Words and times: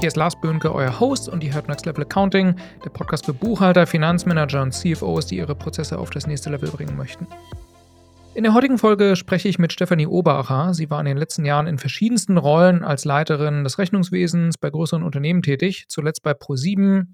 Hier 0.00 0.06
ist 0.06 0.16
Lars 0.16 0.40
Böhnke, 0.40 0.72
euer 0.72 1.00
Host 1.00 1.28
und 1.28 1.42
ihr 1.42 1.52
hört 1.52 1.66
Next 1.66 1.84
Level 1.84 2.04
Accounting, 2.04 2.54
der 2.84 2.90
Podcast 2.90 3.26
für 3.26 3.34
Buchhalter, 3.34 3.84
Finanzmanager 3.84 4.62
und 4.62 4.72
CFOs, 4.72 5.26
die 5.26 5.38
ihre 5.38 5.56
Prozesse 5.56 5.98
auf 5.98 6.10
das 6.10 6.28
nächste 6.28 6.50
Level 6.50 6.70
bringen 6.70 6.96
möchten. 6.96 7.26
In 8.34 8.44
der 8.44 8.54
heutigen 8.54 8.78
Folge 8.78 9.16
spreche 9.16 9.48
ich 9.48 9.58
mit 9.58 9.72
Stefanie 9.72 10.06
Oberacher. 10.06 10.72
Sie 10.72 10.88
war 10.88 11.00
in 11.00 11.06
den 11.06 11.16
letzten 11.16 11.44
Jahren 11.44 11.66
in 11.66 11.78
verschiedensten 11.78 12.38
Rollen 12.38 12.84
als 12.84 13.04
Leiterin 13.04 13.64
des 13.64 13.80
Rechnungswesens 13.80 14.56
bei 14.56 14.70
größeren 14.70 15.02
Unternehmen 15.02 15.42
tätig, 15.42 15.86
zuletzt 15.88 16.22
bei 16.22 16.30
Pro7 16.30 17.06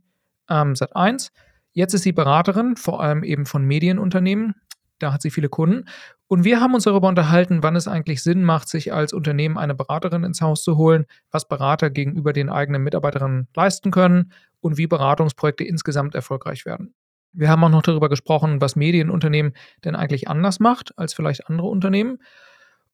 ähm, 0.51 0.75
Sat1. 0.75 1.31
Jetzt 1.73 1.95
ist 1.95 2.03
sie 2.03 2.13
Beraterin, 2.13 2.77
vor 2.77 3.01
allem 3.03 3.25
eben 3.25 3.47
von 3.47 3.65
Medienunternehmen. 3.65 4.57
Da 4.99 5.13
hat 5.13 5.23
sie 5.23 5.31
viele 5.31 5.49
Kunden. 5.49 5.85
Und 6.27 6.45
wir 6.45 6.61
haben 6.61 6.75
uns 6.75 6.85
darüber 6.85 7.09
unterhalten, 7.09 7.63
wann 7.63 7.77
es 7.77 7.89
eigentlich 7.89 8.23
Sinn 8.23 8.45
macht, 8.45 8.69
sich 8.69 8.93
als 8.93 9.13
Unternehmen 9.13 9.59
eine 9.59 9.75
Beraterin 9.75 10.25
ins 10.25 10.41
Haus 10.41 10.63
zu 10.63 10.77
holen, 10.77 11.07
was 11.31 11.49
Berater 11.49 11.91
gegenüber 11.91 12.33
den 12.33 12.49
eigenen 12.49 12.83
Mitarbeiterinnen 12.83 13.49
leisten 13.55 13.91
können 13.91 14.33
und 14.61 14.79
wie 14.79 14.87
Beratungsprojekte 14.87 15.65
insgesamt 15.65 16.15
erfolgreich 16.15 16.65
werden. 16.65 16.95
Wir 17.33 17.49
haben 17.49 17.65
auch 17.65 17.69
noch 17.69 17.83
darüber 17.83 18.09
gesprochen, 18.09 18.61
was 18.61 18.77
Medienunternehmen 18.77 19.55
denn 19.85 19.97
eigentlich 19.97 20.29
anders 20.29 20.61
macht 20.61 20.97
als 20.97 21.15
vielleicht 21.15 21.49
andere 21.49 21.67
Unternehmen 21.67 22.19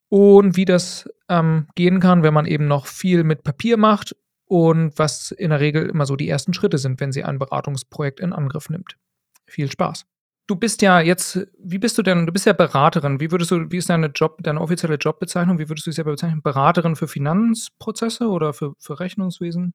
und 0.09 0.57
wie 0.57 0.65
das 0.65 1.09
ähm, 1.29 1.69
gehen 1.75 2.01
kann, 2.01 2.23
wenn 2.23 2.35
man 2.35 2.47
eben 2.47 2.67
noch 2.67 2.87
viel 2.87 3.23
mit 3.23 3.45
Papier 3.45 3.77
macht 3.77 4.17
und 4.47 4.99
was 4.99 5.31
in 5.31 5.51
der 5.51 5.61
Regel 5.61 5.89
immer 5.89 6.07
so 6.07 6.17
die 6.17 6.29
ersten 6.29 6.55
Schritte 6.55 6.79
sind, 6.79 7.01
wenn 7.01 7.13
sie 7.13 7.23
ein 7.23 7.39
Beratungsprojekt 7.39 8.19
in 8.19 8.33
Angriff 8.33 8.69
nimmt. 8.71 8.97
Viel 9.47 9.71
Spaß. 9.71 10.07
Du 10.51 10.57
bist 10.57 10.83
ja 10.83 11.01
jetzt, 11.01 11.47
wie 11.61 11.79
bist 11.79 11.97
du 11.97 12.03
denn, 12.03 12.27
du 12.27 12.33
bist 12.33 12.45
ja 12.45 12.53
Beraterin. 12.53 13.21
Wie 13.21 13.31
würdest 13.31 13.53
du, 13.53 13.71
wie 13.71 13.77
ist 13.77 13.89
deine 13.89 14.09
Job, 14.09 14.39
deine 14.43 14.61
offizielle 14.61 14.97
Jobbezeichnung? 14.97 15.61
Wie 15.61 15.69
würdest 15.69 15.87
du 15.87 15.91
dich 15.91 15.95
selber 15.95 16.11
bezeichnen? 16.11 16.43
Beraterin 16.43 16.97
für 16.97 17.07
Finanzprozesse 17.07 18.27
oder 18.27 18.53
für, 18.53 18.73
für 18.81 18.99
Rechnungswesen? 18.99 19.75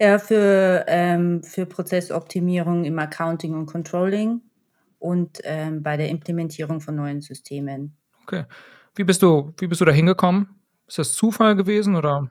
Ja, 0.00 0.18
für, 0.18 0.86
ähm, 0.88 1.42
für 1.42 1.66
Prozessoptimierung 1.66 2.86
im 2.86 2.98
Accounting 2.98 3.52
und 3.52 3.66
Controlling 3.66 4.40
und 4.98 5.40
ähm, 5.44 5.82
bei 5.82 5.98
der 5.98 6.08
Implementierung 6.08 6.80
von 6.80 6.96
neuen 6.96 7.20
Systemen. 7.20 7.94
Okay. 8.22 8.44
Wie 8.94 9.04
bist 9.04 9.20
du, 9.20 9.52
wie 9.58 9.66
bist 9.66 9.82
du 9.82 9.84
da 9.84 9.92
hingekommen? 9.92 10.48
Ist 10.88 10.96
das 10.96 11.12
Zufall 11.12 11.54
gewesen 11.54 11.96
oder? 11.96 12.30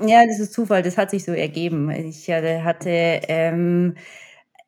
Ja, 0.00 0.24
das 0.24 0.38
ist 0.38 0.52
Zufall, 0.52 0.84
das 0.84 0.96
hat 0.96 1.10
sich 1.10 1.24
so 1.24 1.32
ergeben. 1.32 1.90
Ich 1.90 2.30
hatte 2.30 2.88
ähm, 2.88 3.96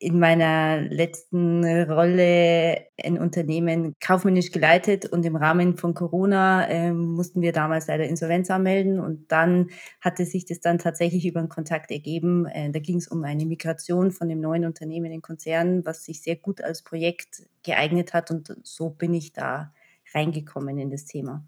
in 0.03 0.19
meiner 0.19 0.81
letzten 0.81 1.63
Rolle 1.63 2.87
ein 3.05 3.19
Unternehmen 3.19 3.95
kaufmännisch 4.01 4.51
geleitet 4.51 5.05
und 5.05 5.27
im 5.27 5.37
Rahmen 5.37 5.77
von 5.77 5.93
Corona 5.93 6.67
äh, 6.69 6.91
mussten 6.91 7.43
wir 7.43 7.53
damals 7.53 7.87
leider 7.87 8.05
Insolvenz 8.05 8.51
anmelden 8.51 8.99
und 8.99 9.31
dann 9.31 9.69
hatte 10.01 10.25
sich 10.25 10.47
das 10.47 10.61
dann 10.61 10.79
tatsächlich 10.79 11.27
über 11.27 11.41
einen 11.41 11.51
Kontakt 11.51 11.91
ergeben. 11.91 12.47
Äh, 12.47 12.71
da 12.71 12.79
ging 12.79 12.97
es 12.97 13.09
um 13.09 13.25
eine 13.25 13.45
Migration 13.45 14.11
von 14.11 14.31
dem 14.31 14.41
neuen 14.41 14.65
Unternehmen 14.65 15.05
in 15.07 15.13
den 15.13 15.23
Konzern, 15.23 15.85
was 15.85 16.07
sich 16.07 16.23
sehr 16.23 16.37
gut 16.37 16.63
als 16.63 16.81
Projekt 16.81 17.43
geeignet 17.63 18.15
hat 18.15 18.31
und 18.31 18.57
so 18.63 18.89
bin 18.89 19.13
ich 19.13 19.35
da 19.35 19.75
reingekommen 20.15 20.79
in 20.79 20.91
das 20.91 21.05
Thema. 21.05 21.45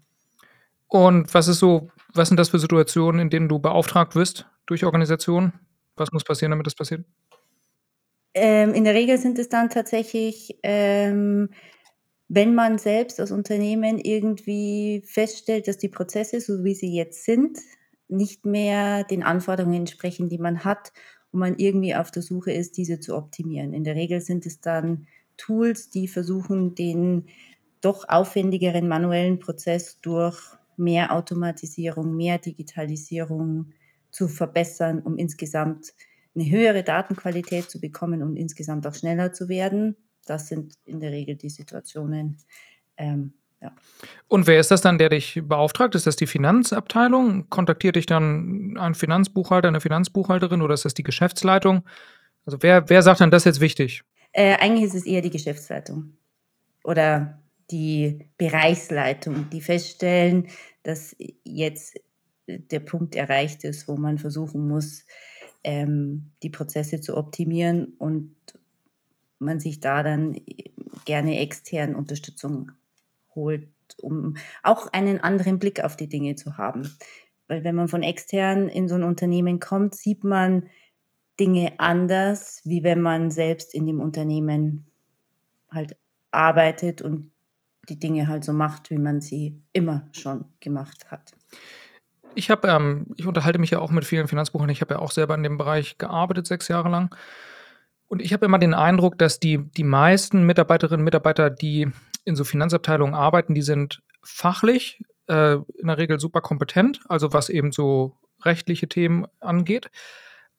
Und 0.87 1.33
was 1.33 1.47
ist 1.47 1.57
so, 1.57 1.89
was 2.13 2.27
sind 2.27 2.37
das 2.37 2.49
für 2.49 2.59
Situationen, 2.59 3.19
in 3.19 3.29
denen 3.31 3.49
du 3.49 3.57
beauftragt 3.57 4.15
wirst 4.15 4.47
durch 4.67 4.85
Organisationen? 4.85 5.53
Was 5.95 6.11
muss 6.11 6.23
passieren, 6.23 6.51
damit 6.51 6.67
das 6.67 6.75
passiert? 6.75 7.03
Ähm, 8.33 8.73
in 8.73 8.83
der 8.83 8.95
Regel 8.95 9.17
sind 9.17 9.37
es 9.39 9.49
dann 9.49 9.69
tatsächlich, 9.69 10.57
ähm, 10.63 11.49
wenn 12.29 12.55
man 12.55 12.77
selbst 12.79 13.19
als 13.19 13.31
Unternehmen 13.31 13.99
irgendwie 13.99 15.03
feststellt, 15.05 15.67
dass 15.67 15.77
die 15.77 15.89
Prozesse, 15.89 16.41
so 16.41 16.63
wie 16.63 16.73
sie 16.75 16.93
jetzt 16.95 17.25
sind, 17.25 17.59
nicht 18.07 18.45
mehr 18.45 19.03
den 19.03 19.23
Anforderungen 19.23 19.75
entsprechen, 19.81 20.29
die 20.29 20.39
man 20.39 20.63
hat 20.63 20.93
und 21.31 21.39
man 21.39 21.57
irgendwie 21.57 21.95
auf 21.95 22.11
der 22.11 22.21
Suche 22.23 22.51
ist, 22.51 22.77
diese 22.77 22.99
zu 22.99 23.15
optimieren. 23.15 23.73
In 23.73 23.83
der 23.83 23.95
Regel 23.95 24.21
sind 24.21 24.45
es 24.45 24.61
dann 24.61 25.07
Tools, 25.37 25.89
die 25.89 26.07
versuchen, 26.07 26.75
den 26.75 27.27
doch 27.81 28.07
aufwendigeren 28.07 28.87
manuellen 28.87 29.39
Prozess 29.39 29.99
durch 30.01 30.39
mehr 30.77 31.13
Automatisierung, 31.13 32.15
mehr 32.15 32.37
Digitalisierung 32.39 33.73
zu 34.11 34.27
verbessern, 34.27 35.01
um 35.01 35.17
insgesamt 35.17 35.93
eine 36.35 36.49
höhere 36.49 36.83
Datenqualität 36.83 37.69
zu 37.69 37.79
bekommen 37.79 38.23
und 38.23 38.35
insgesamt 38.35 38.87
auch 38.87 38.95
schneller 38.95 39.33
zu 39.33 39.49
werden. 39.49 39.95
Das 40.25 40.47
sind 40.47 40.75
in 40.85 40.99
der 40.99 41.11
Regel 41.11 41.35
die 41.35 41.49
Situationen. 41.49 42.37
Ähm, 42.97 43.33
ja. 43.61 43.71
Und 44.27 44.47
wer 44.47 44.59
ist 44.59 44.71
das 44.71 44.81
dann, 44.81 44.97
der 44.97 45.09
dich 45.09 45.41
beauftragt? 45.43 45.95
Ist 45.95 46.07
das 46.07 46.15
die 46.15 46.27
Finanzabteilung? 46.27 47.49
Kontaktiert 47.49 47.95
dich 47.95 48.05
dann 48.05 48.77
ein 48.77 48.95
Finanzbuchhalter, 48.95 49.69
eine 49.69 49.79
Finanzbuchhalterin 49.79 50.61
oder 50.61 50.73
ist 50.73 50.85
das 50.85 50.93
die 50.93 51.03
Geschäftsleitung? 51.03 51.83
Also 52.45 52.57
wer, 52.61 52.89
wer 52.89 53.01
sagt 53.01 53.21
dann, 53.21 53.31
das 53.31 53.43
ist 53.43 53.57
jetzt 53.57 53.61
wichtig? 53.61 54.03
Äh, 54.33 54.55
eigentlich 54.55 54.85
ist 54.85 54.95
es 54.95 55.05
eher 55.05 55.21
die 55.21 55.29
Geschäftsleitung 55.29 56.17
oder 56.83 57.41
die 57.71 58.27
Bereichsleitung, 58.37 59.49
die 59.49 59.61
feststellen, 59.61 60.47
dass 60.83 61.15
jetzt 61.43 61.99
der 62.47 62.81
Punkt 62.81 63.15
erreicht 63.15 63.63
ist, 63.63 63.87
wo 63.87 63.95
man 63.95 64.17
versuchen 64.17 64.67
muss, 64.67 65.05
ähm, 65.63 66.31
die 66.41 66.49
Prozesse 66.49 67.01
zu 67.01 67.17
optimieren 67.17 67.93
und 67.97 68.35
man 69.39 69.59
sich 69.59 69.79
da 69.79 70.03
dann 70.03 70.37
gerne 71.05 71.39
extern 71.39 71.95
Unterstützung 71.95 72.71
holt, 73.35 73.67
um 74.01 74.35
auch 74.63 74.91
einen 74.93 75.19
anderen 75.19 75.59
Blick 75.59 75.83
auf 75.83 75.97
die 75.97 76.07
Dinge 76.07 76.35
zu 76.35 76.57
haben. 76.57 76.89
Weil 77.47 77.63
wenn 77.63 77.75
man 77.75 77.87
von 77.87 78.03
extern 78.03 78.69
in 78.69 78.87
so 78.87 78.95
ein 78.95 79.03
Unternehmen 79.03 79.59
kommt, 79.59 79.95
sieht 79.95 80.23
man 80.23 80.69
Dinge 81.39 81.73
anders, 81.79 82.61
wie 82.63 82.83
wenn 82.83 83.01
man 83.01 83.31
selbst 83.31 83.73
in 83.73 83.85
dem 83.85 83.99
Unternehmen 83.99 84.85
halt 85.69 85.97
arbeitet 86.31 87.01
und 87.01 87.31
die 87.89 87.99
Dinge 87.99 88.27
halt 88.27 88.43
so 88.43 88.53
macht, 88.53 88.89
wie 88.91 88.97
man 88.97 89.19
sie 89.19 89.61
immer 89.73 90.07
schon 90.13 90.45
gemacht 90.59 91.11
hat. 91.11 91.33
Ich 92.35 92.49
habe, 92.49 92.67
ähm, 92.67 93.07
ich 93.15 93.25
unterhalte 93.27 93.59
mich 93.59 93.71
ja 93.71 93.79
auch 93.79 93.91
mit 93.91 94.05
vielen 94.05 94.27
Finanzbuchhaltern. 94.27 94.73
Ich 94.73 94.81
habe 94.81 94.95
ja 94.95 94.99
auch 94.99 95.11
selber 95.11 95.35
in 95.35 95.43
dem 95.43 95.57
Bereich 95.57 95.97
gearbeitet, 95.97 96.47
sechs 96.47 96.67
Jahre 96.67 96.89
lang. 96.89 97.15
Und 98.07 98.21
ich 98.21 98.33
habe 98.33 98.45
immer 98.45 98.59
den 98.59 98.73
Eindruck, 98.73 99.17
dass 99.17 99.39
die, 99.39 99.57
die 99.57 99.83
meisten 99.83 100.43
Mitarbeiterinnen 100.43 101.01
und 101.01 101.05
Mitarbeiter, 101.05 101.49
die 101.49 101.89
in 102.25 102.35
so 102.35 102.43
Finanzabteilungen 102.43 103.15
arbeiten, 103.15 103.55
die 103.55 103.61
sind 103.61 104.01
fachlich 104.21 105.01
äh, 105.27 105.55
in 105.55 105.87
der 105.87 105.97
Regel 105.97 106.19
super 106.19 106.41
kompetent, 106.41 107.01
also 107.09 107.33
was 107.33 107.49
eben 107.49 107.71
so 107.71 108.17
rechtliche 108.43 108.87
Themen 108.87 109.25
angeht. 109.39 109.89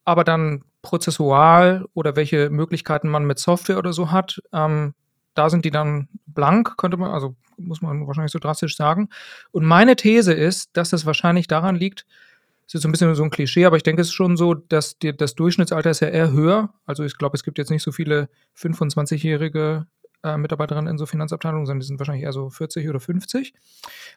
Aber 0.04 0.24
dann 0.24 0.64
prozessual 0.82 1.86
oder 1.94 2.16
welche 2.16 2.50
Möglichkeiten 2.50 3.08
man 3.08 3.24
mit 3.24 3.38
Software 3.38 3.78
oder 3.78 3.92
so 3.92 4.10
hat, 4.10 4.42
ähm, 4.52 4.94
da 5.34 5.50
sind 5.50 5.64
die 5.64 5.70
dann 5.70 6.08
blank, 6.26 6.76
könnte 6.76 6.96
man, 6.96 7.10
also 7.10 7.34
muss 7.56 7.82
man 7.82 8.06
wahrscheinlich 8.06 8.32
so 8.32 8.38
drastisch 8.38 8.76
sagen. 8.76 9.08
Und 9.52 9.64
meine 9.64 9.96
These 9.96 10.32
ist, 10.32 10.70
dass 10.76 10.90
das 10.90 11.06
wahrscheinlich 11.06 11.46
daran 11.46 11.76
liegt, 11.76 12.06
das 12.66 12.74
ist 12.74 12.82
so 12.82 12.88
ein 12.88 12.92
bisschen 12.92 13.14
so 13.14 13.22
ein 13.22 13.30
Klischee, 13.30 13.66
aber 13.66 13.76
ich 13.76 13.82
denke, 13.82 14.00
es 14.00 14.08
ist 14.08 14.14
schon 14.14 14.36
so, 14.36 14.54
dass 14.54 14.98
die, 14.98 15.14
das 15.14 15.34
Durchschnittsalter 15.34 15.90
ist 15.90 16.00
ja 16.00 16.08
eher 16.08 16.32
höher. 16.32 16.72
Also 16.86 17.04
ich 17.04 17.18
glaube, 17.18 17.36
es 17.36 17.44
gibt 17.44 17.58
jetzt 17.58 17.70
nicht 17.70 17.82
so 17.82 17.92
viele 17.92 18.28
25-jährige 18.56 19.86
äh, 20.24 20.36
Mitarbeiterinnen 20.38 20.90
in 20.90 20.98
so 20.98 21.06
Finanzabteilungen, 21.06 21.66
sondern 21.66 21.80
die 21.80 21.86
sind 21.86 22.00
wahrscheinlich 22.00 22.24
eher 22.24 22.32
so 22.32 22.50
40 22.50 22.88
oder 22.88 22.98
50. 22.98 23.52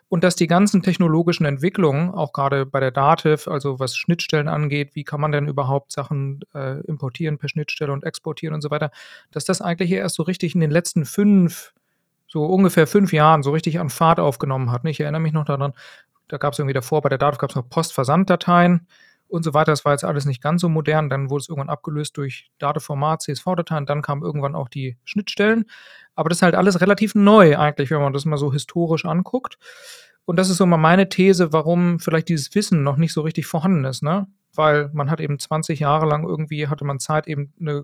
Und 0.10 0.24
dass 0.24 0.36
die 0.36 0.48
ganzen 0.48 0.82
technologischen 0.82 1.46
Entwicklungen, 1.46 2.10
auch 2.10 2.34
gerade 2.34 2.66
bei 2.66 2.80
der 2.80 2.92
Dativ, 2.92 3.48
also 3.48 3.80
was 3.80 3.96
Schnittstellen 3.96 4.48
angeht, 4.48 4.96
wie 4.96 5.04
kann 5.04 5.22
man 5.22 5.32
denn 5.32 5.48
überhaupt 5.48 5.92
Sachen 5.92 6.40
äh, 6.56 6.80
importieren 6.86 7.38
per 7.38 7.50
Schnittstelle 7.50 7.92
und 7.92 8.06
exportieren 8.06 8.56
und 8.56 8.62
so 8.62 8.72
weiter, 8.72 8.90
dass 9.32 9.46
das 9.46 9.62
eigentlich 9.62 9.92
erst 9.92 10.16
so 10.16 10.24
richtig 10.24 10.56
in 10.56 10.62
den 10.62 10.72
letzten 10.72 11.06
fünf, 11.06 11.74
so 12.28 12.46
ungefähr 12.46 12.88
fünf 12.88 13.14
Jahren 13.14 13.44
so 13.44 13.52
richtig 13.52 13.80
an 13.80 13.90
Fahrt 13.90 14.20
aufgenommen 14.20 14.72
hat. 14.72 14.86
Ich 14.86 15.00
erinnere 15.00 15.22
mich 15.22 15.34
noch 15.34 15.46
daran, 15.46 15.74
da 16.30 16.38
gab 16.38 16.54
es 16.54 16.60
irgendwie 16.60 16.74
davor, 16.74 17.02
bei 17.02 17.10
der 17.10 17.18
Dativ 17.18 17.40
gab 17.40 17.50
es 17.50 17.56
noch 17.56 17.70
Postversanddateien 17.70 18.88
und 19.28 19.44
so 19.44 19.54
weiter. 19.54 19.72
Das 19.72 19.86
war 19.86 19.94
jetzt 19.94 20.04
alles 20.04 20.26
nicht 20.26 20.42
ganz 20.42 20.62
so 20.62 20.70
modern. 20.70 21.10
Dann 21.10 21.30
wurde 21.30 21.42
es 21.42 21.50
irgendwann 21.50 21.70
abgelöst 21.70 22.18
durch 22.18 22.52
Dateformat, 22.60 23.22
CSV-Dateien. 23.22 23.86
Dann 23.86 24.02
kamen 24.02 24.24
irgendwann 24.24 24.56
auch 24.56 24.70
die 24.70 24.98
Schnittstellen. 25.04 25.66
Aber 26.16 26.30
das 26.30 26.40
ist 26.40 26.42
halt 26.42 26.56
alles 26.56 26.82
relativ 26.82 27.16
neu 27.16 27.58
eigentlich, 27.58 27.92
wenn 27.92 28.02
man 28.02 28.14
das 28.14 28.26
mal 28.26 28.38
so 28.38 28.52
historisch 28.52 29.06
anguckt. 29.06 29.58
Und 30.26 30.38
das 30.38 30.50
ist 30.50 30.58
so 30.58 30.66
mal 30.66 30.78
meine 30.78 31.10
These, 31.10 31.54
warum 31.54 32.00
vielleicht 32.00 32.30
dieses 32.30 32.54
Wissen 32.56 32.84
noch 32.84 32.98
nicht 32.98 33.14
so 33.14 33.22
richtig 33.22 33.46
vorhanden 33.46 33.86
ist, 33.86 34.04
ne? 34.04 34.28
Weil 34.54 34.90
man 34.94 35.10
hat 35.10 35.22
eben 35.22 35.40
20 35.40 35.80
Jahre 35.80 36.06
lang 36.06 36.28
irgendwie, 36.28 36.68
hatte 36.68 36.86
man 36.86 37.00
Zeit, 37.00 37.28
eben 37.28 37.54
eine 37.60 37.84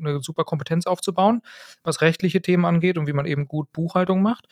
eine 0.00 0.20
super 0.20 0.44
Kompetenz 0.44 0.86
aufzubauen, 0.86 1.42
was 1.82 2.00
rechtliche 2.00 2.40
Themen 2.40 2.64
angeht 2.64 2.96
und 2.96 3.06
wie 3.06 3.12
man 3.12 3.26
eben 3.26 3.46
gut 3.46 3.70
Buchhaltung 3.72 4.22
macht 4.22 4.46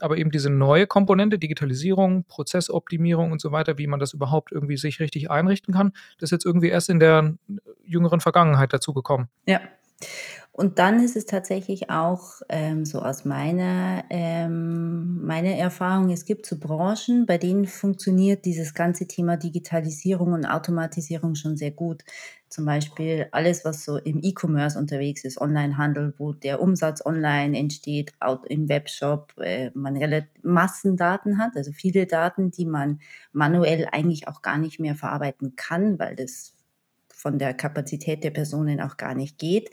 aber 0.00 0.16
eben 0.16 0.30
diese 0.30 0.50
neue 0.50 0.86
Komponente, 0.86 1.38
Digitalisierung, 1.38 2.24
Prozessoptimierung 2.24 3.32
und 3.32 3.40
so 3.40 3.52
weiter, 3.52 3.78
wie 3.78 3.86
man 3.86 4.00
das 4.00 4.12
überhaupt 4.12 4.52
irgendwie 4.52 4.76
sich 4.76 5.00
richtig 5.00 5.30
einrichten 5.30 5.74
kann, 5.74 5.92
das 6.18 6.28
ist 6.28 6.32
jetzt 6.32 6.46
irgendwie 6.46 6.68
erst 6.68 6.90
in 6.90 7.00
der 7.00 7.34
jüngeren 7.84 8.20
Vergangenheit 8.20 8.72
dazu 8.72 8.92
gekommen. 8.92 9.28
Ja. 9.46 9.60
Und 10.58 10.80
dann 10.80 10.98
ist 11.04 11.14
es 11.14 11.24
tatsächlich 11.24 11.88
auch, 11.88 12.42
ähm, 12.48 12.84
so 12.84 12.98
aus 13.00 13.24
meiner 13.24 14.02
ähm, 14.10 15.24
meiner 15.24 15.50
Erfahrung, 15.50 16.10
es 16.10 16.24
gibt 16.24 16.46
so 16.46 16.58
Branchen, 16.58 17.26
bei 17.26 17.38
denen 17.38 17.64
funktioniert 17.68 18.44
dieses 18.44 18.74
ganze 18.74 19.06
Thema 19.06 19.36
Digitalisierung 19.36 20.32
und 20.32 20.46
Automatisierung 20.46 21.36
schon 21.36 21.56
sehr 21.56 21.70
gut. 21.70 22.02
Zum 22.48 22.64
Beispiel 22.64 23.28
alles, 23.30 23.64
was 23.64 23.84
so 23.84 23.98
im 23.98 24.18
E-Commerce 24.20 24.76
unterwegs 24.76 25.22
ist, 25.22 25.40
Onlinehandel, 25.40 26.12
wo 26.18 26.32
der 26.32 26.60
Umsatz 26.60 27.06
online 27.06 27.56
entsteht, 27.56 28.14
im 28.48 28.68
Webshop, 28.68 29.34
äh, 29.38 29.70
man 29.74 29.94
Massendaten 30.42 31.38
hat, 31.38 31.52
also 31.56 31.70
viele 31.70 32.06
Daten, 32.06 32.50
die 32.50 32.66
man 32.66 32.98
manuell 33.30 33.86
eigentlich 33.92 34.26
auch 34.26 34.42
gar 34.42 34.58
nicht 34.58 34.80
mehr 34.80 34.96
verarbeiten 34.96 35.54
kann, 35.54 36.00
weil 36.00 36.16
das 36.16 36.54
von 37.14 37.38
der 37.38 37.52
Kapazität 37.54 38.22
der 38.24 38.30
Personen 38.30 38.80
auch 38.80 38.96
gar 38.96 39.14
nicht 39.14 39.38
geht. 39.38 39.70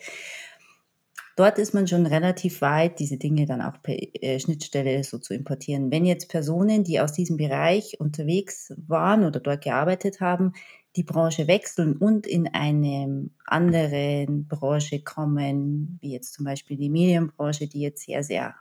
Dort 1.36 1.60
ist 1.60 1.74
man 1.74 1.86
schon 1.86 2.06
relativ 2.06 2.62
weit, 2.62 3.00
diese 3.00 3.18
Dinge 3.18 3.46
dann 3.46 3.62
auch 3.62 3.82
per 3.82 3.96
äh, 3.98 4.40
Schnittstelle 4.40 5.04
so 5.04 5.18
zu 5.18 5.34
importieren. 5.34 5.92
Wenn 5.92 6.06
jetzt 6.06 6.30
Personen, 6.30 6.86
die 6.86 7.02
aus 7.02 7.12
diesem 7.12 7.36
Bereich 7.36 8.00
unterwegs 8.00 8.74
waren 8.78 9.26
oder 9.26 9.42
dort 9.42 9.62
gearbeitet 9.62 10.22
haben, 10.22 10.54
die 10.96 11.04
Branche 11.04 11.48
wechseln 11.48 11.98
und 11.98 12.26
in 12.26 12.48
eine 12.48 13.30
andere 13.46 14.26
Branche 14.30 15.04
kommen, 15.04 15.98
wie 16.02 16.14
jetzt 16.14 16.34
zum 16.34 16.46
Beispiel 16.46 16.78
die 16.78 16.90
Medienbranche, 16.90 17.68
die 17.68 17.82
jetzt 17.82 18.06
sehr, 18.06 18.24
sehr 18.24 18.56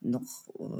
noch 0.00 0.22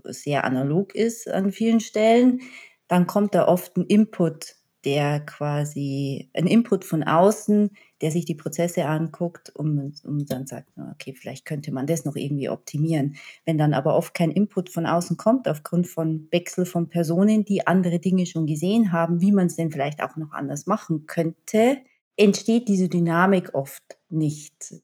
sehr 0.04 0.44
analog 0.44 0.94
ist 0.94 1.28
an 1.28 1.50
vielen 1.50 1.80
Stellen, 1.80 2.40
dann 2.86 3.08
kommt 3.08 3.34
da 3.34 3.48
oft 3.48 3.76
ein 3.76 3.84
Input 3.86 4.54
der 4.84 5.20
quasi 5.20 6.30
ein 6.34 6.46
Input 6.46 6.84
von 6.84 7.02
außen, 7.02 7.70
der 8.00 8.10
sich 8.10 8.24
die 8.24 8.34
Prozesse 8.34 8.86
anguckt 8.86 9.50
und, 9.50 10.04
und 10.04 10.30
dann 10.30 10.46
sagt, 10.46 10.68
okay, 10.92 11.14
vielleicht 11.14 11.44
könnte 11.44 11.72
man 11.72 11.86
das 11.86 12.04
noch 12.04 12.14
irgendwie 12.14 12.48
optimieren. 12.48 13.16
Wenn 13.44 13.58
dann 13.58 13.74
aber 13.74 13.96
oft 13.96 14.14
kein 14.14 14.30
Input 14.30 14.70
von 14.70 14.86
außen 14.86 15.16
kommt, 15.16 15.48
aufgrund 15.48 15.88
von 15.88 16.28
Wechsel 16.30 16.64
von 16.64 16.88
Personen, 16.88 17.44
die 17.44 17.66
andere 17.66 17.98
Dinge 17.98 18.26
schon 18.26 18.46
gesehen 18.46 18.92
haben, 18.92 19.20
wie 19.20 19.32
man 19.32 19.46
es 19.46 19.56
denn 19.56 19.72
vielleicht 19.72 20.02
auch 20.02 20.16
noch 20.16 20.32
anders 20.32 20.66
machen 20.66 21.06
könnte, 21.06 21.78
entsteht 22.16 22.68
diese 22.68 22.88
Dynamik 22.88 23.54
oft 23.54 23.82
nicht. 24.08 24.74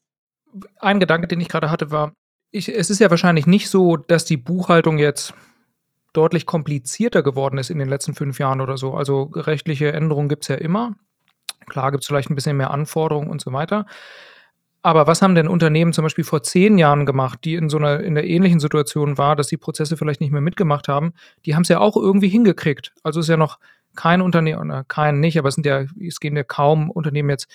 Ein 0.79 0.99
Gedanke, 0.99 1.27
den 1.27 1.41
ich 1.41 1.49
gerade 1.49 1.71
hatte, 1.71 1.91
war, 1.91 2.13
ich, 2.51 2.69
es 2.69 2.89
ist 2.89 2.99
ja 2.99 3.09
wahrscheinlich 3.09 3.47
nicht 3.47 3.69
so, 3.69 3.97
dass 3.97 4.25
die 4.25 4.37
Buchhaltung 4.37 4.97
jetzt 4.97 5.33
deutlich 6.15 6.45
komplizierter 6.45 7.23
geworden 7.23 7.57
ist 7.57 7.69
in 7.69 7.79
den 7.79 7.89
letzten 7.89 8.15
fünf 8.15 8.39
Jahren 8.39 8.61
oder 8.61 8.77
so. 8.77 8.93
Also 8.93 9.31
rechtliche 9.33 9.91
Änderungen 9.91 10.29
gibt 10.29 10.43
es 10.43 10.47
ja 10.49 10.55
immer. 10.55 10.95
Klar 11.67 11.91
gibt 11.91 12.03
es 12.03 12.07
vielleicht 12.07 12.29
ein 12.29 12.35
bisschen 12.35 12.57
mehr 12.57 12.71
Anforderungen 12.71 13.29
und 13.29 13.41
so 13.41 13.51
weiter. 13.51 13.85
Aber 14.81 15.07
was 15.07 15.23
haben 15.23 15.33
denn 15.33 15.47
Unternehmen 15.47 15.93
zum 15.93 16.03
Beispiel 16.03 16.23
vor 16.23 16.43
zehn 16.43 16.77
Jahren 16.77 17.07
gemacht, 17.07 17.39
die 17.43 17.55
in 17.55 17.69
so 17.69 17.77
einer 17.77 18.01
in 18.01 18.13
der 18.13 18.27
ähnlichen 18.27 18.59
Situation 18.59 19.17
war, 19.17 19.35
dass 19.35 19.47
die 19.47 19.57
Prozesse 19.57 19.97
vielleicht 19.97 20.21
nicht 20.21 20.31
mehr 20.31 20.41
mitgemacht 20.41 20.87
haben? 20.87 21.13
Die 21.45 21.55
haben 21.55 21.63
es 21.63 21.69
ja 21.69 21.79
auch 21.79 21.97
irgendwie 21.97 22.29
hingekriegt. 22.29 22.93
Also 23.01 23.19
ist 23.19 23.29
ja 23.29 23.35
noch 23.35 23.57
kein 23.95 24.21
Unternehmen, 24.21 24.87
kein 24.87 25.19
nicht, 25.19 25.39
aber 25.39 25.49
es 25.49 25.55
sind 25.55 25.65
ja, 25.65 25.85
es 25.99 26.19
gehen 26.19 26.35
ja 26.35 26.43
kaum 26.43 26.91
Unternehmen 26.91 27.31
jetzt 27.31 27.47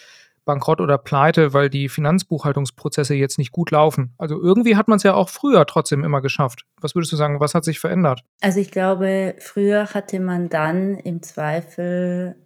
bankrott 0.44 0.80
oder 0.80 0.98
pleite, 0.98 1.52
weil 1.52 1.70
die 1.70 1.88
Finanzbuchhaltungsprozesse 1.88 3.14
jetzt 3.14 3.38
nicht 3.38 3.52
gut 3.52 3.70
laufen. 3.70 4.14
Also 4.18 4.40
irgendwie 4.40 4.76
hat 4.76 4.88
man 4.88 4.96
es 4.96 5.02
ja 5.02 5.14
auch 5.14 5.28
früher 5.28 5.66
trotzdem 5.66 6.04
immer 6.04 6.20
geschafft. 6.20 6.64
Was 6.80 6.94
würdest 6.94 7.12
du 7.12 7.16
sagen, 7.16 7.40
was 7.40 7.54
hat 7.54 7.64
sich 7.64 7.78
verändert? 7.78 8.22
Also 8.40 8.60
ich 8.60 8.70
glaube, 8.70 9.36
früher 9.38 9.86
hatte 9.94 10.20
man 10.20 10.48
dann 10.48 10.96
im 10.96 11.22
Zweifel 11.22 12.36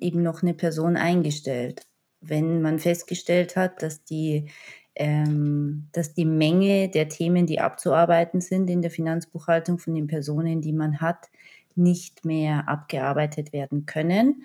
eben 0.00 0.22
noch 0.22 0.42
eine 0.42 0.54
Person 0.54 0.96
eingestellt. 0.96 1.82
Wenn 2.20 2.62
man 2.62 2.78
festgestellt 2.78 3.56
hat, 3.56 3.82
dass 3.82 4.04
die 4.04 4.48
ähm, 4.96 5.88
dass 5.92 6.14
die 6.14 6.24
Menge 6.24 6.88
der 6.88 7.08
Themen, 7.08 7.46
die 7.46 7.60
abzuarbeiten 7.60 8.40
sind 8.40 8.70
in 8.70 8.80
der 8.80 8.92
Finanzbuchhaltung 8.92 9.78
von 9.78 9.94
den 9.94 10.06
Personen, 10.06 10.60
die 10.60 10.72
man 10.72 11.00
hat, 11.00 11.30
nicht 11.74 12.24
mehr 12.24 12.68
abgearbeitet 12.68 13.52
werden 13.52 13.86
können, 13.86 14.44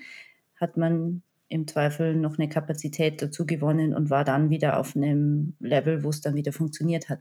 hat 0.59 0.75
man 0.75 1.21
im 1.50 1.68
Zweifel 1.68 2.16
noch 2.16 2.38
eine 2.38 2.48
Kapazität 2.48 3.22
dazu 3.22 3.46
gewonnen 3.46 3.94
und 3.94 4.10
war 4.10 4.24
dann 4.24 4.50
wieder 4.50 4.80
auf 4.80 4.96
einem 4.96 5.56
Level, 5.60 6.04
wo 6.04 6.10
es 6.10 6.22
dann 6.22 6.36
wieder 6.36 6.54
funktioniert 6.54 7.10
hat. 7.10 7.19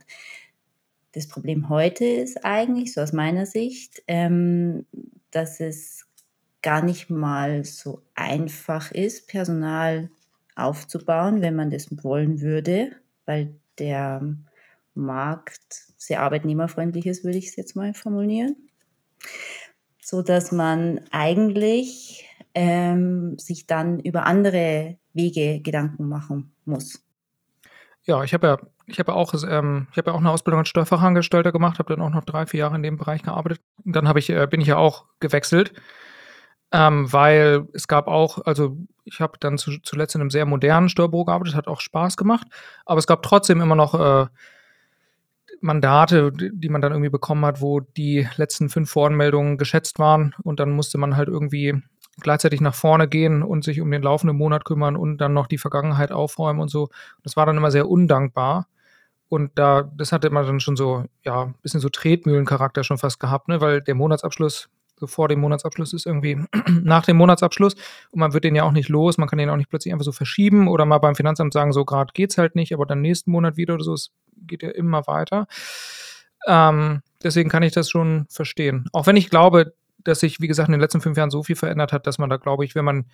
Das 1.13 1.27
Problem 1.27 1.71
heute 1.71 2.05
ist 2.05 2.45
eigentlich, 2.45 2.93
so 2.93 3.01
aus 3.01 3.13
meiner 3.13 3.47
Sicht, 3.47 4.03
ähm, 4.07 4.87
dass 5.31 5.61
es 5.61 6.07
gar 6.63 6.85
nicht 6.85 7.09
mal 7.09 7.65
so 7.65 8.03
einfach 8.15 8.93
ist, 8.93 9.29
Personal 9.29 10.11
aufzubauen, 10.55 11.41
wenn 11.41 11.55
man 11.55 11.71
das 11.71 11.89
wollen 12.05 12.41
würde, 12.41 12.93
weil 13.25 13.55
der 13.79 14.37
Markt 14.95 15.87
sehr 15.97 16.21
arbeitnehmerfreundlich 16.21 17.07
ist, 17.07 17.25
würde 17.25 17.39
ich 17.39 17.49
es 17.49 17.57
jetzt 17.57 17.77
mal 17.77 17.95
formulieren. 17.95 18.57
So 20.03 20.23
dass 20.23 20.53
man 20.53 21.01
eigentlich 21.11 22.28
ähm, 22.59 23.39
sich 23.39 23.69
dann 23.69 24.01
über 24.01 24.27
andere 24.27 24.97
Wege 25.15 25.61
Gedanken 25.61 26.09
machen 26.09 26.53
muss. 26.65 27.05
Ja, 28.03 28.25
ich 28.25 28.35
habe 28.35 28.49
ja, 28.49 28.59
ich 28.87 28.99
habe 28.99 29.13
ja 29.13 29.17
auch, 29.17 29.33
ähm, 29.49 29.87
ich 29.93 29.97
habe 29.97 30.11
ja 30.11 30.17
auch 30.17 30.19
eine 30.19 30.31
Ausbildung 30.31 30.59
als 30.59 30.69
Steuerfachangestellter 30.69 31.53
gemacht, 31.53 31.79
habe 31.79 31.95
dann 31.95 32.05
auch 32.05 32.11
noch 32.11 32.25
drei, 32.25 32.47
vier 32.47 32.61
Jahre 32.61 32.75
in 32.75 32.83
dem 32.83 32.97
Bereich 32.97 33.23
gearbeitet. 33.23 33.61
Und 33.85 33.95
dann 33.95 34.09
habe 34.09 34.19
ich, 34.19 34.29
äh, 34.29 34.49
bin 34.51 34.61
ich 34.61 34.67
ja 34.67 34.77
auch 34.77 35.05
gewechselt, 35.21 35.73
ähm, 36.73 37.13
weil 37.13 37.69
es 37.75 37.87
gab 37.87 38.09
auch, 38.09 38.45
also 38.45 38.77
ich 39.05 39.21
habe 39.21 39.39
dann 39.39 39.57
zu, 39.57 39.79
zuletzt 39.85 40.17
in 40.17 40.21
einem 40.21 40.31
sehr 40.31 40.45
modernen 40.45 40.89
Steuerbüro 40.89 41.27
gearbeitet, 41.27 41.55
hat 41.55 41.69
auch 41.69 41.81
Spaß 41.81 42.17
gemacht, 42.17 42.49
aber 42.87 42.99
es 42.99 43.07
gab 43.07 43.23
trotzdem 43.23 43.61
immer 43.61 43.77
noch 43.77 43.95
äh, 43.95 44.27
Mandate, 45.61 46.33
die 46.33 46.69
man 46.69 46.81
dann 46.81 46.91
irgendwie 46.91 47.11
bekommen 47.11 47.45
hat, 47.45 47.61
wo 47.61 47.79
die 47.81 48.27
letzten 48.37 48.69
fünf 48.69 48.91
Voranmeldungen 48.91 49.59
geschätzt 49.59 50.01
waren 50.01 50.35
und 50.43 50.59
dann 50.59 50.71
musste 50.73 50.99
man 50.99 51.17
halt 51.17 51.29
irgendwie 51.29 51.83
gleichzeitig 52.21 52.61
nach 52.61 52.75
vorne 52.75 53.09
gehen 53.09 53.43
und 53.43 53.65
sich 53.65 53.81
um 53.81 53.91
den 53.91 54.03
laufenden 54.03 54.37
Monat 54.37 54.65
kümmern 54.65 54.97
und 54.97 55.19
dann 55.19 55.33
noch 55.33 55.47
die 55.47 55.59
Vergangenheit 55.59 56.13
aufräumen 56.13 56.61
und 56.61 56.69
so. 56.69 56.89
Das 57.23 57.37
war 57.37 57.47
dann 57.47 57.57
immer 57.57 57.71
sehr 57.71 57.89
undankbar. 57.89 58.67
Und 59.29 59.53
da, 59.57 59.91
das 59.97 60.13
hatte 60.13 60.29
immer 60.29 60.43
dann 60.43 60.61
schon 60.61 60.77
so, 60.77 61.05
ja, 61.23 61.45
ein 61.45 61.55
bisschen 61.63 61.81
so 61.81 61.91
Tretmühlencharakter 61.91 62.83
schon 62.83 62.99
fast 62.99 63.21
gehabt, 63.21 63.49
ne? 63.49 63.61
weil 63.61 63.83
der 63.83 63.95
Monatsabschluss, 63.95 64.71
so 64.97 65.07
vor 65.07 65.29
dem 65.29 65.41
Monatsabschluss 65.41 65.93
ist 65.93 66.07
irgendwie 66.07 66.43
nach 66.83 67.05
dem 67.05 67.19
Monatsabschluss 67.19 67.75
und 68.11 68.21
man 68.21 68.33
wird 68.33 68.45
den 68.45 68.55
ja 68.55 68.65
auch 68.65 68.73
nicht 68.73 68.89
los, 68.89 69.19
man 69.19 69.29
kann 69.29 69.39
den 69.39 69.51
auch 69.51 69.57
nicht 69.57 69.69
plötzlich 69.69 69.93
einfach 69.93 70.05
so 70.05 70.13
verschieben 70.13 70.67
oder 70.67 70.87
mal 70.87 70.99
beim 70.99 71.15
Finanzamt 71.15 71.53
sagen, 71.53 71.73
so 71.73 71.85
gerade 71.85 72.13
geht's 72.15 72.39
halt 72.39 72.57
nicht, 72.57 72.73
aber 72.73 72.87
dann 72.87 73.03
nächsten 73.03 73.31
Monat 73.31 73.59
wieder 73.59 73.75
oder 73.75 73.85
so, 73.85 73.93
es 73.93 74.13
geht 74.47 74.63
ja 74.63 74.71
immer 74.71 75.07
weiter. 75.07 75.47
Ähm, 76.47 77.03
deswegen 77.23 77.51
kann 77.51 77.63
ich 77.63 77.73
das 77.73 77.91
schon 77.91 78.27
verstehen. 78.31 78.87
Auch 78.93 79.07
wenn 79.07 79.17
ich 79.17 79.29
glaube, 79.29 79.75
dass 80.09 80.21
sich, 80.21 80.41
wie 80.41 80.49
gesagt, 80.49 80.69
in 80.69 80.73
den 80.73 80.81
letzten 80.81 81.01
fünf 81.01 81.17
Jahren 81.17 81.31
so 81.31 81.43
viel 81.43 81.57
verändert 81.57 81.93
hat, 81.93 82.07
dass 82.07 82.19
man 82.19 82.31
da, 82.31 82.37
glaube 82.37 82.65
ich, 82.65 82.75
wenn 82.75 82.85
man 82.85 83.07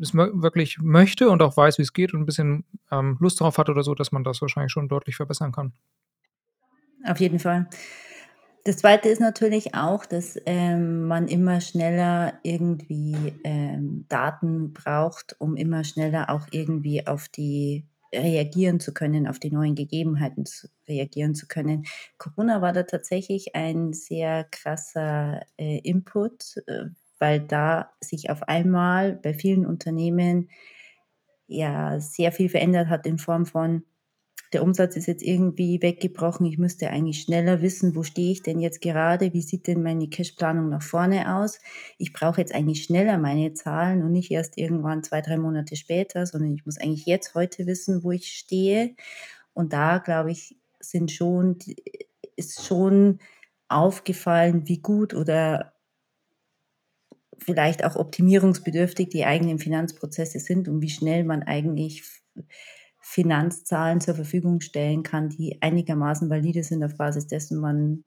es 0.00 0.14
wirklich 0.14 0.78
möchte 0.80 1.28
und 1.28 1.42
auch 1.42 1.56
weiß, 1.56 1.78
wie 1.78 1.82
es 1.82 1.92
geht 1.92 2.14
und 2.14 2.20
ein 2.20 2.26
bisschen 2.26 2.64
ähm, 2.90 3.16
Lust 3.20 3.40
drauf 3.40 3.58
hat 3.58 3.68
oder 3.68 3.82
so, 3.82 3.94
dass 3.94 4.12
man 4.12 4.24
das 4.24 4.40
wahrscheinlich 4.40 4.72
schon 4.72 4.88
deutlich 4.88 5.16
verbessern 5.16 5.52
kann. 5.52 5.72
Auf 7.04 7.20
jeden 7.20 7.38
Fall. 7.38 7.68
Das 8.64 8.78
Zweite 8.78 9.08
ist 9.08 9.20
natürlich 9.20 9.74
auch, 9.74 10.04
dass 10.04 10.38
ähm, 10.46 11.04
man 11.04 11.28
immer 11.28 11.60
schneller 11.60 12.34
irgendwie 12.42 13.34
ähm, 13.44 14.04
Daten 14.08 14.72
braucht, 14.72 15.36
um 15.38 15.56
immer 15.56 15.84
schneller 15.84 16.30
auch 16.30 16.46
irgendwie 16.50 17.06
auf 17.06 17.28
die 17.28 17.86
reagieren 18.14 18.80
zu 18.80 18.92
können, 18.94 19.26
auf 19.26 19.38
die 19.38 19.50
neuen 19.50 19.74
Gegebenheiten 19.74 20.46
zu 20.46 20.68
reagieren 20.88 21.34
zu 21.34 21.46
können. 21.46 21.84
Corona 22.18 22.62
war 22.62 22.72
da 22.72 22.84
tatsächlich 22.84 23.54
ein 23.54 23.92
sehr 23.92 24.44
krasser 24.44 25.42
äh, 25.58 25.78
Input, 25.78 26.56
äh, 26.66 26.86
weil 27.18 27.40
da 27.40 27.92
sich 28.00 28.30
auf 28.30 28.42
einmal 28.44 29.14
bei 29.14 29.34
vielen 29.34 29.66
Unternehmen 29.66 30.50
ja 31.46 32.00
sehr 32.00 32.32
viel 32.32 32.48
verändert 32.48 32.88
hat 32.88 33.06
in 33.06 33.18
Form 33.18 33.46
von 33.46 33.84
der 34.52 34.62
Umsatz 34.62 34.96
ist 34.96 35.06
jetzt 35.06 35.22
irgendwie 35.22 35.82
weggebrochen. 35.82 36.46
Ich 36.46 36.58
müsste 36.58 36.90
eigentlich 36.90 37.20
schneller 37.20 37.60
wissen, 37.60 37.94
wo 37.94 38.02
stehe 38.02 38.32
ich 38.32 38.42
denn 38.42 38.60
jetzt 38.60 38.80
gerade? 38.80 39.32
Wie 39.34 39.42
sieht 39.42 39.66
denn 39.66 39.82
meine 39.82 40.08
Cashplanung 40.08 40.70
nach 40.70 40.82
vorne 40.82 41.36
aus? 41.36 41.58
Ich 41.98 42.12
brauche 42.12 42.40
jetzt 42.40 42.54
eigentlich 42.54 42.84
schneller 42.84 43.18
meine 43.18 43.52
Zahlen 43.52 44.02
und 44.02 44.12
nicht 44.12 44.30
erst 44.30 44.56
irgendwann 44.56 45.02
zwei, 45.02 45.20
drei 45.20 45.36
Monate 45.36 45.76
später, 45.76 46.24
sondern 46.26 46.54
ich 46.54 46.64
muss 46.64 46.78
eigentlich 46.78 47.06
jetzt 47.06 47.34
heute 47.34 47.66
wissen, 47.66 48.02
wo 48.04 48.10
ich 48.10 48.32
stehe. 48.32 48.94
Und 49.52 49.72
da, 49.72 49.98
glaube 49.98 50.30
ich, 50.30 50.56
sind 50.80 51.10
schon, 51.10 51.58
ist 52.36 52.64
schon 52.64 53.18
aufgefallen, 53.68 54.66
wie 54.66 54.78
gut 54.78 55.12
oder 55.12 55.74
vielleicht 57.38 57.84
auch 57.84 57.96
optimierungsbedürftig 57.96 59.10
die 59.10 59.24
eigenen 59.24 59.58
Finanzprozesse 59.58 60.40
sind 60.40 60.68
und 60.68 60.80
wie 60.80 60.90
schnell 60.90 61.24
man 61.24 61.42
eigentlich 61.42 62.02
Finanzzahlen 63.10 64.02
zur 64.02 64.14
Verfügung 64.14 64.60
stellen 64.60 65.02
kann, 65.02 65.30
die 65.30 65.62
einigermaßen 65.62 66.28
valide 66.28 66.62
sind, 66.62 66.84
auf 66.84 66.98
Basis 66.98 67.26
dessen 67.26 67.58
man 67.58 68.04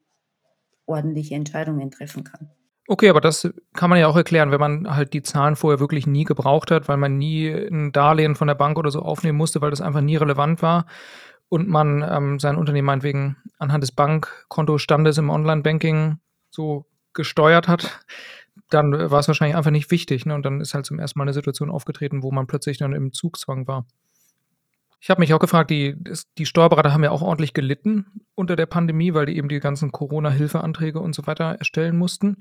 ordentliche 0.86 1.34
Entscheidungen 1.34 1.90
treffen 1.90 2.22
kann. 2.22 2.50
Okay, 2.86 3.08
aber 3.08 3.20
das 3.20 3.48
kann 3.74 3.90
man 3.90 3.98
ja 3.98 4.06
auch 4.06 4.16
erklären, 4.16 4.52
wenn 4.52 4.60
man 4.60 4.94
halt 4.94 5.12
die 5.12 5.22
Zahlen 5.22 5.56
vorher 5.56 5.80
wirklich 5.80 6.06
nie 6.06 6.22
gebraucht 6.22 6.70
hat, 6.70 6.88
weil 6.88 6.98
man 6.98 7.18
nie 7.18 7.48
ein 7.48 7.90
Darlehen 7.90 8.36
von 8.36 8.46
der 8.46 8.54
Bank 8.54 8.78
oder 8.78 8.92
so 8.92 9.00
aufnehmen 9.00 9.38
musste, 9.38 9.60
weil 9.60 9.70
das 9.70 9.80
einfach 9.80 10.02
nie 10.02 10.16
relevant 10.16 10.62
war 10.62 10.86
und 11.48 11.68
man 11.68 12.06
ähm, 12.08 12.38
sein 12.38 12.56
Unternehmen 12.56 12.86
meinetwegen 12.86 13.36
anhand 13.58 13.82
des 13.82 13.90
Bankkontostandes 13.90 15.18
im 15.18 15.30
Online-Banking 15.30 16.18
so 16.50 16.86
gesteuert 17.12 17.66
hat, 17.66 18.00
dann 18.70 18.92
war 18.92 19.18
es 19.18 19.26
wahrscheinlich 19.26 19.56
einfach 19.56 19.72
nicht 19.72 19.90
wichtig. 19.90 20.26
Ne? 20.26 20.34
Und 20.34 20.46
dann 20.46 20.60
ist 20.60 20.74
halt 20.74 20.86
zum 20.86 21.00
ersten 21.00 21.18
Mal 21.18 21.24
eine 21.24 21.32
Situation 21.32 21.70
aufgetreten, 21.70 22.22
wo 22.22 22.30
man 22.30 22.46
plötzlich 22.46 22.78
dann 22.78 22.92
im 22.92 23.12
Zugzwang 23.12 23.66
war. 23.66 23.86
Ich 25.02 25.10
habe 25.10 25.20
mich 25.20 25.34
auch 25.34 25.40
gefragt, 25.40 25.68
die, 25.70 25.96
die 26.38 26.46
Steuerberater 26.46 26.92
haben 26.92 27.02
ja 27.02 27.10
auch 27.10 27.22
ordentlich 27.22 27.54
gelitten 27.54 28.22
unter 28.36 28.54
der 28.54 28.66
Pandemie, 28.66 29.14
weil 29.14 29.26
die 29.26 29.36
eben 29.36 29.48
die 29.48 29.58
ganzen 29.58 29.90
Corona-Hilfeanträge 29.90 31.00
und 31.00 31.12
so 31.12 31.26
weiter 31.26 31.56
erstellen 31.58 31.96
mussten. 31.96 32.36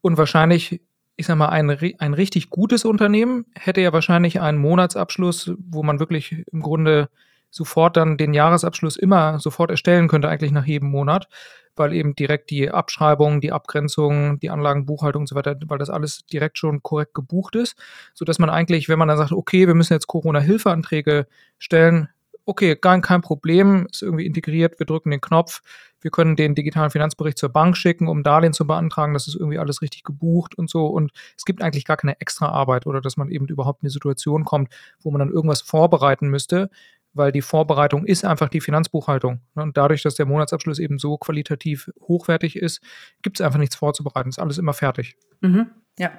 Und 0.00 0.16
wahrscheinlich, 0.16 0.80
ich 1.16 1.26
sag 1.26 1.36
mal, 1.36 1.50
ein, 1.50 1.68
ein 1.68 2.14
richtig 2.14 2.48
gutes 2.48 2.86
Unternehmen 2.86 3.44
hätte 3.54 3.82
ja 3.82 3.92
wahrscheinlich 3.92 4.40
einen 4.40 4.56
Monatsabschluss, 4.56 5.52
wo 5.58 5.82
man 5.82 6.00
wirklich 6.00 6.46
im 6.50 6.62
Grunde 6.62 7.10
sofort 7.50 7.98
dann 7.98 8.16
den 8.16 8.32
Jahresabschluss 8.32 8.96
immer 8.96 9.38
sofort 9.38 9.70
erstellen 9.70 10.08
könnte, 10.08 10.30
eigentlich 10.30 10.52
nach 10.52 10.64
jedem 10.64 10.88
Monat, 10.88 11.28
weil 11.76 11.92
eben 11.92 12.14
direkt 12.14 12.50
die 12.50 12.70
Abschreibung, 12.70 13.40
die 13.40 13.52
Abgrenzung, 13.52 14.38
die 14.40 14.50
Anlagenbuchhaltung 14.50 15.22
und 15.22 15.26
so 15.26 15.34
weiter, 15.34 15.56
weil 15.66 15.78
das 15.78 15.90
alles 15.90 16.26
direkt 16.26 16.58
schon 16.58 16.82
korrekt 16.82 17.14
gebucht 17.14 17.56
ist, 17.56 17.76
sodass 18.14 18.38
man 18.38 18.50
eigentlich, 18.50 18.88
wenn 18.88 18.98
man 18.98 19.08
dann 19.08 19.18
sagt, 19.18 19.32
okay, 19.32 19.66
wir 19.66 19.74
müssen 19.74 19.92
jetzt 19.92 20.06
Corona-Hilfeanträge 20.06 21.26
stellen, 21.58 22.08
okay, 22.46 22.76
gar 22.76 23.00
kein 23.00 23.22
Problem, 23.22 23.86
ist 23.90 24.02
irgendwie 24.02 24.26
integriert, 24.26 24.78
wir 24.78 24.86
drücken 24.86 25.10
den 25.10 25.20
Knopf, 25.20 25.62
wir 26.00 26.10
können 26.10 26.36
den 26.36 26.54
digitalen 26.54 26.90
Finanzbericht 26.90 27.38
zur 27.38 27.48
Bank 27.48 27.78
schicken, 27.78 28.08
um 28.08 28.22
Darlehen 28.22 28.52
zu 28.52 28.66
beantragen, 28.66 29.14
das 29.14 29.26
ist 29.26 29.36
irgendwie 29.36 29.58
alles 29.58 29.80
richtig 29.80 30.04
gebucht 30.04 30.54
und 30.54 30.68
so. 30.68 30.86
Und 30.86 31.12
es 31.36 31.46
gibt 31.46 31.62
eigentlich 31.62 31.86
gar 31.86 31.96
keine 31.96 32.20
extra 32.20 32.50
Arbeit 32.50 32.86
oder 32.86 33.00
dass 33.00 33.16
man 33.16 33.30
eben 33.30 33.46
überhaupt 33.46 33.82
in 33.82 33.86
eine 33.86 33.90
Situation 33.90 34.44
kommt, 34.44 34.68
wo 35.00 35.10
man 35.10 35.20
dann 35.20 35.30
irgendwas 35.30 35.62
vorbereiten 35.62 36.28
müsste, 36.28 36.68
weil 37.14 37.32
die 37.32 37.42
Vorbereitung 37.42 38.04
ist 38.04 38.24
einfach 38.24 38.48
die 38.48 38.60
Finanzbuchhaltung. 38.60 39.40
Und 39.54 39.76
dadurch, 39.76 40.02
dass 40.02 40.14
der 40.14 40.26
Monatsabschluss 40.26 40.78
eben 40.78 40.98
so 40.98 41.16
qualitativ 41.16 41.90
hochwertig 42.00 42.56
ist, 42.56 42.80
gibt 43.22 43.40
es 43.40 43.46
einfach 43.46 43.58
nichts 43.58 43.76
vorzubereiten. 43.76 44.28
Ist 44.28 44.38
alles 44.38 44.58
immer 44.58 44.74
fertig. 44.74 45.16
Mhm. 45.40 45.70
Ja. 45.98 46.12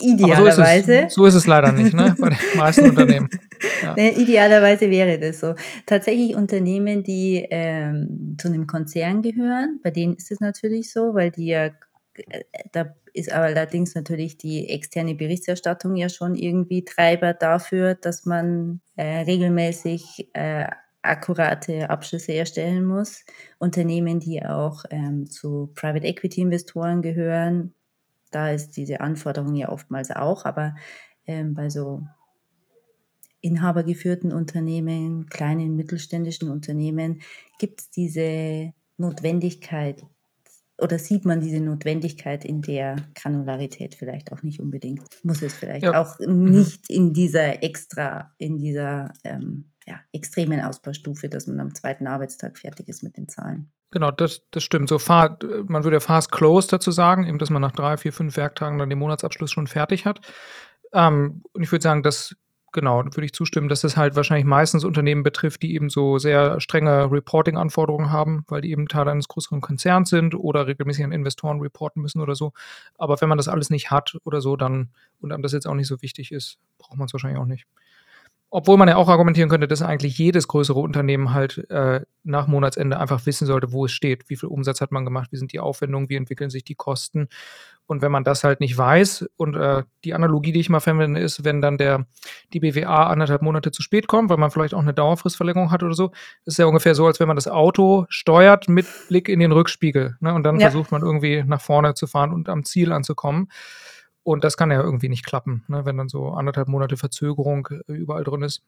Idealerweise. 0.00 0.84
So 0.84 0.92
ist, 0.92 1.06
es, 1.06 1.14
so 1.14 1.26
ist, 1.26 1.34
es, 1.34 1.46
leider 1.46 1.72
nicht, 1.72 1.94
ne? 1.94 2.16
bei 2.18 2.30
den 2.30 2.38
meisten 2.56 2.84
Unternehmen. 2.90 3.28
Ja. 3.82 3.94
Nee, 3.94 4.10
idealerweise 4.10 4.90
wäre 4.90 5.18
das 5.18 5.40
so. 5.40 5.54
Tatsächlich 5.86 6.34
Unternehmen, 6.34 7.02
die 7.02 7.46
ähm, 7.50 8.36
zu 8.38 8.48
einem 8.48 8.66
Konzern 8.66 9.22
gehören, 9.22 9.80
bei 9.82 9.90
denen 9.90 10.14
ist 10.14 10.30
es 10.30 10.40
natürlich 10.40 10.92
so, 10.92 11.14
weil 11.14 11.30
die 11.30 11.46
ja 11.46 11.66
äh, 11.66 12.42
da 12.72 12.94
ist 13.18 13.32
aber 13.32 13.46
allerdings 13.46 13.94
natürlich 13.94 14.38
die 14.38 14.68
externe 14.68 15.14
Berichterstattung 15.14 15.96
ja 15.96 16.08
schon 16.08 16.34
irgendwie 16.34 16.84
Treiber 16.84 17.34
dafür, 17.34 17.94
dass 17.94 18.24
man 18.24 18.80
äh, 18.96 19.20
regelmäßig 19.20 20.30
äh, 20.34 20.66
akkurate 21.02 21.90
Abschlüsse 21.90 22.34
erstellen 22.34 22.84
muss. 22.84 23.24
Unternehmen, 23.58 24.20
die 24.20 24.44
auch 24.44 24.84
ähm, 24.90 25.26
zu 25.26 25.70
Private 25.74 26.06
Equity 26.06 26.40
Investoren 26.42 27.02
gehören, 27.02 27.74
da 28.30 28.50
ist 28.50 28.76
diese 28.76 29.00
Anforderung 29.00 29.54
ja 29.54 29.68
oftmals 29.70 30.10
auch, 30.10 30.44
aber 30.44 30.76
ähm, 31.26 31.54
bei 31.54 31.70
so 31.70 32.02
inhabergeführten 33.40 34.32
Unternehmen, 34.32 35.26
kleinen 35.28 35.76
mittelständischen 35.76 36.50
Unternehmen 36.50 37.22
gibt 37.58 37.80
es 37.80 37.90
diese 37.90 38.72
Notwendigkeit 38.96 40.04
oder 40.78 40.98
sieht 40.98 41.24
man 41.24 41.40
diese 41.40 41.60
Notwendigkeit 41.60 42.44
in 42.44 42.62
der 42.62 42.96
Granularität 43.14 43.94
vielleicht 43.96 44.32
auch 44.32 44.42
nicht 44.42 44.60
unbedingt? 44.60 45.02
Muss 45.24 45.42
es 45.42 45.54
vielleicht 45.54 45.84
ja. 45.84 46.00
auch 46.00 46.18
mhm. 46.20 46.50
nicht 46.50 46.88
in 46.88 47.12
dieser 47.12 47.62
extra, 47.62 48.32
in 48.38 48.58
dieser 48.58 49.12
ähm, 49.24 49.72
ja, 49.86 50.00
extremen 50.12 50.60
Ausbaustufe, 50.60 51.28
dass 51.28 51.46
man 51.46 51.58
am 51.60 51.74
zweiten 51.74 52.06
Arbeitstag 52.06 52.58
fertig 52.58 52.88
ist 52.88 53.02
mit 53.02 53.16
den 53.16 53.28
Zahlen. 53.28 53.72
Genau, 53.90 54.10
das, 54.10 54.42
das 54.50 54.62
stimmt. 54.62 54.88
So 54.88 54.98
far, 54.98 55.38
man 55.66 55.82
würde 55.82 55.96
ja 55.96 56.00
fast 56.00 56.30
close 56.30 56.68
dazu 56.68 56.90
sagen, 56.90 57.26
eben, 57.26 57.38
dass 57.38 57.50
man 57.50 57.62
nach 57.62 57.72
drei, 57.72 57.96
vier, 57.96 58.12
fünf 58.12 58.36
Werktagen 58.36 58.78
dann 58.78 58.90
den 58.90 58.98
Monatsabschluss 58.98 59.50
schon 59.50 59.66
fertig 59.66 60.04
hat. 60.04 60.20
Ähm, 60.92 61.42
und 61.52 61.62
ich 61.62 61.72
würde 61.72 61.82
sagen, 61.82 62.02
dass 62.02 62.36
genau, 62.72 63.04
würde 63.04 63.24
ich 63.24 63.32
zustimmen, 63.32 63.68
dass 63.68 63.80
das 63.80 63.96
halt 63.96 64.16
wahrscheinlich 64.16 64.46
meistens 64.46 64.84
Unternehmen 64.84 65.22
betrifft, 65.22 65.62
die 65.62 65.74
eben 65.74 65.90
so 65.90 66.18
sehr 66.18 66.60
strenge 66.60 67.10
Reporting-Anforderungen 67.10 68.10
haben, 68.10 68.44
weil 68.48 68.60
die 68.60 68.70
eben 68.70 68.88
Teil 68.88 69.08
eines 69.08 69.28
größeren 69.28 69.60
Konzerns 69.60 70.10
sind 70.10 70.34
oder 70.34 70.66
regelmäßig 70.66 71.04
an 71.04 71.12
Investoren 71.12 71.60
reporten 71.60 72.00
müssen 72.00 72.20
oder 72.20 72.34
so. 72.34 72.52
Aber 72.96 73.20
wenn 73.20 73.28
man 73.28 73.38
das 73.38 73.48
alles 73.48 73.70
nicht 73.70 73.90
hat 73.90 74.16
oder 74.24 74.40
so, 74.40 74.56
dann 74.56 74.90
und 75.20 75.32
einem 75.32 75.42
das 75.42 75.52
jetzt 75.52 75.66
auch 75.66 75.74
nicht 75.74 75.88
so 75.88 76.02
wichtig 76.02 76.32
ist, 76.32 76.58
braucht 76.78 76.98
man 76.98 77.06
es 77.06 77.12
wahrscheinlich 77.12 77.40
auch 77.40 77.46
nicht. 77.46 77.66
Obwohl 78.50 78.78
man 78.78 78.88
ja 78.88 78.96
auch 78.96 79.08
argumentieren 79.08 79.50
könnte, 79.50 79.68
dass 79.68 79.82
eigentlich 79.82 80.16
jedes 80.16 80.48
größere 80.48 80.80
Unternehmen 80.80 81.34
halt 81.34 81.68
äh, 81.70 82.00
nach 82.24 82.46
Monatsende 82.46 82.98
einfach 82.98 83.26
wissen 83.26 83.46
sollte, 83.46 83.72
wo 83.72 83.84
es 83.84 83.92
steht, 83.92 84.30
wie 84.30 84.36
viel 84.36 84.48
Umsatz 84.48 84.80
hat 84.80 84.90
man 84.90 85.04
gemacht, 85.04 85.32
wie 85.32 85.36
sind 85.36 85.52
die 85.52 85.60
Aufwendungen, 85.60 86.08
wie 86.08 86.16
entwickeln 86.16 86.48
sich 86.48 86.64
die 86.64 86.74
Kosten. 86.74 87.28
Und 87.88 88.00
wenn 88.00 88.12
man 88.12 88.24
das 88.24 88.44
halt 88.44 88.60
nicht 88.60 88.76
weiß, 88.76 89.28
und 89.36 89.54
äh, 89.54 89.82
die 90.04 90.14
Analogie, 90.14 90.52
die 90.52 90.60
ich 90.60 90.68
mal 90.68 90.80
verwende, 90.80 91.20
ist, 91.20 91.44
wenn 91.44 91.60
dann 91.60 91.78
der, 91.78 92.06
die 92.52 92.60
BWA 92.60 93.08
anderthalb 93.08 93.42
Monate 93.42 93.70
zu 93.70 93.82
spät 93.82 94.06
kommt, 94.06 94.30
weil 94.30 94.36
man 94.36 94.50
vielleicht 94.50 94.74
auch 94.74 94.82
eine 94.82 94.94
Dauerfristverlängerung 94.94 95.70
hat 95.70 95.82
oder 95.82 95.94
so, 95.94 96.12
ist 96.44 96.58
ja 96.58 96.66
ungefähr 96.66 96.94
so, 96.94 97.06
als 97.06 97.18
wenn 97.20 97.28
man 97.28 97.36
das 97.36 97.48
Auto 97.48 98.06
steuert 98.08 98.68
mit 98.68 98.86
Blick 99.08 99.28
in 99.28 99.40
den 99.40 99.52
Rückspiegel. 99.52 100.16
Ne? 100.20 100.32
Und 100.32 100.42
dann 100.44 100.60
ja. 100.60 100.70
versucht 100.70 100.92
man 100.92 101.02
irgendwie 101.02 101.42
nach 101.44 101.60
vorne 101.60 101.94
zu 101.94 102.06
fahren 102.06 102.32
und 102.32 102.48
am 102.48 102.64
Ziel 102.64 102.92
anzukommen. 102.92 103.48
Und 104.28 104.44
das 104.44 104.58
kann 104.58 104.70
ja 104.70 104.82
irgendwie 104.82 105.08
nicht 105.08 105.24
klappen, 105.24 105.64
ne, 105.68 105.86
wenn 105.86 105.96
dann 105.96 106.10
so 106.10 106.28
anderthalb 106.32 106.68
Monate 106.68 106.98
Verzögerung 106.98 107.66
äh, 107.88 107.92
überall 107.94 108.24
drin 108.24 108.42
ist. 108.42 108.60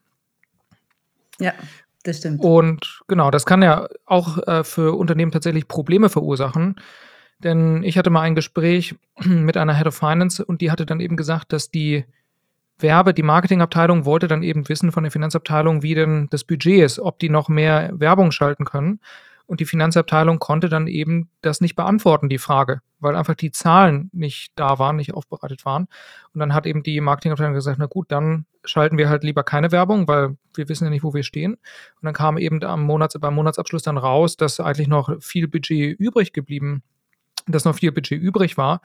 Ja, 1.39 1.53
das 2.01 2.17
stimmt. 2.17 2.43
Und 2.43 3.01
genau, 3.07 3.29
das 3.29 3.45
kann 3.45 3.61
ja 3.61 3.87
auch 4.07 4.39
äh, 4.47 4.63
für 4.63 4.97
Unternehmen 4.97 5.31
tatsächlich 5.31 5.67
Probleme 5.67 6.09
verursachen. 6.09 6.81
Denn 7.37 7.83
ich 7.83 7.95
hatte 7.95 8.09
mal 8.09 8.21
ein 8.21 8.33
Gespräch 8.33 8.95
mit 9.23 9.55
einer 9.55 9.77
Head 9.77 9.85
of 9.85 9.95
Finance 9.95 10.43
und 10.43 10.61
die 10.61 10.71
hatte 10.71 10.87
dann 10.87 10.99
eben 10.99 11.15
gesagt, 11.15 11.53
dass 11.53 11.69
die 11.69 12.05
Werbe, 12.79 13.13
die 13.13 13.21
Marketingabteilung 13.21 14.05
wollte 14.05 14.27
dann 14.27 14.41
eben 14.41 14.67
wissen 14.67 14.91
von 14.91 15.03
der 15.03 15.11
Finanzabteilung, 15.11 15.83
wie 15.83 15.93
denn 15.93 16.25
das 16.31 16.43
Budget 16.43 16.83
ist, 16.83 16.97
ob 16.97 17.19
die 17.19 17.29
noch 17.29 17.49
mehr 17.49 17.91
Werbung 17.93 18.31
schalten 18.31 18.65
können. 18.65 18.99
Und 19.45 19.59
die 19.59 19.65
Finanzabteilung 19.65 20.39
konnte 20.39 20.69
dann 20.69 20.87
eben 20.87 21.29
das 21.43 21.61
nicht 21.61 21.75
beantworten, 21.75 22.29
die 22.29 22.39
Frage, 22.39 22.81
weil 23.01 23.15
einfach 23.15 23.35
die 23.35 23.51
Zahlen 23.51 24.09
nicht 24.13 24.53
da 24.55 24.79
waren, 24.79 24.95
nicht 24.95 25.13
aufbereitet 25.13 25.65
waren. 25.65 25.87
Und 26.33 26.39
dann 26.39 26.53
hat 26.53 26.65
eben 26.65 26.83
die 26.83 27.01
Marketingabteilung 27.01 27.53
gesagt, 27.53 27.79
na 27.79 27.87
gut, 27.87 28.11
dann 28.11 28.45
schalten 28.63 28.97
wir 28.97 29.09
halt 29.09 29.23
lieber 29.23 29.43
keine 29.43 29.71
Werbung, 29.71 30.07
weil 30.07 30.37
wir 30.55 30.69
wissen 30.69 30.85
ja 30.85 30.89
nicht, 30.89 31.03
wo 31.03 31.13
wir 31.13 31.23
stehen. 31.23 31.53
Und 31.53 32.03
dann 32.03 32.13
kam 32.13 32.37
eben 32.37 32.63
am 32.63 32.83
Monats, 32.83 33.17
beim 33.19 33.35
Monatsabschluss 33.35 33.83
dann 33.83 33.97
raus, 33.97 34.37
dass 34.37 34.59
eigentlich 34.59 34.87
noch 34.87 35.21
viel 35.21 35.47
Budget 35.47 35.99
übrig 35.99 36.31
geblieben 36.31 36.83
dass 37.47 37.65
noch 37.65 37.75
viel 37.75 37.91
Budget 37.91 38.21
übrig 38.21 38.57
war. 38.57 38.81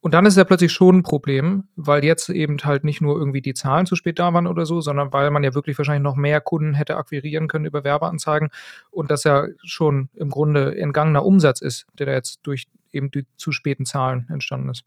Und 0.00 0.14
dann 0.14 0.24
ist 0.24 0.32
es 0.32 0.38
ja 0.38 0.44
plötzlich 0.44 0.72
schon 0.72 0.98
ein 0.98 1.02
Problem, 1.02 1.64
weil 1.76 2.04
jetzt 2.04 2.30
eben 2.30 2.56
halt 2.64 2.84
nicht 2.84 3.02
nur 3.02 3.18
irgendwie 3.18 3.42
die 3.42 3.52
Zahlen 3.52 3.84
zu 3.84 3.96
spät 3.96 4.18
da 4.18 4.32
waren 4.32 4.46
oder 4.46 4.64
so, 4.64 4.80
sondern 4.80 5.12
weil 5.12 5.30
man 5.30 5.44
ja 5.44 5.54
wirklich 5.54 5.76
wahrscheinlich 5.76 6.02
noch 6.02 6.16
mehr 6.16 6.40
Kunden 6.40 6.72
hätte 6.72 6.96
akquirieren 6.96 7.48
können 7.48 7.66
über 7.66 7.84
Werbeanzeigen 7.84 8.48
und 8.90 9.10
das 9.10 9.24
ja 9.24 9.46
schon 9.62 10.08
im 10.14 10.30
Grunde 10.30 10.76
entgangener 10.78 11.24
Umsatz 11.24 11.60
ist, 11.60 11.86
der 11.98 12.06
da 12.06 12.12
jetzt 12.12 12.40
durch 12.44 12.66
eben 12.92 13.10
die 13.10 13.26
zu 13.36 13.52
späten 13.52 13.86
Zahlen 13.86 14.26
entstanden 14.30 14.70
ist. 14.70 14.84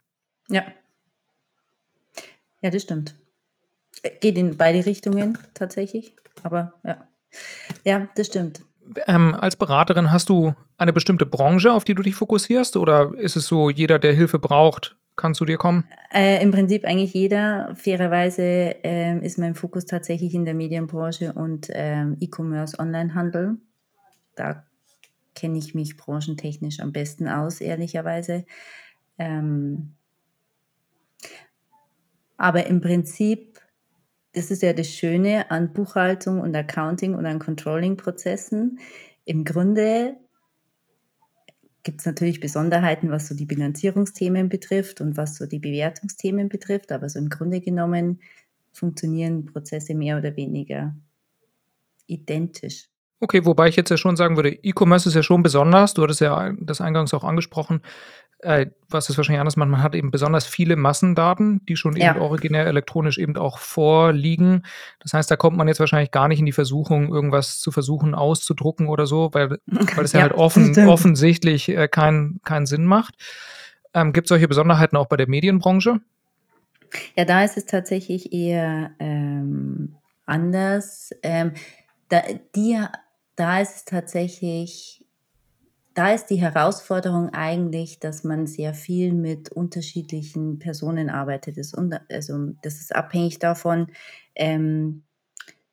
Ja. 0.50 0.64
Ja, 2.62 2.70
das 2.70 2.84
stimmt. 2.84 3.16
Geht 4.22 4.38
in 4.38 4.58
beide 4.58 4.86
Richtungen 4.86 5.38
tatsächlich, 5.54 6.16
aber 6.44 6.74
ja. 6.84 7.08
Ja, 7.84 8.08
das 8.16 8.28
stimmt 8.28 8.64
ähm, 9.08 9.36
als 9.36 9.56
Beraterin 9.56 10.12
hast 10.12 10.30
du 10.30 10.54
eine 10.78 10.94
bestimmte 10.94 11.26
Branche, 11.26 11.72
auf 11.72 11.84
die 11.84 11.96
du 11.96 12.04
dich 12.04 12.16
fokussierst? 12.16 12.78
Oder 12.78 13.14
ist 13.18 13.36
es 13.36 13.48
so, 13.48 13.70
jeder, 13.70 14.00
der 14.00 14.14
Hilfe 14.14 14.40
braucht, 14.40 14.98
kann 15.16 15.34
zu 15.34 15.46
dir 15.46 15.58
kommen? 15.58 15.86
Äh, 16.14 16.42
Im 16.44 16.52
Prinzip 16.52 16.86
eigentlich 16.86 17.14
jeder. 17.14 17.74
Fairerweise 17.76 18.44
äh, 18.44 19.18
ist 19.26 19.38
mein 19.38 19.56
Fokus 19.56 19.86
tatsächlich 19.86 20.34
in 20.34 20.46
der 20.46 20.54
Medienbranche 20.54 21.34
und 21.34 21.68
ähm, 21.72 22.18
E-Commerce, 22.20 22.78
Onlinehandel. 22.80 23.58
Da 24.36 24.66
kenne 25.36 25.58
ich 25.58 25.76
mich 25.76 25.98
branchentechnisch 25.98 26.80
am 26.80 26.92
besten 26.92 27.28
aus, 27.28 27.62
ehrlicherweise. 27.62 28.46
Ähm, 29.18 29.96
aber 32.38 32.68
im 32.68 32.82
Prinzip 32.82 33.54
das 34.34 34.50
ist 34.50 34.64
ja 34.64 34.74
das 34.74 34.90
Schöne 34.90 35.50
an 35.52 35.74
Buchhaltung 35.74 36.42
und 36.42 36.56
Accounting 36.56 37.14
und 37.14 37.26
an 37.26 37.38
Controlling-Prozessen. 37.38 38.80
Im 39.26 39.46
Grunde 39.46 40.18
gibt 41.84 42.00
es 42.00 42.06
natürlich 42.06 42.40
Besonderheiten, 42.40 43.12
was 43.12 43.28
so 43.28 43.36
die 43.36 43.46
Bilanzierungsthemen 43.46 44.50
betrifft 44.50 45.02
und 45.02 45.18
was 45.18 45.36
so 45.36 45.46
die 45.46 45.60
Bewertungsthemen 45.60 46.50
betrifft, 46.50 46.92
aber 46.92 47.10
so 47.10 47.20
im 47.20 47.30
Grunde 47.30 47.62
genommen 47.62 48.22
funktionieren 48.72 49.46
Prozesse 49.46 49.94
mehr 49.94 50.18
oder 50.18 50.36
weniger 50.36 50.96
identisch. 52.08 52.90
Okay, 53.24 53.46
wobei 53.46 53.70
ich 53.70 53.78
jetzt 53.78 53.90
ja 53.90 53.96
schon 53.96 54.18
sagen 54.18 54.36
würde, 54.36 54.50
E-Commerce 54.50 55.08
ist 55.08 55.16
ja 55.16 55.24
schon 55.24 55.44
besonders. 55.44 55.94
Du 55.94 56.04
hattest 56.04 56.20
ja 56.20 56.52
das 56.60 56.82
eingangs 56.82 57.14
auch 57.14 57.24
angesprochen. 57.24 57.82
äh, 58.40 58.66
was 58.90 59.08
es 59.08 59.16
wahrscheinlich 59.16 59.40
anders 59.40 59.56
macht, 59.56 59.70
man 59.70 59.82
hat 59.82 59.96
eben 59.96 60.12
besonders 60.12 60.46
viele 60.46 60.76
Massendaten, 60.76 61.66
die 61.66 61.78
schon 61.78 61.94
eben 61.96 62.02
Ja. 62.02 62.18
originär 62.18 62.66
elektronisch 62.66 63.18
eben 63.18 63.38
auch 63.38 63.58
vorliegen. 63.58 64.64
Das 65.00 65.14
heißt, 65.14 65.32
da 65.32 65.38
kommt 65.38 65.56
man 65.56 65.70
jetzt 65.70 65.80
wahrscheinlich 65.80 66.12
gar 66.12 66.28
nicht 66.28 66.40
in 66.40 66.46
die 66.46 66.52
Versuchung, 66.52 67.08
irgendwas 67.14 67.62
zu 67.62 67.72
versuchen 67.72 68.14
auszudrucken 68.14 68.90
oder 68.90 69.06
so, 69.06 69.30
weil 69.32 69.60
weil 69.96 70.04
es 70.04 70.12
ja 70.12 70.20
Ja, 70.20 70.24
halt 70.24 70.34
offen 70.34 70.78
offensichtlich, 70.86 71.70
äh, 71.70 71.88
keinen 71.88 72.42
keinen 72.44 72.66
Sinn 72.66 72.84
macht. 72.86 73.16
Ähm, 73.94 74.12
gibt's 74.12 74.28
solche 74.28 74.50
Besonderheiten 74.50 74.98
auch 74.98 75.08
bei 75.08 75.16
der 75.16 75.30
Medienbranche? 75.30 76.02
Ja, 77.16 77.24
da 77.24 77.46
ist 77.46 77.56
es 77.56 77.66
tatsächlich 77.66 78.34
eher, 78.34 78.92
ähm, 79.00 79.96
anders. 80.26 81.12
Ähm, 81.24 81.54
da 82.10 82.22
die 82.56 82.78
da 83.36 83.62
ist 83.62 83.88
tatsächlich 83.88 85.04
da 85.94 86.12
ist 86.12 86.28
die 86.28 86.42
Herausforderung 86.42 87.30
eigentlich, 87.30 88.00
dass 88.00 88.24
man 88.24 88.48
sehr 88.48 88.74
viel 88.74 89.14
mit 89.14 89.52
unterschiedlichen 89.52 90.58
Personen 90.58 91.10
arbeitet. 91.10 91.58
Das 91.58 91.74
also, 91.76 92.54
das 92.64 92.82
ist 92.82 92.96
abhängig 92.96 93.38
davon, 93.40 93.88
ähm, 94.36 95.04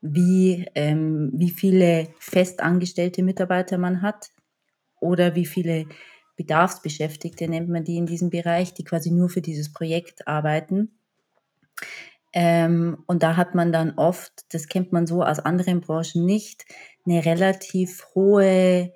wie 0.02 0.66
ähm, 0.74 1.30
wie 1.34 1.50
viele 1.50 2.08
festangestellte 2.18 3.22
Mitarbeiter 3.22 3.78
man 3.78 4.02
hat 4.02 4.30
oder 5.00 5.34
wie 5.34 5.46
viele 5.46 5.86
Bedarfsbeschäftigte, 6.36 7.48
nennt 7.48 7.68
man 7.68 7.84
die 7.84 7.96
in 7.96 8.06
diesem 8.06 8.30
Bereich, 8.30 8.72
die 8.72 8.84
quasi 8.84 9.10
nur 9.10 9.28
für 9.28 9.42
dieses 9.42 9.72
Projekt 9.72 10.26
arbeiten. 10.26 10.90
Ähm, 12.32 13.02
und 13.06 13.22
da 13.22 13.36
hat 13.36 13.54
man 13.54 13.72
dann 13.72 13.92
oft, 13.98 14.32
das 14.54 14.68
kennt 14.68 14.92
man 14.92 15.06
so 15.06 15.22
aus 15.24 15.40
anderen 15.40 15.80
Branchen 15.80 16.24
nicht, 16.26 16.64
'ne 17.04 17.24
relativ 17.24 18.06
hohe, 18.14 18.92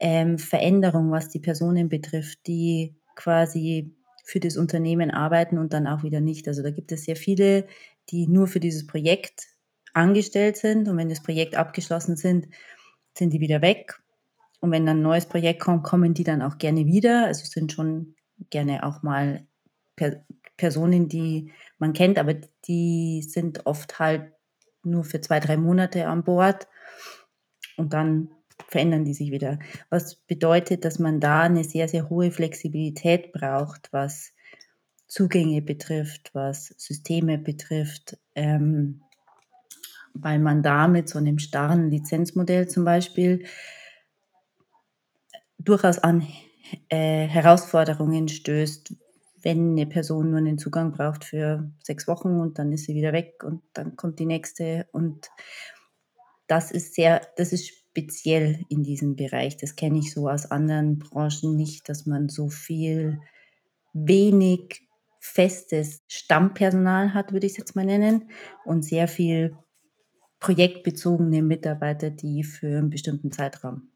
ähm, 0.00 0.38
Veränderung, 0.38 1.10
was 1.10 1.28
die 1.30 1.40
Personen 1.40 1.88
betrifft, 1.88 2.46
die 2.46 2.96
quasi 3.16 3.94
für 4.24 4.40
das 4.40 4.56
Unternehmen 4.56 5.10
arbeiten 5.10 5.58
und 5.58 5.72
dann 5.72 5.86
auch 5.88 6.02
wieder 6.04 6.20
nicht. 6.20 6.48
Also, 6.48 6.62
da 6.62 6.70
gibt 6.70 6.92
es 6.92 7.04
sehr 7.04 7.16
viele, 7.16 7.66
die 8.10 8.26
nur 8.28 8.46
für 8.48 8.60
dieses 8.60 8.86
Projekt 8.86 9.48
angestellt 9.94 10.56
sind 10.58 10.88
und 10.88 10.96
wenn 10.98 11.08
das 11.08 11.22
Projekt 11.22 11.56
abgeschlossen 11.56 12.16
sind, 12.16 12.48
sind 13.16 13.32
die 13.32 13.40
wieder 13.40 13.62
weg. 13.62 14.00
Und 14.60 14.70
wenn 14.72 14.86
dann 14.86 14.98
'n 15.00 15.02
neues 15.02 15.26
Projekt 15.26 15.60
kommt, 15.60 15.84
kommen 15.84 16.14
die 16.14 16.24
dann 16.24 16.42
auch 16.42 16.58
gerne 16.58 16.86
wieder. 16.86 17.26
Also, 17.26 17.42
es 17.44 17.50
sind 17.52 17.72
schon 17.72 18.14
gerne 18.50 18.84
auch 18.84 19.02
mal 19.02 19.46
Per 19.96 20.24
Personen, 20.56 21.08
die 21.08 21.52
man 21.78 21.92
kennt, 21.92 22.18
aber 22.18 22.34
die 22.66 23.22
sind 23.22 23.66
oft 23.66 23.98
halt 23.98 24.32
nur 24.84 25.04
für 25.04 25.20
2, 25.20 25.40
3 25.40 25.56
Monate 25.56 26.06
an 26.08 26.24
Bord 26.24 26.66
und 27.78 27.92
dann 27.92 28.28
verändern 28.68 29.04
die 29.04 29.14
sich 29.14 29.30
wieder. 29.30 29.58
Was 29.88 30.16
bedeutet, 30.16 30.84
dass 30.84 30.98
man 30.98 31.20
da 31.20 31.48
'ne 31.48 31.64
sehr, 31.64 31.88
sehr 31.88 32.10
hohe 32.10 32.30
Flexibilität 32.32 33.32
braucht, 33.32 33.88
was 33.92 34.32
Zugänge 35.08 35.62
betrifft, 35.62 36.30
was 36.34 36.74
Systeme 36.78 37.38
betrifft, 37.38 38.18
ähm, 38.34 39.02
weil 40.14 40.38
man 40.40 40.62
da 40.62 40.88
mit 40.88 41.08
so 41.08 41.20
'nem 41.20 41.38
starren 41.38 41.90
Lizenzmodell 41.90 42.68
zum 42.68 42.84
Beispiel 42.84 43.44
durchaus 45.58 45.98
an 45.98 46.26
äh, 46.88 47.26
Herausforderungen 47.26 48.28
stößt, 48.28 48.94
wenn 49.42 49.74
'ne 49.74 49.86
Person 49.86 50.30
nur 50.30 50.40
'nen 50.40 50.58
Zugang 50.58 50.92
braucht 50.92 51.24
für 51.24 51.70
6 51.84 52.08
Wochen 52.08 52.40
und 52.40 52.58
dann 52.58 52.72
ist 52.72 52.84
sie 52.86 52.94
wieder 52.94 53.12
weg 53.12 53.42
und 53.44 53.62
dann 53.74 53.96
kommt 53.96 54.18
die 54.18 54.26
nächste 54.26 54.86
und 54.92 55.30
das 56.50 56.70
ist 56.70 56.94
sehr 56.94 57.20
das 57.36 57.52
ist 57.52 57.68
speziell 57.68 58.64
in 58.70 58.82
diesem 58.82 59.16
Bereich. 59.16 59.56
Das 59.58 59.76
kenne 59.76 59.98
ich 59.98 60.12
so 60.12 60.28
aus 60.28 60.50
anderen 60.50 60.98
Branchen 60.98 61.54
nicht, 61.56 61.88
dass 61.88 62.06
man 62.06 62.28
so 62.30 62.48
viel 62.48 63.20
wenig 63.94 64.82
festes 65.20 66.02
Stammpersonal 66.08 67.14
hat, 67.14 67.32
würde 67.32 67.46
ich's 67.46 67.58
jetzt 67.58 67.76
mal 67.76 67.86
nennen, 67.86 68.30
und 68.64 68.84
sehr 68.84 69.08
viel 69.08 69.56
projektbezogene 70.40 71.42
Mitarbeiter, 71.42 72.10
die 72.10 72.44
für 72.44 72.78
'n 72.80 72.90
bestimmten 72.90 73.32
Zeitraum 73.32 73.90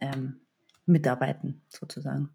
ähm, 0.00 0.40
mitarbeiten 0.86 1.62
sozusagen. 1.68 2.30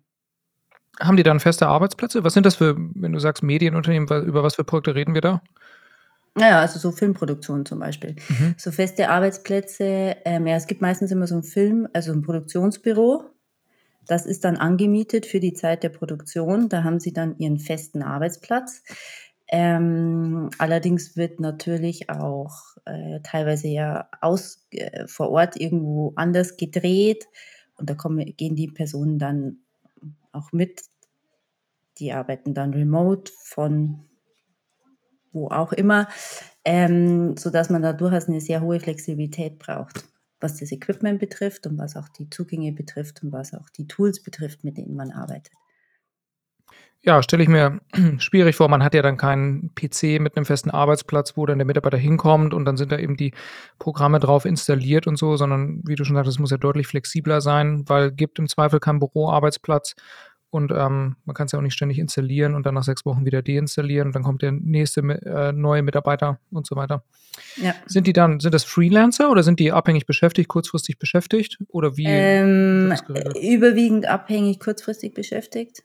Haben 1.00 1.18
die 1.18 1.24
dann 1.24 1.39
feste 1.39 1.68
Arbeitsplätze? 1.68 2.24
Was 2.24 2.34
sind 2.34 2.46
das 2.46 2.56
für 2.56 2.75
wenn 2.77 3.12
du 3.13 3.20
sagst 3.20 3.44
Medienunternehmen, 3.44 4.08
über 4.25 4.44
was 4.44 4.56
für 4.56 4.63
Projekte 4.63 4.96
reden 4.96 5.13
wir 5.13 5.22
da? 5.22 5.42
Na 6.36 6.50
ja, 6.50 6.62
also 6.62 6.80
so 6.80 6.91
Filmproduktion 6.91 7.65
zum 7.65 7.80
Beispiel. 7.80 8.15
Mhm. 8.30 8.56
So 8.58 8.71
feste 8.71 9.10
Arbeitsplätze 9.10 10.17
ähm, 10.26 10.48
ja, 10.48 10.56
es 10.56 10.67
gibt 10.67 10.82
meistens 10.82 11.12
immer 11.12 11.28
so 11.28 11.36
'n 11.36 11.43
Film 11.43 11.88
also 11.93 12.12
'n 12.13 12.21
Produktionsbüro. 12.21 13.24
Das 14.08 14.26
ist 14.26 14.45
dann 14.45 14.58
angemietet 14.58 15.26
für 15.28 15.39
die 15.41 15.54
Zeit 15.54 15.84
der 15.84 15.89
Produktion. 15.89 16.69
Da 16.69 16.84
haben 16.84 17.00
sie 17.00 17.13
dann 17.13 17.38
ihren 17.39 17.60
festen 17.60 18.04
Arbeitsplatz. 18.04 18.84
Ähm, 19.50 20.50
allerdings 20.60 21.17
wird 21.17 21.39
natürlich 21.41 22.10
auch, 22.10 22.56
äh, 22.86 23.21
teilweise 23.24 23.67
ja 23.69 24.10
aus 24.21 24.65
äh, 24.71 25.08
vor 25.08 25.30
Ort 25.32 25.58
irgendwo 25.60 26.13
anders 26.17 26.58
gedreht 26.58 27.28
und 27.78 27.89
da 27.89 27.95
kommen 27.95 28.26
gehen 28.38 28.56
die 28.56 28.67
Personen 28.69 29.19
dann 29.19 29.58
auch 30.34 30.52
mit. 30.54 30.82
Die 31.99 32.13
arbeiten 32.13 32.53
dann 32.53 32.73
remote 32.73 33.31
von 33.43 34.07
wo 35.33 35.47
auch 35.49 35.73
immer, 35.73 36.07
ähm, 36.65 37.36
sodass 37.38 37.69
man 37.69 37.81
da 37.81 37.93
durchaus 37.93 38.27
'ne 38.27 38.39
sehr 38.41 38.62
hohe 38.62 38.79
Flexibilität 38.79 39.60
braucht, 39.60 40.05
was 40.39 40.57
das 40.57 40.71
Equipment 40.71 41.19
betrifft 41.19 41.67
und 41.67 41.77
was 41.77 41.95
auch 41.95 42.10
die 42.10 42.29
Zugänge 42.29 42.71
betrifft 42.71 43.23
und 43.23 43.31
was 43.31 43.53
auch 43.53 43.69
die 43.69 43.88
Tools 43.88 44.23
betrifft, 44.23 44.63
mit 44.63 44.77
denen 44.77 44.95
man 44.95 45.12
arbeitet. 45.12 45.53
Ja, 47.03 47.21
stelle 47.21 47.43
ich 47.43 47.49
mir 47.49 47.79
schwierig 48.17 48.55
vor. 48.55 48.69
Man 48.69 48.83
hat 48.83 48.93
ja 48.95 49.01
dann 49.01 49.17
keinen 49.17 49.71
PC 49.75 50.19
mit 50.19 50.36
'nem 50.36 50.45
festen 50.45 50.71
Arbeitsplatz, 50.71 51.38
wo 51.38 51.45
dann 51.45 51.60
der 51.60 51.65
Mitarbeiter 51.67 51.97
hinkommt 51.97 52.53
und 52.53 52.65
dann 52.65 52.75
sind 52.77 52.91
da 52.91 52.97
eben 52.97 53.15
die 53.15 53.33
Programme 53.79 54.19
drauf 54.19 54.45
installiert 54.45 55.05
und 55.07 55.17
so, 55.17 55.38
sondern 55.38 55.81
wie 55.86 55.95
du 55.95 56.03
schon 56.03 56.15
sagtest, 56.15 56.38
es 56.38 56.39
muss 56.39 56.51
ja 56.51 56.57
deutlich 56.57 56.88
flexibler 56.88 57.39
sein, 57.41 57.83
weil 57.88 58.12
gibt 58.12 58.39
im 58.39 58.47
Zweifel 58.47 58.79
keinen 58.79 58.99
Büroarbeitsplatz 58.99 59.93
und, 60.49 60.71
ähm, 60.71 61.15
man 61.25 61.33
kann's 61.36 61.51
ja 61.51 61.60
auch 61.60 61.63
nicht 61.63 61.73
ständig 61.73 61.99
installieren 61.99 62.55
und 62.55 62.65
dann 62.65 62.75
nach 62.75 62.83
6 62.83 63.05
Wochen 63.05 63.25
wieder 63.25 63.41
deinstallieren 63.41 64.07
und 64.07 64.15
dann 64.15 64.23
kommt 64.23 64.41
der 64.41 64.51
nächste 64.51 65.01
äh, 65.01 65.51
neue 65.51 65.83
Mitarbeiter 65.83 66.39
und 66.51 66.65
so 66.65 66.75
weiter. 66.75 67.03
Ja. 67.57 67.75
Sind 67.86 68.07
die 68.07 68.13
dann 68.13 68.39
sind 68.39 68.53
das 68.53 68.63
Freelancer 68.63 69.29
oder 69.31 69.43
sind 69.43 69.60
die 69.60 69.71
abhängig 69.71 70.05
beschäftigt, 70.05 70.47
kurzfristig 70.49 70.97
beschäftigt 70.99 71.57
oder 71.69 71.97
wie 71.97 72.05
Ähm, 72.07 72.93
überwiegend 73.41 74.07
abhängig 74.07 74.60
kurzfristig 74.60 75.13
beschäftigt. 75.13 75.83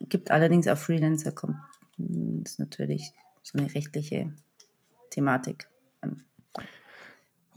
Gibt 0.00 0.30
allerdings 0.30 0.68
auch 0.68 0.78
Freelancer, 0.78 1.32
kommt 1.32 1.56
hm, 1.96 2.42
ist 2.44 2.58
natürlich 2.58 3.12
so 3.42 3.58
'ne 3.58 3.74
rechtliche 3.74 4.32
Thematik, 5.10 5.68
ähm. 6.02 6.22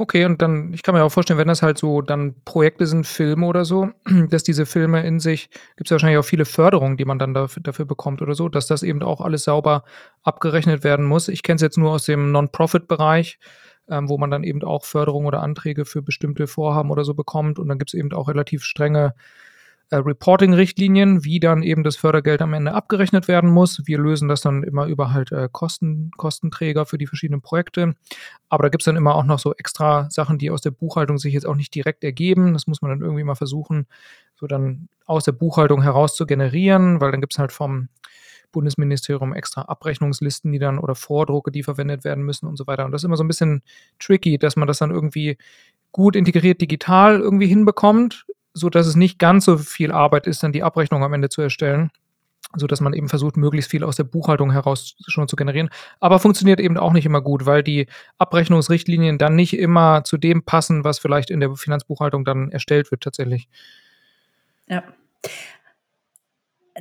Okay, 0.02 0.24
und 0.24 0.42
dann 0.42 0.74
ich 0.74 0.82
kann 0.82 0.96
mir 0.96 1.04
auch 1.04 1.10
vorstellen, 1.12 1.38
wenn 1.40 1.50
das 1.50 1.62
halt 1.62 1.78
so 1.78 2.02
dann 2.02 2.34
Projekte 2.46 2.88
sind, 2.88 3.06
Filme 3.06 3.46
oder 3.46 3.66
so, 3.66 3.90
dass 4.30 4.44
diese 4.44 4.66
Filme 4.66 5.06
in 5.06 5.20
sich 5.20 5.50
gibt's 5.76 5.90
ja 5.90 5.96
wahrscheinlich 5.96 6.18
auch 6.18 6.24
viele 6.24 6.46
Förderungen, 6.46 6.96
die 6.96 7.04
man 7.04 7.20
dann 7.20 7.34
daf 7.34 7.58
dafür 7.62 7.84
bekommt 7.84 8.22
oder 8.22 8.34
so, 8.34 8.48
dass 8.48 8.66
das 8.66 8.82
eben 8.82 9.04
auch 9.04 9.20
alles 9.20 9.44
sauber 9.44 9.84
abgerechnet 10.24 10.86
werden 10.86 11.06
muss. 11.06 11.28
Ich 11.28 11.44
kenne 11.44 11.58
es 11.58 11.62
jetzt 11.62 11.78
nur 11.78 11.92
aus 11.92 12.06
dem 12.06 12.32
Non-Profit-Bereich, 12.32 13.40
ähm, 13.90 14.08
wo 14.08 14.18
man 14.18 14.32
dann 14.32 14.46
eben 14.46 14.64
auch 14.64 14.86
Förderung 14.86 15.26
oder 15.26 15.42
Anträge 15.44 15.84
für 15.84 16.02
bestimmte 16.02 16.48
Vorhaben 16.48 16.92
oder 16.92 17.04
so 17.04 17.14
bekommt 17.14 17.60
und 17.60 17.68
dann 17.68 17.78
gibt's 17.78 17.94
eben 17.94 18.14
auch 18.14 18.30
relativ 18.30 18.64
strenge, 18.64 19.14
äh, 19.92 19.98
Reporting-Richtlinien, 19.98 21.24
wie 21.24 21.40
dann 21.40 21.64
eben 21.64 21.84
das 21.84 21.96
Fördergeld 21.98 22.42
am 22.42 22.54
Ende 22.54 22.74
abgerechnet 22.74 23.28
werden 23.28 23.50
muss. 23.50 23.82
Wir 23.86 23.98
lösen 24.00 24.28
das 24.28 24.42
dann 24.42 24.64
immer 24.64 24.86
über 24.88 25.14
halt, 25.14 25.32
äh, 25.32 25.50
Kosten 25.52 26.12
Kostenträger 26.18 26.86
für 26.86 26.98
die 26.98 27.08
verschiedenen 27.08 27.42
Projekte. 27.42 27.96
Aber 28.50 28.64
da 28.64 28.70
gibt's 28.70 28.86
dann 28.86 28.98
immer 28.98 29.16
auch 29.16 29.26
noch 29.26 29.40
so 29.40 29.54
extra 29.56 30.10
Sachen, 30.12 30.38
die 30.40 30.52
aus 30.52 30.62
der 30.62 30.72
Buchhaltung 30.72 31.18
sich 31.20 31.34
jetzt 31.34 31.46
auch 31.48 31.56
nicht 31.56 31.76
direkt 31.76 32.04
ergeben. 32.04 32.54
Das 32.54 32.68
muss 32.68 32.82
man 32.82 32.92
dann 32.92 33.02
irgendwie 33.02 33.24
mal 33.24 33.36
versuchen, 33.36 33.88
so 34.36 34.48
dann 34.48 34.90
aus 35.06 35.26
der 35.26 35.34
Buchhaltung 35.34 35.82
heraus 35.84 36.16
zu 36.16 36.26
generieren, 36.28 37.02
weil 37.02 37.12
dann 37.12 37.22
gibt's 37.22 37.40
halt 37.40 37.52
vom 37.52 37.90
Bundesministerium 38.52 39.34
extra 39.36 39.64
Abrechnungslisten, 39.64 40.52
die 40.52 40.60
dann 40.60 40.80
oder 40.80 40.96
Vordrucke, 40.96 41.52
die 41.52 41.64
verwendet 41.64 42.04
werden 42.04 42.24
müssen 42.26 42.48
und 42.48 42.58
so 42.58 42.68
weiter. 42.68 42.86
Und 42.86 42.92
das 42.94 43.02
ist 43.04 43.06
immer 43.06 43.18
so 43.18 43.24
'n 43.24 43.28
bisschen 43.28 43.64
tricky, 44.00 44.38
dass 44.40 44.56
man 44.56 44.68
das 44.68 44.80
dann 44.80 44.92
irgendwie 44.92 45.38
gut 45.94 46.16
integriert 46.16 46.62
digital 46.62 47.20
irgendwie 47.20 47.48
hinbekommt, 47.48 48.26
sodass 48.54 48.88
es 48.88 48.96
nicht 48.96 49.20
ganz 49.20 49.46
so 49.46 49.58
viel 49.58 49.92
Arbeit 49.92 50.28
ist, 50.28 50.44
dann 50.44 50.52
die 50.52 50.64
Abrechnung 50.64 51.04
am 51.04 51.14
Ende 51.14 51.30
zu 51.30 51.42
erstellen, 51.42 51.92
sodass 52.56 52.82
man 52.82 52.94
eben 52.94 53.10
versucht, 53.10 53.38
möglichst 53.38 53.70
viel 53.70 53.84
aus 53.84 53.96
der 53.96 54.04
Buchhaltung 54.06 54.52
heraus 54.52 54.96
schon 55.08 55.28
zu 55.28 55.36
generieren. 55.36 55.70
Aber 56.00 56.20
funktioniert 56.20 56.60
eben 56.60 56.78
auch 56.78 56.94
nicht 56.94 57.06
immer 57.06 57.22
gut, 57.22 57.46
weil 57.46 57.64
die 57.64 57.88
Abrechnungsrichtlinien 58.18 59.18
dann 59.18 59.36
nicht 59.36 59.58
immer 59.58 60.04
zu 60.04 60.18
dem 60.18 60.44
passen, 60.44 60.84
was 60.84 61.00
vielleicht 61.00 61.30
in 61.30 61.40
der 61.40 61.56
Finanzbuchhaltung 61.56 62.26
dann 62.26 62.52
erstellt 62.52 62.92
wird 62.92 63.02
tatsächlich. 63.02 63.48
Ja. 64.68 64.84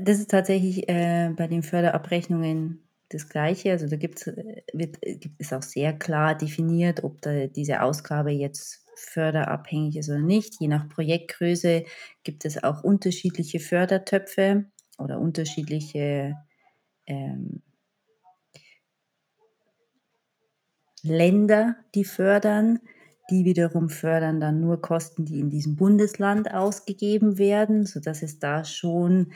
Das 0.01 0.19
ist 0.19 0.31
tatsächlich, 0.31 0.89
äh, 0.89 1.31
bei 1.37 1.49
den 1.49 1.63
Förderabrechnungen 1.63 2.89
das 3.09 3.29
Gleiche. 3.29 3.73
Also, 3.73 3.87
da 3.89 3.97
äh, 3.97 4.63
äh, 4.75 5.19
ist 5.39 5.53
auch 5.53 5.63
sehr 5.63 5.93
klar 5.93 6.35
definiert, 6.37 7.05
ob 7.05 7.21
da 7.23 7.47
diese 7.47 7.83
Ausgabe 7.83 8.31
jetzt 8.31 8.85
förderabhängig 8.99 9.97
ist 9.97 10.09
oder 10.09 10.21
nicht. 10.21 10.61
Je 10.61 10.69
nach 10.69 10.89
Projektgröße 10.89 11.85
gibt 12.25 12.45
es 12.45 12.63
auch 12.63 12.83
unterschiedliche 12.83 13.61
Fördertöpfe 13.61 14.67
oder 14.99 15.21
unterschiedliche 15.21 16.37
ähm, 17.07 17.63
Länder, 21.03 21.77
die 21.95 22.05
fördern. 22.05 22.81
Die 23.31 23.45
wiederum 23.45 23.91
fördern 23.91 24.41
dann 24.41 24.61
nur 24.61 24.81
Kosten, 24.81 25.27
die 25.27 25.39
in 25.39 25.51
diesem 25.51 25.77
Bundesland 25.77 26.53
ausgegeben 26.53 27.37
werden, 27.37 27.85
sodass 27.85 28.23
es 28.23 28.39
da 28.39 28.65
schon 28.65 29.33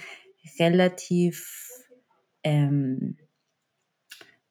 relativ 0.59 1.87
ähm, 2.43 3.19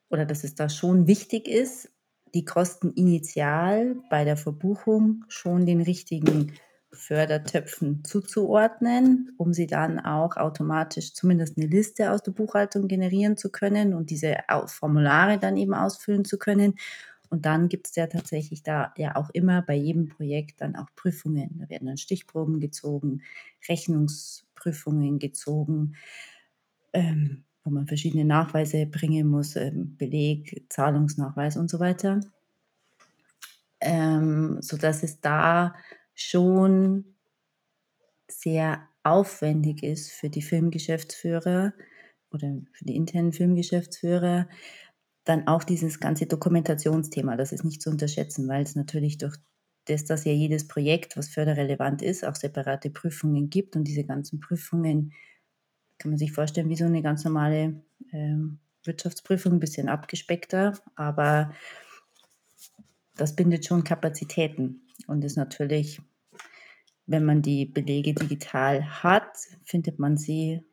oder 0.09 0.25
dass 0.25 0.43
es 0.43 0.55
da 0.55 0.69
schon 0.69 1.07
wichtig 1.07 1.47
ist, 1.47 1.89
die 2.33 2.45
Kosten 2.45 2.91
initial 2.93 3.95
bei 4.09 4.23
der 4.23 4.37
Verbuchung 4.37 5.25
schon 5.27 5.65
den 5.65 5.81
richtigen 5.81 6.53
Fördertöpfen 6.93 8.03
zuzuordnen, 8.03 9.33
um 9.37 9.53
sie 9.53 9.67
dann 9.67 9.99
auch 9.99 10.35
automatisch 10.35 11.13
zumindest 11.13 11.57
eine 11.57 11.67
Liste 11.67 12.11
aus 12.11 12.21
der 12.21 12.31
Buchhaltung 12.31 12.87
generieren 12.87 13.37
zu 13.37 13.49
können 13.49 13.93
und 13.93 14.09
diese 14.09 14.37
Formulare 14.65 15.37
dann 15.37 15.55
eben 15.55 15.73
ausfüllen 15.73 16.25
zu 16.25 16.37
können. 16.37 16.75
Und 17.29 17.45
dann 17.45 17.69
gibt 17.69 17.87
es 17.87 17.95
ja 17.95 18.07
tatsächlich 18.07 18.61
da 18.61 18.93
ja 18.97 19.15
auch 19.15 19.29
immer 19.29 19.61
bei 19.61 19.75
jedem 19.75 20.09
Projekt 20.09 20.59
dann 20.59 20.75
auch 20.75 20.87
Prüfungen. 20.97 21.59
Da 21.59 21.69
werden 21.69 21.87
dann 21.87 21.97
Stichproben 21.97 22.59
gezogen, 22.59 23.21
Rechnungsprüfungen 23.69 25.17
gezogen. 25.17 25.95
Ähm, 26.91 27.45
wo 27.63 27.69
man 27.69 27.87
verschiedene 27.87 28.25
Nachweise 28.25 28.85
bringen 28.85 29.27
muss, 29.27 29.55
ähm, 29.55 29.95
Beleg, 29.97 30.65
Zahlungsnachweis 30.69 31.57
und 31.57 31.69
so 31.69 31.79
weiter. 31.79 32.21
Ähm, 33.79 34.57
sodass 34.61 35.03
es 35.03 35.21
da 35.21 35.75
schon 36.13 37.15
sehr 38.29 38.87
aufwendig 39.03 39.83
ist 39.83 40.11
für 40.11 40.29
die 40.29 40.41
Filmgeschäftsführer 40.41 41.73
oder 42.31 42.61
für 42.71 42.85
die 42.85 42.95
internen 42.95 43.33
Filmgeschäftsführer, 43.33 44.47
dann 45.23 45.47
auch 45.47 45.63
dieses 45.63 45.99
ganze 45.99 46.25
Dokumentationsthema, 46.25 47.35
das 47.35 47.51
ist 47.51 47.63
nicht 47.63 47.81
zu 47.81 47.89
unterschätzen, 47.89 48.47
weil 48.47 48.63
es 48.63 48.75
natürlich 48.75 49.17
durch 49.17 49.35
das, 49.85 50.05
dass 50.05 50.25
ja 50.25 50.31
jedes 50.31 50.67
Projekt, 50.67 51.17
was 51.17 51.29
förderrelevant 51.29 52.01
ist, 52.01 52.23
auch 52.25 52.35
separate 52.35 52.89
Prüfungen 52.89 53.49
gibt 53.49 53.75
und 53.75 53.83
diese 53.83 54.03
ganzen 54.03 54.39
Prüfungen 54.39 55.13
kann 56.01 56.11
man 56.11 56.17
sich 56.17 56.31
vorstellen, 56.31 56.69
wie 56.69 56.75
so 56.75 56.85
eine 56.85 57.03
ganz 57.03 57.23
normale 57.23 57.75
ähm, 58.11 58.57
Wirtschaftsprüfung, 58.83 59.53
ein 59.53 59.59
bisschen 59.59 59.87
abgespeckter, 59.87 60.73
aber 60.95 61.53
das 63.15 63.35
bindet 63.35 63.65
schon 63.67 63.83
Kapazitäten 63.83 64.81
und 65.05 65.23
ist 65.23 65.35
natürlich, 65.37 66.01
wenn 67.05 67.23
man 67.23 67.43
die 67.43 67.65
Belege 67.67 68.15
digital 68.15 69.03
hat, 69.03 69.37
findet 69.63 69.99
man 69.99 70.17
sie 70.17 70.63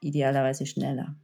idealerweise 0.00 0.66
schneller. 0.66 1.14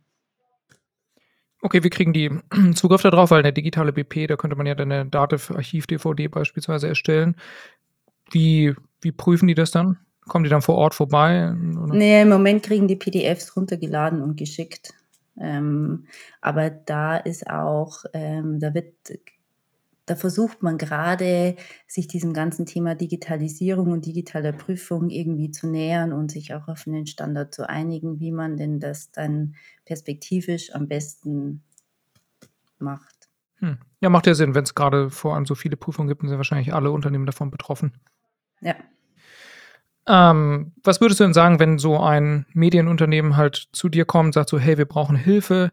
Okay, 1.62 1.82
wir 1.82 1.90
kriegen 1.90 2.12
die 2.12 2.30
Zugriff 2.74 3.02
darauf, 3.02 3.32
weil 3.32 3.40
eine 3.40 3.52
digitale 3.52 3.92
BP, 3.92 4.28
da 4.28 4.36
könnte 4.36 4.54
man 4.54 4.66
ja 4.66 4.76
dann 4.76 4.92
eine 4.92 5.10
Dativ-Archiv-DVD 5.10 6.28
beispielsweise 6.28 6.86
erstellen. 6.86 7.34
Wie, 8.30 8.74
wie 9.00 9.12
prüfen 9.12 9.48
die 9.48 9.54
das 9.54 9.72
dann? 9.72 9.98
Kommen 10.28 10.44
die 10.44 10.50
dann 10.50 10.62
vor 10.62 10.76
Ort 10.76 10.94
vorbei? 10.94 11.52
Oder? 11.52 11.94
Nee, 11.94 12.22
im 12.22 12.28
Moment 12.28 12.62
kriegen 12.62 12.88
die 12.88 12.96
PDFs 12.96 13.56
runtergeladen 13.56 14.22
und 14.22 14.36
geschickt. 14.36 14.94
Ähm, 15.38 16.06
aber 16.40 16.70
da 16.70 17.16
ist 17.16 17.48
auch, 17.48 18.04
ähm, 18.12 18.60
da 18.60 18.74
wird, 18.74 18.92
da 20.06 20.16
versucht 20.16 20.62
man 20.62 20.76
gerade, 20.76 21.56
sich 21.86 22.08
diesem 22.08 22.34
ganzen 22.34 22.66
Thema 22.66 22.94
Digitalisierung 22.94 23.92
und 23.92 24.06
digitaler 24.06 24.52
Prüfung 24.52 25.08
irgendwie 25.08 25.50
zu 25.50 25.66
nähern 25.66 26.12
und 26.12 26.30
sich 26.30 26.52
auch 26.52 26.68
auf 26.68 26.86
einen 26.86 27.06
Standard 27.06 27.54
zu 27.54 27.68
einigen, 27.68 28.20
wie 28.20 28.32
man 28.32 28.56
denn 28.56 28.80
das 28.80 29.10
dann 29.12 29.54
perspektivisch 29.86 30.74
am 30.74 30.88
besten 30.88 31.62
macht. 32.78 33.28
Hm. 33.56 33.78
Ja, 34.00 34.08
macht 34.10 34.26
ja 34.26 34.34
Sinn, 34.34 34.54
wenn 34.54 34.64
es 34.64 34.74
gerade 34.74 35.10
vor 35.10 35.34
allem 35.34 35.46
so 35.46 35.54
viele 35.54 35.76
Prüfungen 35.76 36.08
gibt, 36.08 36.22
sind 36.22 36.36
wahrscheinlich 36.36 36.74
alle 36.74 36.90
Unternehmen 36.90 37.26
davon 37.26 37.50
betroffen. 37.50 37.92
Ja. 38.60 38.74
Ähm, 40.10 40.72
was 40.82 41.00
würdest 41.00 41.20
du 41.20 41.24
denn 41.24 41.34
sagen, 41.34 41.60
wenn 41.60 41.78
so 41.78 42.00
ein 42.00 42.44
Medienunternehmen 42.52 43.36
halt 43.36 43.68
zu 43.70 43.88
dir 43.88 44.04
kommt 44.04 44.26
und 44.26 44.32
sagt 44.32 44.48
so, 44.48 44.58
hey, 44.58 44.76
wir 44.76 44.86
brauchen 44.86 45.14
Hilfe? 45.14 45.70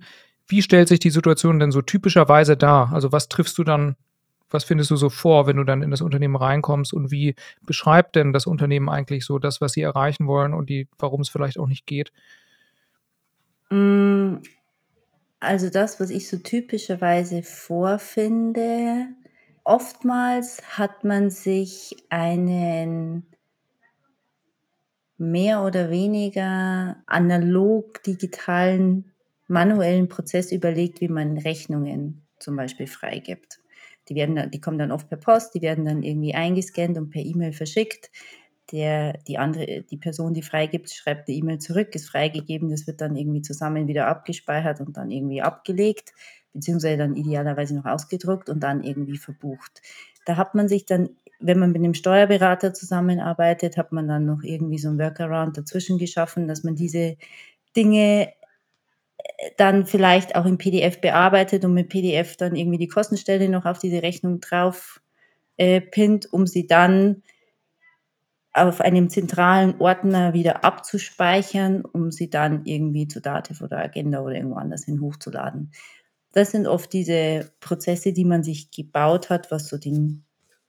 Wie 0.47 0.61
stellt 0.61 0.87
sich 0.87 0.99
die 0.99 1.09
Situation 1.09 1.59
denn 1.59 1.71
so 1.71 1.81
typischerweise 1.81 2.55
dar? 2.55 2.93
Also 2.93 3.11
was 3.11 3.29
triffst 3.29 3.57
du 3.57 3.63
dann, 3.63 3.95
was 4.51 4.63
findest 4.63 4.91
du 4.91 4.95
so 4.95 5.09
vor, 5.09 5.47
wenn 5.47 5.57
du 5.57 5.63
dann 5.63 5.81
in 5.81 5.89
das 5.89 6.01
Unternehmen 6.01 6.35
reinkommst 6.35 6.93
und 6.93 7.09
wie 7.09 7.33
beschreibt 7.65 8.15
denn 8.15 8.31
das 8.31 8.45
Unternehmen 8.45 8.89
eigentlich 8.89 9.25
so 9.25 9.39
das, 9.39 9.59
was 9.59 9.73
sie 9.73 9.81
erreichen 9.81 10.27
wollen 10.27 10.53
und 10.53 10.69
die, 10.69 10.87
warum 10.99 11.21
es 11.21 11.29
vielleicht 11.29 11.57
auch 11.57 11.67
nicht 11.67 11.87
geht? 11.87 12.11
Mm, 13.71 14.35
also 15.39 15.71
das, 15.71 15.99
was 15.99 16.11
ich 16.11 16.29
so 16.29 16.37
typischerweise 16.37 17.41
vorfinde, 17.41 19.07
oftmals 19.63 20.77
hat 20.77 21.03
man 21.03 21.31
sich 21.31 21.95
einen 22.09 23.25
mehr 25.17 25.63
oder 25.63 25.89
weniger 25.89 26.97
analog 27.07 28.03
digitalen 28.03 29.13
manuellen 29.47 30.09
Prozess 30.09 30.51
überlegt, 30.51 31.01
wie 31.01 31.07
man 31.07 31.37
Rechnungen 31.37 32.27
zum 32.39 32.55
Beispiel 32.55 32.87
freigibt. 32.87 33.59
Die, 34.09 34.15
werden, 34.15 34.51
die 34.51 34.61
kommen 34.61 34.77
dann 34.77 34.91
oft 34.91 35.09
per 35.09 35.17
Post, 35.17 35.55
die 35.55 35.61
werden 35.61 35.85
dann 35.85 36.03
irgendwie 36.03 36.35
eingescannt 36.35 36.97
und 36.97 37.09
per 37.09 37.21
E-Mail 37.21 37.53
verschickt. 37.53 38.09
Der, 38.71 39.13
die 39.27 39.37
andere, 39.37 39.83
die 39.83 39.97
Person, 39.97 40.33
die 40.33 40.41
freigibt, 40.41 40.91
schreibt 40.91 41.27
eine 41.27 41.37
E-Mail 41.37 41.59
zurück, 41.59 41.95
ist 41.95 42.09
freigegeben, 42.09 42.69
das 42.69 42.85
wird 42.85 42.99
dann 42.99 43.15
irgendwie 43.15 43.41
zusammen 43.41 43.87
wieder 43.87 44.07
abgespeichert 44.07 44.81
und 44.81 44.97
dann 44.97 45.09
irgendwie 45.09 45.41
abgelegt, 45.41 46.13
beziehungsweise 46.53 46.97
dann 46.97 47.15
idealerweise 47.15 47.75
noch 47.75 47.85
ausgedruckt 47.85 48.49
und 48.49 48.61
dann 48.61 48.83
irgendwie 48.83 49.17
verbucht. 49.17 49.81
Da 50.25 50.35
hat 50.35 50.53
man 50.53 50.67
sich 50.67 50.85
dann 50.85 51.09
wenn 51.39 51.59
man 51.59 51.71
mit 51.71 51.83
einem 51.83 51.93
Steuerberater 51.93 52.73
zusammenarbeitet, 52.73 53.77
hat 53.77 53.91
man 53.91 54.07
dann 54.07 54.25
noch 54.25 54.43
irgendwie 54.43 54.79
so 54.79 54.89
ein 54.89 54.99
Workaround 54.99 55.57
dazwischen 55.57 55.97
geschaffen, 55.97 56.47
dass 56.47 56.63
man 56.63 56.75
diese 56.75 57.17
Dinge 57.75 58.33
äh, 59.17 59.51
dann 59.57 59.85
vielleicht 59.85 60.35
auch 60.35 60.45
im 60.45 60.57
PDF 60.57 60.99
bearbeitet 61.01 61.63
und 61.65 61.73
mit 61.73 61.89
PDF 61.89 62.37
dann 62.37 62.55
irgendwie 62.55 62.79
die 62.79 62.87
Kostenstelle 62.87 63.49
noch 63.49 63.65
auf 63.65 63.79
diese 63.79 64.01
Rechnung 64.01 64.39
drauf 64.39 65.01
äh, 65.57 65.81
pinnt, 65.81 66.31
um 66.31 66.47
sie 66.47 66.67
dann 66.67 67.23
auf 68.53 68.81
einem 68.81 69.09
zentralen 69.09 69.79
Ordner 69.79 70.33
wieder 70.33 70.63
abzuspeichern, 70.63 71.85
um 71.85 72.11
sie 72.11 72.29
dann 72.29 72.65
irgendwie 72.65 73.07
zu 73.07 73.21
Dativ 73.21 73.61
oder 73.61 73.77
Agenda 73.77 74.21
oder 74.21 74.35
irgendwo 74.35 74.55
anders 74.55 74.85
hin 74.85 74.99
hochzuladen. 74.99 75.71
Das 76.31 76.51
sind 76.51 76.67
oft 76.67 76.91
diese 76.91 77.51
Prozesse, 77.59 78.13
die 78.13 78.25
man 78.25 78.43
sich 78.43 78.71
gebaut 78.71 79.29
hat, 79.29 79.51
was 79.51 79.67
so 79.67 79.77
den 79.77 80.26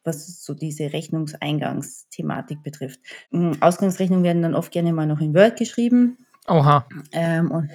was 0.08 0.42
so 0.44 0.54
diese 0.54 0.92
Rechnungseingangsthematik 0.92 2.62
betrifft. 2.62 3.00
Hm, 3.30 3.58
Ausgangsrechnungen 3.60 4.24
werden 4.24 4.42
dann 4.42 4.54
oft 4.54 4.72
gerne 4.72 4.92
mal 4.92 5.06
noch 5.06 5.20
in 5.20 5.34
Word 5.34 5.56
geschrieben. 5.56 6.18
Oha. 6.48 6.88
Ähm, 7.12 7.50
und 7.50 7.70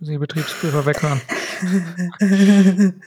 Sie 0.00 0.18
Betriebsprüfer 0.18 0.84
weghören. 0.84 1.20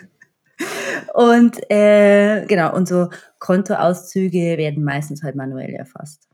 und 1.14 1.72
äh, 1.72 2.46
genau, 2.48 2.76
und 2.76 2.88
so 2.88 3.10
Kontoauszüge 3.38 4.58
werden 4.58 4.84
meistens 4.84 5.22
halt 5.24 5.36
manuell 5.36 5.74
erfasst. 5.74 6.28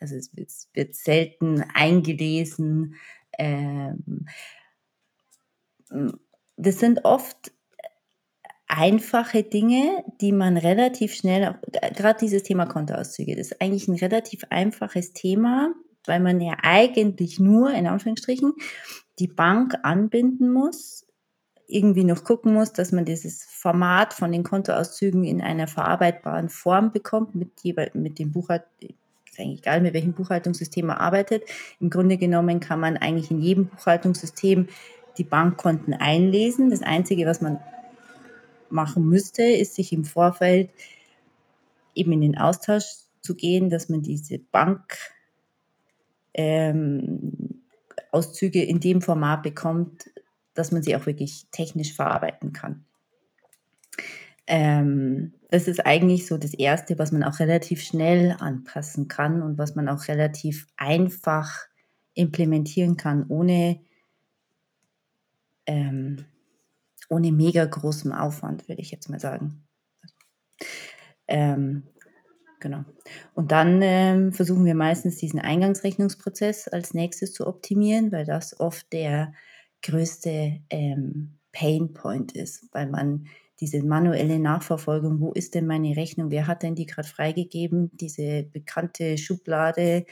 Also 0.00 0.16
es 0.16 0.36
wird, 0.36 0.50
wird 0.74 0.94
selten 0.94 1.64
eingelesen. 1.74 2.96
Ähm, 3.38 4.26
das 6.56 6.80
sind 6.80 7.04
oft 7.04 7.52
einfache 8.68 9.42
Dinge, 9.42 10.04
die 10.20 10.32
man 10.32 10.56
relativ 10.56 11.14
schnell, 11.14 11.58
gerade 11.94 12.18
dieses 12.20 12.42
Thema 12.42 12.66
Kontoauszüge, 12.66 13.36
das 13.36 13.48
ist 13.48 13.62
eigentlich 13.62 13.88
ein 13.88 13.96
relativ 13.96 14.42
einfaches 14.50 15.12
Thema, 15.12 15.72
weil 16.04 16.20
man 16.20 16.40
ja 16.40 16.56
eigentlich 16.62 17.38
nur, 17.38 17.72
in 17.72 17.86
Anführungsstrichen, 17.86 18.54
die 19.18 19.28
Bank 19.28 19.76
anbinden 19.82 20.52
muss, 20.52 21.06
irgendwie 21.68 22.04
noch 22.04 22.24
gucken 22.24 22.54
muss, 22.54 22.72
dass 22.72 22.92
man 22.92 23.04
dieses 23.04 23.44
Format 23.44 24.14
von 24.14 24.30
den 24.30 24.44
Kontoauszügen 24.44 25.24
in 25.24 25.40
einer 25.40 25.66
verarbeitbaren 25.66 26.48
Form 26.48 26.92
bekommt, 26.92 27.34
mit, 27.34 27.50
mit 27.94 28.18
dem 28.18 28.32
Buchhalt, 28.32 28.62
ist 28.80 29.40
eigentlich 29.40 29.60
egal, 29.60 29.80
mit 29.80 29.94
welchem 29.94 30.12
Buchhaltungssystem 30.12 30.86
man 30.86 30.98
arbeitet. 30.98 31.44
Im 31.80 31.90
Grunde 31.90 32.18
genommen 32.18 32.60
kann 32.60 32.78
man 32.78 32.96
eigentlich 32.96 33.30
in 33.30 33.40
jedem 33.40 33.66
Buchhaltungssystem 33.66 34.68
die 35.18 35.24
Bankkonten 35.24 35.94
einlesen. 35.94 36.70
Das 36.70 36.82
Einzige, 36.82 37.26
was 37.26 37.40
man 37.40 37.58
machen 38.70 39.08
müsste, 39.08 39.42
ist 39.42 39.74
sich 39.74 39.92
im 39.92 40.04
Vorfeld 40.04 40.70
eben 41.94 42.12
in 42.12 42.20
den 42.20 42.38
Austausch 42.38 42.84
zu 43.22 43.34
gehen, 43.34 43.70
dass 43.70 43.88
man 43.88 44.02
diese 44.02 44.38
Bankauszüge 44.38 44.98
ähm, 46.34 47.32
in 48.68 48.80
dem 48.80 49.02
Format 49.02 49.42
bekommt, 49.42 50.10
dass 50.54 50.72
man 50.72 50.82
sie 50.82 50.96
auch 50.96 51.06
wirklich 51.06 51.46
technisch 51.50 51.94
verarbeiten 51.94 52.52
kann. 52.52 52.84
Ähm, 54.46 55.32
das 55.50 55.68
ist 55.68 55.84
eigentlich 55.84 56.26
so 56.26 56.38
das 56.38 56.54
Erste, 56.54 56.98
was 56.98 57.12
man 57.12 57.24
auch 57.24 57.40
relativ 57.40 57.82
schnell 57.82 58.36
anpassen 58.38 59.08
kann 59.08 59.42
und 59.42 59.58
was 59.58 59.74
man 59.74 59.88
auch 59.88 60.08
relativ 60.08 60.66
einfach 60.76 61.66
implementieren 62.14 62.96
kann, 62.96 63.26
ohne, 63.28 63.80
ähm, 65.66 66.24
ohne 67.08 67.32
mega 67.32 67.64
großem 67.64 68.12
Aufwand, 68.12 68.68
würde 68.68 68.82
ich 68.82 68.90
jetzt 68.90 69.08
mal 69.08 69.20
sagen. 69.20 69.66
Ähm, 71.28 71.84
genau. 72.60 72.84
Und 73.34 73.52
dann 73.52 73.80
ähm, 73.82 74.32
versuchen 74.32 74.64
wir 74.64 74.74
meistens 74.74 75.16
diesen 75.16 75.40
Eingangsrechnungsprozess 75.40 76.68
als 76.68 76.94
nächstes 76.94 77.32
zu 77.32 77.46
optimieren, 77.46 78.12
weil 78.12 78.24
das 78.24 78.58
oft 78.60 78.92
der 78.92 79.32
größte 79.82 80.60
ähm, 80.70 81.38
Pain 81.52 81.94
Point 81.94 82.32
ist, 82.32 82.68
weil 82.72 82.88
man 82.88 83.26
diese 83.60 83.82
manuelle 83.82 84.38
Nachverfolgung, 84.38 85.20
wo 85.20 85.32
ist 85.32 85.54
denn 85.54 85.66
meine 85.66 85.96
Rechnung, 85.96 86.30
wer 86.30 86.46
hat 86.46 86.62
denn 86.62 86.74
die 86.74 86.86
gerade 86.86 87.08
freigegeben, 87.08 87.90
diese 87.96 88.42
bekannte 88.42 89.16
Schublade, 89.16 90.04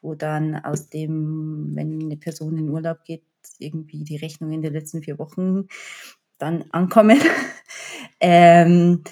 wo 0.00 0.14
dann 0.14 0.54
aus 0.56 0.88
dem, 0.88 1.72
wenn 1.74 2.00
eine 2.00 2.16
Person 2.16 2.56
in 2.56 2.68
Urlaub 2.68 3.04
geht, 3.04 3.24
irgendwie 3.58 4.04
die 4.04 4.16
Rechnungen 4.16 4.62
der 4.62 4.70
letzten 4.70 5.02
vier 5.02 5.18
Wochen 5.18 5.66
dann 6.42 6.64
ankommen. 6.72 7.20
ähm, 8.20 9.02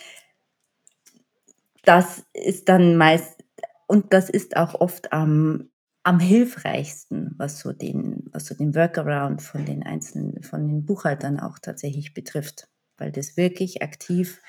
das 1.85 2.25
ist 2.35 2.69
dann 2.69 2.97
meist, 2.97 3.43
und 3.87 4.13
das 4.13 4.29
ist 4.31 4.57
auch 4.57 4.75
oft 4.75 5.13
am, 5.13 5.71
am 6.03 6.21
hilfreichsten, 6.21 7.35
was 7.37 7.61
so 7.61 7.73
den, 7.73 8.29
was 8.33 8.47
so 8.47 8.55
den 8.55 8.75
Workaround 8.75 9.43
von 9.43 9.65
den 9.65 9.83
einzelnen, 9.83 10.43
von 10.43 10.69
den 10.69 10.85
Buchhaltern 10.85 11.41
auch 11.41 11.59
tatsächlich 11.59 12.15
betrifft 12.15 12.69
weil 13.01 13.11
das 13.11 13.37
wirklich 13.37 13.83
aktiv 13.83 14.41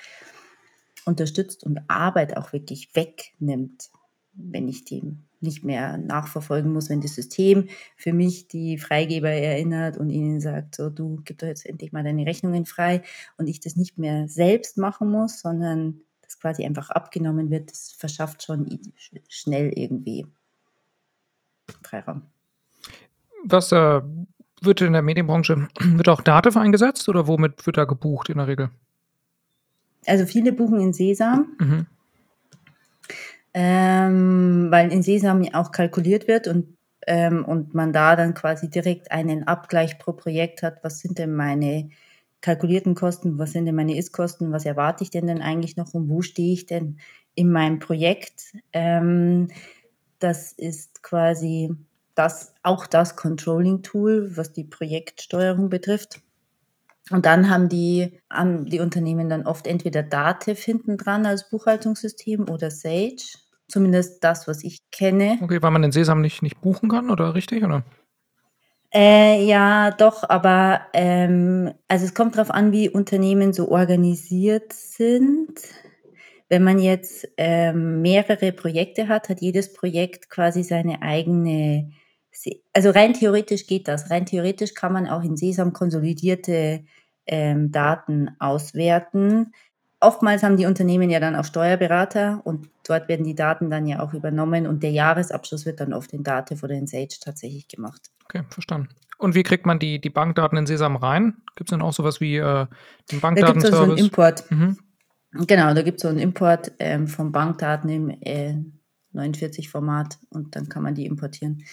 unterstützt 1.05 1.63
und 1.63 1.79
Arbeit 1.87 2.37
auch 2.37 2.53
wirklich 2.53 2.93
wegnimmt, 2.93 3.89
wenn 4.33 4.67
ich 4.67 4.83
die 4.83 5.17
nicht 5.41 5.63
mehr 5.63 5.97
nachverfolgen 5.97 6.71
muss, 6.71 6.89
wenn 6.89 7.01
das 7.01 7.15
System 7.15 7.67
für 7.95 8.13
mich 8.13 8.47
die 8.47 8.77
Freigeber 8.77 9.29
erinnert 9.29 9.97
und 9.97 10.09
ihnen 10.09 10.39
sagt, 10.39 10.75
so 10.75 10.89
du 10.89 11.21
gib 11.25 11.39
doch 11.39 11.47
jetzt 11.47 11.65
endlich 11.65 11.91
mal 11.91 12.03
deine 12.03 12.25
Rechnungen 12.25 12.65
frei 12.65 13.01
und 13.37 13.47
ich 13.47 13.59
das 13.59 13.75
nicht 13.75 13.97
mehr 13.97 14.27
selbst 14.27 14.77
machen 14.77 15.09
muss, 15.09 15.39
sondern 15.41 16.01
das 16.21 16.39
quasi 16.39 16.65
einfach 16.65 16.89
abgenommen 16.89 17.49
wird, 17.49 17.71
das 17.71 17.91
verschafft 17.91 18.43
schon 18.43 18.79
schnell 19.27 19.71
irgendwie 19.75 20.25
Freiraum. 21.83 22.23
Was 23.43 23.71
äh, 23.71 24.01
wird 24.61 24.81
in 24.81 24.93
der 24.93 25.01
Medienbranche, 25.01 25.67
wird 25.79 26.09
auch 26.09 26.21
Dativ 26.21 26.55
eingesetzt 26.57 27.09
oder 27.09 27.27
womit 27.27 27.65
wird 27.65 27.77
da 27.77 27.85
gebucht 27.85 28.29
in 28.29 28.37
der 28.37 28.47
Regel? 28.47 28.69
Also 30.05 30.25
viele 30.25 30.51
buchen 30.51 30.79
in 30.79 30.93
Sesam, 30.93 31.55
mhm. 31.59 31.85
Ähm, 33.53 34.67
weil 34.69 34.91
in 34.91 35.03
Sesam 35.03 35.47
auch 35.53 35.71
kalkuliert 35.71 36.27
wird 36.27 36.47
und, 36.47 36.77
ähm, 37.07 37.45
und 37.45 37.73
man 37.73 37.93
da 37.93 38.15
dann 38.15 38.33
quasi 38.33 38.69
direkt 38.69 39.11
einen 39.11 39.47
Abgleich 39.47 39.99
pro 39.99 40.13
Projekt 40.13 40.63
hat, 40.63 40.83
was 40.83 40.99
sind 40.99 41.17
denn 41.19 41.33
meine 41.35 41.89
kalkulierten 42.41 42.95
Kosten, 42.95 43.37
was 43.37 43.51
sind 43.51 43.65
denn 43.65 43.75
meine 43.75 43.97
Ist-Kosten, 43.97 44.51
was 44.51 44.65
erwarte 44.65 45.03
ich 45.03 45.11
denn 45.11 45.27
denn 45.27 45.41
eigentlich 45.41 45.77
noch 45.77 45.93
und 45.93 46.09
wo 46.09 46.21
stehe 46.21 46.53
ich 46.53 46.65
denn 46.65 46.97
in 47.35 47.51
meinem 47.51 47.79
Projekt. 47.79 48.55
Ähm, 48.73 49.49
das 50.19 50.53
ist 50.53 51.03
quasi 51.03 51.75
das, 52.15 52.53
auch 52.63 52.87
das 52.87 53.15
Controlling-Tool, 53.15 54.37
was 54.37 54.53
die 54.53 54.63
Projektsteuerung 54.63 55.69
betrifft. 55.69 56.21
Und 57.11 57.25
dann 57.25 57.49
haben 57.49 57.69
die, 57.69 58.19
haben 58.29 58.65
die 58.65 58.79
Unternehmen 58.79 59.29
dann 59.29 59.45
oft 59.45 59.67
entweder 59.67 60.03
Dativ 60.03 60.59
hinten 60.59 60.97
dran 60.97 61.25
als 61.25 61.49
Buchhaltungssystem 61.49 62.49
oder 62.49 62.71
Sage. 62.71 63.23
Zumindest 63.67 64.23
das, 64.23 64.47
was 64.47 64.63
ich 64.63 64.79
kenne. 64.91 65.37
Okay, 65.41 65.61
weil 65.61 65.71
man 65.71 65.81
den 65.81 65.91
Sesam 65.91 66.21
nicht, 66.21 66.41
nicht 66.41 66.59
buchen 66.61 66.89
kann, 66.89 67.09
oder 67.09 67.35
richtig? 67.35 67.63
Oder? 67.63 67.83
Äh, 68.93 69.45
ja, 69.45 69.91
doch, 69.91 70.29
aber 70.29 70.81
ähm, 70.93 71.71
also 71.87 72.05
es 72.05 72.13
kommt 72.13 72.35
darauf 72.35 72.51
an, 72.51 72.73
wie 72.73 72.89
Unternehmen 72.89 73.53
so 73.53 73.69
organisiert 73.69 74.73
sind. 74.73 75.53
Wenn 76.49 76.63
man 76.63 76.79
jetzt 76.79 77.29
ähm, 77.37 78.01
mehrere 78.01 78.51
Projekte 78.51 79.07
hat, 79.07 79.29
hat 79.29 79.39
jedes 79.39 79.71
Projekt 79.71 80.29
quasi 80.29 80.63
seine 80.63 81.01
eigene 81.01 81.93
also 82.73 82.89
rein 82.91 83.13
theoretisch 83.13 83.67
geht 83.67 83.87
das. 83.87 84.09
Rein 84.09 84.25
theoretisch 84.25 84.73
kann 84.73 84.93
man 84.93 85.07
auch 85.07 85.23
in 85.23 85.37
Sesam 85.37 85.73
konsolidierte 85.73 86.85
ähm, 87.25 87.71
Daten 87.71 88.31
auswerten. 88.39 89.53
Oftmals 89.99 90.41
haben 90.43 90.57
die 90.57 90.65
Unternehmen 90.65 91.09
ja 91.09 91.19
dann 91.19 91.35
auch 91.35 91.45
Steuerberater 91.45 92.41
und 92.43 92.69
dort 92.87 93.07
werden 93.07 93.25
die 93.25 93.35
Daten 93.35 93.69
dann 93.69 93.85
ja 93.85 93.99
auch 94.01 94.13
übernommen 94.13 94.65
und 94.65 94.81
der 94.81 94.91
Jahresabschluss 94.91 95.65
wird 95.65 95.79
dann 95.79 95.93
oft 95.93 96.11
in 96.13 96.23
Dativ 96.23 96.63
oder 96.63 96.73
in 96.73 96.87
Sage 96.87 97.15
tatsächlich 97.21 97.67
gemacht. 97.67 98.01
Okay, 98.25 98.43
verstanden. 98.49 98.89
Und 99.17 99.35
wie 99.35 99.43
kriegt 99.43 99.67
man 99.67 99.77
die, 99.77 100.01
die 100.01 100.09
Bankdaten 100.09 100.57
in 100.57 100.65
Sesam 100.65 100.95
rein? 100.95 101.35
Gibt 101.55 101.69
es 101.69 101.71
dann 101.71 101.83
auch 101.83 101.93
sowas 101.93 102.19
wie 102.21 102.37
äh, 102.37 102.65
den 103.11 103.19
Bankdatenservice? 103.19 103.69
Da 103.69 103.69
gibt 103.69 103.73
es 103.73 103.77
so 103.77 103.83
einen 103.83 103.97
Import. 103.97 104.51
Mhm. 104.51 104.77
Genau, 105.45 105.73
da 105.73 105.81
gibt 105.83 105.97
es 105.97 106.01
so 106.01 106.07
einen 106.07 106.17
Import 106.17 106.71
ähm, 106.79 107.07
von 107.07 107.31
Bankdaten 107.31 107.89
im 107.89 108.09
äh, 108.09 108.55
49-Format 109.13 110.17
und 110.29 110.55
dann 110.55 110.69
kann 110.69 110.83
man 110.83 110.95
die 110.95 111.05
importieren. 111.05 111.63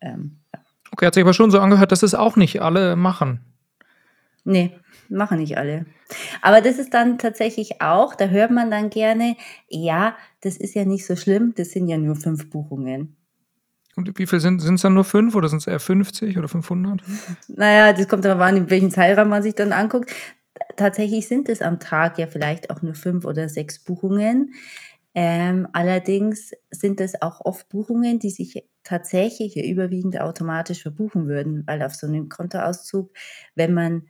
Ähm, 0.00 0.40
ja. 0.52 0.60
Okay, 0.90 1.06
hat 1.06 1.14
sich 1.14 1.22
aber 1.22 1.32
schon 1.32 1.50
so 1.50 1.60
angehört, 1.60 1.92
dass 1.92 2.02
es 2.02 2.14
auch 2.14 2.36
nicht 2.36 2.60
alle 2.60 2.96
machen. 2.96 3.40
Nee, 4.44 4.78
machen 5.08 5.38
nicht 5.38 5.58
alle. 5.58 5.86
Aber 6.42 6.60
das 6.60 6.78
ist 6.78 6.94
dann 6.94 7.18
tatsächlich 7.18 7.80
auch, 7.80 8.14
da 8.14 8.26
hört 8.26 8.50
man 8.50 8.70
dann 8.70 8.90
gerne, 8.90 9.36
ja, 9.68 10.16
das 10.40 10.56
ist 10.56 10.74
ja 10.74 10.84
nicht 10.84 11.06
so 11.06 11.16
schlimm, 11.16 11.52
das 11.56 11.70
sind 11.70 11.88
ja 11.88 11.98
nur 11.98 12.16
fünf 12.16 12.50
Buchungen. 12.50 13.16
Und 13.96 14.18
wie 14.18 14.26
viel 14.26 14.40
sind 14.40 14.62
es 14.62 14.82
dann 14.82 14.94
nur 14.94 15.04
fünf 15.04 15.34
oder 15.34 15.48
sind 15.48 15.58
es 15.58 15.66
eher 15.66 15.80
50 15.80 16.38
oder 16.38 16.48
500? 16.48 17.02
Naja, 17.48 17.92
das 17.92 18.08
kommt 18.08 18.24
darauf 18.24 18.40
an, 18.40 18.56
in 18.56 18.70
welchem 18.70 18.90
Zeitraum 18.90 19.28
man 19.28 19.42
sich 19.42 19.54
dann 19.54 19.72
anguckt. 19.72 20.12
Tatsächlich 20.76 21.28
sind 21.28 21.48
es 21.48 21.60
am 21.60 21.80
Tag 21.80 22.18
ja 22.18 22.26
vielleicht 22.26 22.70
auch 22.70 22.82
nur 22.82 22.94
fünf 22.94 23.24
oder 23.24 23.48
sechs 23.48 23.78
Buchungen. 23.78 24.54
Ähm, 25.14 25.66
allerdings 25.72 26.52
sind 26.70 27.00
es 27.00 27.20
auch 27.20 27.40
oft 27.44 27.68
Buchungen, 27.68 28.20
die 28.20 28.30
sich 28.30 28.64
tatsächlich 28.84 29.56
überwiegend 29.56 30.20
automatisch 30.20 30.82
verbuchen 30.82 31.26
würden, 31.26 31.64
weil 31.66 31.82
auf 31.82 31.94
so 31.94 32.06
einem 32.06 32.28
Kontoauszug, 32.28 33.10
wenn 33.56 33.74
man 33.74 34.02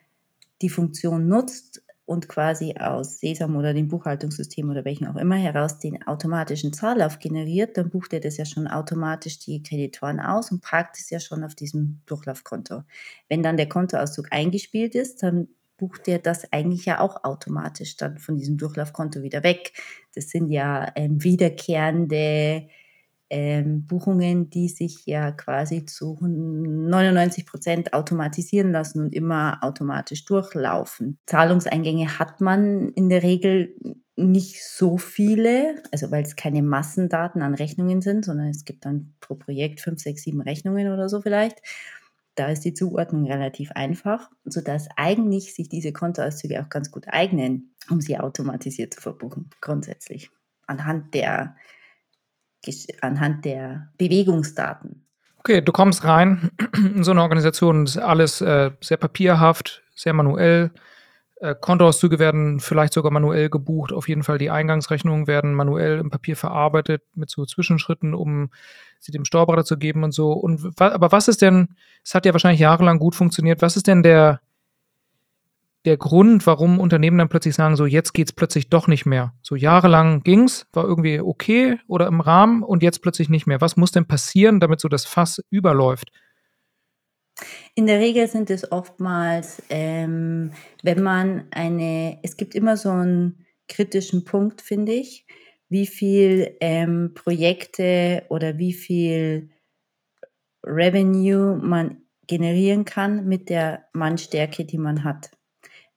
die 0.62 0.68
Funktion 0.68 1.28
nutzt 1.28 1.82
und 2.10 2.28
quasi 2.28 2.74
aus 2.76 3.20
Sesam 3.20 3.54
oder 3.54 3.72
dem 3.72 3.86
Buchhaltungssystem 3.86 4.68
oder 4.68 4.84
welchen 4.84 5.06
auch 5.06 5.14
immer 5.14 5.36
heraus 5.36 5.78
den 5.78 6.02
automatischen 6.08 6.72
Zahllauf 6.72 7.20
generiert, 7.20 7.76
dann 7.76 7.88
bucht 7.88 8.12
er 8.12 8.18
das 8.18 8.36
ja 8.36 8.44
schon 8.44 8.66
automatisch 8.66 9.38
die 9.38 9.62
Kreditoren 9.62 10.18
aus 10.18 10.50
und 10.50 10.60
parkt 10.60 10.98
es 10.98 11.08
ja 11.10 11.20
schon 11.20 11.44
auf 11.44 11.54
diesem 11.54 12.00
Durchlaufkonto. 12.06 12.82
Wenn 13.28 13.44
dann 13.44 13.56
der 13.56 13.68
Kontoauszug 13.68 14.26
eingespielt 14.32 14.96
ist, 14.96 15.22
dann 15.22 15.48
bucht 15.76 16.08
er 16.08 16.18
das 16.18 16.52
eigentlich 16.52 16.84
ja 16.84 16.98
auch 16.98 17.22
automatisch 17.22 17.96
dann 17.96 18.18
von 18.18 18.36
diesem 18.36 18.58
Durchlaufkonto 18.58 19.22
wieder 19.22 19.44
weg. 19.44 19.72
Das 20.12 20.30
sind 20.30 20.48
ja 20.48 20.90
ähm, 20.96 21.22
wiederkehrende 21.22 22.68
ähm, 23.30 23.86
Buchungen, 23.86 24.50
die 24.50 24.68
sich 24.68 25.06
ja 25.06 25.30
quasi 25.30 25.86
zu 25.86 26.18
99 26.20 27.46
Prozent 27.46 27.92
automatisieren 27.94 28.72
lassen 28.72 29.00
und 29.04 29.14
immer 29.14 29.58
automatisch 29.62 30.24
durchlaufen. 30.24 31.18
Zahlungseingänge 31.26 32.18
hat 32.18 32.40
man 32.40 32.90
in 32.90 33.08
der 33.08 33.22
Regel 33.22 33.74
nicht 34.16 34.64
so 34.64 34.98
viele, 34.98 35.82
also 35.92 36.10
weil 36.10 36.24
es 36.24 36.36
keine 36.36 36.62
Massendaten 36.62 37.40
an 37.42 37.54
Rechnungen 37.54 38.02
sind, 38.02 38.24
sondern 38.24 38.48
es 38.48 38.64
gibt 38.64 38.84
dann 38.84 39.14
pro 39.20 39.34
Projekt 39.34 39.80
fünf, 39.80 40.00
sechs, 40.00 40.22
sieben 40.22 40.40
Rechnungen 40.40 40.92
oder 40.92 41.08
so 41.08 41.20
vielleicht. 41.22 41.60
Da 42.34 42.48
ist 42.48 42.64
die 42.64 42.74
Zuordnung 42.74 43.26
relativ 43.26 43.72
einfach, 43.72 44.30
sodass 44.44 44.88
eigentlich 44.96 45.54
sich 45.54 45.68
diese 45.68 45.92
Kontoauszüge 45.92 46.62
auch 46.62 46.68
ganz 46.68 46.90
gut 46.90 47.06
eignen, 47.08 47.74
um 47.90 48.00
sie 48.00 48.18
automatisiert 48.18 48.94
zu 48.94 49.00
verbuchen, 49.00 49.50
grundsätzlich. 49.60 50.30
Anhand 50.66 51.14
der, 51.14 51.56
anhand 53.00 53.44
der 53.44 53.88
Bewegungsdaten. 53.98 55.06
Okay, 55.38 55.62
du 55.62 55.72
kommst 55.72 56.04
rein 56.04 56.50
in 56.76 57.02
so 57.02 57.12
eine 57.12 57.22
Organisation, 57.22 57.84
ist 57.84 57.96
alles 57.96 58.40
äh, 58.40 58.70
sehr 58.80 58.98
papierhaft, 58.98 59.82
sehr 59.94 60.12
manuell. 60.12 60.70
Äh, 61.36 61.54
Kontoauszüge 61.58 62.18
werden 62.18 62.60
vielleicht 62.60 62.92
sogar 62.92 63.10
manuell 63.10 63.48
gebucht. 63.48 63.92
Auf 63.92 64.08
jeden 64.08 64.22
Fall 64.22 64.36
die 64.36 64.50
Eingangsrechnungen 64.50 65.26
werden 65.26 65.54
manuell 65.54 65.98
im 65.98 66.10
Papier 66.10 66.36
verarbeitet 66.36 67.02
mit 67.14 67.30
so 67.30 67.46
Zwischenschritten, 67.46 68.14
um 68.14 68.50
sie 68.98 69.12
dem 69.12 69.24
Steuerberater 69.24 69.64
zu 69.64 69.78
geben 69.78 70.04
und 70.04 70.12
so. 70.12 70.32
Und 70.32 70.78
aber 70.78 71.10
was 71.10 71.28
ist 71.28 71.40
denn? 71.40 71.68
Es 72.04 72.14
hat 72.14 72.26
ja 72.26 72.32
wahrscheinlich 72.32 72.60
jahrelang 72.60 72.98
gut 72.98 73.14
funktioniert. 73.14 73.62
Was 73.62 73.76
ist 73.76 73.86
denn 73.86 74.02
der 74.02 74.40
der 75.84 75.96
Grund, 75.96 76.46
warum 76.46 76.78
Unternehmen 76.78 77.18
dann 77.18 77.28
plötzlich 77.28 77.54
sagen, 77.54 77.76
so 77.76 77.86
jetzt 77.86 78.12
geht's 78.12 78.32
plötzlich 78.32 78.68
doch 78.68 78.86
nicht 78.86 79.06
mehr. 79.06 79.34
So 79.42 79.56
jahrelang 79.56 80.22
ging's, 80.22 80.66
war 80.72 80.84
irgendwie 80.84 81.20
okay 81.20 81.78
oder 81.86 82.06
im 82.06 82.20
Rahmen 82.20 82.62
und 82.62 82.82
jetzt 82.82 83.00
plötzlich 83.00 83.28
nicht 83.28 83.46
mehr. 83.46 83.60
Was 83.60 83.76
muss 83.76 83.90
denn 83.90 84.06
passieren, 84.06 84.60
damit 84.60 84.80
so 84.80 84.88
das 84.88 85.06
Fass 85.06 85.42
überläuft? 85.50 86.10
In 87.74 87.86
der 87.86 88.00
Regel 88.00 88.28
sind 88.28 88.50
es 88.50 88.70
oftmals, 88.70 89.62
ähm, 89.70 90.52
wenn 90.82 91.02
man 91.02 91.46
eine, 91.50 92.18
es 92.22 92.36
gibt 92.36 92.54
immer 92.54 92.76
so 92.76 92.90
ein 92.90 93.46
kritischen 93.68 94.24
Punkt, 94.24 94.60
finde 94.60 94.92
ich, 94.92 95.26
wie 95.70 95.86
viel 95.86 96.56
ähm, 96.60 97.12
Projekte 97.14 98.24
oder 98.28 98.58
wie 98.58 98.74
viel 98.74 99.50
Revenue 100.62 101.56
man 101.56 102.02
generieren 102.26 102.84
kann 102.84 103.26
mit 103.26 103.48
der 103.48 103.86
Mannstärke, 103.94 104.64
die 104.64 104.78
man 104.78 105.04
hat. 105.04 105.30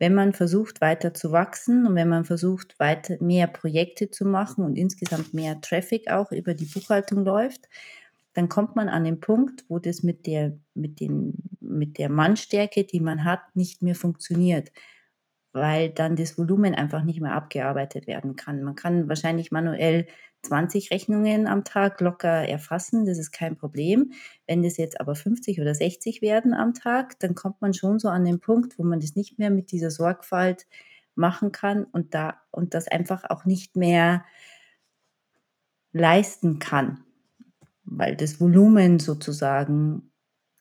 Wenn 0.03 0.15
man 0.15 0.33
versucht, 0.33 0.81
weiter 0.81 1.13
zu 1.13 1.31
wachsen 1.31 1.87
und 1.87 1.95
wenn 1.95 2.09
man 2.09 2.25
versucht, 2.25 2.77
weiter 2.77 3.15
mehr 3.21 3.47
Projekte 3.47 4.11
zu 4.11 4.25
machen 4.25 4.65
und 4.65 4.75
insgesamt 4.75 5.33
mehr 5.33 5.61
Traffic 5.61 6.11
auch 6.11 6.33
über 6.33 6.53
die 6.53 6.65
Buchhaltung 6.65 7.23
läuft, 7.23 7.69
dann 8.33 8.49
kommt 8.49 8.75
man 8.75 8.89
an 8.89 9.05
den 9.05 9.21
Punkt, 9.21 9.63
wo 9.69 9.79
das 9.79 10.03
mit 10.03 10.27
der, 10.27 10.57
mit 10.73 10.99
den, 10.99 11.35
mit 11.61 11.97
der 11.97 12.09
Mannstärke, 12.09 12.83
die 12.83 12.99
man 12.99 13.23
hat, 13.23 13.55
nicht 13.55 13.81
mehr 13.81 13.95
funktioniert 13.95 14.73
weil 15.53 15.91
dann 15.91 16.15
das 16.15 16.37
Volumen 16.37 16.73
einfach 16.73 17.03
nicht 17.03 17.21
mehr 17.21 17.33
abgearbeitet 17.33 18.07
werden 18.07 18.35
kann. 18.35 18.63
Man 18.63 18.75
kann 18.75 19.07
wahrscheinlich 19.07 19.51
manuell 19.51 20.07
20 20.43 20.91
Rechnungen 20.91 21.47
am 21.47 21.63
Tag 21.63 22.01
locker 22.01 22.47
erfassen, 22.47 23.05
das 23.05 23.17
ist 23.17 23.31
kein 23.31 23.57
Problem. 23.57 24.11
Wenn 24.45 24.61
das 24.61 24.77
jetzt 24.77 24.99
aber 24.99 25.15
50 25.15 25.61
oder 25.61 25.73
60 25.73 26.21
werden 26.21 26.53
am 26.53 26.73
Tag, 26.73 27.19
dann 27.19 27.33
kommt 27.33 27.61
man 27.61 27.73
schon 27.73 27.99
so 27.99 28.09
an 28.09 28.25
den 28.25 28.39
Punkt, 28.39 28.77
wo 28.77 28.83
man 28.83 28.99
das 28.99 29.15
nicht 29.15 29.39
mehr 29.39 29.49
mit 29.49 29.71
dieser 29.71 29.89
Sorgfalt 29.89 30.67
machen 31.15 31.51
kann 31.51 31.85
und 31.85 32.13
da 32.13 32.41
und 32.51 32.73
das 32.73 32.87
einfach 32.87 33.23
auch 33.29 33.45
nicht 33.45 33.75
mehr 33.75 34.25
leisten 35.93 36.59
kann, 36.59 37.03
weil 37.85 38.15
das 38.15 38.41
Volumen 38.41 38.99
sozusagen 38.99 40.11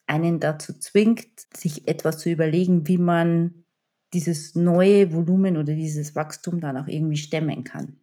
einen 0.06 0.40
dazu 0.40 0.74
zwingt, 0.74 1.26
sich 1.56 1.88
etwas 1.88 2.18
zu 2.18 2.30
überlegen, 2.30 2.86
wie 2.86 2.98
man 2.98 3.64
dieses 4.12 4.54
neue 4.54 5.12
Volumen 5.12 5.56
oder 5.56 5.74
dieses 5.74 6.14
Wachstum 6.14 6.60
dann 6.60 6.76
auch 6.76 6.86
irgendwie 6.86 7.16
stemmen 7.16 7.64
kann. 7.64 7.96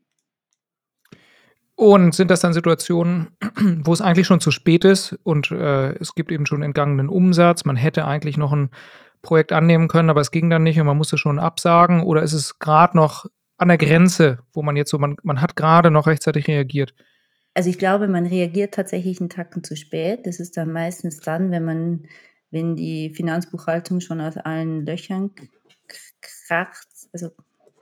Und 1.79 2.13
sind 2.13 2.29
das 2.29 2.41
dann 2.41 2.51
Situationen, 2.51 3.29
wo 3.85 3.93
es 3.93 4.01
eigentlich 4.01 4.27
schon 4.27 4.41
zu 4.41 4.51
spät 4.51 4.83
ist 4.83 5.17
und 5.23 5.49
äh, 5.49 5.93
es 5.93 6.13
gibt 6.13 6.29
eben 6.29 6.45
schon 6.45 6.61
entgangenen 6.61 7.07
Umsatz, 7.07 7.63
man 7.63 7.77
hätte 7.77 8.03
eigentlich 8.03 8.35
noch 8.35 8.51
ein 8.51 8.69
Projekt 9.21 9.53
annehmen 9.53 9.87
können, 9.87 10.09
aber 10.09 10.19
es 10.19 10.31
ging 10.31 10.49
dann 10.49 10.63
nicht 10.63 10.77
und 10.77 10.87
man 10.87 10.97
musste 10.97 11.17
schon 11.17 11.39
absagen? 11.39 12.03
Oder 12.03 12.21
ist 12.21 12.33
es 12.33 12.59
gerade 12.59 12.97
noch 12.97 13.27
an 13.57 13.69
der 13.69 13.77
Grenze, 13.77 14.39
wo 14.51 14.61
man 14.61 14.75
jetzt 14.75 14.89
so, 14.89 14.97
man, 14.97 15.15
man 15.23 15.39
hat 15.39 15.55
gerade 15.55 15.89
noch 15.89 16.05
rechtzeitig 16.07 16.49
reagiert? 16.49 16.93
Also 17.53 17.69
ich 17.69 17.79
glaube, 17.79 18.09
man 18.09 18.25
reagiert 18.25 18.73
tatsächlich 18.73 19.21
einen 19.21 19.29
Tacken 19.29 19.63
zu 19.63 19.77
spät. 19.77 20.27
Das 20.27 20.41
ist 20.41 20.57
dann 20.57 20.73
meistens 20.73 21.21
dann, 21.21 21.49
wenn 21.49 21.63
man, 21.63 22.07
wenn 22.51 22.75
die 22.75 23.13
Finanzbuchhaltung 23.15 24.01
schon 24.01 24.19
aus 24.19 24.35
allen 24.35 24.85
Löchern 24.85 25.31
kracht, 26.19 26.89
also 27.13 27.29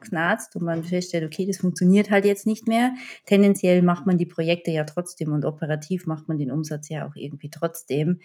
knarzt 0.02 0.56
und 0.56 0.64
man 0.64 0.84
feststellt, 0.84 1.26
okay, 1.26 1.46
das 1.46 1.58
funktioniert 1.58 2.10
halt 2.10 2.26
jetzt 2.26 2.46
nicht 2.46 2.68
mehr. 2.68 2.94
Tendenziell 3.26 3.82
macht 3.82 4.06
man 4.06 4.18
die 4.18 4.26
Projekte 4.26 4.72
ja 4.72 4.84
trotzdem 4.84 5.34
und 5.34 5.46
operativ 5.46 6.06
macht 6.06 6.28
man 6.28 6.38
den 6.38 6.52
Umsatz 6.52 6.90
ja 6.90 7.08
auch 7.08 7.16
irgendwie 7.16 7.50
trotzdem. 7.50 8.20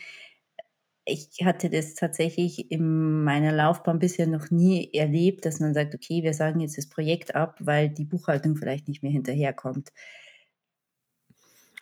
Ich 1.04 1.44
hatte 1.44 1.68
das 1.68 1.94
tatsächlich 1.94 2.70
in 2.70 3.24
meiner 3.24 3.52
Laufbahn 3.52 3.98
bisher 3.98 4.28
noch 4.28 4.50
nie 4.50 4.92
erlebt, 4.94 5.44
dass 5.44 5.58
man 5.58 5.74
sagt, 5.74 5.94
okay, 5.94 6.22
wir 6.22 6.32
sagen 6.32 6.61
jetzt 6.61 6.78
das 6.78 6.88
Projekt 6.88 7.35
ab, 7.35 7.56
weil 7.58 7.88
die 7.88 8.04
Buchhaltung 8.04 8.56
vielleicht 8.56 8.87
nicht 8.87 9.02
mehr 9.02 9.11
hinterherkommt. 9.11 9.92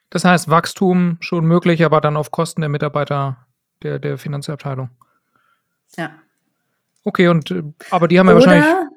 Das 0.08 0.24
heißt, 0.24 0.48
Wachstum 0.48 1.18
schon 1.20 1.44
möglich, 1.44 1.84
aber 1.84 2.00
dann 2.00 2.16
auf 2.16 2.30
Kosten 2.30 2.62
der 2.62 2.70
Mitarbeiter 2.70 3.46
der, 3.82 3.98
der 3.98 4.18
Finanzabteilung. 4.18 4.90
Ja. 5.96 6.10
Okay, 7.04 7.28
und 7.28 7.50
äh, 7.50 7.62
aber 7.90 8.08
die 8.08 8.18
haben 8.18 8.28
ja 8.28 8.34
wahrscheinlich. 8.34 8.89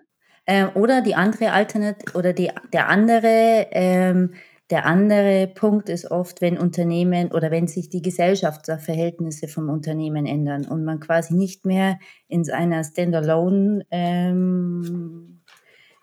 Ähm, 0.46 0.70
oder 0.76 1.02
die 1.02 1.16
andere 1.16 1.52
Alternative 1.52 2.18
oder 2.18 2.34
die, 2.34 2.52
der 2.74 2.90
andere 2.90 3.68
ähm, 3.72 4.34
der 4.70 4.86
andere 4.86 5.48
Punkt 5.54 5.90
ist 5.90 6.10
oft, 6.10 6.42
wenn 6.42 6.58
Unternehmen 6.58 7.32
oder 7.32 7.52
wenn 7.52 7.68
sich 7.68 7.90
die 7.90 8.02
Gesellschaftsverhältnisse 8.02 9.48
vom 9.48 9.70
Unternehmen 9.70 10.26
ändern 10.26 10.66
und 10.66 10.86
man 10.86 11.00
quasi 11.00 11.36
nicht 11.36 11.66
mehr 11.66 12.00
in 12.28 12.44
seiner 12.44 12.84
Standalone 12.84 13.86
ähm, 13.92 15.42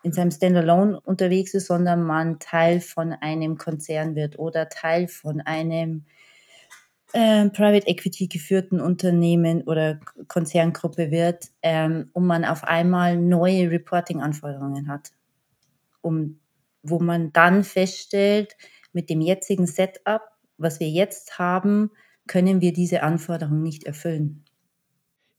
in 0.02 0.12
seinem 0.12 0.30
Standalone 0.30 1.00
unterwegs 1.00 1.52
ist, 1.54 1.66
sondern 1.66 2.02
man 2.02 2.38
Teil 2.38 2.80
von 2.80 3.12
einem 3.12 3.58
Konzern 3.58 4.14
wird 4.14 4.38
oder 4.38 4.68
Teil 4.68 5.08
von 5.08 5.40
einem 5.40 6.06
äh, 7.12 7.48
Private 7.50 7.86
Equity 7.86 8.28
geführten 8.28 8.80
Unternehmen 8.80 9.62
oder 9.62 10.00
Konzerngruppe 10.28 11.10
wird 11.10 11.48
ähm, 11.62 12.10
und 12.12 12.26
man 12.26 12.44
auf 12.44 12.64
einmal 12.64 13.16
neue 13.16 13.70
Reporting-Anforderungen 13.70 14.88
hat, 14.88 15.10
um, 16.00 16.38
wo 16.82 16.98
man 16.98 17.32
dann 17.32 17.64
feststellt, 17.64 18.56
mit 18.92 19.10
dem 19.10 19.20
jetzigen 19.20 19.66
Setup, 19.66 20.22
was 20.58 20.80
wir 20.80 20.88
jetzt 20.88 21.38
haben, 21.38 21.90
können 22.26 22.60
wir 22.60 22.72
diese 22.72 23.02
Anforderungen 23.02 23.62
nicht 23.62 23.84
erfüllen. 23.84 24.44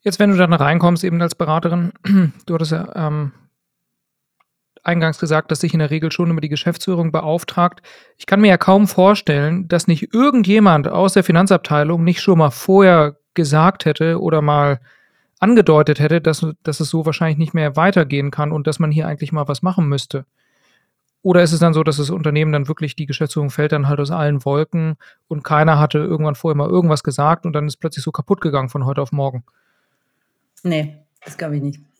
Jetzt, 0.01 0.19
wenn 0.19 0.31
du 0.31 0.38
dann 0.38 0.53
reinkommst, 0.53 1.03
eben 1.03 1.21
als 1.21 1.36
Beraterin, 1.36 1.93
du 2.45 2.53
hattest 2.53 2.71
ja 2.71 2.91
ähm, 2.95 3.34
eingangs 4.84 5.20
gesagt, 5.20 5.52
dass 5.52 5.62
sich 5.62 5.74
in 5.74 5.80
der 5.80 5.91
Regel 5.91 6.12
schon 6.12 6.30
immer 6.30 6.41
die 6.41 6.50
Geschäftsführung 6.50 7.12
beauftragt. 7.12 7.82
Ich 8.17 8.26
kann 8.26 8.41
mir 8.41 8.50
ja 8.50 8.58
kaum 8.58 8.88
vorstellen, 8.88 9.67
dass 9.67 9.88
nicht 9.88 10.13
irgendjemand 10.13 10.88
aus 10.88 11.13
der 11.13 11.24
Finanzabteilung 11.24 12.04
nicht 12.04 12.22
schon 12.22 12.39
mal 12.39 12.52
vorher 12.52 13.17
gesagt 13.34 13.86
hätte 13.86 14.20
oder 14.20 14.41
mal 14.41 14.80
angedeutet 15.39 16.00
hätte, 16.00 16.22
dass, 16.22 16.46
dass 16.63 16.80
es 16.80 16.89
so 16.89 17.06
wahrscheinlich 17.06 17.38
nicht 17.38 17.54
mehr 17.54 17.76
weitergehen 17.76 18.32
kann 18.32 18.52
und 18.52 18.67
dass 18.67 18.80
man 18.80 18.91
hier 18.91 19.08
eigentlich 19.08 19.32
mal 19.32 19.48
was 19.48 19.62
machen 19.62 19.88
müsste. 19.88 20.26
Oder 21.24 21.44
ist 21.44 21.52
es 21.52 21.60
dann 21.60 21.74
so, 21.74 21.84
dass 21.84 21.98
das 21.98 22.10
Unternehmen 22.10 22.52
dann 22.52 22.67
wirklich, 22.67 22.96
die 22.96 23.06
Geschäftsführung 23.06 23.52
fällt 23.52 23.72
dann 23.72 23.88
halt 23.88 24.00
aus 24.00 24.10
allen 24.10 24.44
Wolken 24.44 24.96
und 25.28 25.44
keiner 25.44 25.78
hatte 25.78 26.00
irgendwann 26.00 26.34
vorher 26.36 26.58
mal 26.58 26.70
irgendwas 26.70 27.04
gesagt 27.04 27.46
und 27.46 27.54
dann 27.54 27.67
ist 27.67 27.78
plötzlich 27.78 28.04
so 28.04 28.12
kaputt 28.12 28.41
gegangen 28.41 28.70
von 28.70 28.86
heute 28.86 29.02
auf 29.02 29.12
morgen? 29.12 29.44
Nee, 30.63 30.98
das 31.24 31.38
glaube 31.38 31.58
ich 31.58 31.62
nicht 31.62 31.90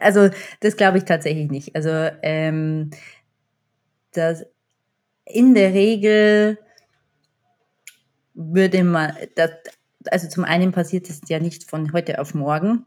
also 0.00 0.30
das 0.60 0.76
glaube 0.76 0.98
ich 0.98 1.04
tatsächlich 1.04 1.50
nicht. 1.50 1.74
Also 1.74 1.90
ähm, 2.22 2.90
das 4.12 4.44
in 5.24 5.54
der 5.54 5.72
Regel 5.72 6.58
würde 8.34 8.84
man, 8.84 9.14
das, 9.36 9.50
also 10.10 10.28
zum 10.28 10.44
einen 10.44 10.72
passiert 10.72 11.08
es 11.08 11.20
ja 11.28 11.38
nicht 11.38 11.68
von 11.68 11.92
heute 11.92 12.20
auf 12.20 12.34
morgen, 12.34 12.84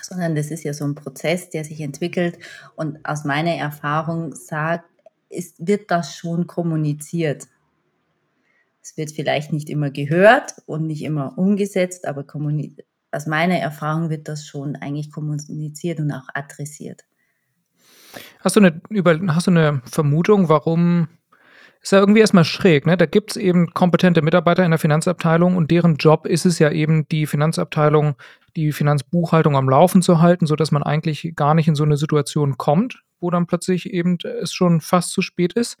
sondern 0.00 0.34
das 0.34 0.50
ist 0.50 0.64
ja 0.64 0.72
so 0.72 0.84
ein 0.84 0.94
Prozess, 0.94 1.50
der 1.50 1.64
sich 1.64 1.80
entwickelt 1.80 2.38
und 2.76 3.04
aus 3.04 3.24
meiner 3.24 3.54
Erfahrung 3.54 4.34
sagt, 4.34 4.88
ist, 5.28 5.66
wird 5.66 5.90
das 5.90 6.14
schon 6.16 6.46
kommuniziert. 6.46 7.48
Es 8.82 8.96
wird 8.96 9.12
vielleicht 9.12 9.52
nicht 9.52 9.70
immer 9.70 9.90
gehört 9.90 10.54
und 10.66 10.86
nicht 10.86 11.02
immer 11.02 11.38
umgesetzt, 11.38 12.06
aber 12.06 12.24
kommuniziert 12.24 12.86
aus 13.12 13.26
meiner 13.26 13.56
Erfahrung 13.56 14.10
wird 14.10 14.26
das 14.28 14.46
schon 14.46 14.76
eigentlich 14.76 15.12
kommuniziert 15.12 16.00
und 16.00 16.10
auch 16.12 16.28
adressiert. 16.34 17.04
Hast 18.40 18.56
du 18.56 18.60
eine, 18.60 18.80
über, 18.88 19.18
hast 19.28 19.46
du 19.46 19.50
eine 19.50 19.82
Vermutung, 19.84 20.48
warum 20.48 21.08
ist 21.80 21.92
ja 21.92 21.98
irgendwie 21.98 22.20
erstmal 22.20 22.44
schräg, 22.44 22.86
ne? 22.86 22.96
Da 22.96 23.06
gibt 23.06 23.32
es 23.32 23.36
eben 23.36 23.72
kompetente 23.74 24.22
Mitarbeiter 24.22 24.64
in 24.64 24.70
der 24.70 24.78
Finanzabteilung 24.78 25.56
und 25.56 25.70
deren 25.70 25.96
Job 25.96 26.26
ist 26.26 26.46
es 26.46 26.58
ja 26.58 26.70
eben, 26.70 27.08
die 27.08 27.26
Finanzabteilung, 27.26 28.14
die 28.54 28.72
Finanzbuchhaltung 28.72 29.56
am 29.56 29.68
Laufen 29.68 30.00
zu 30.00 30.20
halten, 30.20 30.46
sodass 30.46 30.70
man 30.70 30.82
eigentlich 30.82 31.32
gar 31.34 31.54
nicht 31.54 31.68
in 31.68 31.74
so 31.74 31.84
eine 31.84 31.96
Situation 31.96 32.56
kommt, 32.56 33.02
wo 33.20 33.30
dann 33.30 33.46
plötzlich 33.46 33.92
eben 33.92 34.18
es 34.42 34.52
schon 34.52 34.80
fast 34.80 35.10
zu 35.10 35.22
spät 35.22 35.54
ist. 35.54 35.76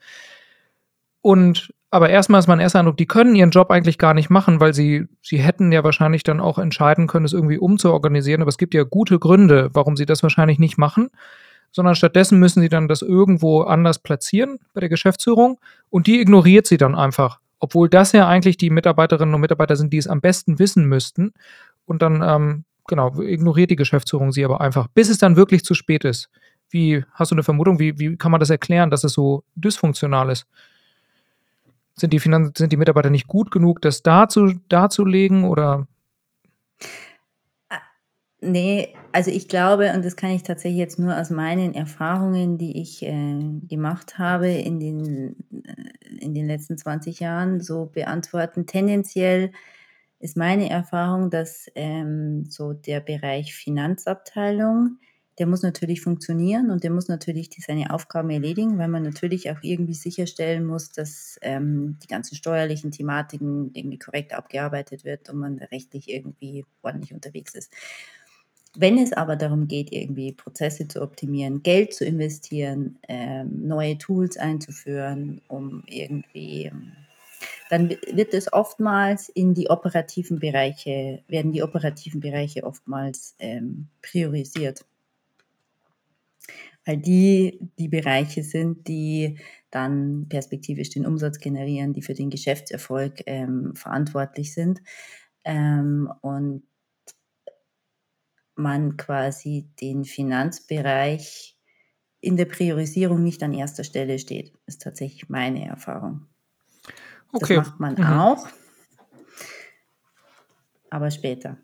Und 1.20 1.72
aber 1.92 2.08
erstmal 2.08 2.38
ist 2.38 2.46
mein 2.46 2.58
erster 2.58 2.78
Eindruck, 2.78 2.96
die 2.96 3.06
können 3.06 3.34
ihren 3.34 3.50
Job 3.50 3.70
eigentlich 3.70 3.98
gar 3.98 4.14
nicht 4.14 4.30
machen, 4.30 4.60
weil 4.60 4.72
sie, 4.72 5.08
sie 5.20 5.36
hätten 5.36 5.72
ja 5.72 5.84
wahrscheinlich 5.84 6.22
dann 6.22 6.40
auch 6.40 6.58
entscheiden 6.58 7.06
können, 7.06 7.26
es 7.26 7.34
irgendwie 7.34 7.58
umzuorganisieren. 7.58 8.40
Aber 8.40 8.48
es 8.48 8.56
gibt 8.56 8.72
ja 8.72 8.82
gute 8.82 9.18
Gründe, 9.18 9.68
warum 9.74 9.98
sie 9.98 10.06
das 10.06 10.22
wahrscheinlich 10.22 10.58
nicht 10.58 10.78
machen, 10.78 11.10
sondern 11.70 11.94
stattdessen 11.94 12.38
müssen 12.38 12.62
sie 12.62 12.70
dann 12.70 12.88
das 12.88 13.02
irgendwo 13.02 13.60
anders 13.60 13.98
platzieren 13.98 14.58
bei 14.72 14.80
der 14.80 14.88
Geschäftsführung 14.88 15.60
und 15.90 16.06
die 16.06 16.18
ignoriert 16.18 16.66
sie 16.66 16.78
dann 16.78 16.94
einfach. 16.94 17.40
Obwohl 17.58 17.90
das 17.90 18.12
ja 18.12 18.26
eigentlich 18.26 18.56
die 18.56 18.70
Mitarbeiterinnen 18.70 19.34
und 19.34 19.42
Mitarbeiter 19.42 19.76
sind, 19.76 19.92
die 19.92 19.98
es 19.98 20.08
am 20.08 20.22
besten 20.22 20.58
wissen 20.58 20.86
müssten. 20.86 21.34
Und 21.84 22.00
dann, 22.00 22.22
ähm, 22.26 22.64
genau, 22.88 23.20
ignoriert 23.20 23.70
die 23.70 23.76
Geschäftsführung 23.76 24.32
sie 24.32 24.46
aber 24.46 24.62
einfach, 24.62 24.88
bis 24.88 25.10
es 25.10 25.18
dann 25.18 25.36
wirklich 25.36 25.62
zu 25.62 25.74
spät 25.74 26.04
ist. 26.04 26.30
Wie, 26.70 27.04
hast 27.12 27.32
du 27.32 27.34
eine 27.34 27.42
Vermutung, 27.42 27.78
wie, 27.78 27.98
wie 27.98 28.16
kann 28.16 28.30
man 28.30 28.40
das 28.40 28.48
erklären, 28.48 28.88
dass 28.88 29.04
es 29.04 29.12
so 29.12 29.44
dysfunktional 29.56 30.30
ist? 30.30 30.46
Sind 32.02 32.12
die, 32.12 32.18
Finanz 32.18 32.58
sind 32.58 32.72
die 32.72 32.76
Mitarbeiter 32.76 33.10
nicht 33.10 33.28
gut 33.28 33.52
genug, 33.52 33.80
das 33.80 34.02
dazu, 34.02 34.54
darzulegen 34.68 35.44
oder? 35.44 35.86
Ah, 37.68 37.78
nee, 38.40 38.92
also 39.12 39.30
ich 39.30 39.46
glaube, 39.46 39.92
und 39.94 40.04
das 40.04 40.16
kann 40.16 40.30
ich 40.30 40.42
tatsächlich 40.42 40.80
jetzt 40.80 40.98
nur 40.98 41.16
aus 41.16 41.30
meinen 41.30 41.74
Erfahrungen, 41.74 42.58
die 42.58 42.82
ich 42.82 43.04
äh, 43.04 43.38
gemacht 43.68 44.18
habe 44.18 44.48
in 44.48 44.80
den, 44.80 45.36
äh, 45.64 46.18
in 46.18 46.34
den 46.34 46.48
letzten 46.48 46.76
20 46.76 47.20
Jahren, 47.20 47.60
so 47.60 47.86
beantworten. 47.86 48.66
Tendenziell 48.66 49.52
ist 50.18 50.36
meine 50.36 50.70
Erfahrung, 50.70 51.30
dass 51.30 51.70
ähm, 51.76 52.46
so 52.46 52.72
der 52.72 52.98
Bereich 52.98 53.54
Finanzabteilung 53.54 54.98
der 55.38 55.46
muss 55.46 55.62
natürlich 55.62 56.02
funktionieren 56.02 56.70
und 56.70 56.84
der 56.84 56.90
muss 56.90 57.08
natürlich 57.08 57.50
seine 57.66 57.92
Aufgaben 57.92 58.30
erledigen, 58.30 58.78
weil 58.78 58.88
man 58.88 59.02
natürlich 59.02 59.50
auch 59.50 59.62
irgendwie 59.62 59.94
sicherstellen 59.94 60.66
muss, 60.66 60.90
dass 60.90 61.38
ähm, 61.40 61.98
die 62.02 62.06
ganzen 62.06 62.36
steuerlichen 62.36 62.90
Thematiken 62.90 63.70
irgendwie 63.72 63.98
korrekt 63.98 64.34
abgearbeitet 64.34 65.04
wird 65.04 65.30
und 65.30 65.38
man 65.38 65.58
rechtlich 65.58 66.10
irgendwie 66.10 66.66
ordentlich 66.82 67.14
unterwegs 67.14 67.54
ist. 67.54 67.72
Wenn 68.74 68.98
es 68.98 69.12
aber 69.12 69.36
darum 69.36 69.68
geht, 69.68 69.92
irgendwie 69.92 70.32
Prozesse 70.32 70.88
zu 70.88 71.02
optimieren, 71.02 71.62
Geld 71.62 71.92
zu 71.92 72.04
investieren, 72.04 72.98
ähm, 73.06 73.66
neue 73.66 73.98
Tools 73.98 74.38
einzuführen, 74.38 75.42
um 75.48 75.82
irgendwie, 75.86 76.66
ähm, 76.66 76.92
dann 77.68 77.90
wird 77.90 78.32
es 78.32 78.52
oftmals 78.52 79.28
in 79.28 79.52
die 79.52 79.68
operativen 79.68 80.38
Bereiche, 80.38 81.22
werden 81.28 81.52
die 81.52 81.62
operativen 81.62 82.20
Bereiche 82.20 82.64
oftmals 82.64 83.34
ähm, 83.38 83.88
priorisiert. 84.00 84.84
Weil 86.84 86.98
die 86.98 87.58
die 87.78 87.88
Bereiche 87.88 88.42
sind, 88.42 88.88
die 88.88 89.38
dann 89.70 90.26
perspektivisch 90.28 90.90
den 90.90 91.06
Umsatz 91.06 91.38
generieren, 91.38 91.92
die 91.92 92.02
für 92.02 92.14
den 92.14 92.30
Geschäftserfolg 92.30 93.22
ähm, 93.26 93.74
verantwortlich 93.74 94.52
sind. 94.52 94.80
Ähm, 95.44 96.12
und 96.20 96.64
man 98.54 98.96
quasi 98.96 99.68
den 99.80 100.04
Finanzbereich 100.04 101.56
in 102.20 102.36
der 102.36 102.44
Priorisierung 102.44 103.22
nicht 103.22 103.42
an 103.42 103.52
erster 103.52 103.84
Stelle 103.84 104.18
steht. 104.18 104.52
Das 104.66 104.76
ist 104.76 104.82
tatsächlich 104.82 105.28
meine 105.28 105.66
Erfahrung. 105.66 106.26
Okay. 107.32 107.56
Das 107.56 107.66
macht 107.66 107.80
man 107.80 107.94
mhm. 107.94 108.04
auch, 108.04 108.46
aber 110.90 111.10
später. 111.10 111.56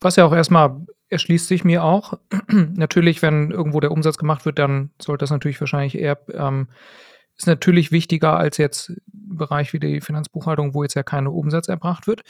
Was 0.00 0.16
ja 0.16 0.24
auch 0.24 0.32
erstmal 0.32 0.84
erschließt 1.12 1.46
sich 1.46 1.64
mir 1.64 1.84
auch. 1.84 2.14
natürlich, 2.48 3.22
wenn 3.22 3.50
irgendwo 3.50 3.80
der 3.80 3.92
Umsatz 3.92 4.18
gemacht 4.18 4.44
wird, 4.44 4.58
dann 4.58 4.90
sollte 5.00 5.22
das 5.22 5.30
natürlich 5.30 5.60
wahrscheinlich 5.60 5.98
eher, 5.98 6.18
ähm, 6.32 6.68
ist 7.36 7.46
natürlich 7.46 7.92
wichtiger 7.92 8.36
als 8.36 8.58
jetzt 8.58 8.90
ein 8.90 9.36
Bereich 9.36 9.72
wie 9.72 9.80
die 9.80 10.00
Finanzbuchhaltung, 10.00 10.74
wo 10.74 10.82
jetzt 10.82 10.94
ja 10.94 11.02
kein 11.02 11.26
Umsatz 11.26 11.68
erbracht 11.68 12.06
wird. 12.06 12.22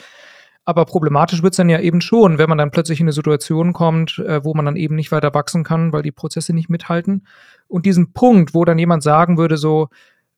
Aber 0.65 0.85
problematisch 0.85 1.43
wird 1.43 1.53
es 1.53 1.57
dann 1.57 1.69
ja 1.69 1.79
eben 1.79 1.99
schon, 1.99 2.37
wenn 2.37 2.47
man 2.47 2.57
dann 2.57 2.71
plötzlich 2.71 2.99
in 3.01 3.05
eine 3.05 3.11
Situation 3.11 3.73
kommt, 3.73 4.19
äh, 4.19 4.43
wo 4.45 4.53
man 4.53 4.65
dann 4.65 4.77
eben 4.77 4.95
nicht 4.95 5.11
weiter 5.11 5.33
wachsen 5.33 5.63
kann, 5.63 5.91
weil 5.91 6.03
die 6.03 6.11
Prozesse 6.11 6.53
nicht 6.53 6.69
mithalten. 6.69 7.27
Und 7.67 7.85
diesen 7.85 8.13
Punkt, 8.13 8.53
wo 8.53 8.63
dann 8.63 8.79
jemand 8.79 9.03
sagen 9.03 9.37
würde, 9.37 9.57
so, 9.57 9.89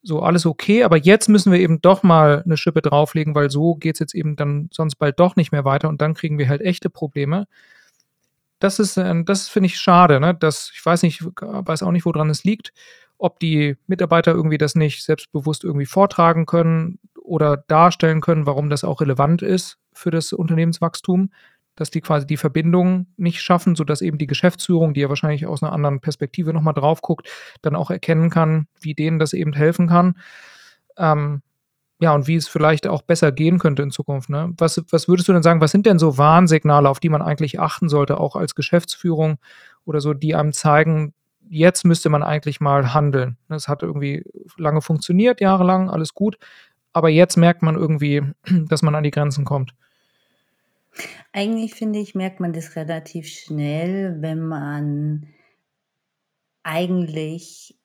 so 0.01 0.21
alles 0.21 0.45
okay, 0.45 0.83
aber 0.83 0.97
jetzt 0.97 1.29
müssen 1.29 1.51
wir 1.51 1.59
eben 1.59 1.81
doch 1.81 2.01
mal 2.01 2.41
eine 2.43 2.57
Schippe 2.57 2.81
drauflegen, 2.81 3.35
weil 3.35 3.49
so 3.51 3.75
geht 3.75 3.95
es 3.95 3.99
jetzt 3.99 4.15
eben 4.15 4.35
dann 4.35 4.69
sonst 4.71 4.95
bald 4.95 5.19
doch 5.19 5.35
nicht 5.35 5.51
mehr 5.51 5.65
weiter 5.65 5.89
und 5.89 6.01
dann 6.01 6.13
kriegen 6.15 6.37
wir 6.37 6.49
halt 6.49 6.61
echte 6.61 6.89
Probleme. 6.89 7.47
Das 8.65 8.79
ist, 8.79 8.97
äh, 8.97 9.23
das 9.23 9.47
finde 9.47 9.67
ich 9.67 9.77
schade, 9.77 10.19
ne? 10.19 10.33
Das, 10.33 10.71
ich 10.73 10.83
weiß 10.83 11.03
nicht, 11.03 11.23
weiß 11.23 11.83
auch 11.83 11.91
nicht, 11.91 12.05
woran 12.05 12.31
es 12.31 12.43
liegt, 12.43 12.73
ob 13.19 13.39
die 13.39 13.77
Mitarbeiter 13.85 14.31
irgendwie 14.31 14.57
das 14.57 14.73
nicht 14.73 15.03
selbstbewusst 15.03 15.63
irgendwie 15.63 15.85
vortragen 15.85 16.47
können 16.47 16.97
oder 17.21 17.57
darstellen 17.57 18.21
können, 18.21 18.47
warum 18.47 18.71
das 18.71 18.83
auch 18.83 19.01
relevant 19.01 19.43
ist 19.43 19.77
für 19.93 20.09
das 20.09 20.33
Unternehmenswachstum, 20.33 21.29
dass 21.75 21.91
die 21.91 22.01
quasi 22.01 22.25
die 22.25 22.37
Verbindung 22.37 23.05
nicht 23.17 23.39
schaffen, 23.39 23.75
sodass 23.75 24.01
eben 24.01 24.17
die 24.17 24.25
Geschäftsführung, 24.25 24.95
die 24.95 25.01
ja 25.01 25.09
wahrscheinlich 25.09 25.45
aus 25.45 25.61
einer 25.61 25.71
anderen 25.71 25.99
Perspektive 25.99 26.51
nochmal 26.51 26.73
drauf 26.73 27.03
guckt, 27.03 27.29
dann 27.61 27.75
auch 27.75 27.91
erkennen 27.91 28.31
kann, 28.31 28.65
wie 28.81 28.95
denen 28.95 29.19
das 29.19 29.33
eben 29.33 29.53
helfen 29.53 29.87
kann. 29.87 30.17
Ähm, 30.97 31.43
ja, 31.99 32.13
und 32.13 32.27
wie 32.27 32.35
es 32.35 32.47
vielleicht 32.47 32.87
auch 32.87 33.01
besser 33.01 33.31
gehen 33.31 33.57
könnte 33.57 33.81
in 33.81 33.91
Zukunft. 33.91 34.29
Ne? 34.29 34.53
Was, 34.57 34.83
was 34.89 35.07
würdest 35.07 35.29
du 35.29 35.33
denn 35.33 35.43
sagen, 35.43 35.61
was 35.61 35.71
sind 35.71 35.85
denn 35.85 35.99
so 35.99 36.17
Warnsignale, 36.17 36.89
auf 36.89 36.99
die 36.99 37.09
man 37.09 37.21
eigentlich 37.21 37.59
achten 37.59 37.87
sollte, 37.87 38.19
auch 38.19 38.35
als 38.35 38.55
Geschäftsführung 38.55 39.37
oder 39.85 40.01
so, 40.01 40.13
die 40.13 40.35
einem 40.35 40.51
zeigen, 40.51 41.13
jetzt 41.49 41.85
müsste 41.85 42.09
man 42.09 42.23
eigentlich 42.23 42.59
mal 42.59 42.93
handeln. 42.93 43.37
Es 43.49 43.67
hat 43.67 43.83
irgendwie 43.83 44.23
lange 44.57 44.81
funktioniert, 44.81 45.39
jahrelang, 45.39 45.89
alles 45.89 46.13
gut, 46.13 46.37
aber 46.91 47.09
jetzt 47.09 47.37
merkt 47.37 47.61
man 47.61 47.75
irgendwie, 47.75 48.21
dass 48.67 48.81
man 48.81 48.95
an 48.95 49.03
die 49.03 49.11
Grenzen 49.11 49.45
kommt. 49.45 49.73
Eigentlich 51.33 51.73
finde 51.75 51.99
ich, 51.99 52.15
merkt 52.15 52.39
man 52.39 52.53
das 52.53 52.75
relativ 52.75 53.27
schnell, 53.27 54.21
wenn 54.21 54.47
man 54.47 55.27
eigentlich 56.63 57.77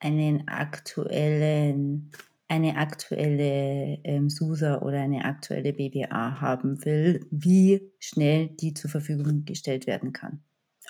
einen 0.00 0.48
aktuellen, 0.48 2.10
eine 2.48 2.76
aktuelle 2.76 3.98
ähm, 4.04 4.30
SUSA 4.30 4.80
oder 4.80 5.00
eine 5.00 5.24
aktuelle 5.24 5.74
BBA 5.74 6.40
haben 6.40 6.84
will, 6.84 7.26
wie 7.30 7.92
schnell 7.98 8.48
die 8.48 8.72
zur 8.72 8.90
Verfügung 8.90 9.44
gestellt 9.44 9.86
werden 9.86 10.14
kann. 10.14 10.42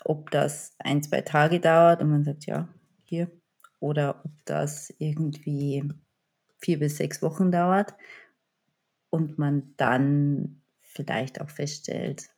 Ob 0.05 0.31
das 0.31 0.77
ein, 0.79 1.03
zwei 1.03 1.23
Tage 1.23 1.59
dauert 1.59 2.01
und 2.01 2.11
man 2.11 2.23
sagt, 2.23 2.47
ja, 2.47 2.69
hier, 3.03 3.29
oder 3.81 4.25
ob 4.25 4.31
das 4.45 4.95
irgendwie 4.99 5.83
vier 6.61 6.79
bis 6.79 6.97
sechs 6.97 7.23
Wochen 7.23 7.51
dauert 7.51 7.95
und 9.11 9.39
man 9.39 9.75
dann 9.77 10.63
vielleicht 10.83 11.41
auch 11.41 11.51
feststellt, 11.51 12.31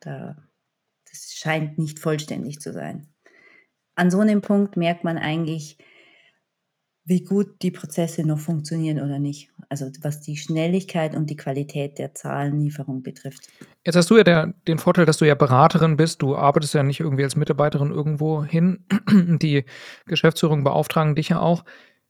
da, 0.00 0.36
das 1.08 1.32
scheint 1.34 1.78
nicht 1.78 1.98
vollständig 1.98 2.60
zu 2.60 2.72
sein. 2.72 3.08
An 3.94 4.10
so 4.10 4.20
einem 4.20 4.42
Punkt 4.42 4.76
merkt 4.76 5.04
man 5.04 5.16
eigentlich, 5.16 5.78
wie 7.06 7.22
gut 7.22 7.62
die 7.62 7.70
Prozesse 7.70 8.26
noch 8.26 8.40
funktionieren 8.40 9.00
oder 9.00 9.20
nicht. 9.20 9.48
Also 9.68 9.86
was 10.02 10.20
die 10.20 10.36
Schnelligkeit 10.36 11.14
und 11.14 11.30
die 11.30 11.36
Qualität 11.36 11.98
der 11.98 12.14
Zahlenlieferung 12.14 13.02
betrifft. 13.02 13.48
Jetzt 13.84 13.94
hast 13.94 14.10
du 14.10 14.16
ja 14.16 14.24
der, 14.24 14.54
den 14.66 14.78
Vorteil, 14.78 15.06
dass 15.06 15.18
du 15.18 15.24
ja 15.24 15.36
Beraterin 15.36 15.96
bist. 15.96 16.20
Du 16.20 16.36
arbeitest 16.36 16.74
ja 16.74 16.82
nicht 16.82 16.98
irgendwie 16.98 17.22
als 17.22 17.36
Mitarbeiterin 17.36 17.92
irgendwo 17.92 18.44
hin. 18.44 18.84
Die 19.40 19.64
Geschäftsführung 20.06 20.64
beauftragen 20.64 21.14
dich 21.14 21.28
ja 21.28 21.38
auch. 21.38 21.64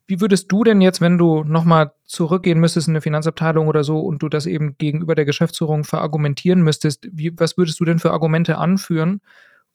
Wie 0.07 0.21
würdest 0.23 0.51
du 0.51 0.65
denn 0.65 0.81
jetzt, 0.81 1.03
wenn 1.03 1.19
du 1.19 1.45
nochmal 1.45 1.93
zurückgehen 2.05 2.59
müsstest 2.59 2.89
in 2.89 2.93
eine 2.93 3.03
Finanzabteilung 3.03 3.69
oder 3.69 3.85
so 3.85 4.01
und 4.01 4.23
du 4.23 4.31
das 4.31 4.47
eben 4.47 4.79
gegenüber 4.79 5.15
der 5.15 5.25
Geschäftsführung 5.27 5.85
verargumentieren 5.85 6.63
müsstest, 6.63 7.07
wie, 7.13 7.39
was 7.39 7.59
würdest 7.59 7.79
du 7.81 7.85
denn 7.85 7.99
für 7.99 8.13
Argumente 8.13 8.57
anführen, 8.57 9.21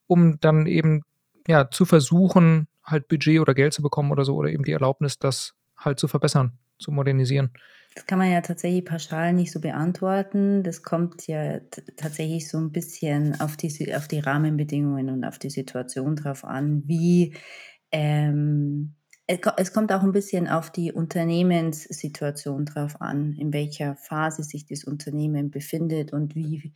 um 0.08 0.40
dann 0.40 0.66
eben 0.66 1.04
ja 1.48 1.70
zu 1.70 1.86
versuchen, 1.86 2.68
halt 2.92 3.08
Budget 3.08 3.40
oder 3.40 3.54
Geld 3.54 3.74
zu 3.74 3.82
bekommen 3.82 4.12
oder 4.12 4.26
so 4.26 4.36
oder 4.36 4.50
eben 4.50 4.64
die 4.64 4.72
Erlaubnis, 4.72 5.20
das 5.20 5.54
halt 5.78 6.00
zu 6.00 6.08
verbessern, 6.08 6.60
zu 6.80 6.92
modernisieren? 6.92 7.52
Das 7.96 8.06
kann 8.06 8.20
man 8.20 8.32
ja 8.32 8.40
tatsächlich 8.42 8.86
pauschal 8.86 9.34
nicht 9.34 9.52
so 9.52 9.60
beantworten. 9.60 10.64
Das 10.64 10.82
kommt 10.82 11.28
ja 11.28 11.60
tatsächlich 11.98 12.48
so 12.48 12.58
ein 12.58 12.72
bisschen 12.72 13.40
auf 13.42 13.58
die, 13.58 13.94
auf 13.94 14.08
die 14.08 14.20
Rahmenbedingungen 14.20 15.10
und 15.10 15.26
auf 15.26 15.40
die 15.40 15.50
Situation 15.50 16.16
drauf 16.16 16.46
an, 16.46 16.84
wie 16.86 17.36
ähm, 17.92 18.96
es 19.28 19.74
kommt 19.74 19.92
auch 19.94 20.04
ein 20.04 20.12
bisschen 20.12 20.48
auf 20.48 20.72
die 20.72 20.92
Unternehmenssituation 20.92 22.66
drauf 22.66 23.00
an, 23.00 23.34
in 23.34 23.54
welcher 23.54 23.96
Phase 23.96 24.44
sich 24.44 24.66
das 24.66 24.84
Unternehmen 24.84 25.52
befindet 25.52 26.12
und 26.12 26.36
wie, 26.36 26.74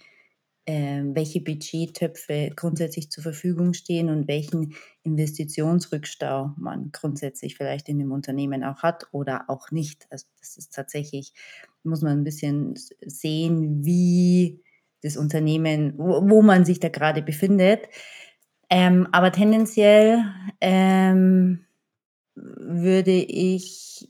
welche 0.67 1.41
Budgettöpfe 1.41 2.51
grundsätzlich 2.55 3.11
zur 3.11 3.21
Verfügung 3.21 3.73
stehen 3.73 4.09
und 4.09 4.27
welchen 4.27 4.73
Investitionsrückstau 5.03 6.53
man 6.57 6.91
grundsätzlich 6.91 7.55
vielleicht 7.55 7.87
in 7.87 7.99
dem 7.99 8.11
Unternehmen 8.11 8.63
auch 8.63 8.81
hat 8.81 9.07
oder 9.11 9.45
auch 9.47 9.69
nicht. 9.69 10.07
Also 10.09 10.25
das 10.39 10.57
ist 10.57 10.73
tatsächlich, 10.73 11.33
muss 11.83 12.01
man 12.01 12.19
ein 12.19 12.23
bisschen 12.23 12.73
sehen, 13.05 13.85
wie 13.85 14.63
das 15.03 15.17
Unternehmen, 15.17 15.93
wo, 15.97 16.27
wo 16.27 16.41
man 16.41 16.65
sich 16.65 16.79
da 16.79 16.89
gerade 16.89 17.21
befindet. 17.21 17.87
Ähm, 18.71 19.07
aber 19.11 19.31
tendenziell 19.31 20.23
ähm, 20.61 21.65
würde 22.33 23.11
ich 23.11 24.09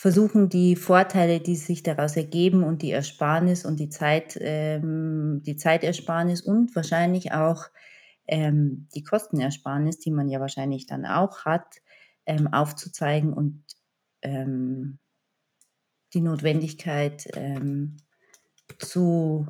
versuchen, 0.00 0.48
die 0.48 0.76
Vorteile, 0.76 1.40
die 1.40 1.56
sich 1.56 1.82
daraus 1.82 2.16
ergeben 2.16 2.64
und 2.64 2.80
die 2.80 2.90
Ersparnis 2.90 3.66
und 3.66 3.78
die 3.78 3.90
Zeit, 3.90 4.38
ähm, 4.40 5.42
die 5.44 5.56
Zeitersparnis 5.56 6.40
und 6.40 6.74
wahrscheinlich 6.74 7.32
auch 7.32 7.66
ähm, 8.26 8.88
die 8.94 9.02
Kostenersparnis, 9.02 9.98
die 9.98 10.10
man 10.10 10.30
ja 10.30 10.40
wahrscheinlich 10.40 10.86
dann 10.86 11.04
auch 11.04 11.44
hat, 11.44 11.82
ähm, 12.24 12.50
aufzuzeigen 12.50 13.34
und 13.34 13.62
ähm, 14.22 14.98
die 16.14 16.22
Notwendigkeit 16.22 17.28
ähm, 17.34 17.98
zu 18.78 19.48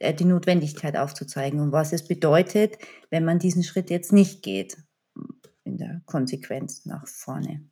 äh, 0.00 0.14
die 0.14 0.24
Notwendigkeit 0.24 0.96
aufzuzeigen 0.96 1.60
und 1.60 1.70
was 1.70 1.92
es 1.92 2.08
bedeutet, 2.08 2.76
wenn 3.10 3.24
man 3.24 3.38
diesen 3.38 3.62
Schritt 3.62 3.88
jetzt 3.88 4.12
nicht 4.12 4.42
geht 4.42 4.78
in 5.62 5.78
der 5.78 6.02
Konsequenz 6.06 6.86
nach 6.86 7.06
vorne. 7.06 7.70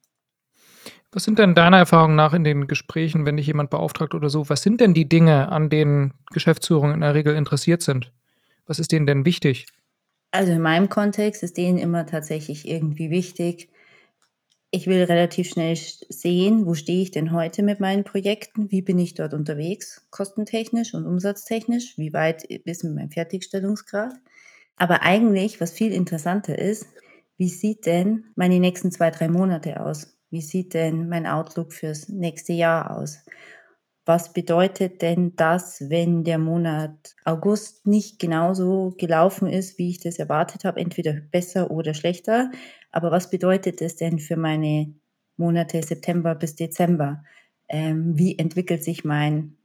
Was 1.12 1.24
sind 1.24 1.38
denn 1.38 1.54
deiner 1.54 1.78
Erfahrung 1.78 2.14
nach 2.14 2.34
in 2.34 2.44
den 2.44 2.68
Gesprächen, 2.68 3.26
wenn 3.26 3.36
dich 3.36 3.48
jemand 3.48 3.70
beauftragt 3.70 4.14
oder 4.14 4.30
so, 4.30 4.48
was 4.48 4.62
sind 4.62 4.80
denn 4.80 4.94
die 4.94 5.08
Dinge, 5.08 5.50
an 5.50 5.68
denen 5.68 6.14
Geschäftsführungen 6.32 6.94
in 6.94 7.00
der 7.00 7.14
Regel 7.14 7.34
interessiert 7.34 7.82
sind? 7.82 8.12
Was 8.66 8.78
ist 8.78 8.92
denen 8.92 9.06
denn 9.06 9.24
wichtig? 9.24 9.66
Also 10.30 10.52
in 10.52 10.62
meinem 10.62 10.88
Kontext 10.88 11.42
ist 11.42 11.56
denen 11.56 11.78
immer 11.78 12.06
tatsächlich 12.06 12.68
irgendwie 12.68 13.10
wichtig. 13.10 13.68
Ich 14.70 14.86
will 14.86 15.02
relativ 15.02 15.48
schnell 15.48 15.76
sehen, 15.76 16.64
wo 16.64 16.74
stehe 16.74 17.02
ich 17.02 17.10
denn 17.10 17.32
heute 17.32 17.64
mit 17.64 17.80
meinen 17.80 18.04
Projekten, 18.04 18.70
wie 18.70 18.82
bin 18.82 19.00
ich 19.00 19.14
dort 19.14 19.34
unterwegs, 19.34 20.06
kostentechnisch 20.10 20.94
und 20.94 21.06
umsatztechnisch, 21.06 21.98
wie 21.98 22.12
weit 22.12 22.44
ist 22.44 22.84
mit 22.84 22.94
meinem 22.94 23.10
Fertigstellungsgrad. 23.10 24.12
Aber 24.76 25.02
eigentlich, 25.02 25.60
was 25.60 25.72
viel 25.72 25.92
interessanter 25.92 26.56
ist, 26.56 26.86
wie 27.36 27.48
sieht 27.48 27.86
denn 27.86 28.26
meine 28.36 28.60
nächsten 28.60 28.92
zwei, 28.92 29.10
drei 29.10 29.28
Monate 29.28 29.80
aus? 29.80 30.16
Wie 30.30 30.40
sieht 30.42 30.74
denn 30.74 31.08
mein 31.08 31.26
Outlook 31.26 31.72
fürs 31.72 32.08
nächste 32.08 32.52
Jahr 32.52 32.96
aus? 32.96 33.24
Was 34.06 34.32
bedeutet 34.32 35.02
denn 35.02 35.36
das, 35.36 35.88
wenn 35.90 36.24
der 36.24 36.38
Monat 36.38 37.14
August 37.24 37.86
nicht 37.86 38.18
genauso 38.18 38.94
gelaufen 38.96 39.48
ist, 39.48 39.78
wie 39.78 39.90
ich 39.90 40.00
das 40.00 40.18
erwartet 40.18 40.64
habe, 40.64 40.80
entweder 40.80 41.12
besser 41.12 41.70
oder 41.70 41.94
schlechter? 41.94 42.50
Aber 42.92 43.10
was 43.10 43.30
bedeutet 43.30 43.80
das 43.80 43.96
denn 43.96 44.18
für 44.18 44.36
meine 44.36 44.94
Monate 45.36 45.82
September 45.82 46.34
bis 46.34 46.54
Dezember? 46.54 47.22
Ähm, 47.68 48.16
wie 48.16 48.38
entwickelt 48.38 48.82
sich 48.82 49.04
mein 49.04 49.56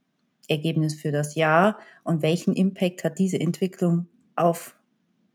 Ergebnis 0.48 0.96
für 0.96 1.12
das 1.12 1.36
Jahr 1.36 1.80
und 2.04 2.22
welchen 2.22 2.54
Impact 2.56 3.04
hat 3.04 3.18
diese 3.20 3.40
Entwicklung 3.40 4.08
auf 4.36 4.76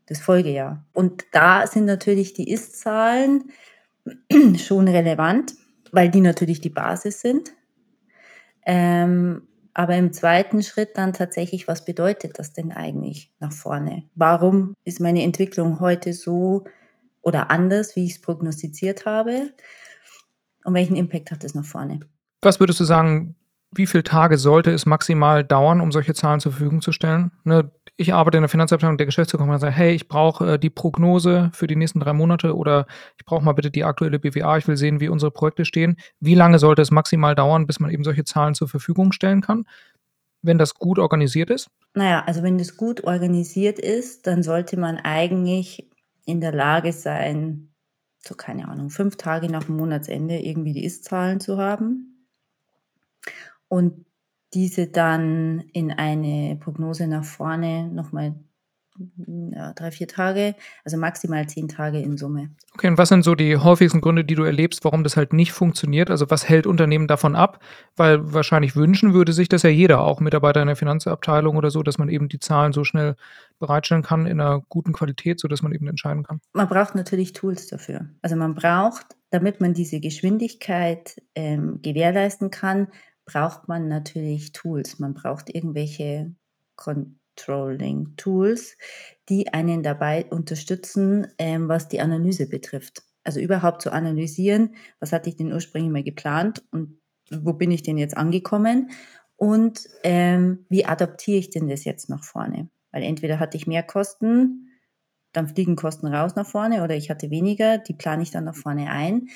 das 0.05 0.19
Folgejahr? 0.19 0.85
Und 0.93 1.25
da 1.31 1.67
sind 1.67 1.85
natürlich 1.85 2.33
die 2.33 2.49
Ist-Zahlen 2.49 3.51
schon 4.57 4.87
relevant, 4.87 5.53
weil 5.91 6.09
die 6.09 6.21
natürlich 6.21 6.61
die 6.61 6.69
Basis 6.69 7.21
sind. 7.21 7.51
Ähm, 8.65 9.47
aber 9.73 9.95
im 9.95 10.11
zweiten 10.11 10.63
Schritt 10.63 10.97
dann 10.97 11.13
tatsächlich, 11.13 11.67
was 11.67 11.85
bedeutet 11.85 12.37
das 12.37 12.53
denn 12.53 12.71
eigentlich 12.71 13.31
nach 13.39 13.53
vorne? 13.53 14.03
Warum 14.15 14.75
ist 14.83 14.99
meine 14.99 15.23
Entwicklung 15.23 15.79
heute 15.79 16.13
so 16.13 16.65
oder 17.21 17.51
anders, 17.51 17.95
wie 17.95 18.05
ich 18.05 18.13
es 18.13 18.21
prognostiziert 18.21 19.05
habe? 19.05 19.51
Und 20.65 20.73
welchen 20.73 20.95
Impact 20.95 21.31
hat 21.31 21.43
es 21.43 21.55
nach 21.55 21.65
vorne? 21.65 22.01
Was 22.41 22.59
würdest 22.59 22.79
du 22.79 22.83
sagen, 22.83 23.35
wie 23.73 23.87
viele 23.87 24.03
Tage 24.03 24.37
sollte 24.37 24.71
es 24.71 24.85
maximal 24.85 25.43
dauern, 25.43 25.79
um 25.79 25.91
solche 25.91 26.13
Zahlen 26.13 26.41
zur 26.41 26.51
Verfügung 26.51 26.81
zu 26.81 26.91
stellen? 26.91 27.31
Ne, 27.45 27.71
ich 28.01 28.13
arbeite 28.13 28.37
in 28.37 28.41
der 28.41 28.49
Finanzabteilung, 28.49 28.97
der 28.97 29.05
Geschäftsführer 29.05 29.43
kommt 29.43 29.53
und 29.53 29.59
sagt, 29.59 29.77
hey, 29.77 29.93
ich 29.93 30.07
brauche 30.07 30.53
äh, 30.53 30.59
die 30.59 30.69
Prognose 30.69 31.51
für 31.53 31.67
die 31.67 31.75
nächsten 31.75 31.99
drei 31.99 32.13
Monate 32.13 32.55
oder 32.55 32.85
ich 33.17 33.25
brauche 33.25 33.43
mal 33.43 33.53
bitte 33.53 33.71
die 33.71 33.83
aktuelle 33.83 34.19
BWA, 34.19 34.57
ich 34.57 34.67
will 34.67 34.77
sehen, 34.77 34.99
wie 34.99 35.07
unsere 35.07 35.31
Projekte 35.31 35.63
stehen. 35.63 35.97
Wie 36.19 36.35
lange 36.35 36.59
sollte 36.59 36.81
es 36.81 36.91
maximal 36.91 37.35
dauern, 37.35 37.67
bis 37.67 37.79
man 37.79 37.91
eben 37.91 38.03
solche 38.03 38.23
Zahlen 38.23 38.55
zur 38.55 38.67
Verfügung 38.67 39.11
stellen 39.11 39.41
kann, 39.41 39.65
wenn 40.41 40.57
das 40.57 40.75
gut 40.75 40.99
organisiert 40.99 41.49
ist? 41.49 41.69
Naja, 41.93 42.23
also 42.25 42.43
wenn 42.43 42.57
das 42.57 42.75
gut 42.75 43.03
organisiert 43.03 43.79
ist, 43.79 44.27
dann 44.27 44.43
sollte 44.43 44.77
man 44.79 44.97
eigentlich 44.97 45.89
in 46.25 46.41
der 46.41 46.51
Lage 46.51 46.93
sein, 46.93 47.69
so 48.19 48.35
keine 48.35 48.67
Ahnung, 48.67 48.89
fünf 48.89 49.15
Tage 49.17 49.49
nach 49.49 49.63
dem 49.63 49.77
Monatsende 49.77 50.39
irgendwie 50.39 50.73
die 50.73 50.85
Ist-Zahlen 50.85 51.39
zu 51.39 51.57
haben 51.57 52.27
und 53.67 54.05
diese 54.53 54.87
dann 54.87 55.63
in 55.73 55.91
eine 55.91 56.57
Prognose 56.57 57.07
nach 57.07 57.23
vorne 57.23 57.87
nochmal 57.87 58.35
ja, 59.53 59.73
drei, 59.73 59.91
vier 59.91 60.07
Tage, 60.07 60.55
also 60.83 60.97
maximal 60.97 61.47
zehn 61.47 61.67
Tage 61.67 61.99
in 61.99 62.17
Summe. 62.17 62.51
Okay, 62.73 62.87
und 62.87 62.97
was 62.97 63.09
sind 63.09 63.23
so 63.23 63.35
die 63.35 63.57
häufigsten 63.57 64.01
Gründe, 64.01 64.23
die 64.23 64.35
du 64.35 64.43
erlebst, 64.43 64.83
warum 64.83 65.03
das 65.03 65.17
halt 65.17 65.33
nicht 65.33 65.53
funktioniert? 65.53 66.09
Also 66.09 66.29
was 66.29 66.47
hält 66.47 66.67
Unternehmen 66.67 67.07
davon 67.07 67.35
ab? 67.35 67.63
Weil 67.95 68.33
wahrscheinlich 68.33 68.75
wünschen 68.75 69.13
würde 69.13 69.33
sich 69.33 69.49
das 69.49 69.63
ja 69.63 69.69
jeder, 69.69 70.01
auch 70.01 70.19
Mitarbeiter 70.19 70.61
in 70.61 70.67
der 70.67 70.75
Finanzabteilung 70.75 71.55
oder 71.57 71.71
so, 71.71 71.83
dass 71.83 71.97
man 71.97 72.09
eben 72.09 72.29
die 72.29 72.39
Zahlen 72.39 72.73
so 72.73 72.83
schnell 72.83 73.15
bereitstellen 73.59 74.03
kann 74.03 74.25
in 74.25 74.39
einer 74.41 74.61
guten 74.69 74.93
Qualität, 74.93 75.39
sodass 75.39 75.61
man 75.61 75.71
eben 75.71 75.87
entscheiden 75.87 76.23
kann. 76.23 76.41
Man 76.53 76.67
braucht 76.67 76.95
natürlich 76.95 77.33
Tools 77.33 77.67
dafür. 77.67 78.07
Also 78.21 78.35
man 78.35 78.55
braucht, 78.55 79.05
damit 79.29 79.61
man 79.61 79.73
diese 79.73 79.99
Geschwindigkeit 79.99 81.21
ähm, 81.35 81.79
gewährleisten 81.81 82.51
kann, 82.51 82.87
braucht 83.25 83.67
man 83.67 83.87
natürlich 83.87 84.51
Tools. 84.51 84.99
Man 84.99 85.13
braucht 85.13 85.53
irgendwelche 85.53 86.33
Controlling-Tools, 86.75 88.77
die 89.29 89.53
einen 89.53 89.83
dabei 89.83 90.25
unterstützen, 90.25 91.27
ähm, 91.37 91.69
was 91.69 91.87
die 91.87 92.01
Analyse 92.01 92.47
betrifft. 92.47 93.03
Also 93.23 93.39
überhaupt 93.39 93.83
zu 93.83 93.91
analysieren, 93.91 94.75
was 94.99 95.13
hatte 95.13 95.29
ich 95.29 95.35
denn 95.35 95.53
ursprünglich 95.53 95.91
mal 95.91 96.03
geplant 96.03 96.63
und 96.71 96.99
wo 97.29 97.53
bin 97.53 97.71
ich 97.71 97.83
denn 97.83 97.97
jetzt 97.97 98.17
angekommen 98.17 98.89
und 99.35 99.87
ähm, 100.03 100.65
wie 100.69 100.85
adaptiere 100.85 101.37
ich 101.37 101.49
denn 101.49 101.67
das 101.67 101.85
jetzt 101.85 102.09
nach 102.09 102.23
vorne? 102.23 102.69
Weil 102.91 103.03
entweder 103.03 103.39
hatte 103.39 103.57
ich 103.57 103.67
mehr 103.67 103.83
Kosten, 103.83 104.69
dann 105.31 105.47
fliegen 105.47 105.75
Kosten 105.75 106.07
raus 106.07 106.35
nach 106.35 106.45
vorne 106.45 106.83
oder 106.83 106.95
ich 106.95 107.09
hatte 107.09 107.31
weniger, 107.31 107.77
die 107.77 107.93
plane 107.93 108.23
ich 108.23 108.31
dann 108.31 108.43
nach 108.43 108.55
vorne 108.55 108.89
ein. 108.89 109.29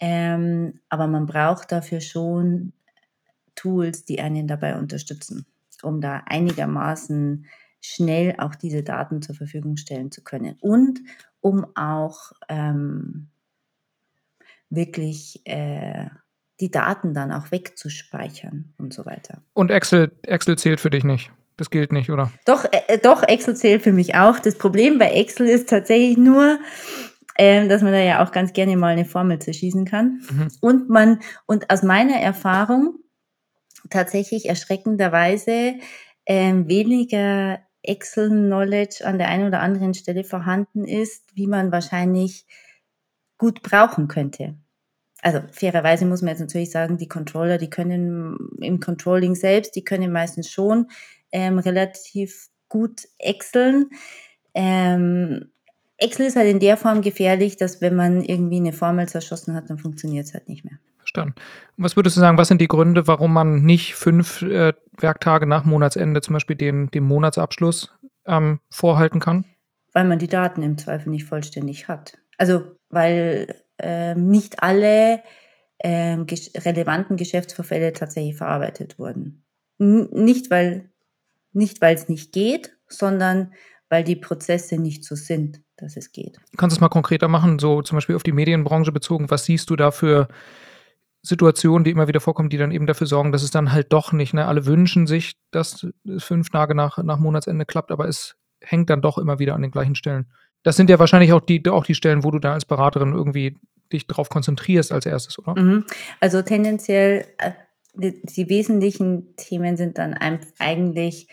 Ähm, 0.00 0.80
aber 0.88 1.06
man 1.06 1.26
braucht 1.26 1.72
dafür 1.72 2.00
schon 2.00 2.72
Tools, 3.58 4.04
die 4.04 4.20
einen 4.20 4.46
dabei 4.46 4.78
unterstützen, 4.78 5.46
um 5.82 6.00
da 6.00 6.22
einigermaßen 6.26 7.46
schnell 7.80 8.34
auch 8.38 8.54
diese 8.54 8.82
Daten 8.82 9.22
zur 9.22 9.34
Verfügung 9.34 9.76
stellen 9.76 10.10
zu 10.10 10.22
können 10.22 10.56
und 10.60 11.00
um 11.40 11.66
auch 11.76 12.32
ähm, 12.48 13.28
wirklich 14.70 15.42
äh, 15.44 16.06
die 16.60 16.70
Daten 16.70 17.14
dann 17.14 17.32
auch 17.32 17.50
wegzuspeichern 17.50 18.74
und 18.78 18.92
so 18.92 19.06
weiter. 19.06 19.42
Und 19.54 19.70
Excel, 19.70 20.10
Excel 20.22 20.58
zählt 20.58 20.80
für 20.80 20.90
dich 20.90 21.04
nicht. 21.04 21.30
Das 21.56 21.70
gilt 21.70 21.92
nicht, 21.92 22.10
oder? 22.10 22.30
Doch, 22.44 22.64
äh, 22.70 22.98
doch, 22.98 23.22
Excel 23.22 23.56
zählt 23.56 23.82
für 23.82 23.92
mich 23.92 24.14
auch. 24.14 24.38
Das 24.38 24.56
Problem 24.56 24.98
bei 24.98 25.10
Excel 25.12 25.48
ist 25.48 25.68
tatsächlich 25.68 26.16
nur, 26.16 26.58
ähm, 27.36 27.68
dass 27.68 27.82
man 27.82 27.92
da 27.92 27.98
ja 27.98 28.24
auch 28.24 28.32
ganz 28.32 28.52
gerne 28.52 28.76
mal 28.76 28.88
eine 28.88 29.04
Formel 29.04 29.38
zerschießen 29.38 29.84
kann. 29.84 30.20
Mhm. 30.30 30.48
Und 30.60 30.88
man, 30.88 31.20
und 31.46 31.70
aus 31.70 31.82
meiner 31.82 32.16
Erfahrung, 32.16 32.98
tatsächlich 33.90 34.48
erschreckenderweise 34.48 35.74
ähm, 36.26 36.68
weniger 36.68 37.60
Excel-Knowledge 37.82 39.04
an 39.04 39.18
der 39.18 39.28
einen 39.28 39.46
oder 39.48 39.60
anderen 39.60 39.94
Stelle 39.94 40.24
vorhanden 40.24 40.84
ist, 40.84 41.24
wie 41.34 41.46
man 41.46 41.72
wahrscheinlich 41.72 42.46
gut 43.38 43.62
brauchen 43.62 44.08
könnte. 44.08 44.56
Also 45.22 45.40
fairerweise 45.50 46.04
muss 46.06 46.22
man 46.22 46.30
jetzt 46.30 46.40
natürlich 46.40 46.70
sagen, 46.70 46.98
die 46.98 47.08
Controller, 47.08 47.58
die 47.58 47.70
können 47.70 48.36
im 48.60 48.80
Controlling 48.80 49.34
selbst, 49.34 49.74
die 49.74 49.84
können 49.84 50.12
meistens 50.12 50.50
schon 50.50 50.88
ähm, 51.32 51.58
relativ 51.58 52.48
gut 52.68 53.08
Exceln. 53.18 53.90
Ähm, 54.54 55.50
Excel 55.96 56.26
ist 56.26 56.36
halt 56.36 56.48
in 56.48 56.60
der 56.60 56.76
Form 56.76 57.02
gefährlich, 57.02 57.56
dass 57.56 57.80
wenn 57.80 57.96
man 57.96 58.22
irgendwie 58.22 58.56
eine 58.56 58.72
Formel 58.72 59.08
zerschossen 59.08 59.54
hat, 59.54 59.70
dann 59.70 59.78
funktioniert 59.78 60.26
es 60.26 60.34
halt 60.34 60.48
nicht 60.48 60.64
mehr. 60.64 60.78
Verstanden. 61.08 61.36
Was 61.78 61.96
würdest 61.96 62.16
du 62.16 62.20
sagen, 62.20 62.36
was 62.36 62.48
sind 62.48 62.60
die 62.60 62.68
Gründe, 62.68 63.06
warum 63.06 63.32
man 63.32 63.62
nicht 63.62 63.94
fünf 63.94 64.42
äh, 64.42 64.74
Werktage 64.98 65.46
nach 65.46 65.64
Monatsende 65.64 66.20
zum 66.20 66.34
Beispiel 66.34 66.56
den, 66.56 66.90
den 66.90 67.04
Monatsabschluss 67.04 67.94
ähm, 68.26 68.60
vorhalten 68.68 69.18
kann? 69.18 69.46
Weil 69.94 70.04
man 70.04 70.18
die 70.18 70.28
Daten 70.28 70.62
im 70.62 70.76
Zweifel 70.76 71.08
nicht 71.08 71.24
vollständig 71.24 71.88
hat. 71.88 72.18
Also 72.36 72.62
weil 72.90 73.54
äh, 73.78 74.14
nicht 74.14 74.62
alle 74.62 75.22
äh, 75.78 76.18
ges 76.24 76.52
relevanten 76.54 77.16
Geschäftsvorfälle 77.16 77.94
tatsächlich 77.94 78.36
verarbeitet 78.36 78.98
wurden. 78.98 79.44
N 79.78 80.08
nicht, 80.12 80.50
weil 80.50 80.90
nicht, 81.52 81.80
weil 81.80 81.94
es 81.94 82.08
nicht 82.08 82.32
geht, 82.32 82.76
sondern 82.86 83.54
weil 83.88 84.04
die 84.04 84.16
Prozesse 84.16 84.76
nicht 84.76 85.04
so 85.04 85.14
sind, 85.14 85.62
dass 85.78 85.96
es 85.96 86.12
geht. 86.12 86.38
Kannst 86.58 86.76
du 86.76 86.78
es 86.78 86.80
mal 86.82 86.88
konkreter 86.88 87.28
machen, 87.28 87.58
so 87.58 87.80
zum 87.80 87.96
Beispiel 87.96 88.16
auf 88.16 88.22
die 88.22 88.32
Medienbranche 88.32 88.92
bezogen? 88.92 89.30
Was 89.30 89.46
siehst 89.46 89.70
du 89.70 89.76
da 89.76 89.90
für 89.90 90.28
Situationen, 91.28 91.84
die 91.84 91.90
immer 91.90 92.08
wieder 92.08 92.20
vorkommen, 92.20 92.48
die 92.48 92.56
dann 92.56 92.72
eben 92.72 92.86
dafür 92.86 93.06
sorgen, 93.06 93.32
dass 93.32 93.42
es 93.42 93.50
dann 93.50 93.70
halt 93.70 93.92
doch 93.92 94.12
nicht, 94.12 94.32
ne? 94.32 94.46
Alle 94.46 94.64
wünschen 94.64 95.06
sich, 95.06 95.34
dass 95.50 95.86
es 96.06 96.24
fünf 96.24 96.48
Tage 96.48 96.74
nach, 96.74 96.96
nach 97.04 97.18
Monatsende 97.18 97.66
klappt, 97.66 97.92
aber 97.92 98.08
es 98.08 98.36
hängt 98.60 98.88
dann 98.88 99.02
doch 99.02 99.18
immer 99.18 99.38
wieder 99.38 99.54
an 99.54 99.62
den 99.62 99.70
gleichen 99.70 99.94
Stellen. 99.94 100.26
Das 100.62 100.76
sind 100.76 100.88
ja 100.88 100.98
wahrscheinlich 100.98 101.32
auch 101.34 101.40
die, 101.40 101.62
auch 101.68 101.84
die 101.84 101.94
Stellen, 101.94 102.24
wo 102.24 102.30
du 102.30 102.38
da 102.38 102.54
als 102.54 102.64
Beraterin 102.64 103.12
irgendwie 103.12 103.56
dich 103.92 104.06
darauf 104.06 104.30
konzentrierst 104.30 104.90
als 104.90 105.04
erstes, 105.04 105.38
oder? 105.38 105.60
Mhm. 105.60 105.84
Also 106.18 106.40
tendenziell, 106.40 107.26
äh, 107.38 107.52
die, 107.94 108.22
die, 108.22 108.48
wesentlichen 108.48 109.36
Themen 109.36 109.76
sind 109.76 109.98
dann 109.98 110.14
eigentlich, 110.14 111.28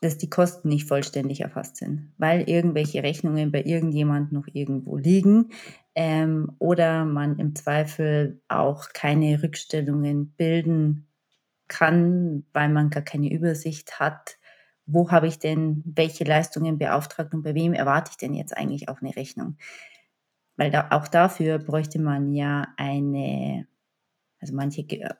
dass 0.00 0.18
die 0.18 0.30
Kosten 0.30 0.68
nicht 0.68 0.88
vollständig 0.88 1.42
erfasst 1.42 1.76
sind, 1.76 2.12
weil 2.16 2.48
irgendwelche 2.48 3.02
Rechnungen 3.02 3.52
bei 3.52 3.62
irgendjemand 3.62 4.32
noch 4.32 4.46
irgendwo 4.52 4.96
liegen 4.96 5.50
ähm, 5.94 6.52
oder 6.58 7.04
man 7.04 7.38
im 7.38 7.54
Zweifel 7.54 8.40
auch 8.48 8.88
keine 8.92 9.42
Rückstellungen 9.42 10.32
bilden 10.36 11.06
kann, 11.68 12.44
weil 12.52 12.68
man 12.68 12.90
gar 12.90 13.02
keine 13.02 13.32
Übersicht 13.32 14.00
hat, 14.00 14.38
wo 14.86 15.10
habe 15.10 15.28
ich 15.28 15.38
denn 15.38 15.82
welche 15.86 16.24
Leistungen 16.24 16.78
beauftragt 16.78 17.32
und 17.32 17.42
bei 17.42 17.54
wem 17.54 17.72
erwarte 17.72 18.10
ich 18.12 18.16
denn 18.16 18.34
jetzt 18.34 18.56
eigentlich 18.56 18.88
auch 18.88 19.00
eine 19.00 19.16
Rechnung. 19.16 19.56
Weil 20.56 20.70
da, 20.70 20.88
auch 20.90 21.08
dafür 21.08 21.58
bräuchte 21.58 21.98
man 21.98 22.32
ja 22.32 22.68
eine, 22.76 23.66
also 24.40 24.54
manche 24.54 24.82
äh, 24.82 25.14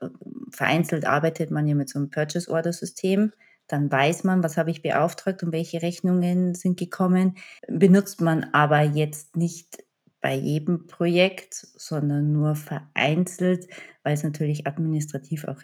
vereinzelt 0.50 1.06
arbeitet 1.06 1.50
man 1.50 1.66
ja 1.66 1.74
mit 1.74 1.88
so 1.88 1.98
einem 1.98 2.10
Purchase 2.10 2.50
Order 2.50 2.72
System. 2.72 3.32
Dann 3.66 3.90
weiß 3.90 4.24
man, 4.24 4.42
was 4.42 4.58
habe 4.58 4.70
ich 4.70 4.82
beauftragt 4.82 5.42
und 5.42 5.52
welche 5.52 5.80
Rechnungen 5.82 6.54
sind 6.54 6.78
gekommen. 6.78 7.36
Benutzt 7.66 8.20
man 8.20 8.44
aber 8.52 8.82
jetzt 8.82 9.36
nicht 9.36 9.82
bei 10.24 10.32
jedem 10.32 10.86
Projekt, 10.86 11.52
sondern 11.52 12.32
nur 12.32 12.56
vereinzelt, 12.56 13.68
weil 14.04 14.14
es 14.14 14.22
natürlich 14.22 14.66
administrativ 14.66 15.44
auch 15.44 15.60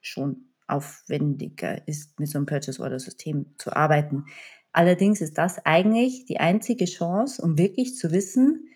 schon 0.00 0.48
aufwendiger 0.66 1.86
ist, 1.86 2.18
mit 2.18 2.28
so 2.28 2.38
einem 2.38 2.46
Purchase 2.46 2.82
Order 2.82 2.98
System 2.98 3.54
zu 3.58 3.72
arbeiten. 3.72 4.24
Allerdings 4.72 5.20
ist 5.20 5.38
das 5.38 5.64
eigentlich 5.64 6.24
die 6.24 6.40
einzige 6.40 6.86
Chance, 6.86 7.40
um 7.40 7.56
wirklich 7.56 7.94
zu 7.94 8.10
wissen, 8.10 8.68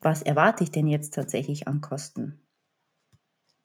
was 0.00 0.22
erwarte 0.22 0.64
ich 0.64 0.70
denn 0.70 0.86
jetzt 0.86 1.12
tatsächlich 1.12 1.68
an 1.68 1.82
Kosten. 1.82 2.40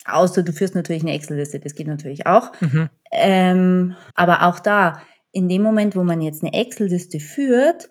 Außer 0.04 0.44
du 0.44 0.52
führst 0.52 0.76
natürlich 0.76 1.04
eine 1.04 1.14
Excel-Liste, 1.14 1.62
das 1.62 1.76
geht 1.76 1.88
natürlich 1.88 2.28
auch. 2.28 2.52
Mhm. 2.60 2.90
Ähm, 3.14 3.96
aber 4.16 4.48
auch 4.48 4.60
da, 4.60 5.02
in 5.32 5.48
dem 5.48 5.62
Moment, 5.62 5.96
wo 5.96 6.04
man 6.04 6.20
jetzt 6.20 6.44
eine 6.44 6.52
Excel-Liste 6.52 7.22
führt 7.22 7.90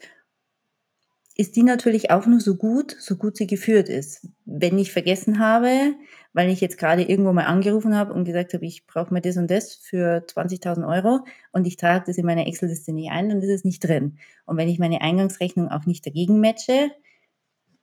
ist 1.40 1.54
die 1.54 1.62
natürlich 1.62 2.10
auch 2.10 2.26
nur 2.26 2.40
so 2.40 2.56
gut, 2.56 2.96
so 2.98 3.14
gut 3.14 3.36
sie 3.36 3.46
geführt 3.46 3.88
ist. 3.88 4.26
Wenn 4.44 4.76
ich 4.76 4.92
vergessen 4.92 5.38
habe, 5.38 5.94
weil 6.32 6.50
ich 6.50 6.60
jetzt 6.60 6.78
gerade 6.78 7.02
irgendwo 7.02 7.32
mal 7.32 7.44
angerufen 7.44 7.96
habe 7.96 8.12
und 8.12 8.24
gesagt 8.24 8.54
habe, 8.54 8.66
ich 8.66 8.88
brauche 8.88 9.14
mir 9.14 9.20
das 9.20 9.36
und 9.36 9.48
das 9.48 9.76
für 9.76 10.24
20.000 10.26 10.86
Euro 10.86 11.24
und 11.52 11.64
ich 11.68 11.76
trage 11.76 12.06
das 12.08 12.18
in 12.18 12.26
meine 12.26 12.48
Excel-Liste 12.48 12.92
nicht 12.92 13.12
ein, 13.12 13.28
dann 13.28 13.40
ist 13.40 13.50
es 13.50 13.64
nicht 13.64 13.84
drin. 13.84 14.18
Und 14.46 14.56
wenn 14.56 14.68
ich 14.68 14.80
meine 14.80 15.00
Eingangsrechnung 15.00 15.68
auch 15.68 15.86
nicht 15.86 16.04
dagegen 16.04 16.40
matche, 16.40 16.90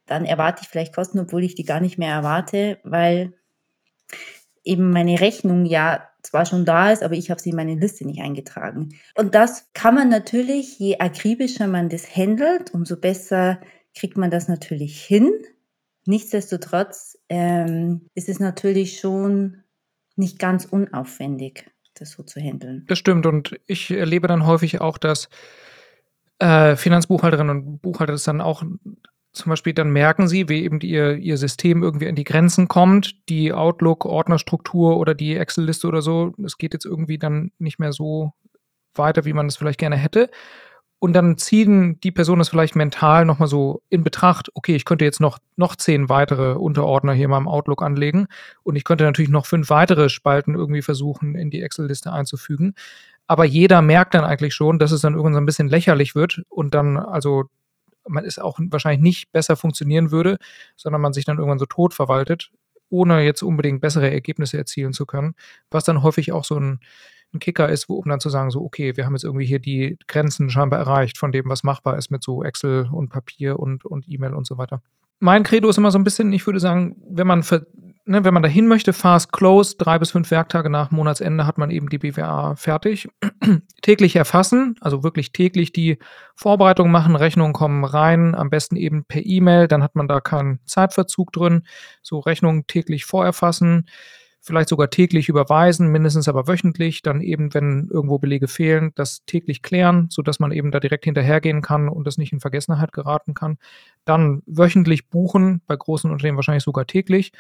dann 0.06 0.26
erwarte 0.26 0.64
ich 0.64 0.68
vielleicht 0.68 0.94
Kosten, 0.94 1.20
obwohl 1.20 1.46
ich 1.46 1.56
die 1.56 1.64
gar 1.64 1.80
nicht 1.80 1.98
mehr 1.98 2.12
erwarte, 2.12 2.80
weil 2.84 3.34
eben 4.66 4.92
meine 4.92 5.22
Rechnung 5.22 5.66
ja 5.66 6.10
zwar 6.26 6.46
schon 6.46 6.66
da 6.66 6.92
ist, 6.92 7.04
aber 7.04 7.16
ich 7.16 7.30
habe 7.30 7.42
sie 7.42 7.52
in 7.52 7.56
meine 7.56 7.76
Liste 7.76 8.06
nicht 8.06 8.22
eingetragen. 8.22 8.96
Und 9.16 9.36
das 9.36 9.70
kann 9.74 9.96
man 9.96 10.10
natürlich, 10.10 10.80
je 10.80 10.98
akribischer 10.98 11.68
man 11.68 11.90
das 11.90 12.16
handelt, 12.16 12.74
umso 12.74 12.98
besser 12.98 13.60
kriegt 13.96 14.18
man 14.18 14.32
das 14.32 14.48
natürlich 14.48 15.02
hin. 15.02 15.32
Nichtsdestotrotz 16.06 17.18
ähm, 17.30 18.10
ist 18.14 18.30
es 18.30 18.40
natürlich 18.40 19.00
schon 19.00 19.64
nicht 20.16 20.40
ganz 20.40 20.66
unaufwendig, 20.66 21.66
das 21.96 22.12
so 22.12 22.24
zu 22.24 22.40
handeln. 22.40 22.86
Das 22.88 23.00
stimmt 23.00 23.26
und 23.26 23.60
ich 23.66 23.92
erlebe 23.92 24.28
dann 24.28 24.46
häufig 24.46 24.82
auch, 24.82 24.98
dass 24.98 25.30
äh, 26.40 26.76
Finanzbuchhalterinnen 26.76 27.56
und 27.56 27.82
Buchhalter 27.82 28.14
das 28.14 28.24
dann 28.24 28.42
auch 28.42 28.64
zum 29.36 29.50
Beispiel 29.50 29.74
dann 29.74 29.92
merken 29.92 30.28
sie, 30.28 30.50
wie 30.50 30.64
eben 30.64 30.80
ihr, 30.82 31.18
ihr 31.18 31.38
System 31.38 31.84
irgendwie 31.84 32.08
an 32.08 32.16
die 32.16 32.24
Grenzen 32.24 32.68
kommt, 32.68 33.30
die 33.30 33.54
Outlook-Ordnerstruktur 33.54 34.98
oder 34.98 35.14
die 35.14 35.36
Excel-Liste 35.36 35.88
oder 35.88 36.02
so, 36.02 36.34
es 36.44 36.58
geht 36.58 36.74
jetzt 36.74 36.86
irgendwie 36.86 37.18
dann 37.18 37.52
nicht 37.60 37.80
mehr 37.80 37.92
so 37.92 38.34
weiter, 38.96 39.26
wie 39.26 39.34
man 39.34 39.48
es 39.48 39.58
vielleicht 39.58 39.80
gerne 39.80 39.98
hätte. 39.98 40.30
Und 41.00 41.14
dann 41.14 41.38
ziehen 41.38 42.00
die 42.00 42.12
Personen 42.12 42.42
es 42.42 42.50
vielleicht 42.50 42.76
mental 42.76 43.26
nochmal 43.26 43.50
so 43.50 43.82
in 43.90 44.04
Betracht, 44.04 44.50
okay, 44.56 44.76
ich 44.76 44.86
könnte 44.86 45.06
jetzt 45.06 45.20
noch, 45.20 45.38
noch 45.58 45.76
zehn 45.76 46.10
weitere 46.10 46.54
Unterordner 46.54 47.14
hier 47.14 47.26
in 47.26 47.32
meinem 47.32 47.50
Outlook 47.50 47.84
anlegen 47.84 48.28
und 48.64 48.76
ich 48.76 48.86
könnte 48.86 49.04
natürlich 49.04 49.30
noch 49.30 49.46
fünf 49.46 49.70
weitere 49.70 50.10
Spalten 50.10 50.56
irgendwie 50.56 50.82
versuchen, 50.82 51.36
in 51.36 51.50
die 51.50 51.62
Excel-Liste 51.62 52.12
einzufügen. 52.12 52.74
Aber 53.28 53.44
jeder 53.44 53.82
merkt 53.82 54.14
dann 54.14 54.24
eigentlich 54.24 54.56
schon, 54.56 54.80
dass 54.80 54.92
es 54.92 55.02
dann 55.02 55.14
irgendwann 55.14 55.34
so 55.34 55.40
ein 55.42 55.46
bisschen 55.46 55.68
lächerlich 55.68 56.16
wird 56.16 56.42
und 56.48 56.74
dann 56.74 56.98
also 56.98 57.46
man 58.08 58.26
es 58.26 58.40
auch 58.40 58.60
wahrscheinlich 58.70 59.02
nicht 59.02 59.32
besser 59.32 59.56
funktionieren 59.56 60.12
würde, 60.12 60.38
sondern 60.76 61.02
man 61.02 61.14
sich 61.14 61.26
dann 61.26 61.38
irgendwann 61.38 61.60
so 61.60 61.66
tot 61.66 61.94
verwaltet, 61.94 62.52
ohne 62.90 63.24
jetzt 63.24 63.42
unbedingt 63.42 63.82
bessere 63.82 64.12
Ergebnisse 64.12 64.58
erzielen 64.58 64.94
zu 64.94 65.06
können, 65.06 65.36
was 65.72 65.84
dann 65.84 66.04
häufig 66.04 66.32
auch 66.32 66.44
so 66.44 66.58
ein, 66.58 66.80
ein 67.34 67.40
Kicker 67.40 67.70
ist, 67.70 67.90
um 67.90 68.08
dann 68.08 68.20
zu 68.20 68.30
sagen, 68.30 68.52
so, 68.52 68.64
okay, 68.64 68.96
wir 68.96 69.06
haben 69.06 69.14
jetzt 69.14 69.24
irgendwie 69.24 69.46
hier 69.46 69.60
die 69.60 69.98
Grenzen 70.08 70.50
scheinbar 70.50 70.80
erreicht 70.80 71.18
von 71.18 71.32
dem, 71.32 71.50
was 71.50 71.64
machbar 71.64 71.98
ist 71.98 72.12
mit 72.12 72.24
so 72.24 72.44
Excel 72.44 72.90
und 72.92 73.10
Papier 73.10 73.60
und, 73.60 73.86
und 73.86 74.08
E-Mail 74.08 74.34
und 74.34 74.48
so 74.48 74.58
weiter. 74.58 74.82
Mein 75.20 75.44
Credo 75.44 75.70
ist 75.70 75.78
immer 75.78 75.92
so 75.92 75.98
ein 75.98 76.04
bisschen, 76.04 76.32
ich 76.34 76.46
würde 76.46 76.60
sagen, 76.60 76.98
wenn 77.10 77.28
man 77.28 77.44
ne, 78.06 78.24
wenn 78.24 78.34
man 78.34 78.44
dahin 78.44 78.68
möchte, 78.68 78.94
fast 78.94 79.32
close, 79.32 79.76
drei 79.78 80.00
bis 80.00 80.12
fünf 80.12 80.32
Werktage 80.32 80.70
nach 80.70 80.92
Monatsende 80.92 81.46
hat 81.46 81.58
man 81.58 81.72
eben 81.72 81.90
die 81.90 81.98
BWA 81.98 82.56
fertig. 82.56 83.08
täglich 83.82 84.16
erfassen, 84.16 84.76
also 84.82 85.04
wirklich 85.04 85.32
täglich 85.32 85.74
die 85.74 85.98
Vorbereitung 86.36 86.92
machen, 86.92 87.16
Rechnungen 87.16 87.54
kommen 87.54 87.84
rein, 87.84 88.36
am 88.36 88.50
besten 88.50 88.76
eben 88.76 89.04
per 89.06 89.26
E-Mail, 89.26 89.68
dann 89.68 89.84
hat 89.84 89.96
man 89.96 90.08
da 90.08 90.22
keinen 90.22 90.60
Zeitverzug 90.66 91.32
drin. 91.32 91.64
So 92.02 92.20
Rechnungen 92.20 92.68
täglich 92.68 93.06
vorerfassen, 93.06 93.88
vielleicht 94.42 94.70
sogar 94.70 94.92
täglich 94.92 95.28
überweisen, 95.28 95.92
mindestens 95.92 96.28
aber 96.28 96.48
wöchentlich, 96.48 97.02
dann 97.02 97.22
eben, 97.22 97.54
wenn 97.56 97.90
irgendwo 97.92 98.20
Belege 98.20 98.48
fehlen, 98.48 98.92
das 98.94 99.26
täglich 99.26 99.64
klären, 99.64 100.08
sodass 100.12 100.40
man 100.40 100.52
eben 100.52 100.72
da 100.72 100.80
direkt 100.80 101.06
hinterhergehen 101.06 101.64
kann 101.64 101.90
und 101.90 102.06
das 102.06 102.20
nicht 102.20 102.32
in 102.32 102.40
Vergessenheit 102.40 102.94
geraten 102.94 103.34
kann. 103.34 103.58
Dann 104.06 104.44
wöchentlich 104.46 105.10
buchen, 105.10 105.62
bei 105.66 105.76
großen 105.76 106.12
Unternehmen 106.12 106.38
wahrscheinlich 106.38 106.64
sogar 106.64 106.86
täglich 106.86 107.32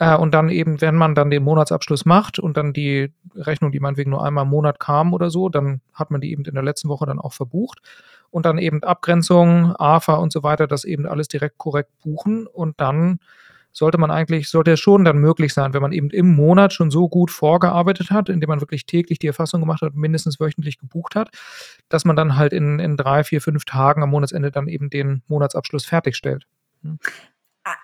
äh, 0.00 0.16
und 0.16 0.32
dann 0.32 0.48
eben, 0.48 0.80
wenn 0.80 0.96
man 0.96 1.14
dann 1.14 1.30
den 1.30 1.44
Monatsabschluss 1.44 2.06
macht 2.06 2.38
und 2.38 2.56
dann 2.56 2.72
die 2.72 3.12
Rechnung, 3.36 3.70
die 3.70 3.80
meinetwegen 3.80 4.10
nur 4.10 4.24
einmal 4.24 4.44
im 4.44 4.50
Monat 4.50 4.80
kam 4.80 5.12
oder 5.12 5.30
so, 5.30 5.50
dann 5.50 5.82
hat 5.92 6.10
man 6.10 6.22
die 6.22 6.32
eben 6.32 6.44
in 6.44 6.54
der 6.54 6.64
letzten 6.64 6.88
Woche 6.88 7.06
dann 7.06 7.20
auch 7.20 7.34
verbucht. 7.34 7.80
Und 8.30 8.46
dann 8.46 8.58
eben 8.58 8.82
Abgrenzung, 8.82 9.76
AFA 9.76 10.14
und 10.14 10.32
so 10.32 10.42
weiter, 10.42 10.66
das 10.66 10.84
eben 10.84 11.06
alles 11.06 11.28
direkt 11.28 11.58
korrekt 11.58 11.90
buchen. 12.02 12.46
Und 12.46 12.80
dann 12.80 13.18
sollte 13.72 13.98
man 13.98 14.10
eigentlich, 14.10 14.48
sollte 14.48 14.72
es 14.72 14.80
schon 14.80 15.04
dann 15.04 15.18
möglich 15.18 15.52
sein, 15.52 15.74
wenn 15.74 15.82
man 15.82 15.92
eben 15.92 16.08
im 16.10 16.34
Monat 16.34 16.72
schon 16.72 16.90
so 16.90 17.08
gut 17.08 17.30
vorgearbeitet 17.30 18.10
hat, 18.10 18.30
indem 18.30 18.48
man 18.48 18.60
wirklich 18.60 18.86
täglich 18.86 19.18
die 19.18 19.26
Erfassung 19.26 19.60
gemacht 19.60 19.82
hat, 19.82 19.94
mindestens 19.94 20.40
wöchentlich 20.40 20.78
gebucht 20.78 21.14
hat, 21.14 21.28
dass 21.90 22.06
man 22.06 22.16
dann 22.16 22.36
halt 22.36 22.54
in, 22.54 22.78
in 22.78 22.96
drei, 22.96 23.22
vier, 23.22 23.42
fünf 23.42 23.66
Tagen 23.66 24.02
am 24.02 24.10
Monatsende 24.10 24.50
dann 24.50 24.66
eben 24.66 24.88
den 24.88 25.22
Monatsabschluss 25.28 25.84
fertigstellt. 25.84 26.46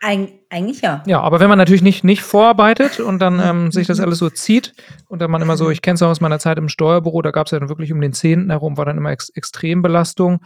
Eig 0.00 0.32
eigentlich 0.50 0.80
ja. 0.82 1.02
Ja, 1.06 1.20
aber 1.20 1.40
wenn 1.40 1.48
man 1.48 1.58
natürlich 1.58 1.82
nicht, 1.82 2.04
nicht 2.04 2.22
vorarbeitet 2.22 3.00
und 3.00 3.18
dann 3.18 3.40
ähm, 3.40 3.72
sich 3.72 3.86
das 3.86 4.00
alles 4.00 4.18
so 4.18 4.30
zieht 4.30 4.74
und 5.08 5.20
dann 5.20 5.30
man 5.30 5.42
immer 5.42 5.56
so, 5.56 5.70
ich 5.70 5.82
kenne 5.82 5.94
es 5.94 6.02
auch 6.02 6.10
aus 6.10 6.20
meiner 6.20 6.38
Zeit 6.38 6.58
im 6.58 6.68
Steuerbüro, 6.68 7.22
da 7.22 7.30
gab 7.30 7.46
es 7.46 7.50
ja 7.52 7.58
dann 7.58 7.68
wirklich 7.68 7.92
um 7.92 8.00
den 8.00 8.12
Zehnten 8.12 8.50
herum, 8.50 8.76
war 8.76 8.84
dann 8.84 8.98
immer 8.98 9.10
Ex 9.10 9.28
Extrembelastung 9.30 10.40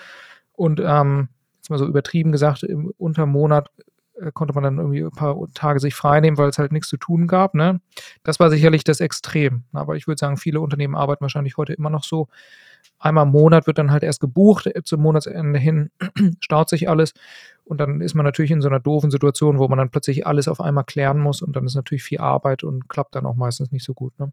und 0.52 0.80
ähm, 0.84 1.28
jetzt 1.56 1.70
mal 1.70 1.78
so 1.78 1.86
übertrieben 1.86 2.32
gesagt, 2.32 2.62
im 2.62 2.92
Untermonat 2.98 3.70
äh, 4.20 4.30
konnte 4.32 4.54
man 4.54 4.64
dann 4.64 4.78
irgendwie 4.78 5.02
ein 5.02 5.10
paar 5.10 5.36
Tage 5.54 5.80
sich 5.80 5.94
freinehmen, 5.94 6.38
weil 6.38 6.48
es 6.48 6.58
halt 6.58 6.72
nichts 6.72 6.88
zu 6.88 6.96
tun 6.96 7.26
gab. 7.26 7.54
Ne? 7.54 7.80
Das 8.22 8.40
war 8.40 8.50
sicherlich 8.50 8.84
das 8.84 9.00
Extrem. 9.00 9.64
Aber 9.72 9.96
ich 9.96 10.06
würde 10.06 10.18
sagen, 10.18 10.36
viele 10.36 10.60
Unternehmen 10.60 10.94
arbeiten 10.94 11.22
wahrscheinlich 11.22 11.56
heute 11.56 11.72
immer 11.72 11.90
noch 11.90 12.04
so. 12.04 12.28
Einmal 12.98 13.24
im 13.24 13.32
Monat 13.32 13.66
wird 13.66 13.78
dann 13.78 13.90
halt 13.90 14.02
erst 14.02 14.20
gebucht, 14.20 14.70
zum 14.84 15.02
Monatsende 15.02 15.58
hin 15.58 15.90
staut 16.40 16.68
sich 16.68 16.88
alles 16.88 17.14
und 17.70 17.78
dann 17.78 18.00
ist 18.00 18.14
man 18.14 18.24
natürlich 18.24 18.50
in 18.50 18.60
so 18.60 18.68
einer 18.68 18.80
doofen 18.80 19.12
Situation, 19.12 19.60
wo 19.60 19.68
man 19.68 19.78
dann 19.78 19.90
plötzlich 19.90 20.26
alles 20.26 20.48
auf 20.48 20.60
einmal 20.60 20.82
klären 20.82 21.20
muss 21.20 21.40
und 21.40 21.54
dann 21.54 21.64
ist 21.66 21.76
natürlich 21.76 22.02
viel 22.02 22.18
Arbeit 22.18 22.64
und 22.64 22.88
klappt 22.88 23.14
dann 23.14 23.26
auch 23.26 23.36
meistens 23.36 23.70
nicht 23.70 23.84
so 23.84 23.94
gut. 23.94 24.18
Ne? 24.18 24.32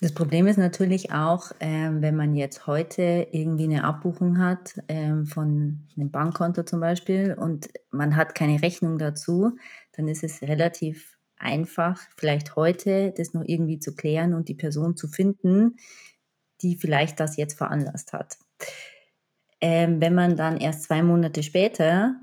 Das 0.00 0.12
Problem 0.12 0.46
ist 0.46 0.56
natürlich 0.56 1.10
auch, 1.12 1.50
ähm, 1.58 2.00
wenn 2.00 2.14
man 2.14 2.36
jetzt 2.36 2.68
heute 2.68 3.26
irgendwie 3.32 3.64
eine 3.64 3.82
Abbuchung 3.82 4.38
hat 4.38 4.80
ähm, 4.86 5.26
von 5.26 5.80
einem 5.96 6.12
Bankkonto 6.12 6.62
zum 6.62 6.78
Beispiel 6.78 7.34
und 7.36 7.68
man 7.90 8.14
hat 8.14 8.36
keine 8.36 8.62
Rechnung 8.62 8.98
dazu, 8.98 9.56
dann 9.96 10.06
ist 10.06 10.22
es 10.22 10.42
relativ 10.42 11.18
einfach, 11.38 12.00
vielleicht 12.16 12.54
heute 12.54 13.12
das 13.16 13.34
noch 13.34 13.42
irgendwie 13.44 13.80
zu 13.80 13.96
klären 13.96 14.34
und 14.34 14.48
die 14.48 14.54
Person 14.54 14.96
zu 14.96 15.08
finden, 15.08 15.74
die 16.62 16.76
vielleicht 16.76 17.18
das 17.18 17.36
jetzt 17.36 17.58
veranlasst 17.58 18.12
hat 18.12 18.36
ähm, 19.66 19.98
wenn 19.98 20.14
man 20.14 20.36
dann 20.36 20.58
erst 20.58 20.82
zwei 20.82 21.02
Monate 21.02 21.42
später 21.42 22.16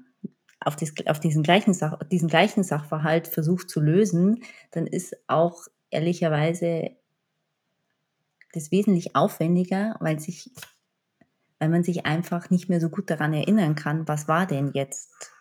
auf, 0.60 0.76
dies, 0.76 0.94
auf 1.08 1.20
diesen, 1.20 1.42
gleichen 1.42 1.74
Sach, 1.74 1.98
diesen 2.12 2.30
gleichen 2.30 2.64
Sachverhalt 2.64 3.28
versucht 3.28 3.68
zu 3.68 3.82
lösen, 3.82 4.44
dann 4.70 4.86
ist 4.86 5.18
auch 5.26 5.64
ehrlicherweise 5.90 6.92
das 8.54 8.72
wesentlich 8.72 9.16
aufwendiger, 9.16 9.96
weil 10.00 10.20
sich 10.20 10.52
weil 11.58 11.70
man 11.70 11.84
sich 11.84 12.06
einfach 12.06 12.52
nicht 12.52 12.70
mehr 12.70 12.80
so 12.80 12.90
gut 12.90 13.10
daran 13.10 13.34
erinnern 13.34 13.74
kann, 13.74 14.08
was 14.08 14.28
war 14.28 14.46
denn 14.46 14.72
jetzt 14.76 15.32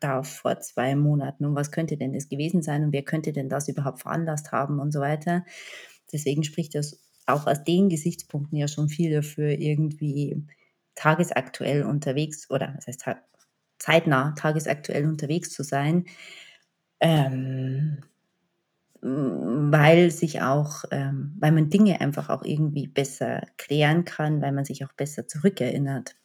da 0.00 0.22
vor 0.22 0.58
zwei 0.60 0.96
Monaten 0.96 1.44
und 1.44 1.54
was 1.54 1.70
könnte 1.70 1.98
denn 1.98 2.14
das 2.14 2.30
gewesen 2.30 2.62
sein 2.62 2.84
und 2.84 2.92
wer 2.92 3.02
könnte 3.02 3.34
denn 3.34 3.50
das 3.50 3.68
überhaupt 3.68 4.00
veranlasst 4.00 4.52
haben 4.52 4.80
und 4.80 4.92
so 4.92 5.00
weiter. 5.00 5.44
Deswegen 6.10 6.44
spricht 6.44 6.74
das 6.74 6.98
auch 7.26 7.46
aus 7.46 7.62
den 7.64 7.90
Gesichtspunkten 7.90 8.56
ja 8.56 8.68
schon 8.68 8.88
viel 8.88 9.12
dafür, 9.12 9.50
irgendwie 9.50 10.46
tagesaktuell 10.98 11.84
unterwegs 11.84 12.50
oder 12.50 12.74
das 12.76 12.88
heißt 12.88 13.04
zeitnah 13.78 14.34
tagesaktuell 14.36 15.06
unterwegs 15.06 15.50
zu 15.50 15.62
sein, 15.62 16.06
ähm, 17.00 17.98
weil 19.00 20.10
sich 20.10 20.42
auch, 20.42 20.84
ähm, 20.90 21.36
weil 21.38 21.52
man 21.52 21.70
Dinge 21.70 22.00
einfach 22.00 22.28
auch 22.28 22.42
irgendwie 22.42 22.88
besser 22.88 23.42
klären 23.56 24.04
kann, 24.04 24.42
weil 24.42 24.50
man 24.50 24.64
sich 24.64 24.84
auch 24.84 24.92
besser 24.94 25.28
zurückerinnert. 25.28 26.16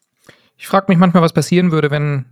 Ich 0.58 0.68
frage 0.68 0.88
mich 0.90 0.98
manchmal, 0.98 1.22
was 1.22 1.34
passieren 1.34 1.72
würde, 1.72 1.92
wenn 1.92 2.26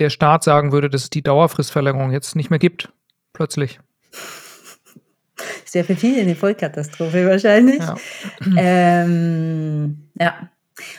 der 0.00 0.10
Staat 0.10 0.42
sagen 0.42 0.72
würde, 0.72 0.90
dass 0.90 1.04
es 1.04 1.10
die 1.10 1.22
Dauerfristverlängerung 1.22 2.10
jetzt 2.10 2.34
nicht 2.34 2.50
mehr 2.50 2.58
gibt, 2.58 2.92
plötzlich. 3.32 3.78
Sehr 5.64 5.84
für 5.84 5.94
viele 5.94 6.22
eine 6.22 6.34
Vollkatastrophe 6.34 7.28
wahrscheinlich. 7.28 7.78
Ja. 7.78 7.96
Ähm, 8.56 10.10
ja. 10.18 10.50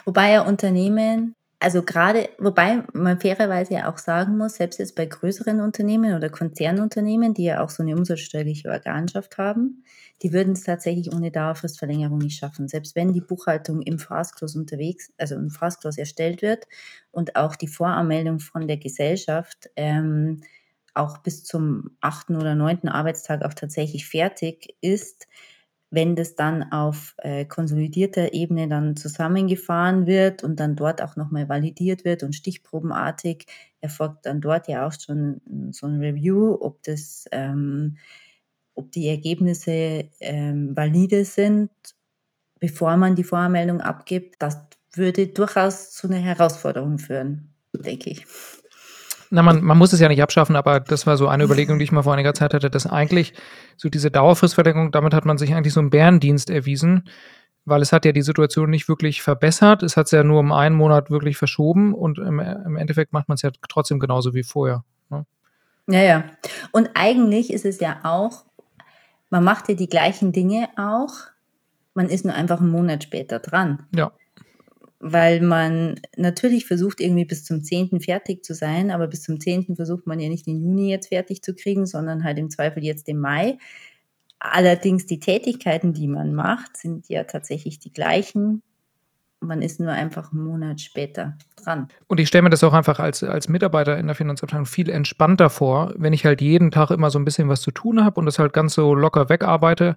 Wobei 0.06 0.32
ja 0.32 0.42
Unternehmen 0.42 1.36
Also 1.62 1.84
gerade, 1.84 2.30
wobei 2.40 2.84
man 2.94 3.20
fairerweise 3.20 3.74
ja 3.74 3.92
auch 3.92 3.98
sagen 3.98 4.38
muss, 4.38 4.56
selbst 4.56 4.80
jetzt 4.80 4.96
bei 4.96 5.06
größeren 5.06 5.60
Unternehmen 5.62 6.16
oder 6.16 6.30
Konzernunternehmen, 6.30 7.34
die 7.34 7.44
ja 7.46 7.62
auch 7.62 7.70
so 7.70 7.84
eine 7.84 7.96
umsatzsteuerliche 7.98 8.70
Organschaft 8.70 9.38
haben, 9.38 9.84
die 10.24 10.32
würden 10.34 10.54
es 10.54 10.64
tatsächlich 10.64 11.14
ohne 11.14 11.32
Dauerfristverlängerung 11.32 12.20
nicht 12.20 12.38
schaffen. 12.40 12.70
Selbst 12.70 12.96
wenn 12.96 13.12
die 13.14 13.22
Buchhaltung 13.22 13.82
im 13.82 14.00
Fastclose 14.00 14.58
unterwegs, 14.58 15.12
also 15.18 15.36
im 15.36 15.50
Fastclose 15.50 16.00
erstellt 16.02 16.42
wird 16.42 16.66
und 17.12 17.36
auch 17.36 17.56
die 17.58 17.68
Voranmeldung 17.68 18.40
von 18.40 18.68
der 18.68 18.78
Gesellschaft 18.78 19.70
ähm, 19.76 20.42
auch 20.94 21.18
bis 21.20 21.44
zum 21.44 21.92
achten 22.02 22.36
oder 22.36 22.56
neunten 22.56 22.90
Arbeitstag 22.90 23.44
auch 23.44 23.54
tatsächlich 23.54 24.08
fertig 24.08 24.76
ist, 24.82 25.28
wenn 25.92 26.16
das 26.16 26.36
dann 26.36 26.72
auf 26.72 27.16
äh, 27.18 27.46
konsolidierter 27.46 28.34
Ebene 28.34 28.68
dann 28.68 28.96
zusammengefahren 28.96 30.06
wird 30.06 30.44
und 30.44 30.60
dann 30.60 30.76
dort 30.76 31.02
auch 31.02 31.16
nochmal 31.16 31.50
validiert 31.50 32.06
wird 32.06 32.22
und 32.24 32.34
stichprobenartig 32.34 33.48
erfolgt 33.82 34.26
dann 34.26 34.42
dort 34.42 34.68
ja 34.68 34.86
auch 34.86 34.94
schon 34.94 35.42
so 35.72 35.88
ein 35.88 36.00
Review, 36.00 36.58
ob 36.60 36.84
das, 36.84 37.26
ähm, 37.32 37.98
ob 38.76 38.92
die 38.92 39.08
Ergebnisse 39.08 40.10
ähm, 40.20 40.76
valide 40.76 41.26
sind, 41.26 41.72
bevor 42.60 42.98
man 42.98 43.16
die 43.16 43.24
Voranmeldung 43.24 43.82
abgibt. 43.82 44.36
Das 44.40 44.60
würde 44.94 45.28
durchaus 45.28 45.92
zu 45.92 46.08
einer 46.08 46.18
Herausforderung 46.18 47.00
führen, 47.00 47.54
denke 47.74 48.12
ich. 48.12 48.26
Na, 49.32 49.44
man, 49.44 49.64
man 49.64 49.78
muss 49.78 49.94
es 49.94 50.00
ja 50.00 50.08
nicht 50.08 50.24
abschaffen, 50.24 50.56
aber 50.56 50.80
das 50.80 51.06
war 51.06 51.16
so 51.16 51.28
eine 51.28 51.44
Überlegung, 51.44 51.78
die 51.78 51.84
ich 51.84 51.92
mal 51.92 52.02
vor 52.02 52.14
einiger 52.14 52.34
Zeit 52.34 52.54
hatte, 52.54 52.72
dass 52.72 52.88
eigentlich 52.88 53.34
so 53.78 53.88
diese 53.88 54.10
Dauerfristverlängerung, 54.10 54.92
damit 54.92 55.14
hat 55.14 55.26
man 55.26 55.38
sich 55.38 55.54
eigentlich 55.54 55.74
so 55.74 55.80
einen 55.80 55.92
Bärendienst 55.92 56.50
erwiesen, 56.50 57.08
weil 57.66 57.84
es 57.84 57.94
hat 57.94 58.06
ja 58.06 58.12
die 58.12 58.24
Situation 58.24 58.72
nicht 58.72 58.90
wirklich 58.90 59.22
verbessert. 59.22 59.84
Es 59.84 59.98
hat 59.98 60.08
es 60.08 60.12
ja 60.12 60.24
nur 60.24 60.40
um 60.40 60.52
einen 60.52 60.76
Monat 60.76 61.12
wirklich 61.12 61.38
verschoben 61.38 61.94
und 61.94 62.18
im, 62.18 62.40
im 62.40 62.76
Endeffekt 62.76 63.14
macht 63.14 63.28
man 63.28 63.36
es 63.36 63.44
ja 63.44 63.52
trotzdem 63.68 64.00
genauso 64.00 64.34
wie 64.34 64.44
vorher. 64.44 64.84
Ne? 65.10 65.26
Ja, 65.88 66.02
ja. 66.02 66.24
Und 66.72 66.90
eigentlich 66.96 67.54
ist 67.54 67.66
es 67.66 67.80
ja 67.80 68.00
auch, 68.04 68.46
man 69.30 69.44
macht 69.44 69.70
ja 69.70 69.76
die 69.76 69.90
gleichen 69.90 70.32
Dinge 70.32 70.70
auch, 70.76 71.14
man 71.94 72.10
ist 72.10 72.26
nur 72.26 72.34
einfach 72.34 72.62
einen 72.62 72.72
Monat 72.72 73.04
später 73.04 73.38
dran. 73.38 73.86
Ja 73.94 74.12
weil 75.00 75.42
man 75.42 76.00
natürlich 76.18 76.66
versucht, 76.66 77.00
irgendwie 77.00 77.26
bis 77.26 77.46
zum 77.46 77.64
10. 77.64 78.02
fertig 78.02 78.44
zu 78.44 78.54
sein, 78.54 78.92
aber 78.92 79.08
bis 79.08 79.22
zum 79.22 79.40
10. 79.40 79.76
versucht 79.76 80.06
man 80.06 80.20
ja 80.20 80.28
nicht 80.28 80.46
den 80.46 80.62
Juni 80.62 80.90
jetzt 80.90 81.08
fertig 81.08 81.42
zu 81.42 81.56
kriegen, 81.56 81.86
sondern 81.86 82.24
halt 82.24 82.38
im 82.38 82.50
Zweifel 82.50 82.84
jetzt 82.84 83.08
im 83.08 83.20
Mai. 83.20 83.58
Allerdings 84.40 85.06
die 85.06 85.20
Tätigkeiten, 85.20 85.94
die 85.94 86.08
man 86.08 86.34
macht, 86.34 86.78
sind 86.78 87.08
ja 87.10 87.24
tatsächlich 87.24 87.80
die 87.80 87.94
gleichen. 87.94 88.62
Man 89.42 89.62
ist 89.62 89.80
nur 89.80 89.92
einfach 89.92 90.34
einen 90.34 90.44
Monat 90.44 90.82
später 90.82 91.38
dran. 91.56 91.88
Und 92.08 92.20
ich 92.20 92.28
stelle 92.28 92.42
mir 92.42 92.50
das 92.50 92.64
auch 92.64 92.74
einfach 92.74 93.00
als, 93.00 93.24
als 93.24 93.48
Mitarbeiter 93.48 93.98
in 93.98 94.08
der 94.08 94.16
Finanzabteilung 94.16 94.66
viel 94.66 94.90
entspannter 94.90 95.50
vor, 95.50 95.94
wenn 95.98 96.12
ich 96.12 96.26
halt 96.26 96.42
jeden 96.42 96.72
Tag 96.72 96.92
immer 96.92 97.10
so 97.10 97.20
ein 97.20 97.26
bisschen 97.26 97.48
was 97.48 97.62
zu 97.62 97.72
tun 97.72 98.04
habe 98.04 98.20
und 98.20 98.26
das 98.26 98.38
halt 98.38 98.52
ganz 98.52 98.74
so 98.74 98.94
locker 98.94 99.30
wegarbeite 99.30 99.96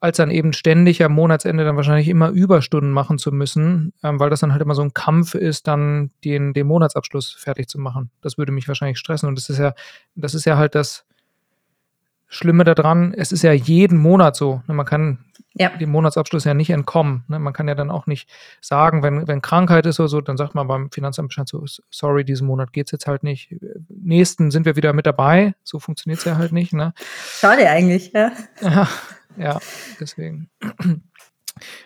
als 0.00 0.18
dann 0.18 0.30
eben 0.30 0.52
ständig 0.52 1.02
am 1.02 1.12
Monatsende 1.12 1.64
dann 1.64 1.76
wahrscheinlich 1.76 2.08
immer 2.08 2.28
Überstunden 2.28 2.90
machen 2.90 3.18
zu 3.18 3.32
müssen, 3.32 3.92
ähm, 4.02 4.20
weil 4.20 4.30
das 4.30 4.40
dann 4.40 4.52
halt 4.52 4.62
immer 4.62 4.74
so 4.74 4.82
ein 4.82 4.94
Kampf 4.94 5.34
ist, 5.34 5.66
dann 5.66 6.10
den, 6.24 6.52
den 6.52 6.66
Monatsabschluss 6.66 7.32
fertig 7.32 7.68
zu 7.68 7.80
machen. 7.80 8.10
Das 8.20 8.36
würde 8.36 8.52
mich 8.52 8.68
wahrscheinlich 8.68 8.98
stressen. 8.98 9.28
Und 9.28 9.38
das 9.38 9.48
ist 9.48 9.58
ja, 9.58 9.74
das 10.14 10.34
ist 10.34 10.44
ja 10.44 10.56
halt 10.56 10.74
das 10.74 11.06
Schlimme 12.28 12.64
daran, 12.64 13.14
es 13.16 13.32
ist 13.32 13.42
ja 13.42 13.52
jeden 13.52 13.98
Monat 13.98 14.36
so. 14.36 14.60
Ne? 14.66 14.74
Man 14.74 14.84
kann 14.84 15.18
ja. 15.54 15.70
dem 15.70 15.90
Monatsabschluss 15.90 16.44
ja 16.44 16.54
nicht 16.54 16.70
entkommen. 16.70 17.24
Ne? 17.28 17.38
Man 17.38 17.52
kann 17.52 17.68
ja 17.68 17.74
dann 17.74 17.90
auch 17.90 18.06
nicht 18.06 18.28
sagen, 18.60 19.02
wenn, 19.02 19.26
wenn 19.28 19.40
Krankheit 19.40 19.86
ist 19.86 20.00
oder 20.00 20.08
so, 20.08 20.20
dann 20.20 20.36
sagt 20.36 20.54
man 20.54 20.66
beim 20.66 20.90
Finanzamt 20.90 21.28
Bescheid 21.28 21.48
so, 21.48 21.64
sorry, 21.88 22.24
diesen 22.24 22.46
Monat 22.46 22.72
geht 22.72 22.88
es 22.88 22.92
jetzt 22.92 23.06
halt 23.06 23.22
nicht. 23.22 23.54
Nächsten 23.88 24.50
sind 24.50 24.66
wir 24.66 24.76
wieder 24.76 24.92
mit 24.92 25.06
dabei. 25.06 25.54
So 25.62 25.78
funktioniert 25.78 26.18
es 26.18 26.24
ja 26.24 26.36
halt 26.36 26.52
nicht. 26.52 26.72
Ne? 26.72 26.92
Schade 27.40 27.70
eigentlich, 27.70 28.12
ja. 28.12 28.32
ja 28.60 28.88
ja, 29.38 29.58
deswegen. 30.00 30.50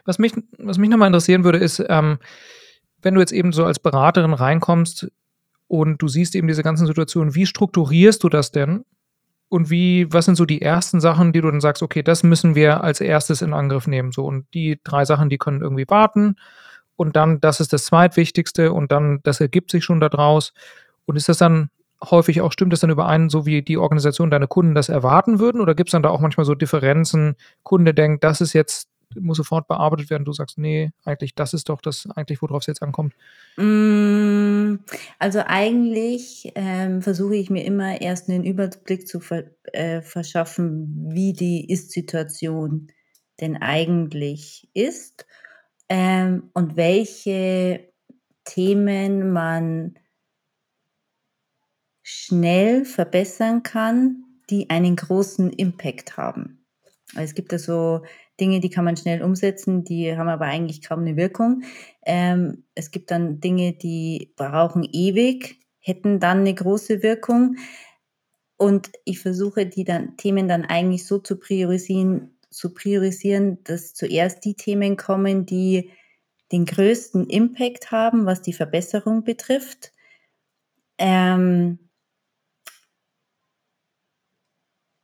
Was 0.05 0.19
mich, 0.19 0.33
was 0.59 0.79
mich 0.79 0.91
nochmal 0.91 1.07
interessieren 1.07 1.45
würde, 1.45 1.59
ist, 1.59 1.83
ähm, 1.89 2.19
wenn 3.03 3.15
du 3.15 3.21
jetzt 3.21 3.33
eben 3.33 3.53
so 3.53 3.65
als 3.65 3.79
Beraterin 3.79 4.35
reinkommst 4.35 5.11
und 5.69 6.03
du 6.03 6.09
siehst 6.09 6.35
eben 6.35 6.49
diese 6.49 6.63
ganzen 6.63 6.87
Situationen, 6.87 7.35
wie 7.35 7.47
strukturierst 7.47 8.23
du 8.25 8.29
das 8.29 8.51
denn? 8.51 8.85
Und 9.49 9.71
wie, 9.71 10.13
was 10.13 10.27
sind 10.27 10.37
so 10.37 10.45
die 10.45 10.63
ersten 10.63 11.01
Sachen, 11.01 11.33
die 11.33 11.41
du 11.41 11.51
dann 11.51 11.61
sagst, 11.61 11.83
okay, 11.83 12.03
das 12.03 12.23
müssen 12.23 12.55
wir 12.55 12.85
als 12.85 13.01
erstes 13.01 13.43
in 13.43 13.53
Angriff 13.53 13.87
nehmen? 13.87 14.13
So, 14.13 14.25
und 14.25 14.47
die 14.55 14.81
drei 14.85 15.05
Sachen, 15.05 15.29
die 15.29 15.39
können 15.39 15.61
irgendwie 15.61 15.89
warten. 15.89 16.37
Und 16.95 17.17
dann, 17.17 17.41
das 17.41 17.59
ist 17.61 17.73
das 17.73 17.87
zweitwichtigste 17.87 18.73
und 18.73 18.93
dann, 18.93 19.21
das 19.23 19.41
ergibt 19.41 19.71
sich 19.71 19.85
schon 19.85 20.01
daraus. 20.01 20.53
Und 21.05 21.17
ist 21.17 21.29
das 21.29 21.39
dann 21.39 21.71
häufig 22.03 22.41
auch, 22.41 22.53
stimmt 22.53 22.73
das 22.73 22.81
dann 22.81 22.91
überein, 22.91 23.29
so 23.29 23.47
wie 23.47 23.63
die 23.63 23.77
Organisation 23.77 24.31
deine 24.31 24.47
Kunden 24.47 24.75
das 24.75 24.89
erwarten 24.89 25.39
würden? 25.39 25.61
Oder 25.61 25.75
gibt 25.75 25.89
es 25.89 25.93
dann 25.93 26.03
da 26.03 26.11
auch 26.11 26.21
manchmal 26.21 26.47
so 26.47 26.55
Differenzen? 26.55 27.37
Kunde 27.63 27.95
denkt, 27.95 28.25
das 28.25 28.41
ist 28.41 28.53
jetzt, 28.53 28.89
muss 29.19 29.37
sofort 29.37 29.69
bearbeitet 29.69 30.09
werden. 30.09 30.25
Du 30.25 30.33
sagst, 30.33 30.57
nee, 30.57 30.91
eigentlich, 31.05 31.35
das 31.35 31.53
ist 31.53 31.69
doch 31.69 31.81
das, 31.81 32.09
eigentlich, 32.15 32.41
worauf 32.43 32.63
es 32.63 32.67
jetzt 32.67 32.83
ankommt. 32.83 33.15
Mm, 33.57 34.77
also 35.19 35.41
eigentlich 35.47 36.53
ähm, 36.55 37.03
versuche 37.03 37.37
ich 37.37 37.51
mir 37.51 37.65
immer 37.65 38.01
erst 38.01 38.29
einen 38.29 38.45
Überblick 38.45 39.07
zu 39.07 39.21
ver 39.21 39.45
äh, 39.73 40.01
verschaffen, 40.01 41.11
wie 41.11 41.33
die 41.33 41.71
Ist-Situation 41.71 42.89
denn 43.41 43.57
eigentlich 43.57 44.69
ist 44.75 45.27
ähm, 45.89 46.51
und 46.53 46.77
welche 46.77 47.89
Themen 48.45 49.33
man 49.33 49.95
schnell 52.13 52.85
verbessern 52.85 53.63
kann, 53.63 54.25
die 54.51 54.69
einen 54.69 54.97
großen 54.97 55.53
Impact 55.53 56.17
haben. 56.17 56.67
Also 57.15 57.23
es 57.23 57.35
gibt 57.35 57.53
da 57.53 57.59
so 57.59 58.03
Dinge, 58.41 58.59
die 58.59 58.71
kann 58.71 58.85
man 58.85 58.97
schnell 58.97 59.23
umsetzen, 59.23 59.85
die 59.85 60.17
haben 60.17 60.29
aber 60.29 60.47
eigentlich 60.47 60.83
kaum 60.83 61.01
eine 61.01 61.17
Wirkung. 61.17 61.63
Ähm, 62.05 62.65
es 62.75 62.91
gibt 62.91 63.13
dann 63.13 63.41
Dinge, 63.41 63.75
die 63.75 64.33
brauchen 64.37 64.83
ewig, 64.83 65.61
hätten 65.79 66.19
dann 66.19 66.41
eine 66.41 66.55
große 66.55 67.05
Wirkung. 67.05 67.57
Und 68.57 68.91
ich 69.05 69.21
versuche 69.21 69.67
die 69.67 69.85
dann, 69.85 70.17
Themen 70.17 70.49
dann 70.49 70.65
eigentlich 70.65 71.07
so 71.07 71.19
zu 71.19 71.39
priorisieren, 71.39 72.37
zu 72.51 72.75
priorisieren, 72.75 73.63
dass 73.63 73.95
zuerst 73.95 74.45
die 74.45 74.55
Themen 74.55 74.97
kommen, 74.97 75.47
die 75.47 75.91
den 76.51 76.65
größten 76.65 77.29
Impact 77.29 77.93
haben, 77.93 78.27
was 78.27 78.43
die 78.43 78.53
Verbesserung 78.53 79.23
betrifft. 79.23 79.93
Ähm, 80.99 81.79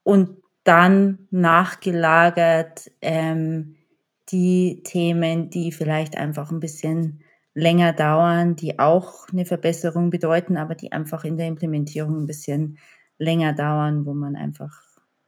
und 0.06 0.36
dann 0.62 1.26
nachgelagert 1.32 2.92
ähm, 3.02 3.74
die 4.28 4.84
Themen, 4.84 5.50
die 5.50 5.72
vielleicht 5.72 6.16
einfach 6.16 6.52
ein 6.52 6.60
bisschen 6.60 7.24
länger 7.54 7.92
dauern, 7.92 8.54
die 8.54 8.78
auch 8.78 9.28
eine 9.32 9.44
Verbesserung 9.44 10.10
bedeuten, 10.10 10.58
aber 10.58 10.76
die 10.76 10.92
einfach 10.92 11.24
in 11.24 11.36
der 11.36 11.48
Implementierung 11.48 12.20
ein 12.20 12.26
bisschen 12.26 12.78
länger 13.18 13.52
dauern, 13.52 14.06
wo 14.06 14.14
man 14.14 14.36
einfach 14.36 14.80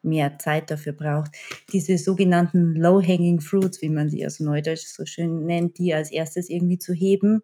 mehr 0.03 0.39
Zeit 0.39 0.71
dafür 0.71 0.93
braucht. 0.93 1.33
Diese 1.73 1.99
sogenannten 1.99 2.77
Low-Hanging 2.77 3.41
Fruits, 3.41 3.83
wie 3.83 3.89
man 3.89 4.11
sie 4.11 4.25
aus 4.25 4.39
Neudeutsch 4.39 4.87
so 4.87 5.05
schön 5.07 5.45
nennt, 5.45 5.79
die 5.79 5.93
als 5.93 6.13
erstes 6.13 6.49
irgendwie 6.49 6.79
zu 6.79 6.95
heben. 6.95 7.43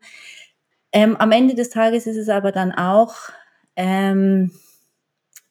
Ähm, 0.93 1.17
am 1.17 1.33
Ende 1.33 1.57
des 1.57 1.71
Tages 1.71 2.07
ist 2.07 2.17
es 2.17 2.29
aber 2.29 2.53
dann 2.53 2.71
auch 2.71 3.17
ähm, 3.75 4.53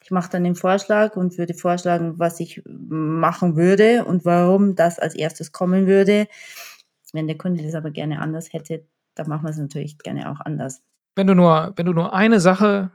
ich 0.04 0.12
mache 0.12 0.30
dann 0.30 0.44
den 0.44 0.56
Vorschlag 0.56 1.16
und 1.16 1.38
würde 1.38 1.54
vorschlagen, 1.54 2.20
was 2.20 2.40
ich 2.42 2.62
machen 2.66 3.56
würde 3.56 4.04
und 4.04 4.26
warum 4.26 4.76
das 4.76 5.00
als 5.00 5.16
erstes 5.16 5.54
kommen 5.54 5.88
würde. 5.88 6.28
Wenn 7.14 7.28
der 7.28 7.38
Kunde 7.38 7.64
das 7.64 7.74
aber 7.74 7.92
gerne 7.92 8.20
anders 8.20 8.52
hätte, 8.52 8.86
dann 9.16 9.30
machen 9.30 9.44
wir 9.44 9.52
es 9.52 9.58
natürlich 9.58 9.98
gerne 10.00 10.30
auch 10.30 10.42
anders. 10.42 10.82
Wenn 11.16 11.28
du 11.28 11.36
nur, 11.36 11.74
wenn 11.76 11.86
du 11.86 11.94
nur 11.94 12.14
eine 12.14 12.40
Sache 12.40 12.92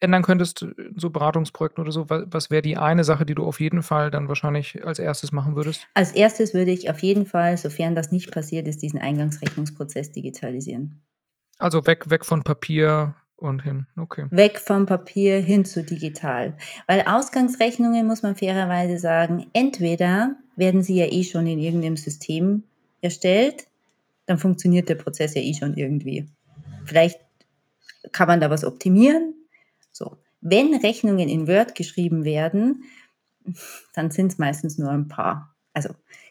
ändern 0.00 0.22
könntest, 0.22 0.66
so 0.96 1.10
Beratungsprojekten 1.10 1.82
oder 1.82 1.92
so, 1.92 2.06
was 2.08 2.50
wäre 2.50 2.62
die 2.62 2.76
eine 2.76 3.04
Sache, 3.04 3.24
die 3.24 3.34
du 3.34 3.44
auf 3.44 3.60
jeden 3.60 3.82
Fall 3.82 4.10
dann 4.10 4.28
wahrscheinlich 4.28 4.84
als 4.84 4.98
erstes 4.98 5.32
machen 5.32 5.56
würdest? 5.56 5.86
Als 5.94 6.12
erstes 6.12 6.52
würde 6.52 6.72
ich 6.72 6.90
auf 6.90 7.00
jeden 7.00 7.26
Fall, 7.26 7.56
sofern 7.56 7.94
das 7.94 8.10
nicht 8.10 8.32
passiert 8.32 8.68
ist, 8.68 8.82
diesen 8.82 8.98
Eingangsrechnungsprozess 9.00 10.12
digitalisieren. 10.12 11.02
Also 11.58 11.86
weg, 11.86 12.10
weg 12.10 12.24
von 12.24 12.42
Papier, 12.42 13.14
und 13.40 13.62
hin, 13.62 13.86
okay. 13.96 14.26
Weg 14.30 14.58
vom 14.58 14.86
Papier 14.86 15.40
hin 15.40 15.64
zu 15.64 15.82
digital. 15.82 16.56
Weil 16.86 17.02
Ausgangsrechnungen, 17.06 18.06
muss 18.06 18.22
man 18.22 18.36
fairerweise 18.36 18.98
sagen, 18.98 19.46
entweder 19.52 20.36
werden 20.56 20.82
sie 20.82 20.96
ja 20.96 21.06
eh 21.06 21.24
schon 21.24 21.46
in 21.46 21.58
irgendeinem 21.58 21.96
System 21.96 22.64
erstellt, 23.00 23.66
dann 24.26 24.38
funktioniert 24.38 24.88
der 24.88 24.94
Prozess 24.94 25.34
ja 25.34 25.42
eh 25.42 25.54
schon 25.54 25.74
irgendwie. 25.74 26.28
Vielleicht 26.84 27.18
kann 28.12 28.28
man 28.28 28.40
da 28.40 28.50
was 28.50 28.64
optimieren. 28.64 29.34
So. 29.90 30.18
Wenn 30.40 30.74
Rechnungen 30.74 31.28
in 31.28 31.48
Word 31.48 31.74
geschrieben 31.74 32.24
werden, 32.24 32.84
dann 33.94 34.10
sind 34.10 34.32
es 34.32 34.38
meistens 34.38 34.78
nur 34.78 34.90
ein 34.90 35.08
paar. 35.08 35.54
Also 35.72 35.90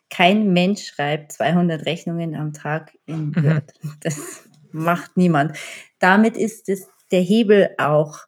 kein 0.10 0.54
Mensch 0.54 0.86
schreibt 0.86 1.32
200 1.34 1.86
Rechnungen 1.86 2.36
am 2.36 2.54
Tag 2.54 2.98
in 3.06 3.28
mhm. 3.28 3.44
Word. 3.44 3.74
Das 4.02 4.44
macht 4.72 5.18
niemand. 5.18 5.58
Damit 6.00 6.38
ist 6.38 6.70
es 6.70 6.88
der 7.12 7.22
Hebel 7.22 7.72
auch, 7.78 8.20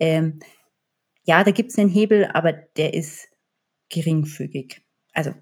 ähm, 0.00 0.40
ja, 1.24 1.44
da 1.44 1.50
gibt 1.50 1.70
es 1.70 1.78
einen 1.78 1.88
Hebel, 1.88 2.26
aber 2.32 2.52
der 2.52 2.94
ist 2.94 3.28
geringfügig. 3.88 4.82
Also 5.12 5.34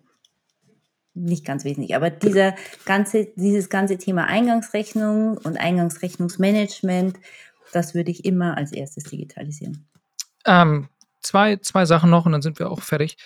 nicht 1.14 1.44
ganz 1.44 1.64
wesentlich, 1.64 1.94
aber 1.94 2.10
dieser 2.10 2.54
ganze, 2.84 3.26
dieses 3.36 3.68
ganze 3.68 3.98
Thema 3.98 4.26
Eingangsrechnung 4.26 5.38
und 5.38 5.58
Eingangsrechnungsmanagement, 5.58 7.18
das 7.72 7.94
würde 7.94 8.10
ich 8.10 8.24
immer 8.24 8.56
als 8.56 8.72
erstes 8.72 9.04
digitalisieren. 9.04 9.86
Ähm, 10.46 10.88
zwei, 11.20 11.56
zwei 11.56 11.84
Sachen 11.84 12.10
noch 12.10 12.26
und 12.26 12.32
dann 12.32 12.42
sind 12.42 12.58
wir 12.58 12.70
auch 12.70 12.82
fertig. 12.82 13.16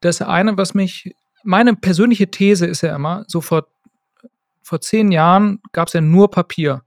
Das 0.00 0.22
eine, 0.22 0.56
was 0.56 0.74
mich, 0.74 1.14
meine 1.42 1.74
persönliche 1.74 2.30
These 2.30 2.66
ist 2.66 2.82
ja 2.82 2.94
immer, 2.94 3.24
so 3.26 3.40
vor, 3.40 3.66
vor 4.62 4.80
zehn 4.80 5.10
Jahren 5.10 5.60
gab 5.72 5.88
es 5.88 5.94
ja 5.94 6.00
nur 6.00 6.30
Papier. 6.30 6.82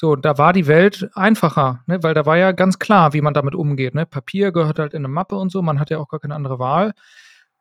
So, 0.00 0.16
da 0.16 0.38
war 0.38 0.54
die 0.54 0.66
Welt 0.66 1.10
einfacher, 1.12 1.84
ne? 1.86 2.02
weil 2.02 2.14
da 2.14 2.24
war 2.24 2.38
ja 2.38 2.52
ganz 2.52 2.78
klar, 2.78 3.12
wie 3.12 3.20
man 3.20 3.34
damit 3.34 3.54
umgeht. 3.54 3.94
Ne? 3.94 4.06
Papier 4.06 4.50
gehört 4.50 4.78
halt 4.78 4.94
in 4.94 5.04
eine 5.04 5.12
Mappe 5.12 5.36
und 5.36 5.52
so, 5.52 5.60
man 5.60 5.78
hat 5.78 5.90
ja 5.90 5.98
auch 5.98 6.08
gar 6.08 6.20
keine 6.20 6.34
andere 6.34 6.58
Wahl. 6.58 6.94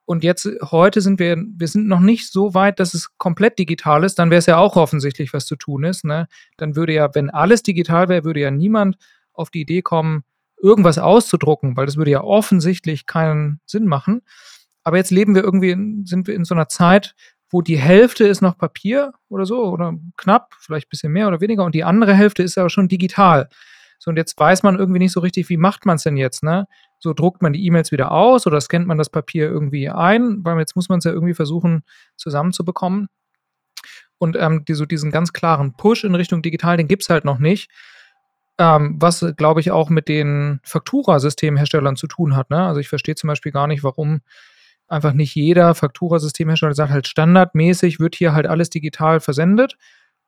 Und 0.05 0.23
jetzt, 0.23 0.47
heute 0.71 1.01
sind 1.01 1.19
wir, 1.19 1.35
wir 1.35 1.67
sind 1.67 1.89
noch 1.89 1.99
nicht 1.99 2.31
so 2.31 2.53
weit, 2.53 2.79
dass 2.79 2.93
es 2.93 3.17
komplett 3.17 3.59
digital 3.59 4.05
ist. 4.05 4.19
Dann 4.19 4.29
wäre 4.29 4.39
es 4.39 4.45
ja 4.45 4.55
auch 4.55 4.77
offensichtlich, 4.77 5.33
was 5.33 5.47
zu 5.47 5.57
tun 5.57 5.83
ist. 5.83 6.05
Ne? 6.05 6.29
Dann 6.55 6.77
würde 6.77 6.93
ja, 6.93 7.13
wenn 7.13 7.29
alles 7.29 7.61
digital 7.61 8.07
wäre, 8.07 8.23
würde 8.23 8.39
ja 8.39 8.51
niemand 8.51 8.95
auf 9.33 9.49
die 9.49 9.59
Idee 9.59 9.81
kommen, 9.81 10.23
irgendwas 10.63 10.97
auszudrucken, 10.97 11.75
weil 11.75 11.87
das 11.87 11.97
würde 11.97 12.11
ja 12.11 12.23
offensichtlich 12.23 13.05
keinen 13.05 13.59
Sinn 13.65 13.85
machen. 13.85 14.21
Aber 14.85 14.95
jetzt 14.95 15.11
leben 15.11 15.35
wir 15.35 15.43
irgendwie, 15.43 15.71
in, 15.71 16.05
sind 16.05 16.25
wir 16.25 16.35
in 16.35 16.45
so 16.45 16.55
einer 16.55 16.69
Zeit, 16.69 17.15
wo 17.49 17.61
die 17.61 17.77
Hälfte 17.77 18.27
ist 18.27 18.41
noch 18.41 18.57
Papier 18.57 19.13
oder 19.29 19.45
so, 19.45 19.63
oder 19.65 19.95
knapp, 20.17 20.53
vielleicht 20.59 20.87
ein 20.87 20.91
bisschen 20.91 21.11
mehr 21.11 21.27
oder 21.27 21.41
weniger, 21.41 21.63
und 21.63 21.75
die 21.75 21.83
andere 21.83 22.13
Hälfte 22.13 22.43
ist 22.43 22.57
aber 22.57 22.69
schon 22.69 22.87
digital. 22.87 23.49
So, 23.97 24.11
und 24.11 24.17
jetzt 24.17 24.39
weiß 24.39 24.63
man 24.63 24.79
irgendwie 24.79 24.99
nicht 24.99 25.11
so 25.11 25.19
richtig, 25.19 25.49
wie 25.49 25.57
macht 25.57 25.85
man 25.85 25.97
es 25.97 26.03
denn 26.03 26.15
jetzt, 26.15 26.41
ne? 26.41 26.67
So 26.99 27.13
druckt 27.13 27.41
man 27.41 27.51
die 27.53 27.65
E-Mails 27.65 27.91
wieder 27.91 28.11
aus 28.11 28.47
oder 28.47 28.61
scannt 28.61 28.87
man 28.87 28.97
das 28.97 29.09
Papier 29.09 29.49
irgendwie 29.49 29.89
ein, 29.89 30.43
weil 30.43 30.57
jetzt 30.59 30.75
muss 30.75 30.89
man 30.89 30.99
es 30.99 31.05
ja 31.05 31.11
irgendwie 31.11 31.33
versuchen 31.33 31.83
zusammenzubekommen. 32.15 33.07
Und 34.17 34.37
ähm, 34.37 34.63
die, 34.65 34.73
so 34.73 34.85
diesen 34.85 35.11
ganz 35.11 35.33
klaren 35.33 35.73
Push 35.73 36.03
in 36.03 36.15
Richtung 36.15 36.41
digital, 36.41 36.77
den 36.77 36.87
gibt 36.87 37.03
es 37.03 37.09
halt 37.09 37.25
noch 37.25 37.39
nicht. 37.39 37.69
Ähm, 38.57 38.97
was, 38.99 39.25
glaube 39.37 39.61
ich, 39.61 39.71
auch 39.71 39.89
mit 39.89 40.09
den 40.09 40.59
Fakturasystemherstellern 40.63 41.95
zu 41.95 42.07
tun 42.07 42.35
hat. 42.35 42.49
Ne? 42.49 42.61
Also 42.61 42.81
ich 42.81 42.89
verstehe 42.89 43.15
zum 43.15 43.29
Beispiel 43.29 43.53
gar 43.53 43.67
nicht, 43.67 43.83
warum 43.83 44.21
einfach 44.89 45.13
nicht 45.13 45.35
jeder 45.35 45.75
Fakturasystemhersteller 45.75 46.73
sagt, 46.73 46.91
halt 46.91 47.07
standardmäßig 47.07 47.99
wird 47.99 48.15
hier 48.15 48.33
halt 48.33 48.47
alles 48.47 48.69
digital 48.69 49.19
versendet. 49.19 49.77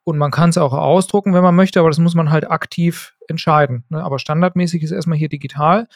Und 0.04 0.18
man 0.18 0.32
kann 0.32 0.50
es 0.50 0.58
auch 0.58 0.74
ausdrucken, 0.74 1.34
wenn 1.34 1.44
man 1.44 1.56
möchte, 1.56 1.80
aber 1.80 1.90
das 1.90 2.00
muss 2.00 2.16
man 2.16 2.32
halt 2.32 2.50
aktiv 2.50 3.16
entscheiden. 3.28 3.84
Ne? 3.90 4.04
Aber 4.04 4.18
standardmäßig 4.18 4.82
ist 4.82 4.92
erstmal 4.92 5.18
hier 5.18 5.30
digital 5.30 5.88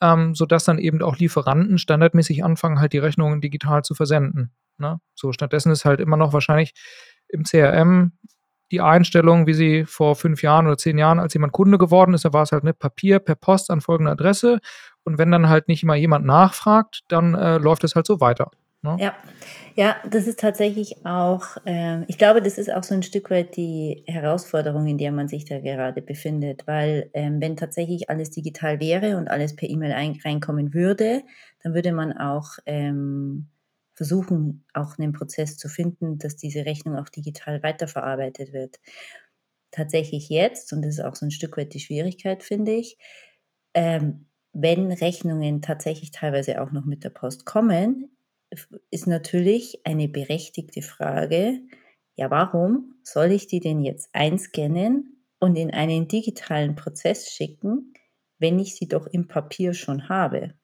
ähm, 0.00 0.34
sodass 0.34 0.64
dann 0.64 0.78
eben 0.78 1.02
auch 1.02 1.16
Lieferanten 1.16 1.78
standardmäßig 1.78 2.44
anfangen, 2.44 2.80
halt 2.80 2.92
die 2.92 2.98
Rechnungen 2.98 3.40
digital 3.40 3.82
zu 3.82 3.94
versenden. 3.94 4.52
Ne? 4.78 5.00
So, 5.14 5.32
stattdessen 5.32 5.72
ist 5.72 5.84
halt 5.84 6.00
immer 6.00 6.16
noch 6.16 6.32
wahrscheinlich 6.32 6.74
im 7.28 7.44
CRM 7.44 8.12
die 8.70 8.80
Einstellung, 8.80 9.46
wie 9.46 9.54
sie 9.54 9.84
vor 9.84 10.16
fünf 10.16 10.42
Jahren 10.42 10.66
oder 10.66 10.76
zehn 10.76 10.98
Jahren, 10.98 11.18
als 11.18 11.34
jemand 11.34 11.52
Kunde 11.52 11.78
geworden 11.78 12.14
ist, 12.14 12.24
da 12.24 12.32
war 12.32 12.42
es 12.42 12.52
halt 12.52 12.64
ne, 12.64 12.74
Papier 12.74 13.18
per 13.18 13.34
Post 13.34 13.70
an 13.70 13.80
folgende 13.80 14.12
Adresse. 14.12 14.60
Und 15.04 15.18
wenn 15.18 15.30
dann 15.30 15.48
halt 15.48 15.68
nicht 15.68 15.82
immer 15.82 15.94
jemand 15.94 16.26
nachfragt, 16.26 17.00
dann 17.08 17.34
äh, 17.34 17.58
läuft 17.58 17.84
es 17.84 17.94
halt 17.94 18.06
so 18.06 18.20
weiter. 18.20 18.50
Ne? 18.82 18.96
Ja. 19.00 19.14
ja, 19.74 19.96
das 20.08 20.28
ist 20.28 20.38
tatsächlich 20.38 21.04
auch, 21.04 21.56
äh, 21.64 22.04
ich 22.04 22.16
glaube, 22.16 22.40
das 22.40 22.58
ist 22.58 22.72
auch 22.72 22.84
so 22.84 22.94
ein 22.94 23.02
Stück 23.02 23.28
weit 23.28 23.56
die 23.56 24.04
Herausforderung, 24.06 24.86
in 24.86 24.98
der 24.98 25.10
man 25.10 25.26
sich 25.26 25.44
da 25.44 25.58
gerade 25.58 26.00
befindet, 26.00 26.66
weil 26.66 27.10
ähm, 27.12 27.40
wenn 27.40 27.56
tatsächlich 27.56 28.08
alles 28.08 28.30
digital 28.30 28.78
wäre 28.78 29.16
und 29.16 29.28
alles 29.28 29.56
per 29.56 29.68
E-Mail 29.68 29.92
reinkommen 30.24 30.74
würde, 30.74 31.22
dann 31.64 31.74
würde 31.74 31.92
man 31.92 32.16
auch 32.16 32.50
ähm, 32.66 33.48
versuchen, 33.98 34.64
auch 34.74 34.98
einen 34.98 35.12
Prozess 35.12 35.58
zu 35.58 35.68
finden, 35.68 36.18
dass 36.18 36.36
diese 36.36 36.64
Rechnung 36.64 36.96
auch 36.96 37.08
digital 37.10 37.62
weiterverarbeitet 37.64 38.52
wird. 38.54 38.78
Tatsächlich 39.72 40.28
jetzt, 40.30 40.72
und 40.72 40.82
das 40.82 40.94
ist 40.98 41.04
auch 41.04 41.14
so 41.16 41.26
ein 41.26 41.30
Stück 41.30 41.56
weit 41.58 41.74
die 41.74 41.80
Schwierigkeit, 41.80 42.42
finde 42.42 42.72
ich, 42.72 42.96
ähm, 43.74 44.26
wenn 44.52 44.90
Rechnungen 44.92 45.62
tatsächlich 45.62 46.10
teilweise 46.12 46.62
auch 46.62 46.72
noch 46.72 46.84
mit 46.86 47.04
der 47.04 47.10
Post 47.10 47.44
kommen, 47.44 48.16
ist 48.90 49.06
natürlich 49.06 49.84
eine 49.86 50.08
berechtigte 50.08 50.82
Frage, 50.82 51.60
ja, 52.16 52.30
warum 52.30 52.94
soll 53.02 53.32
ich 53.32 53.46
die 53.46 53.60
denn 53.60 53.82
jetzt 53.82 54.08
einscannen 54.12 55.24
und 55.40 55.56
in 55.56 55.70
einen 55.72 56.08
digitalen 56.08 56.74
Prozess 56.76 57.30
schicken, 57.30 57.94
wenn 58.38 58.58
ich 58.58 58.74
sie 58.76 58.88
doch 58.88 59.06
im 59.06 59.28
Papier 59.28 59.74
schon 59.74 60.08
habe? 60.08 60.54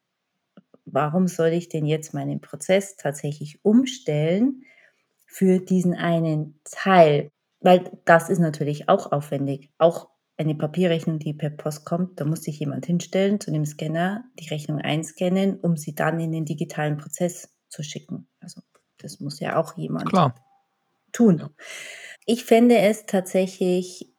Warum 0.86 1.28
soll 1.28 1.48
ich 1.48 1.68
denn 1.68 1.86
jetzt 1.86 2.14
meinen 2.14 2.40
Prozess 2.40 2.96
tatsächlich 2.96 3.64
umstellen 3.64 4.64
für 5.26 5.58
diesen 5.58 5.94
einen 5.94 6.60
Teil? 6.64 7.30
Weil 7.60 7.90
das 8.04 8.28
ist 8.28 8.40
natürlich 8.40 8.88
auch 8.88 9.12
aufwendig. 9.12 9.70
Auch 9.78 10.08
eine 10.36 10.54
Papierrechnung, 10.54 11.18
die 11.18 11.32
per 11.32 11.50
Post 11.50 11.84
kommt, 11.84 12.20
da 12.20 12.24
muss 12.24 12.42
sich 12.42 12.58
jemand 12.58 12.86
hinstellen 12.86 13.40
zu 13.40 13.50
dem 13.52 13.64
Scanner, 13.64 14.24
die 14.38 14.48
Rechnung 14.48 14.78
einscannen, 14.80 15.60
um 15.60 15.76
sie 15.76 15.94
dann 15.94 16.18
in 16.20 16.32
den 16.32 16.44
digitalen 16.44 16.96
Prozess 16.96 17.54
zu 17.68 17.82
schicken. 17.82 18.28
Also 18.40 18.60
das 18.98 19.20
muss 19.20 19.40
ja 19.40 19.56
auch 19.56 19.76
jemand 19.76 20.06
Klar. 20.06 20.34
tun. 21.12 21.38
Ja. 21.38 21.50
Ich 22.26 22.44
fände 22.44 22.78
es 22.78 23.06
tatsächlich 23.06 24.12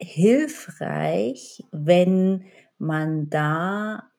hilfreich, 0.00 1.62
wenn 1.72 2.44
man 2.78 3.28
da, 3.28 4.09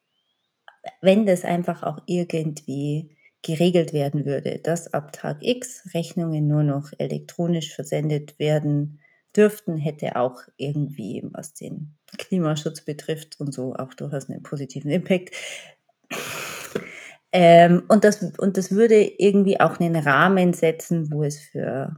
wenn 1.02 1.26
das 1.26 1.44
einfach 1.44 1.84
auch 1.84 2.00
irgendwie 2.06 3.16
geregelt 3.44 3.94
werden 3.94 4.26
würde, 4.26 4.60
dass 4.60 4.94
ab 4.94 5.14
Tag 5.14 5.38
X 5.42 5.90
Rechnungen 5.94 6.48
nur 6.48 6.64
noch 6.64 6.92
elektronisch 6.98 7.74
versendet 7.74 8.38
werden 8.40 9.00
dürften, 9.36 9.78
hätte 9.78 10.16
auch 10.16 10.42
irgendwie, 10.58 11.24
was 11.32 11.54
den 11.54 11.96
Klimaschutz 12.18 12.82
betrifft 12.82 13.40
und 13.40 13.54
so, 13.54 13.76
auch 13.76 13.94
durchaus 13.94 14.30
einen 14.30 14.44
positiven 14.44 14.92
Impact. 14.92 15.32
Ähm, 17.32 17.84
und, 17.88 18.04
das, 18.04 18.22
und 18.38 18.58
das 18.58 18.72
würde 18.72 19.02
irgendwie 19.02 19.60
auch 19.60 19.80
einen 19.80 19.96
Rahmen 19.96 20.54
setzen, 20.54 21.12
wo 21.12 21.24
es 21.24 21.40
für 21.40 21.96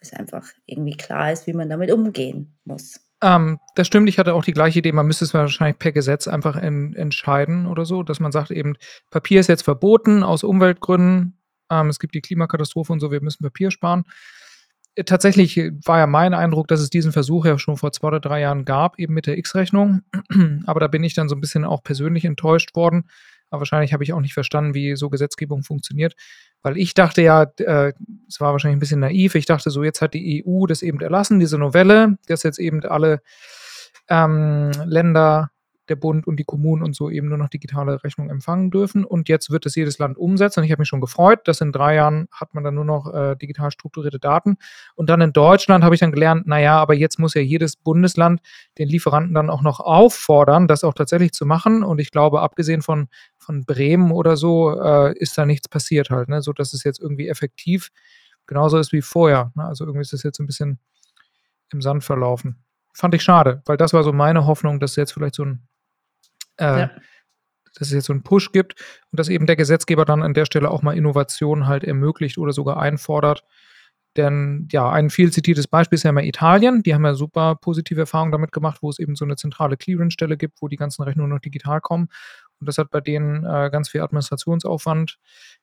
es 0.00 0.12
einfach 0.12 0.46
irgendwie 0.66 0.96
klar 0.96 1.32
ist, 1.32 1.46
wie 1.46 1.52
man 1.52 1.68
damit 1.68 1.90
umgehen 1.92 2.56
muss. 2.64 3.00
Ähm, 3.22 3.58
das 3.74 3.86
stimmt, 3.86 4.08
ich 4.08 4.18
hatte 4.18 4.34
auch 4.34 4.44
die 4.44 4.52
gleiche 4.52 4.78
Idee, 4.78 4.92
man 4.92 5.06
müsste 5.06 5.24
es 5.24 5.34
wahrscheinlich 5.34 5.78
per 5.78 5.92
Gesetz 5.92 6.26
einfach 6.26 6.56
in, 6.56 6.94
entscheiden 6.94 7.66
oder 7.66 7.84
so, 7.84 8.02
dass 8.02 8.18
man 8.18 8.32
sagt 8.32 8.50
eben, 8.50 8.76
Papier 9.10 9.40
ist 9.40 9.48
jetzt 9.48 9.62
verboten 9.62 10.22
aus 10.22 10.42
Umweltgründen, 10.42 11.38
ähm, 11.70 11.88
es 11.88 11.98
gibt 11.98 12.14
die 12.14 12.22
Klimakatastrophe 12.22 12.92
und 12.92 13.00
so, 13.00 13.10
wir 13.10 13.22
müssen 13.22 13.44
Papier 13.44 13.70
sparen. 13.70 14.04
Äh, 14.94 15.04
tatsächlich 15.04 15.56
war 15.84 15.98
ja 15.98 16.06
mein 16.06 16.34
Eindruck, 16.34 16.68
dass 16.68 16.80
es 16.80 16.90
diesen 16.90 17.12
Versuch 17.12 17.44
ja 17.44 17.58
schon 17.58 17.76
vor 17.76 17.92
zwei 17.92 18.08
oder 18.08 18.20
drei 18.20 18.40
Jahren 18.40 18.64
gab, 18.64 18.98
eben 18.98 19.14
mit 19.14 19.26
der 19.26 19.38
X-Rechnung. 19.38 20.02
Aber 20.66 20.80
da 20.80 20.88
bin 20.88 21.04
ich 21.04 21.14
dann 21.14 21.28
so 21.28 21.34
ein 21.34 21.40
bisschen 21.40 21.64
auch 21.64 21.82
persönlich 21.82 22.24
enttäuscht 22.24 22.74
worden, 22.74 23.04
aber 23.50 23.60
wahrscheinlich 23.60 23.92
habe 23.92 24.04
ich 24.04 24.12
auch 24.12 24.20
nicht 24.20 24.34
verstanden, 24.34 24.74
wie 24.74 24.96
so 24.96 25.10
Gesetzgebung 25.10 25.62
funktioniert. 25.62 26.14
Weil 26.62 26.76
ich 26.76 26.94
dachte 26.94 27.22
ja, 27.22 27.42
äh, 27.58 27.92
es 28.28 28.40
war 28.40 28.52
wahrscheinlich 28.52 28.76
ein 28.76 28.80
bisschen 28.80 29.00
naiv, 29.00 29.34
ich 29.34 29.46
dachte 29.46 29.70
so, 29.70 29.82
jetzt 29.82 30.00
hat 30.00 30.14
die 30.14 30.44
EU 30.46 30.66
das 30.66 30.82
eben 30.82 31.00
erlassen, 31.00 31.40
diese 31.40 31.58
Novelle, 31.58 32.18
dass 32.26 32.42
jetzt 32.42 32.58
eben 32.58 32.84
alle 32.84 33.20
ähm, 34.08 34.70
Länder 34.84 35.50
der 35.90 35.96
Bund 35.96 36.26
und 36.26 36.36
die 36.36 36.44
Kommunen 36.44 36.82
und 36.82 36.94
so 36.94 37.10
eben 37.10 37.28
nur 37.28 37.36
noch 37.36 37.48
digitale 37.48 38.02
Rechnungen 38.02 38.30
empfangen 38.30 38.70
dürfen. 38.70 39.04
Und 39.04 39.28
jetzt 39.28 39.50
wird 39.50 39.66
es 39.66 39.74
jedes 39.74 39.98
Land 39.98 40.16
umsetzen. 40.16 40.60
Und 40.60 40.64
ich 40.64 40.72
habe 40.72 40.80
mich 40.80 40.88
schon 40.88 41.00
gefreut, 41.00 41.40
dass 41.46 41.60
in 41.60 41.72
drei 41.72 41.96
Jahren 41.96 42.28
hat 42.32 42.54
man 42.54 42.64
dann 42.64 42.74
nur 42.74 42.84
noch 42.84 43.12
äh, 43.12 43.36
digital 43.36 43.70
strukturierte 43.70 44.18
Daten. 44.18 44.56
Und 44.94 45.10
dann 45.10 45.20
in 45.20 45.32
Deutschland 45.32 45.84
habe 45.84 45.94
ich 45.94 46.00
dann 46.00 46.12
gelernt, 46.12 46.46
naja, 46.46 46.78
aber 46.78 46.94
jetzt 46.94 47.18
muss 47.18 47.34
ja 47.34 47.42
jedes 47.42 47.76
Bundesland 47.76 48.40
den 48.78 48.88
Lieferanten 48.88 49.34
dann 49.34 49.50
auch 49.50 49.62
noch 49.62 49.80
auffordern, 49.80 50.68
das 50.68 50.84
auch 50.84 50.94
tatsächlich 50.94 51.32
zu 51.32 51.44
machen. 51.44 51.82
Und 51.82 52.00
ich 52.00 52.10
glaube, 52.10 52.40
abgesehen 52.40 52.82
von, 52.82 53.08
von 53.50 53.64
Bremen 53.64 54.12
oder 54.12 54.36
so, 54.36 54.80
äh, 54.80 55.12
ist 55.18 55.36
da 55.36 55.44
nichts 55.44 55.68
passiert 55.68 56.10
halt, 56.10 56.28
ne? 56.28 56.40
so 56.40 56.52
dass 56.52 56.72
es 56.72 56.84
jetzt 56.84 57.00
irgendwie 57.00 57.28
effektiv 57.28 57.90
genauso 58.46 58.78
ist 58.78 58.92
wie 58.92 59.02
vorher. 59.02 59.50
Ne? 59.56 59.64
Also 59.64 59.84
irgendwie 59.84 60.02
ist 60.02 60.12
das 60.12 60.22
jetzt 60.22 60.38
ein 60.38 60.46
bisschen 60.46 60.78
im 61.72 61.82
Sand 61.82 62.04
verlaufen. 62.04 62.62
Fand 62.94 63.12
ich 63.14 63.22
schade, 63.22 63.60
weil 63.66 63.76
das 63.76 63.92
war 63.92 64.04
so 64.04 64.12
meine 64.12 64.46
Hoffnung, 64.46 64.78
dass 64.78 64.94
jetzt 64.94 65.12
vielleicht 65.12 65.34
so 65.34 65.44
ein 65.44 65.68
äh, 66.58 66.80
ja. 66.80 66.90
dass 67.74 67.88
es 67.88 67.92
jetzt 67.92 68.06
so 68.06 68.12
einen 68.12 68.22
Push 68.22 68.52
gibt 68.52 68.74
und 69.10 69.18
dass 69.18 69.28
eben 69.28 69.46
der 69.46 69.56
Gesetzgeber 69.56 70.04
dann 70.04 70.22
an 70.22 70.34
der 70.34 70.44
Stelle 70.44 70.70
auch 70.70 70.82
mal 70.82 70.96
Innovationen 70.96 71.66
halt 71.66 71.82
ermöglicht 71.82 72.38
oder 72.38 72.52
sogar 72.52 72.78
einfordert. 72.78 73.42
Denn 74.16 74.68
ja, 74.70 74.90
ein 74.90 75.10
viel 75.10 75.32
zitiertes 75.32 75.68
Beispiel 75.68 75.96
ist 75.96 76.02
ja 76.02 76.12
mal 76.12 76.24
Italien. 76.24 76.82
Die 76.82 76.94
haben 76.94 77.04
ja 77.04 77.14
super 77.14 77.56
positive 77.56 78.00
Erfahrungen 78.00 78.32
damit 78.32 78.50
gemacht, 78.52 78.78
wo 78.82 78.90
es 78.90 78.98
eben 78.98 79.14
so 79.14 79.24
eine 79.24 79.36
zentrale 79.36 79.76
Clearance-Stelle 79.76 80.36
gibt, 80.36 80.60
wo 80.62 80.68
die 80.68 80.76
ganzen 80.76 81.02
Rechnungen 81.02 81.30
noch 81.30 81.40
digital 81.40 81.80
kommen. 81.80 82.08
Und 82.60 82.68
das 82.68 82.78
hat 82.78 82.90
bei 82.90 83.00
denen 83.00 83.44
äh, 83.44 83.70
ganz 83.70 83.88
viel 83.88 84.02
Administrationsaufwand 84.02 85.18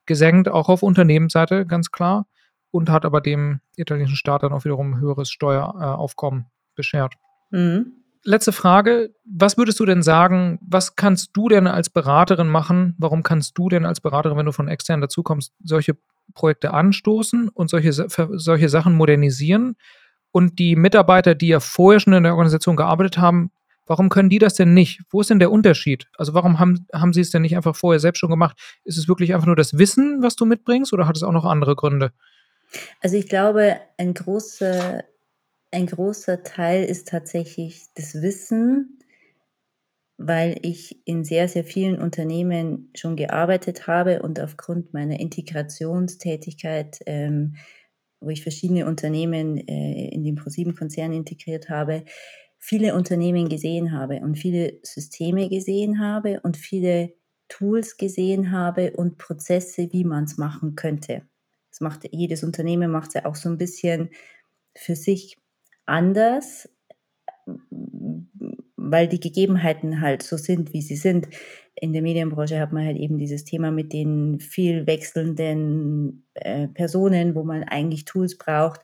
gesenkt, 0.06 0.50
auch 0.50 0.70
auf 0.70 0.84
Unternehmensseite, 0.84 1.66
ganz 1.66 1.91
klar. 1.91 2.26
und 2.72 2.89
hat 2.89 3.06
aber 3.06 3.22
dem 3.22 3.62
italienischen 3.76 4.18
Staat 4.18 4.43
dann 4.43 4.54
auch 4.54 4.66
wiederum 4.66 5.00
höheres 5.00 5.30
Steueraufkommen 5.30 6.48
beschert. 6.76 7.14
Mhm. 7.52 7.93
Letzte 8.24 8.52
Frage. 8.52 9.14
Was 9.24 9.58
würdest 9.58 9.80
du 9.80 9.86
denn 9.86 10.04
sagen, 10.04 10.60
was 10.62 10.95
kannst 10.95 11.30
du 11.34 11.48
denn 11.48 11.66
als 11.66 11.89
Beraterin 11.89 12.48
machen? 12.50 12.95
Warum 12.98 13.24
kannst 13.24 13.58
du 13.58 13.70
denn 13.70 13.86
als 13.86 14.02
Beraterin, 14.02 14.38
wenn 14.38 14.45
du 14.45 14.52
von 14.52 14.68
extern 14.68 15.00
dazukommst, 15.00 15.54
solche 15.64 15.95
Projekte 16.34 16.74
anstoßen 16.74 17.48
und 17.48 17.70
solche, 17.70 17.93
solche 17.93 18.70
Sachen 18.70 18.95
modernisieren? 18.95 19.78
Und 20.32 20.60
die 20.60 20.76
Mitarbeiter, 20.76 21.36
die 21.36 21.48
ja 21.48 21.62
vorher 21.62 22.02
schon 22.02 22.14
in 22.14 22.24
der 22.24 22.34
Organisation 22.34 22.76
gearbeitet 22.76 23.18
haben, 23.18 23.52
warum 23.88 24.10
können 24.10 24.30
die 24.30 24.40
das 24.40 24.54
denn 24.54 24.74
nicht? 24.74 25.02
Wo 25.10 25.22
ist 25.22 25.30
denn 25.30 25.40
der 25.40 25.52
Unterschied? 25.52 26.08
Also 26.18 26.34
warum 26.34 26.60
haben, 26.60 26.86
haben 26.94 27.14
sie 27.14 27.22
es 27.22 27.32
denn 27.32 27.42
nicht 27.42 27.56
einfach 27.56 27.76
vorher 27.76 28.00
selbst 28.00 28.20
schon 28.20 28.30
gemacht? 28.30 28.58
Ist 28.84 28.98
es 28.98 29.08
wirklich 29.08 29.34
einfach 29.34 29.48
nur 29.48 29.56
das 29.56 29.78
Wissen, 29.78 30.22
was 30.22 30.36
du 30.36 30.46
mitbringst, 30.46 30.94
oder 30.94 31.08
hat 31.08 31.18
es 31.18 31.24
auch 31.24 31.32
noch 31.32 31.46
andere 31.46 31.76
Gründe? 31.76 32.12
Also 33.02 33.18
ich 33.18 33.28
glaube, 33.28 33.78
ein 33.98 34.14
großer, 34.14 35.04
ein 35.72 35.86
großer 35.86 36.44
Teil 36.44 36.84
ist 36.84 37.08
tatsächlich 37.08 37.86
das 37.96 38.22
Wissen, 38.22 39.00
weil 40.18 40.58
ich 40.64 41.00
in 41.06 41.24
sehr, 41.24 41.48
sehr 41.48 41.64
vielen 41.64 42.00
Unternehmen 42.00 42.92
schon 42.96 43.16
gearbeitet 43.16 43.88
habe 43.88 44.22
und 44.22 44.40
aufgrund 44.40 44.94
meiner 44.94 45.20
Integrationstätigkeit, 45.20 47.00
ähm, 47.06 47.56
wo 48.20 48.30
ich 48.30 48.42
verschiedene 48.42 48.88
Unternehmen 48.88 49.58
äh, 49.58 50.10
in 50.10 50.24
den 50.24 50.36
ProSieben-Konzern 50.36 51.14
integriert 51.14 51.70
habe, 51.70 52.04
viele 52.68 52.95
Unternehmen 52.95 53.47
gesehen 53.47 53.93
habe 53.93 54.20
und 54.20 54.36
viele 54.36 54.80
Systeme 54.84 55.47
gesehen 55.47 55.99
habe 56.01 56.41
und 56.41 56.57
viele 56.57 57.13
Tools 57.47 57.95
gesehen 57.95 58.51
habe 58.51 58.91
und 58.91 59.18
Prozesse, 59.18 59.88
wie 59.93 60.03
man 60.03 60.26
es 60.26 60.38
machen 60.38 60.76
könnte. 60.76 61.22
Das 61.70 61.80
macht 61.80 62.09
jedes 62.11 62.43
Unternehmen 62.43 62.91
macht 62.91 63.07
es 63.07 63.13
ja 63.13 63.26
auch 63.26 63.36
so 63.36 63.47
ein 63.47 63.57
bisschen 63.57 64.09
für 64.76 64.97
sich 64.97 65.38
anders, 65.86 66.68
weil 68.76 69.07
die 69.07 69.22
Gegebenheiten 69.22 70.01
halt 70.01 70.22
so 70.22 70.36
sind, 70.36 70.74
wie 70.74 70.82
sie 70.82 70.97
sind. 70.97 71.30
In 71.74 71.93
der 71.93 72.01
Medienbranche 72.01 72.59
hat 72.59 72.74
man 72.74 72.84
halt 72.84 72.97
eben 72.97 73.18
dieses 73.18 73.45
Thema 73.45 73.72
mit 73.72 73.93
den 73.93 74.41
viel 74.41 74.88
wechselnden 74.88 76.28
äh, 76.34 76.68
Personen, 76.68 77.34
wo 77.34 77.45
man 77.45 77.63
eigentlich 77.63 78.03
Tools 78.03 78.38
braucht, 78.38 78.82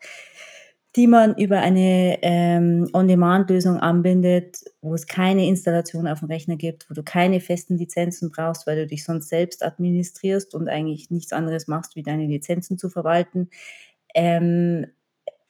die 0.96 1.08
man 1.08 1.36
über 1.38 1.60
eine 1.60 2.20
ähm, 2.22 2.88
On-Demand-Lösung 2.94 3.78
anbindet, 3.78 4.64
wo 4.82 4.94
es 4.94 5.08
keine 5.08 5.48
Installation 5.48 6.08
auf 6.08 6.20
dem 6.20 6.28
Rechner 6.28 6.56
gibt, 6.56 6.88
wo 6.90 6.94
du 6.94 7.02
keine 7.02 7.40
festen 7.40 7.78
Lizenzen 7.78 8.30
brauchst, 8.30 8.68
weil 8.68 8.76
du 8.76 8.88
dich 8.88 9.04
sonst 9.04 9.30
selbst 9.30 9.64
administrierst 9.64 10.54
und 10.54 10.70
eigentlich 10.70 11.10
nichts 11.10 11.34
anderes 11.34 11.68
machst, 11.68 11.96
wie 11.96 12.04
deine 12.04 12.28
Lizenzen 12.28 12.78
zu 12.78 12.90
verwalten. 12.90 13.50
Ähm, 14.14 14.86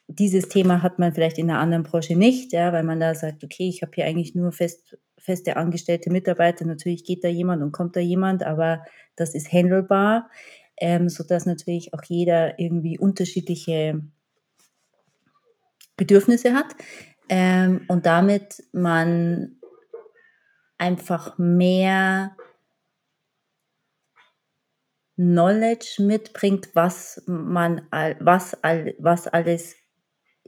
dieses 0.06 0.48
Thema 0.48 0.82
hat 0.82 0.98
man 0.98 1.12
vielleicht 1.12 1.38
in 1.38 1.50
einer 1.50 1.60
anderen 1.60 1.82
Branche 1.82 2.16
nicht, 2.16 2.52
ja, 2.52 2.72
weil 2.72 2.84
man 2.84 3.00
da 3.00 3.14
sagt, 3.14 3.44
okay, 3.44 3.68
ich 3.68 3.82
habe 3.82 3.92
hier 3.94 4.06
eigentlich 4.06 4.34
nur 4.34 4.52
fest, 4.52 4.96
feste 5.18 5.56
angestellte 5.56 6.10
Mitarbeiter. 6.10 6.64
Natürlich 6.64 7.04
geht 7.04 7.22
da 7.22 7.28
jemand 7.28 7.62
und 7.62 7.72
kommt 7.72 7.96
da 7.96 8.00
jemand, 8.00 8.42
aber 8.42 8.84
das 9.16 9.34
ist 9.34 9.52
handelbar, 9.52 10.30
ähm, 10.78 11.08
sodass 11.10 11.44
natürlich 11.46 11.92
auch 11.92 12.02
jeder 12.02 12.58
irgendwie 12.58 12.98
unterschiedliche 12.98 14.02
Bedürfnisse 15.96 16.54
hat 16.54 16.74
ähm, 17.28 17.84
und 17.88 18.06
damit 18.06 18.62
man 18.72 19.60
einfach 20.78 21.38
mehr 21.38 22.36
Knowledge 25.16 25.96
mitbringt, 26.00 26.70
was 26.74 27.22
man 27.26 27.82
was, 28.18 28.56
was 28.98 29.28
alles 29.28 29.76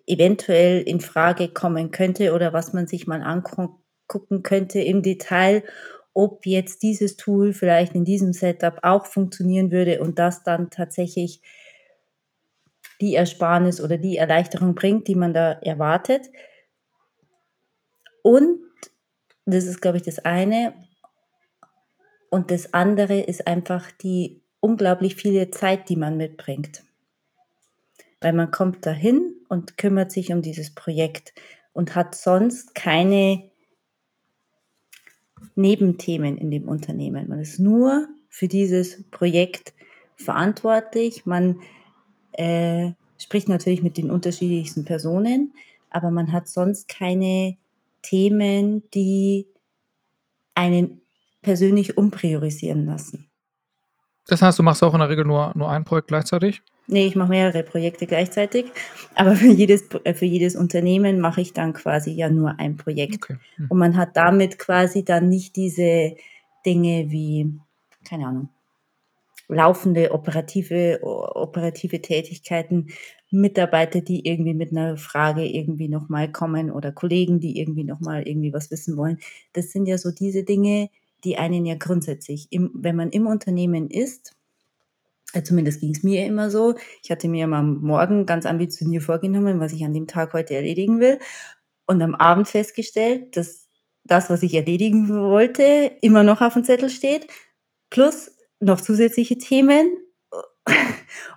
eventuell 0.06 0.82
in 0.82 1.00
Frage 1.00 1.48
kommen 1.48 1.90
könnte 1.90 2.32
oder 2.32 2.52
was 2.52 2.72
man 2.72 2.86
sich 2.86 3.06
mal 3.06 3.22
angucken 3.22 4.42
könnte 4.42 4.80
im 4.80 5.02
Detail, 5.02 5.62
ob 6.14 6.46
jetzt 6.46 6.82
dieses 6.82 7.16
Tool 7.16 7.52
vielleicht 7.52 7.94
in 7.94 8.04
diesem 8.04 8.32
Setup 8.32 8.78
auch 8.82 9.06
funktionieren 9.06 9.70
würde 9.70 10.00
und 10.00 10.18
das 10.18 10.42
dann 10.42 10.70
tatsächlich 10.70 11.42
die 13.00 13.14
Ersparnis 13.14 13.80
oder 13.80 13.98
die 13.98 14.16
Erleichterung 14.16 14.74
bringt, 14.74 15.08
die 15.08 15.14
man 15.14 15.34
da 15.34 15.52
erwartet. 15.52 16.30
Und 18.22 18.60
das 19.44 19.64
ist, 19.64 19.80
glaube 19.80 19.98
ich, 19.98 20.02
das 20.02 20.18
eine. 20.20 20.74
Und 22.30 22.50
das 22.50 22.74
andere 22.74 23.20
ist 23.20 23.46
einfach 23.46 23.90
die 23.92 24.42
unglaublich 24.60 25.14
viele 25.14 25.50
Zeit, 25.50 25.88
die 25.88 25.96
man 25.96 26.16
mitbringt. 26.16 26.82
Weil 28.20 28.32
man 28.32 28.50
kommt 28.50 28.84
dahin 28.84 29.36
und 29.48 29.78
kümmert 29.78 30.10
sich 30.10 30.32
um 30.32 30.42
dieses 30.42 30.74
Projekt 30.74 31.34
und 31.72 31.94
hat 31.94 32.14
sonst 32.14 32.74
keine 32.74 33.50
Nebenthemen 35.54 36.36
in 36.36 36.50
dem 36.50 36.68
Unternehmen. 36.68 37.28
Man 37.28 37.38
ist 37.38 37.58
nur 37.58 38.08
für 38.28 38.48
dieses 38.48 39.08
Projekt 39.10 39.72
verantwortlich. 40.16 41.26
Man 41.26 41.60
äh, 42.36 42.92
spricht 43.18 43.48
natürlich 43.48 43.82
mit 43.82 43.96
den 43.96 44.10
unterschiedlichsten 44.10 44.84
Personen, 44.84 45.52
aber 45.90 46.10
man 46.10 46.32
hat 46.32 46.48
sonst 46.48 46.88
keine 46.88 47.56
Themen, 48.02 48.82
die 48.92 49.46
einen 50.54 51.00
persönlich 51.42 51.96
umpriorisieren 51.96 52.86
lassen. 52.86 53.28
Das 54.26 54.42
heißt, 54.42 54.58
du 54.58 54.62
machst 54.62 54.82
auch 54.82 54.94
in 54.94 55.00
der 55.00 55.08
Regel 55.08 55.24
nur, 55.24 55.52
nur 55.54 55.70
ein 55.70 55.84
Projekt 55.84 56.08
gleichzeitig? 56.08 56.62
Nee, 56.88 57.06
ich 57.06 57.16
mache 57.16 57.30
mehrere 57.30 57.62
Projekte 57.62 58.06
gleichzeitig, 58.06 58.66
aber 59.14 59.34
für 59.34 59.48
jedes, 59.48 59.84
für 60.14 60.24
jedes 60.24 60.54
Unternehmen 60.54 61.20
mache 61.20 61.40
ich 61.40 61.52
dann 61.52 61.72
quasi 61.72 62.12
ja 62.12 62.28
nur 62.28 62.58
ein 62.58 62.76
Projekt. 62.76 63.16
Okay. 63.16 63.36
Hm. 63.56 63.66
Und 63.68 63.78
man 63.78 63.96
hat 63.96 64.16
damit 64.16 64.58
quasi 64.58 65.04
dann 65.04 65.28
nicht 65.28 65.56
diese 65.56 66.16
Dinge 66.64 67.10
wie, 67.10 67.52
keine 68.04 68.26
Ahnung, 68.26 68.48
laufende 69.48 70.12
operative, 70.12 71.00
operative 71.02 72.02
Tätigkeiten, 72.02 72.88
Mitarbeiter, 73.30 74.00
die 74.00 74.26
irgendwie 74.26 74.54
mit 74.54 74.70
einer 74.70 74.96
Frage 74.96 75.44
irgendwie 75.44 75.88
nochmal 75.88 76.30
kommen 76.30 76.70
oder 76.70 76.92
Kollegen, 76.92 77.40
die 77.40 77.58
irgendwie 77.58 77.84
nochmal 77.84 78.26
irgendwie 78.26 78.52
was 78.52 78.70
wissen 78.70 78.96
wollen. 78.96 79.18
Das 79.52 79.72
sind 79.72 79.86
ja 79.86 79.98
so 79.98 80.10
diese 80.10 80.44
Dinge, 80.44 80.90
die 81.24 81.36
einen 81.36 81.66
ja 81.66 81.74
grundsätzlich, 81.74 82.48
im, 82.50 82.70
wenn 82.74 82.96
man 82.96 83.10
im 83.10 83.26
Unternehmen 83.26 83.90
ist, 83.90 84.36
äh, 85.32 85.42
zumindest 85.42 85.80
ging 85.80 85.90
es 85.90 86.02
mir 86.02 86.24
immer 86.26 86.50
so, 86.50 86.74
ich 87.02 87.10
hatte 87.10 87.28
mir 87.28 87.46
am 87.46 87.80
Morgen 87.82 88.26
ganz 88.26 88.46
ambitioniert 88.46 89.02
vorgenommen, 89.02 89.60
was 89.60 89.72
ich 89.72 89.84
an 89.84 89.92
dem 89.92 90.06
Tag 90.06 90.32
heute 90.32 90.54
erledigen 90.54 91.00
will. 91.00 91.18
Und 91.86 92.02
am 92.02 92.14
Abend 92.14 92.48
festgestellt, 92.48 93.36
dass 93.36 93.68
das, 94.04 94.30
was 94.30 94.42
ich 94.42 94.54
erledigen 94.54 95.08
wollte, 95.08 95.92
immer 96.00 96.22
noch 96.22 96.40
auf 96.40 96.54
dem 96.54 96.64
Zettel 96.64 96.90
steht, 96.90 97.26
plus 97.90 98.35
noch 98.60 98.80
zusätzliche 98.80 99.38
Themen 99.38 99.96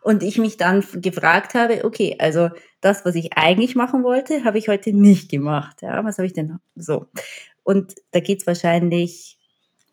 und 0.02 0.24
ich 0.24 0.38
mich 0.38 0.58
dann 0.58 0.84
gefragt 0.94 1.54
habe, 1.54 1.86
okay, 1.86 2.16
also 2.20 2.50
das, 2.82 3.06
was 3.06 3.16
ich 3.16 3.34
eigentlich 3.34 3.76
machen 3.76 4.04
wollte, 4.04 4.44
habe 4.44 4.58
ich 4.58 4.70
heute 4.70 4.94
nicht 4.94 5.30
gemacht. 5.30 5.82
Ja, 5.82 6.04
was 6.04 6.18
habe 6.18 6.26
ich 6.26 6.34
denn 6.34 6.60
so? 6.76 7.08
Und 7.64 7.96
da 8.12 8.20
geht 8.20 8.42
es 8.42 8.48
wahrscheinlich, 8.48 9.38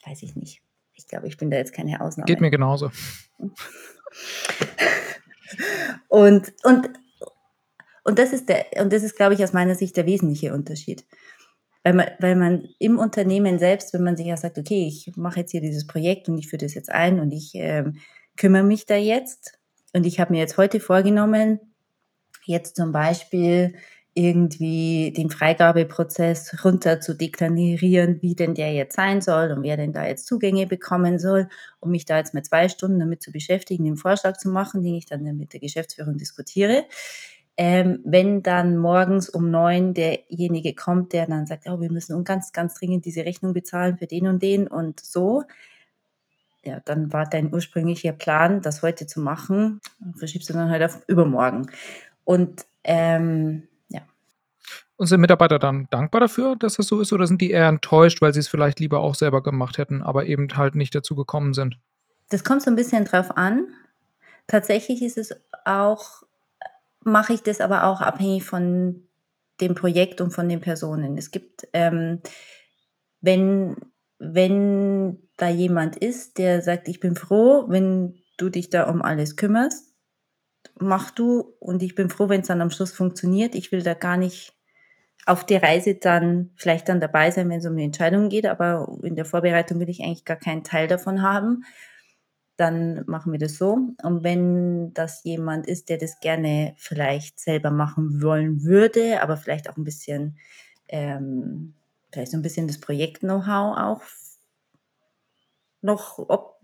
weiß 0.07 0.23
ich 0.23 0.37
nicht. 0.37 0.63
Ich 0.95 1.07
glaube, 1.07 1.29
ich 1.29 1.37
bin 1.37 1.51
da 1.51 1.59
jetzt 1.59 1.75
keine 1.75 2.01
Ausnahme. 2.01 2.27
Geht 2.27 2.41
mir 2.41 2.51
genauso. 2.51 2.91
und, 6.09 6.53
und, 6.65 6.91
und 8.05 8.19
das 8.19 8.33
ist 8.33 8.49
der, 8.49 8.67
und 8.81 8.93
das 8.93 9.03
ist, 9.03 9.17
glaube 9.17 9.35
ich, 9.35 9.45
aus 9.45 9.53
meiner 9.53 9.75
Sicht 9.75 9.97
der 9.97 10.07
wesentliche 10.07 10.55
Unterschied 10.55 11.05
weil 11.87 11.93
man, 11.93 12.07
weil 12.19 12.35
man 12.35 12.69
im 12.81 12.99
Unternehmen 12.99 13.61
selbst, 13.61 13.95
wenn 13.95 14.03
man 14.03 14.17
sich 14.17 14.27
ja 14.27 14.37
sagt, 14.37 14.59
okay, 14.59 14.89
ich 14.89 15.13
mache 15.15 15.39
jetzt 15.41 15.53
hier 15.53 15.61
dieses 15.61 15.87
Projekt 15.87 16.29
und 16.29 16.37
ich 16.37 16.49
führe 16.49 16.65
das 16.65 16.75
jetzt 16.75 16.91
ein 16.91 17.21
und 17.21 17.31
ich 17.31 17.53
ähm, 17.55 17.99
kümmere 18.37 18.65
mich 18.65 18.87
da 18.87 18.97
jetzt 18.97 19.61
und 19.93 20.05
ich 20.05 20.19
habe 20.19 20.33
mir 20.33 20.41
jetzt 20.41 20.59
heute 20.59 20.81
vorgenommen, 20.81 21.61
jetzt 22.45 22.75
zum 22.75 22.91
Beispiel 22.91 23.77
irgendwie 24.15 25.13
den 25.17 25.31
Freigabeprozess 25.31 26.65
runter 26.65 27.01
zu 27.01 27.15
deklarieren, 27.15 28.21
wie 28.21 28.35
denn 28.35 28.55
der 28.55 28.73
jetzt 28.73 28.97
sein 28.97 29.21
soll 29.21 29.53
und 29.53 29.63
wer 29.63 29.77
denn 29.77 29.93
da 29.93 30.05
jetzt 30.05 30.27
Zugänge 30.27 30.67
bekommen 30.67 31.21
soll, 31.21 31.49
um 31.79 31.93
mich 31.93 32.05
da 32.05 32.19
jetzt 32.19 32.35
mit 32.35 32.47
zwei 32.47 32.69
Stunden 32.69 32.99
damit 32.99 33.23
zu 33.23 33.31
beschäftigen, 33.31 33.85
den 33.85 33.97
Vorschlag 33.97 34.39
zu 34.39 34.49
machen, 34.49 34.83
den 34.83 34.97
ich 34.97 35.07
dann 35.07 35.23
mit 35.37 35.53
der 35.53 35.61
Geschäftsführung 35.61 36.17
diskutiere. 36.17 36.85
Ähm, 37.59 38.01
wenn 38.05 38.43
dann 38.43 38.77
morgens 38.77 39.31
um 39.31 39.51
neun 39.51 39.95
derjenige 39.95 40.75
kommt, 40.75 41.15
der 41.15 41.27
dann 41.27 41.47
sagt, 41.47 41.67
oh, 41.67 41.81
wir 41.81 41.91
müssen 41.91 42.23
ganz, 42.23 42.53
ganz 42.53 42.75
dringend 42.75 43.07
diese 43.07 43.25
Rechnung 43.25 43.55
bezahlen 43.55 43.97
für 43.97 44.07
den 44.07 44.27
und 44.27 44.43
den 44.43 44.69
und 44.69 45.01
so, 45.01 45.45
ja, 46.67 46.81
dann 46.85 47.13
war 47.13 47.25
dein 47.25 47.53
ursprünglicher 47.55 48.13
Plan, 48.13 48.61
das 48.61 48.83
heute 48.83 49.07
zu 49.07 49.21
machen, 49.21 49.81
verschiebst 50.17 50.51
du 50.51 50.53
dann 50.53 50.69
halt 50.69 50.83
auf 50.83 51.01
übermorgen. 51.07 51.71
Und 52.25 52.67
ähm, 52.85 53.69
ja. 53.89 54.03
Und 54.97 55.07
sind 55.07 55.21
Mitarbeiter 55.21 55.59
dann 55.59 55.87
dankbar 55.91 56.21
dafür, 56.21 56.57
dass 56.57 56.77
das 56.77 56.89
so 56.89 57.01
ist, 57.01 57.13
oder 57.13 57.27
sind 57.27 57.41
die 57.41 57.53
eher 57.53 57.69
enttäuscht, 57.69 58.21
weil 58.21 58.35
sie 58.35 58.41
es 58.41 58.49
vielleicht 58.49 58.81
lieber 58.81 59.01
auch 59.01 59.15
selber 59.15 59.43
gemacht 59.43 59.79
hätten, 59.79 60.03
aber 60.03 60.27
eben 60.27 60.49
halt 60.57 60.75
nicht 60.75 60.95
dazu 60.95 61.15
gekommen 61.15 61.55
sind? 61.55 61.79
Das 62.29 62.43
kommt 62.43 62.63
so 62.63 62.71
ein 62.71 62.77
bisschen 62.77 63.05
drauf 63.05 63.37
an. 63.37 63.69
Tatsächlich 64.49 65.03
ist 65.03 65.19
es 65.19 65.35
auch 65.65 66.23
mache 67.07 67.33
ich 67.33 67.43
das 67.43 67.61
aber 67.61 67.85
auch 67.85 68.01
abhängig 68.01 68.43
von 68.45 69.09
dem 69.61 69.75
Projekt 69.75 70.21
und 70.21 70.33
von 70.33 70.49
den 70.49 70.61
Personen. 70.61 71.17
Es 71.17 71.31
gibt, 71.31 71.67
ähm, 71.73 72.21
wenn, 73.21 73.77
wenn 74.19 75.23
da 75.37 75.49
jemand 75.49 75.97
ist, 75.97 76.37
der 76.37 76.63
sagt, 76.63 76.89
ich 76.89 76.99
bin 76.99 77.15
froh, 77.15 77.67
wenn 77.69 78.17
du 78.39 78.51
dich 78.51 78.71
da 78.71 78.91
um 78.91 79.03
alles 79.03 79.37
kümmerst, 79.37 79.95
mach 80.79 81.13
du 81.13 81.55
und 81.61 81.83
ich 81.83 81.95
bin 81.95 82.11
froh, 82.11 82.29
wenn 82.29 82.41
es 82.41 82.49
dann 82.49 82.61
am 82.61 82.71
Schluss 82.71 82.93
funktioniert. 82.93 83.55
Ich 83.55 83.71
will 83.71 83.83
da 83.83 83.95
gar 83.95 84.17
nicht 84.17 84.53
auf 85.27 85.47
die 85.47 85.57
Reise 85.57 85.95
dann 85.95 86.51
vielleicht 86.57 86.89
dann 86.89 87.01
dabei 87.01 87.31
sein, 87.31 87.49
wenn 87.49 87.61
es 87.61 87.67
um 87.67 87.77
die 87.77 87.85
Entscheidung 87.85 88.29
geht, 88.29 88.47
aber 88.47 88.99
in 89.03 89.15
der 89.15 89.25
Vorbereitung 89.25 89.79
will 89.79 89.89
ich 89.89 90.03
eigentlich 90.03 90.25
gar 90.25 90.37
keinen 90.37 90.65
Teil 90.65 90.89
davon 90.89 91.23
haben. 91.23 91.65
Dann 92.57 93.05
machen 93.07 93.33
wir 93.33 93.39
das 93.39 93.59
so. 93.59 93.73
Und 94.03 94.25
wenn 94.25 94.95
das 94.95 95.25
jemand 95.25 95.67
ist, 95.67 95.89
der 95.91 95.99
das 95.99 96.21
gerne 96.21 96.75
vielleicht 96.79 97.39
selber 97.39 97.71
machen 97.71 98.23
wollen 98.23 98.63
würde, 98.65 99.21
aber 99.23 99.37
vielleicht 99.37 99.69
auch 99.69 99.77
ein 99.77 99.85
bisschen, 99.85 100.39
ähm, 100.89 101.75
vielleicht 102.13 102.33
so 102.33 102.39
ein 102.39 102.43
bisschen 102.43 102.67
das 102.67 102.79
Projekt-Know-how 102.81 103.77
auch 103.77 104.03
noch 105.83 106.19
ob, 106.29 106.59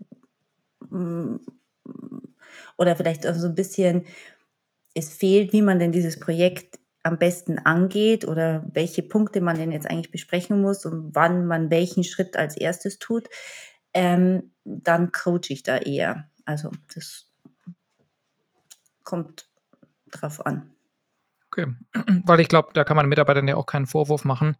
mm, 0.89 1.37
oder 2.77 2.95
vielleicht 2.95 3.27
auch 3.27 3.35
so 3.35 3.47
ein 3.47 3.55
bisschen, 3.55 4.05
es 4.95 5.09
fehlt, 5.13 5.53
wie 5.53 5.61
man 5.61 5.79
denn 5.79 5.91
dieses 5.91 6.19
Projekt 6.19 6.79
am 7.03 7.17
besten 7.19 7.59
angeht 7.59 8.25
oder 8.27 8.65
welche 8.73 9.03
Punkte 9.03 9.41
man 9.41 9.57
denn 9.57 9.71
jetzt 9.71 9.89
eigentlich 9.89 10.11
besprechen 10.11 10.61
muss 10.61 10.85
und 10.85 11.15
wann 11.15 11.45
man 11.45 11.69
welchen 11.69 12.03
Schritt 12.03 12.37
als 12.37 12.57
erstes 12.57 12.99
tut, 12.99 13.29
ähm, 13.93 14.51
dann 14.63 15.11
coache 15.11 15.49
ich 15.49 15.63
da 15.63 15.77
eher. 15.77 16.29
Also 16.45 16.71
das 16.93 17.27
kommt 19.03 19.49
drauf 20.11 20.45
an. 20.45 20.71
Okay, 21.47 21.67
weil 22.25 22.39
ich 22.39 22.47
glaube, 22.47 22.69
da 22.73 22.83
kann 22.83 22.97
man 22.97 23.07
Mitarbeitern 23.07 23.47
ja 23.47 23.55
auch 23.55 23.65
keinen 23.65 23.85
Vorwurf 23.85 24.25
machen. 24.25 24.57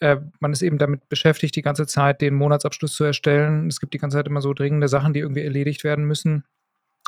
Äh, 0.00 0.18
man 0.40 0.52
ist 0.52 0.62
eben 0.62 0.78
damit 0.78 1.08
beschäftigt, 1.08 1.56
die 1.56 1.62
ganze 1.62 1.86
Zeit 1.86 2.20
den 2.20 2.34
Monatsabschluss 2.34 2.94
zu 2.94 3.04
erstellen. 3.04 3.66
Es 3.68 3.80
gibt 3.80 3.94
die 3.94 3.98
ganze 3.98 4.16
Zeit 4.16 4.26
immer 4.26 4.40
so 4.40 4.54
dringende 4.54 4.88
Sachen, 4.88 5.12
die 5.12 5.20
irgendwie 5.20 5.42
erledigt 5.42 5.84
werden 5.84 6.04
müssen. 6.04 6.44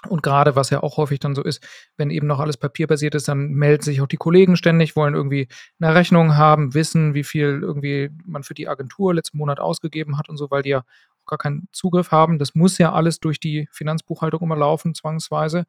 Und 0.09 0.22
gerade, 0.22 0.57
was 0.57 0.70
ja 0.70 0.82
auch 0.82 0.97
häufig 0.97 1.20
dann 1.20 1.34
so 1.34 1.43
ist, 1.43 1.62
wenn 1.99 2.11
eben 2.11 2.26
noch 2.26 2.41
alles 2.41 2.57
papierbasiert 2.57 3.14
ist, 3.14 3.28
dann 3.28 3.51
melden 3.51 3.82
sich 3.82 4.01
auch 4.01 4.07
die 4.07 4.16
Kollegen 4.16 4.57
ständig, 4.57 4.97
wollen 4.97 5.14
irgendwie 5.14 5.47
eine 5.78 5.95
Rechnung 5.95 6.36
haben, 6.36 6.72
wissen, 6.72 7.12
wie 7.12 7.24
viel 7.24 7.61
irgendwie 7.62 8.11
man 8.24 8.43
für 8.43 8.55
die 8.55 8.66
Agentur 8.66 9.14
letzten 9.14 9.36
Monat 9.36 9.61
ausgegeben 9.61 10.16
hat 10.16 10.30
und 10.30 10.38
so, 10.38 10.51
weil 10.51 10.62
die 10.62 10.70
ja 10.70 10.84
gar 11.31 11.39
keinen 11.39 11.68
Zugriff 11.72 12.11
haben. 12.11 12.39
Das 12.39 12.55
muss 12.55 12.78
ja 12.78 12.93
alles 12.93 13.20
durch 13.20 13.41
die 13.41 13.68
Finanzbuchhaltung 13.72 14.43
immer 14.43 14.57
laufen, 14.57 14.95
zwangsweise. 14.95 15.64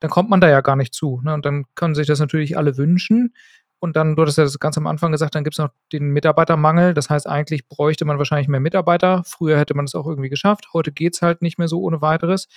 Dann 0.00 0.10
kommt 0.10 0.30
man 0.30 0.40
da 0.40 0.48
ja 0.48 0.60
gar 0.62 0.76
nicht 0.76 0.94
zu. 0.94 1.20
Ne? 1.22 1.34
Und 1.34 1.44
dann 1.44 1.64
können 1.74 1.94
sich 1.94 2.06
das 2.06 2.20
natürlich 2.20 2.56
alle 2.56 2.76
wünschen. 2.76 3.34
Und 3.78 3.96
dann, 3.96 4.14
du 4.16 4.22
hattest 4.22 4.38
ja 4.38 4.44
das 4.44 4.58
ganz 4.60 4.78
am 4.78 4.86
Anfang 4.86 5.12
gesagt, 5.12 5.34
dann 5.34 5.44
gibt 5.44 5.54
es 5.54 5.58
noch 5.58 5.70
den 5.92 6.10
Mitarbeitermangel. 6.10 6.94
Das 6.94 7.10
heißt, 7.10 7.26
eigentlich 7.26 7.68
bräuchte 7.68 8.04
man 8.04 8.18
wahrscheinlich 8.18 8.48
mehr 8.48 8.60
Mitarbeiter. 8.60 9.22
Früher 9.26 9.58
hätte 9.58 9.74
man 9.74 9.86
es 9.86 9.94
auch 9.94 10.06
irgendwie 10.06 10.28
geschafft. 10.28 10.68
Heute 10.72 10.92
geht 10.92 11.14
es 11.14 11.22
halt 11.22 11.42
nicht 11.42 11.58
mehr 11.58 11.68
so 11.68 11.80
ohne 11.82 12.00
weiteres. 12.00 12.48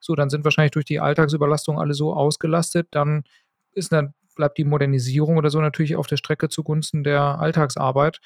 So, 0.00 0.14
dann 0.14 0.30
sind 0.30 0.44
wahrscheinlich 0.44 0.72
durch 0.72 0.86
die 0.86 0.98
Alltagsüberlastung 0.98 1.78
alle 1.78 1.94
so 1.94 2.14
ausgelastet, 2.14 2.88
dann 2.90 3.24
ist 3.72 3.92
dann 3.92 4.14
bleibt 4.34 4.56
die 4.56 4.64
Modernisierung 4.64 5.36
oder 5.36 5.50
so 5.50 5.60
natürlich 5.60 5.96
auf 5.96 6.06
der 6.06 6.16
Strecke 6.16 6.48
zugunsten 6.48 7.04
der 7.04 7.20
Alltagsarbeit. 7.20 8.20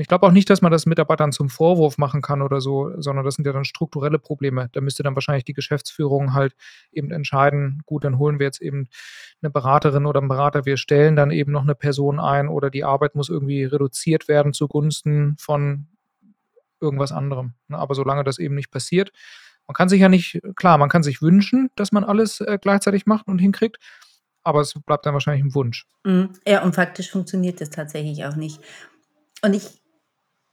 Ich 0.00 0.08
glaube 0.08 0.26
auch 0.26 0.32
nicht, 0.32 0.48
dass 0.48 0.62
man 0.62 0.72
das 0.72 0.86
Mitarbeitern 0.86 1.30
zum 1.30 1.50
Vorwurf 1.50 1.98
machen 1.98 2.22
kann 2.22 2.40
oder 2.40 2.60
so, 2.60 2.90
sondern 3.00 3.24
das 3.24 3.34
sind 3.34 3.46
ja 3.46 3.52
dann 3.52 3.64
strukturelle 3.64 4.18
Probleme. 4.18 4.70
Da 4.72 4.80
müsste 4.80 5.02
dann 5.02 5.14
wahrscheinlich 5.14 5.44
die 5.44 5.52
Geschäftsführung 5.52 6.32
halt 6.32 6.54
eben 6.90 7.10
entscheiden, 7.10 7.82
gut, 7.84 8.04
dann 8.04 8.18
holen 8.18 8.38
wir 8.38 8.46
jetzt 8.46 8.62
eben 8.62 8.88
eine 9.42 9.50
Beraterin 9.50 10.06
oder 10.06 10.20
einen 10.20 10.28
Berater, 10.28 10.64
wir 10.64 10.78
stellen 10.78 11.16
dann 11.16 11.30
eben 11.30 11.52
noch 11.52 11.62
eine 11.62 11.74
Person 11.74 12.18
ein 12.18 12.48
oder 12.48 12.70
die 12.70 12.84
Arbeit 12.84 13.14
muss 13.14 13.28
irgendwie 13.28 13.64
reduziert 13.64 14.26
werden 14.26 14.52
zugunsten 14.54 15.36
von 15.38 15.86
irgendwas 16.80 17.12
anderem. 17.12 17.54
Ne, 17.68 17.78
aber 17.78 17.94
solange 17.94 18.24
das 18.24 18.38
eben 18.38 18.54
nicht 18.54 18.70
passiert, 18.70 19.12
man 19.66 19.74
kann 19.74 19.88
sich 19.88 20.00
ja 20.00 20.08
nicht, 20.08 20.40
klar, 20.56 20.78
man 20.78 20.88
kann 20.88 21.02
sich 21.02 21.22
wünschen, 21.22 21.70
dass 21.76 21.92
man 21.92 22.04
alles 22.04 22.40
äh, 22.40 22.58
gleichzeitig 22.60 23.06
macht 23.06 23.28
und 23.28 23.38
hinkriegt, 23.38 23.78
aber 24.42 24.60
es 24.62 24.74
bleibt 24.86 25.06
dann 25.06 25.12
wahrscheinlich 25.12 25.44
ein 25.44 25.54
Wunsch. 25.54 25.86
Mhm. 26.04 26.30
Ja, 26.46 26.62
und 26.62 26.74
faktisch 26.74 27.10
funktioniert 27.10 27.60
das 27.60 27.70
tatsächlich 27.70 28.24
auch 28.24 28.36
nicht. 28.36 28.60
Und 29.42 29.54
ich 29.54 29.79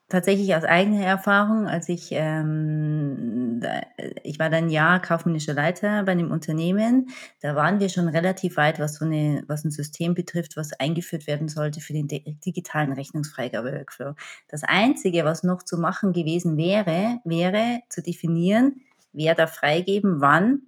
tatsächlich 0.09 0.55
aus 0.55 0.63
eigener 0.63 1.05
Erfahrung, 1.05 1.67
als 1.67 1.89
ich, 1.89 2.09
ähm, 2.11 3.59
da, 3.61 3.81
ich 4.23 4.39
war 4.39 4.49
dann 4.49 4.69
Jahr 4.69 5.01
kaufmännischer 5.01 5.53
Leiter 5.53 6.03
bei 6.03 6.13
einem 6.13 6.31
Unternehmen, 6.31 7.09
da 7.41 7.55
waren 7.55 7.79
wir 7.79 7.89
schon 7.89 8.07
relativ 8.07 8.57
weit, 8.57 8.79
was 8.79 8.95
so 8.95 9.05
eine, 9.05 9.43
was 9.47 9.65
ein 9.65 9.71
System 9.71 10.13
betrifft, 10.13 10.55
was 10.55 10.73
eingeführt 10.73 11.27
werden 11.27 11.49
sollte 11.49 11.81
für 11.81 11.93
den 11.93 12.07
digitalen 12.07 12.93
Rechnungsfreigabe-Workflow. 12.93 14.13
Das 14.47 14.63
Einzige, 14.63 15.25
was 15.25 15.43
noch 15.43 15.63
zu 15.63 15.77
machen 15.77 16.13
gewesen 16.13 16.57
wäre, 16.57 17.19
wäre 17.25 17.81
zu 17.89 18.01
definieren, 18.01 18.81
wer 19.11 19.35
darf 19.35 19.55
freigeben, 19.55 20.21
wann 20.21 20.61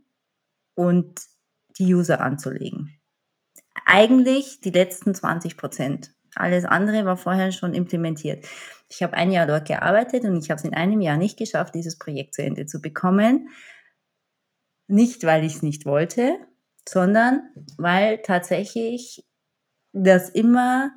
und 0.76 1.22
die 1.78 1.94
User 1.94 2.20
anzulegen. 2.20 3.00
Eigentlich 3.86 4.60
die 4.60 4.72
letzten 4.72 5.16
20 5.16 5.56
Prozent. 5.56 6.12
Alles 6.36 6.66
andere 6.66 7.06
war 7.06 7.18
vorher 7.18 7.52
schon 7.52 7.74
implementiert. 7.74 8.46
Ich 8.90 9.04
habe 9.04 9.14
ein 9.14 9.32
Jahr 9.32 9.46
dort 9.46 9.68
gearbeitet 9.68 10.24
und 10.24 10.38
ich 10.44 10.50
habe 10.50 10.60
es 10.60 10.66
in 10.66 10.74
einem 10.74 11.00
Jahr 11.00 11.18
nicht 11.18 11.38
geschafft, 11.38 11.76
dieses 11.76 11.98
Projekt 11.98 12.34
zu 12.34 12.42
Ende 12.44 12.66
zu 12.66 12.82
bekommen. 12.82 13.50
Nicht, 14.88 15.24
weil 15.24 15.44
ich 15.44 15.56
es 15.58 15.62
nicht 15.62 15.86
wollte, 15.86 16.40
sondern 16.88 17.44
weil 17.78 18.18
tatsächlich 18.24 19.24
das 19.94 20.30
immer, 20.30 20.92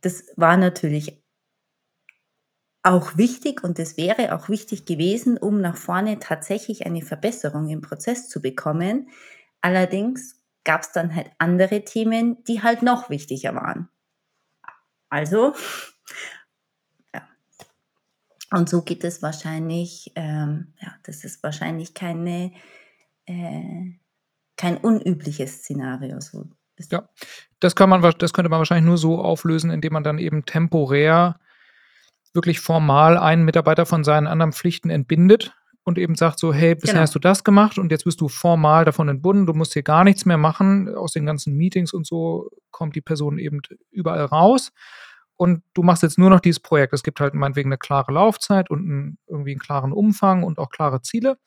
das 0.00 0.26
war 0.36 0.56
natürlich 0.56 1.20
auch 2.84 3.16
wichtig 3.16 3.62
und 3.62 3.78
es 3.78 3.96
wäre 3.96 4.34
auch 4.34 4.48
wichtig 4.48 4.86
gewesen, 4.86 5.38
um 5.38 5.60
nach 5.60 5.76
vorne 5.76 6.18
tatsächlich 6.18 6.86
eine 6.86 7.02
Verbesserung 7.02 7.68
im 7.68 7.80
Prozess 7.80 8.28
zu 8.28 8.40
bekommen. 8.40 9.08
Allerdings 9.60 10.40
gab 10.64 10.82
es 10.82 10.92
dann 10.92 11.14
halt 11.14 11.30
andere 11.38 11.84
Themen, 11.84 12.42
die 12.44 12.62
halt 12.62 12.82
noch 12.82 13.10
wichtiger 13.10 13.54
waren. 13.54 13.88
Also. 15.08 15.54
Und 18.52 18.68
so 18.68 18.82
geht 18.82 19.02
es 19.02 19.22
wahrscheinlich, 19.22 20.12
ähm, 20.14 20.74
ja, 20.80 20.94
das 21.04 21.24
ist 21.24 21.42
wahrscheinlich 21.42 21.94
keine, 21.94 22.52
äh, 23.26 23.92
kein 24.56 24.76
unübliches 24.76 25.60
Szenario. 25.60 26.20
So 26.20 26.50
ja, 26.90 27.08
das 27.60 27.74
kann 27.74 27.88
man, 27.88 28.02
das 28.18 28.32
könnte 28.32 28.48
man 28.48 28.58
wahrscheinlich 28.58 28.86
nur 28.86 28.98
so 28.98 29.18
auflösen, 29.18 29.70
indem 29.70 29.92
man 29.92 30.04
dann 30.04 30.18
eben 30.18 30.44
temporär 30.44 31.38
wirklich 32.34 32.60
formal 32.60 33.16
einen 33.18 33.44
Mitarbeiter 33.44 33.86
von 33.86 34.04
seinen 34.04 34.26
anderen 34.26 34.52
Pflichten 34.52 34.90
entbindet 34.90 35.54
und 35.84 35.98
eben 35.98 36.14
sagt 36.14 36.38
so, 36.38 36.52
hey, 36.52 36.74
bisher 36.74 36.94
genau. 36.94 37.02
hast 37.02 37.14
du 37.14 37.18
das 37.18 37.44
gemacht 37.44 37.78
und 37.78 37.90
jetzt 37.90 38.04
bist 38.04 38.20
du 38.20 38.28
formal 38.28 38.84
davon 38.84 39.08
entbunden, 39.08 39.46
du 39.46 39.54
musst 39.54 39.74
hier 39.74 39.82
gar 39.82 40.04
nichts 40.04 40.24
mehr 40.24 40.38
machen. 40.38 40.94
Aus 40.94 41.12
den 41.12 41.26
ganzen 41.26 41.56
Meetings 41.56 41.92
und 41.92 42.06
so 42.06 42.50
kommt 42.70 42.96
die 42.96 43.00
Person 43.00 43.38
eben 43.38 43.60
überall 43.90 44.24
raus 44.24 44.72
und 45.36 45.62
du 45.74 45.82
machst 45.82 46.02
jetzt 46.02 46.18
nur 46.18 46.30
noch 46.30 46.40
dieses 46.40 46.60
Projekt. 46.60 46.92
Es 46.92 47.02
gibt 47.02 47.20
halt 47.20 47.34
meinetwegen 47.34 47.68
eine 47.68 47.78
klare 47.78 48.12
Laufzeit 48.12 48.70
und 48.70 48.80
einen, 48.80 49.18
irgendwie 49.26 49.52
einen 49.52 49.60
klaren 49.60 49.92
Umfang 49.92 50.42
und 50.42 50.58
auch 50.58 50.70
klare 50.70 51.02
Ziele 51.02 51.38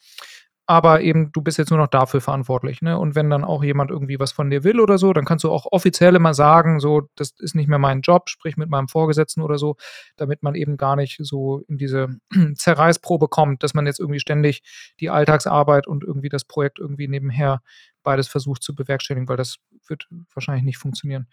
aber 0.68 1.02
eben 1.02 1.32
du 1.32 1.42
bist 1.42 1.58
jetzt 1.58 1.70
nur 1.70 1.80
noch 1.80 1.88
dafür 1.88 2.22
verantwortlich. 2.22 2.82
Ne? 2.82 2.98
Und 2.98 3.14
wenn 3.14 3.30
dann 3.30 3.44
auch 3.44 3.64
jemand 3.64 3.92
irgendwie 3.92 4.20
was 4.20 4.32
von 4.32 4.50
dir 4.50 4.64
will 4.64 4.80
oder 4.80 4.98
so, 4.98 5.14
dann 5.14 5.26
kannst 5.26 5.44
du 5.44 5.52
auch 5.52 5.68
offiziell 5.72 6.16
immer 6.16 6.34
sagen, 6.34 6.80
so, 6.80 7.04
das 7.16 7.34
ist 7.38 7.56
nicht 7.56 7.68
mehr 7.68 7.78
mein 7.78 8.02
Job, 8.02 8.30
sprich 8.30 8.58
mit 8.58 8.70
meinem 8.70 8.88
Vorgesetzten 8.88 9.42
oder 9.42 9.58
so, 9.58 9.76
damit 10.16 10.42
man 10.42 10.56
eben 10.56 10.78
gar 10.78 10.96
nicht 10.96 11.20
so 11.22 11.62
in 11.68 11.78
diese 11.78 12.20
Zerreißprobe 12.56 13.28
kommt, 13.28 13.62
dass 13.62 13.76
man 13.76 13.86
jetzt 13.86 14.00
irgendwie 14.00 14.20
ständig 14.20 14.64
die 15.00 15.10
Alltagsarbeit 15.12 15.86
und 15.86 16.04
irgendwie 16.04 16.30
das 16.30 16.46
Projekt 16.46 16.80
irgendwie 16.80 17.08
nebenher 17.08 17.62
beides 18.02 18.28
versucht 18.28 18.64
zu 18.64 18.74
bewerkstelligen, 18.74 19.30
weil 19.30 19.38
das 19.38 19.58
wird 19.88 20.08
wahrscheinlich 20.34 20.64
nicht 20.66 20.78
funktionieren. 20.78 21.28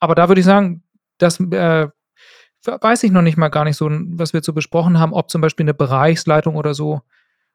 Aber 0.00 0.16
da 0.16 0.28
würde 0.28 0.40
ich 0.40 0.46
sagen, 0.46 0.82
das 1.18 1.40
äh, 1.40 1.88
weiß 2.64 3.02
ich 3.02 3.10
noch 3.10 3.22
nicht 3.22 3.36
mal 3.36 3.48
gar 3.48 3.64
nicht 3.64 3.76
so, 3.76 3.88
was 3.90 4.32
wir 4.32 4.42
so 4.42 4.52
besprochen 4.52 4.98
haben, 4.98 5.12
ob 5.12 5.30
zum 5.30 5.40
Beispiel 5.40 5.64
eine 5.64 5.74
Bereichsleitung 5.74 6.56
oder 6.56 6.74
so 6.74 7.02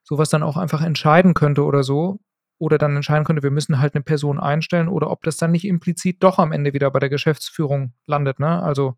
sowas 0.02 0.30
dann 0.30 0.42
auch 0.42 0.56
einfach 0.56 0.82
entscheiden 0.82 1.34
könnte 1.34 1.64
oder 1.64 1.82
so. 1.82 2.20
Oder 2.58 2.76
dann 2.76 2.94
entscheiden 2.94 3.24
könnte, 3.24 3.42
wir 3.42 3.50
müssen 3.50 3.80
halt 3.80 3.94
eine 3.94 4.02
Person 4.02 4.38
einstellen 4.38 4.88
oder 4.88 5.10
ob 5.10 5.22
das 5.22 5.38
dann 5.38 5.50
nicht 5.50 5.64
implizit 5.64 6.22
doch 6.22 6.38
am 6.38 6.52
Ende 6.52 6.74
wieder 6.74 6.90
bei 6.90 6.98
der 6.98 7.08
Geschäftsführung 7.08 7.94
landet. 8.06 8.38
Ne? 8.38 8.62
Also 8.62 8.96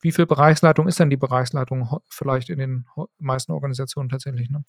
wie 0.00 0.12
viel 0.12 0.24
Bereichsleitung 0.24 0.88
ist 0.88 0.98
denn 0.98 1.10
die 1.10 1.18
Bereichsleitung 1.18 2.00
vielleicht 2.08 2.48
in 2.48 2.58
den 2.58 2.86
meisten 3.18 3.52
Organisationen 3.52 4.08
tatsächlich? 4.08 4.48
Ne? 4.48 4.64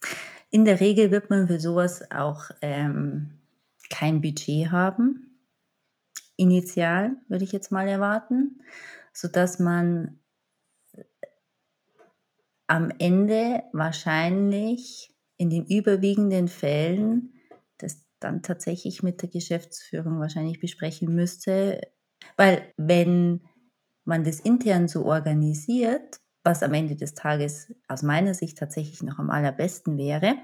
In 0.50 0.66
der 0.66 0.82
Regel 0.82 1.10
wird 1.10 1.30
man 1.30 1.48
für 1.48 1.60
sowas 1.60 2.12
auch 2.12 2.50
ähm, 2.62 3.40
kein 3.90 4.20
Budget 4.20 4.72
haben. 4.72 5.40
Initial 6.36 7.16
würde 7.30 7.46
ich 7.46 7.54
jetzt 7.54 7.72
mal 7.72 7.88
erwarten, 7.88 8.60
sodass 9.18 9.58
man 9.58 10.20
am 12.68 12.92
Ende 13.00 13.64
wahrscheinlich 13.74 15.12
in 15.38 15.50
den 15.50 15.66
überwiegenden 15.66 16.48
Fällen 16.48 17.34
das 17.80 18.06
dann 18.20 18.44
tatsächlich 18.44 19.02
mit 19.02 19.24
der 19.24 19.30
Geschäftsführung 19.30 20.20
wahrscheinlich 20.20 20.60
besprechen 20.60 21.16
müsste, 21.16 21.82
weil 22.36 22.72
wenn 22.78 23.42
man 24.06 24.24
das 24.24 24.40
intern 24.40 24.88
so 24.88 25.06
organisiert, 25.06 26.20
was 26.44 26.62
am 26.62 26.76
Ende 26.76 26.96
des 26.96 27.16
Tages 27.16 27.74
aus 27.88 28.04
meiner 28.04 28.36
Sicht 28.36 28.60
tatsächlich 28.60 29.02
noch 29.02 29.18
am 29.18 29.32
allerbesten 29.32 29.98
wäre, 29.98 30.36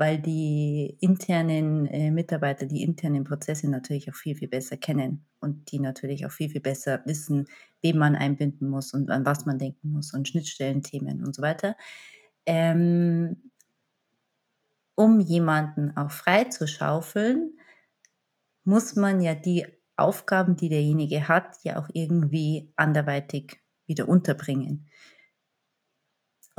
weil 0.00 0.18
die 0.18 0.96
internen 1.00 1.84
äh, 1.84 2.10
Mitarbeiter 2.10 2.64
die 2.64 2.82
internen 2.82 3.22
Prozesse 3.24 3.68
natürlich 3.68 4.10
auch 4.10 4.14
viel, 4.14 4.34
viel 4.34 4.48
besser 4.48 4.78
kennen 4.78 5.26
und 5.40 5.70
die 5.70 5.78
natürlich 5.78 6.24
auch 6.24 6.30
viel, 6.30 6.48
viel 6.48 6.62
besser 6.62 7.02
wissen, 7.04 7.46
wen 7.82 7.98
man 7.98 8.16
einbinden 8.16 8.70
muss 8.70 8.94
und 8.94 9.10
an 9.10 9.26
was 9.26 9.44
man 9.44 9.58
denken 9.58 9.92
muss 9.92 10.14
und 10.14 10.26
Schnittstellenthemen 10.26 11.22
und 11.22 11.34
so 11.34 11.42
weiter. 11.42 11.76
Ähm, 12.46 13.50
um 14.94 15.20
jemanden 15.20 15.94
auch 15.98 16.10
frei 16.10 16.44
zu 16.44 16.66
schaufeln, 16.66 17.58
muss 18.64 18.96
man 18.96 19.20
ja 19.20 19.34
die 19.34 19.66
Aufgaben, 19.96 20.56
die 20.56 20.70
derjenige 20.70 21.28
hat, 21.28 21.58
ja 21.62 21.78
auch 21.78 21.90
irgendwie 21.92 22.72
anderweitig 22.74 23.60
wieder 23.86 24.08
unterbringen. 24.08 24.88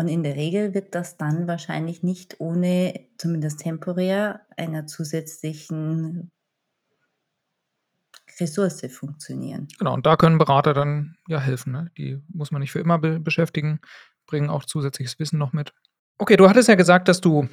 Und 0.02 0.08
in 0.08 0.24
der 0.24 0.36
Regel 0.36 0.74
wird 0.74 0.96
das 0.96 1.18
dann 1.18 1.48
wahrscheinlich 1.48 2.02
nicht 2.02 2.40
ohne, 2.40 3.08
zumindest 3.20 3.60
temporär, 3.60 4.42
einer 4.58 4.88
zusätzlichen 4.88 6.32
Ressource 8.40 8.82
funktionieren. 8.90 9.68
Genau, 9.78 9.94
und 9.94 10.08
da 10.08 10.16
können 10.16 10.40
Berater 10.40 10.74
dann 10.74 11.18
ja 11.28 11.40
helfen. 11.40 11.72
Ne? 11.72 11.92
Die 12.00 12.20
muss 12.30 12.50
man 12.50 12.62
nicht 12.62 12.72
für 12.72 12.80
immer 12.80 12.98
be 12.98 13.20
beschäftigen, 13.20 13.80
bringen 14.26 14.50
auch 14.50 14.66
zusätzliches 14.66 15.20
Wissen 15.20 15.38
noch 15.38 15.54
mit. 15.54 15.72
Okay, 16.18 16.36
du 16.36 16.50
hattest 16.50 16.68
ja 16.68 16.74
gesagt, 16.74 17.08
dass 17.08 17.22
du 17.22 17.48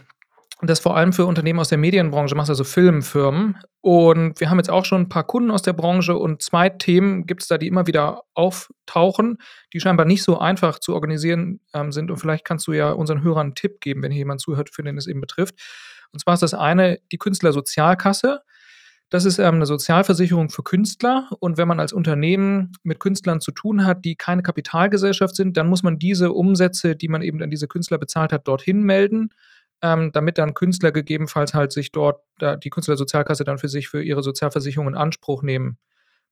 das 0.62 0.80
vor 0.80 0.96
allem 0.96 1.12
für 1.12 1.24
Unternehmen 1.24 1.60
aus 1.60 1.68
der 1.68 1.78
Medienbranche 1.78 2.34
machst, 2.34 2.50
also 2.50 2.64
Filmfirmen. 2.64 3.58
Und 3.80 4.40
wir 4.40 4.50
haben 4.50 4.58
jetzt 4.58 4.70
auch 4.70 4.84
schon 4.84 5.02
ein 5.02 5.08
paar 5.08 5.24
Kunden 5.24 5.52
aus 5.52 5.62
der 5.62 5.72
Branche 5.72 6.16
und 6.16 6.42
zwei 6.42 6.68
Themen 6.68 7.26
gibt 7.26 7.42
es 7.42 7.48
da, 7.48 7.58
die 7.58 7.68
immer 7.68 7.86
wieder 7.86 8.22
auftauchen, 8.34 9.38
die 9.72 9.78
scheinbar 9.78 10.04
nicht 10.04 10.24
so 10.24 10.38
einfach 10.38 10.80
zu 10.80 10.94
organisieren 10.94 11.60
ähm, 11.74 11.92
sind. 11.92 12.10
Und 12.10 12.16
vielleicht 12.16 12.44
kannst 12.44 12.66
du 12.66 12.72
ja 12.72 12.90
unseren 12.90 13.22
Hörern 13.22 13.48
einen 13.48 13.54
Tipp 13.54 13.80
geben, 13.80 14.02
wenn 14.02 14.10
hier 14.10 14.18
jemand 14.18 14.40
zuhört, 14.40 14.70
für 14.70 14.82
den 14.82 14.98
es 14.98 15.06
eben 15.06 15.20
betrifft. 15.20 15.54
Und 16.12 16.20
zwar 16.20 16.34
ist 16.34 16.42
das 16.42 16.54
eine 16.54 16.98
die 17.12 17.18
Künstlersozialkasse. 17.18 18.42
Das 19.10 19.24
ist 19.24 19.38
ähm, 19.38 19.54
eine 19.54 19.66
Sozialversicherung 19.66 20.50
für 20.50 20.64
Künstler. 20.64 21.28
Und 21.38 21.56
wenn 21.56 21.68
man 21.68 21.78
als 21.78 21.92
Unternehmen 21.92 22.72
mit 22.82 22.98
Künstlern 22.98 23.40
zu 23.40 23.52
tun 23.52 23.86
hat, 23.86 24.04
die 24.04 24.16
keine 24.16 24.42
Kapitalgesellschaft 24.42 25.36
sind, 25.36 25.56
dann 25.56 25.68
muss 25.68 25.84
man 25.84 26.00
diese 26.00 26.32
Umsätze, 26.32 26.96
die 26.96 27.08
man 27.08 27.22
eben 27.22 27.40
an 27.42 27.48
diese 27.48 27.68
Künstler 27.68 27.98
bezahlt 27.98 28.32
hat, 28.32 28.48
dorthin 28.48 28.82
melden 28.82 29.30
ähm, 29.82 30.10
damit 30.12 30.38
dann 30.38 30.54
Künstler 30.54 30.92
gegebenenfalls 30.92 31.54
halt 31.54 31.72
sich 31.72 31.92
dort, 31.92 32.22
da 32.38 32.56
die 32.56 32.70
Künstlersozialkasse 32.70 33.44
dann 33.44 33.58
für 33.58 33.68
sich 33.68 33.88
für 33.88 34.02
ihre 34.02 34.22
Sozialversicherung 34.22 34.88
in 34.88 34.94
Anspruch 34.94 35.42
nehmen 35.42 35.78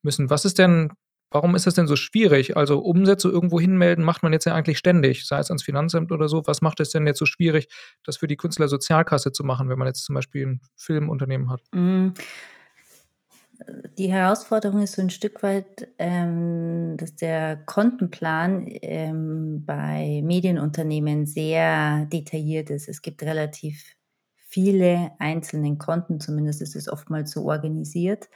müssen. 0.03 0.31
Was 0.31 0.45
ist 0.45 0.59
denn, 0.59 0.93
warum 1.31 1.55
ist 1.55 1.67
das 1.67 1.75
denn 1.75 1.87
so 1.87 1.97
schwierig? 1.97 2.57
Also 2.57 2.79
Umsätze 2.79 3.29
irgendwo 3.29 3.61
hinmelden 3.61 4.05
macht 4.05 4.23
man 4.23 4.33
jetzt 4.33 4.47
ja 4.47 4.55
eigentlich 4.55 4.79
ständig, 4.79 5.27
sei 5.27 5.39
es 5.39 5.51
ans 5.51 5.63
Finanzamt 5.63 6.13
oder 6.13 6.29
so. 6.29 6.47
Was 6.47 6.61
macht 6.61 6.81
es 6.81 6.91
denn 6.91 7.07
jetzt 7.07 7.19
so 7.19 7.27
schwierig, 7.27 7.69
das 8.05 8.17
für 8.17 8.27
die 8.27 8.37
Künstlersozialkasse 8.37 9.33
zu 9.33 9.45
machen, 9.45 9.69
wenn 9.69 9.79
man 9.79 9.89
jetzt 9.89 10.05
zum 10.05 10.15
Beispiel 10.15 10.47
ein 10.47 10.61
Filmunternehmen 10.77 11.51
hat? 11.51 11.63
Mm 11.73 12.09
die 13.99 14.13
Herausforderung 14.13 14.83
ist 14.83 14.93
so 14.93 15.03
ein 15.03 15.11
Stück 15.11 15.43
weit, 15.43 15.89
ähm, 15.99 16.97
dass 16.97 17.17
der 17.17 17.57
Kontenplan 17.57 18.67
ähm, 18.83 19.65
bei 19.65 20.21
Medienunternehmen 20.25 21.27
sehr 21.27 22.07
detailliert 22.07 22.71
ist. 22.71 22.89
Es 22.89 23.03
gibt 23.03 23.23
relativ 23.23 23.97
viele 24.37 25.13
einzelne 25.19 25.77
Konten, 25.77 26.21
zumindest 26.21 26.63
ist 26.63 26.77
es 26.77 26.89
oftmals 26.89 27.33
so 27.33 27.45
organisiert. 27.47 28.29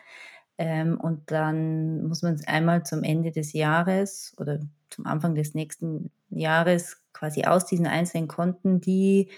Ähm, 0.58 0.98
und 1.00 1.30
dann 1.30 2.06
muss 2.06 2.22
man 2.22 2.40
einmal 2.46 2.84
zum 2.84 3.02
Ende 3.02 3.30
des 3.30 3.52
Jahres 3.52 4.34
oder 4.38 4.60
zum 4.90 5.06
Anfang 5.06 5.34
des 5.34 5.54
nächsten 5.54 6.10
Jahres 6.28 6.98
quasi 7.12 7.44
aus 7.44 7.66
diesen 7.66 7.86
einzelnen 7.86 8.28
Konten 8.28 8.80
die 8.80 9.30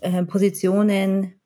äh, 0.00 0.24
Positionen 0.24 1.37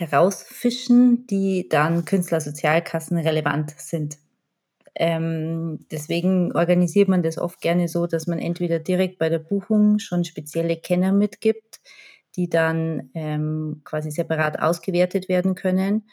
herausfischen, 0.00 1.26
die 1.26 1.68
dann 1.68 2.04
Künstlersozialkassen 2.04 3.18
relevant 3.18 3.74
sind. 3.78 4.18
Ähm, 4.94 5.86
deswegen 5.90 6.52
organisiert 6.52 7.08
man 7.08 7.22
das 7.22 7.38
oft 7.38 7.60
gerne 7.60 7.88
so, 7.88 8.06
dass 8.06 8.26
man 8.26 8.38
entweder 8.38 8.78
direkt 8.78 9.18
bei 9.18 9.28
der 9.28 9.38
Buchung 9.38 9.98
schon 9.98 10.24
spezielle 10.24 10.76
Kenner 10.76 11.12
mitgibt, 11.12 11.80
die 12.36 12.48
dann 12.48 13.10
ähm, 13.14 13.82
quasi 13.84 14.10
separat 14.10 14.60
ausgewertet 14.60 15.28
werden 15.28 15.54
können. 15.54 16.08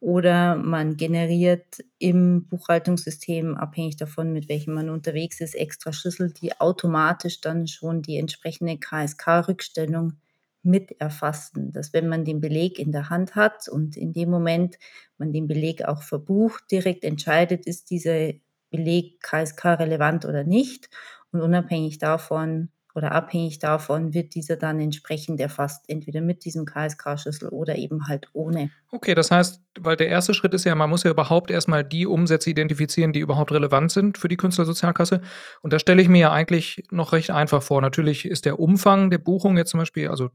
Oder 0.00 0.56
man 0.56 0.96
generiert 0.96 1.84
im 1.98 2.46
Buchhaltungssystem, 2.48 3.56
abhängig 3.56 3.96
davon, 3.96 4.32
mit 4.32 4.48
welchem 4.48 4.72
man 4.72 4.88
unterwegs 4.88 5.42
ist, 5.42 5.54
extra 5.54 5.92
Schlüssel, 5.92 6.32
die 6.32 6.58
automatisch 6.58 7.42
dann 7.42 7.66
schon 7.66 8.00
die 8.00 8.16
entsprechende 8.16 8.78
KSK-Rückstellung 8.78 10.14
mit 10.62 11.00
erfassen, 11.00 11.72
dass 11.72 11.92
wenn 11.92 12.08
man 12.08 12.24
den 12.24 12.40
Beleg 12.40 12.78
in 12.78 12.92
der 12.92 13.10
Hand 13.10 13.34
hat 13.34 13.68
und 13.68 13.96
in 13.96 14.12
dem 14.12 14.30
Moment 14.30 14.78
man 15.18 15.32
den 15.32 15.46
Beleg 15.46 15.84
auch 15.84 16.02
verbucht, 16.02 16.64
direkt 16.70 17.04
entscheidet, 17.04 17.66
ist 17.66 17.90
dieser 17.90 18.32
Beleg 18.70 19.20
KSK 19.20 19.64
relevant 19.80 20.24
oder 20.24 20.44
nicht. 20.44 20.90
Und 21.32 21.40
unabhängig 21.42 21.98
davon 21.98 22.70
oder 23.00 23.12
abhängig 23.12 23.58
davon 23.58 24.12
wird 24.12 24.34
dieser 24.34 24.56
dann 24.56 24.78
entsprechend 24.78 25.40
erfasst, 25.40 25.86
entweder 25.88 26.20
mit 26.20 26.44
diesem 26.44 26.66
KSK-Schlüssel 26.66 27.48
oder 27.48 27.76
eben 27.76 28.08
halt 28.08 28.28
ohne. 28.34 28.70
Okay, 28.92 29.14
das 29.14 29.30
heißt, 29.30 29.62
weil 29.80 29.96
der 29.96 30.08
erste 30.08 30.34
Schritt 30.34 30.52
ist 30.52 30.64
ja, 30.64 30.74
man 30.74 30.90
muss 30.90 31.04
ja 31.04 31.10
überhaupt 31.10 31.50
erstmal 31.50 31.82
die 31.82 32.06
Umsätze 32.06 32.50
identifizieren, 32.50 33.14
die 33.14 33.20
überhaupt 33.20 33.52
relevant 33.52 33.90
sind 33.90 34.18
für 34.18 34.28
die 34.28 34.36
Künstlersozialkasse. 34.36 35.22
Und 35.62 35.72
da 35.72 35.78
stelle 35.78 36.02
ich 36.02 36.10
mir 36.10 36.18
ja 36.18 36.32
eigentlich 36.32 36.84
noch 36.90 37.14
recht 37.14 37.30
einfach 37.30 37.62
vor. 37.62 37.80
Natürlich 37.80 38.26
ist 38.26 38.44
der 38.44 38.60
Umfang 38.60 39.08
der 39.08 39.18
Buchung 39.18 39.56
jetzt 39.56 39.70
zum 39.70 39.80
Beispiel, 39.80 40.08
also 40.08 40.28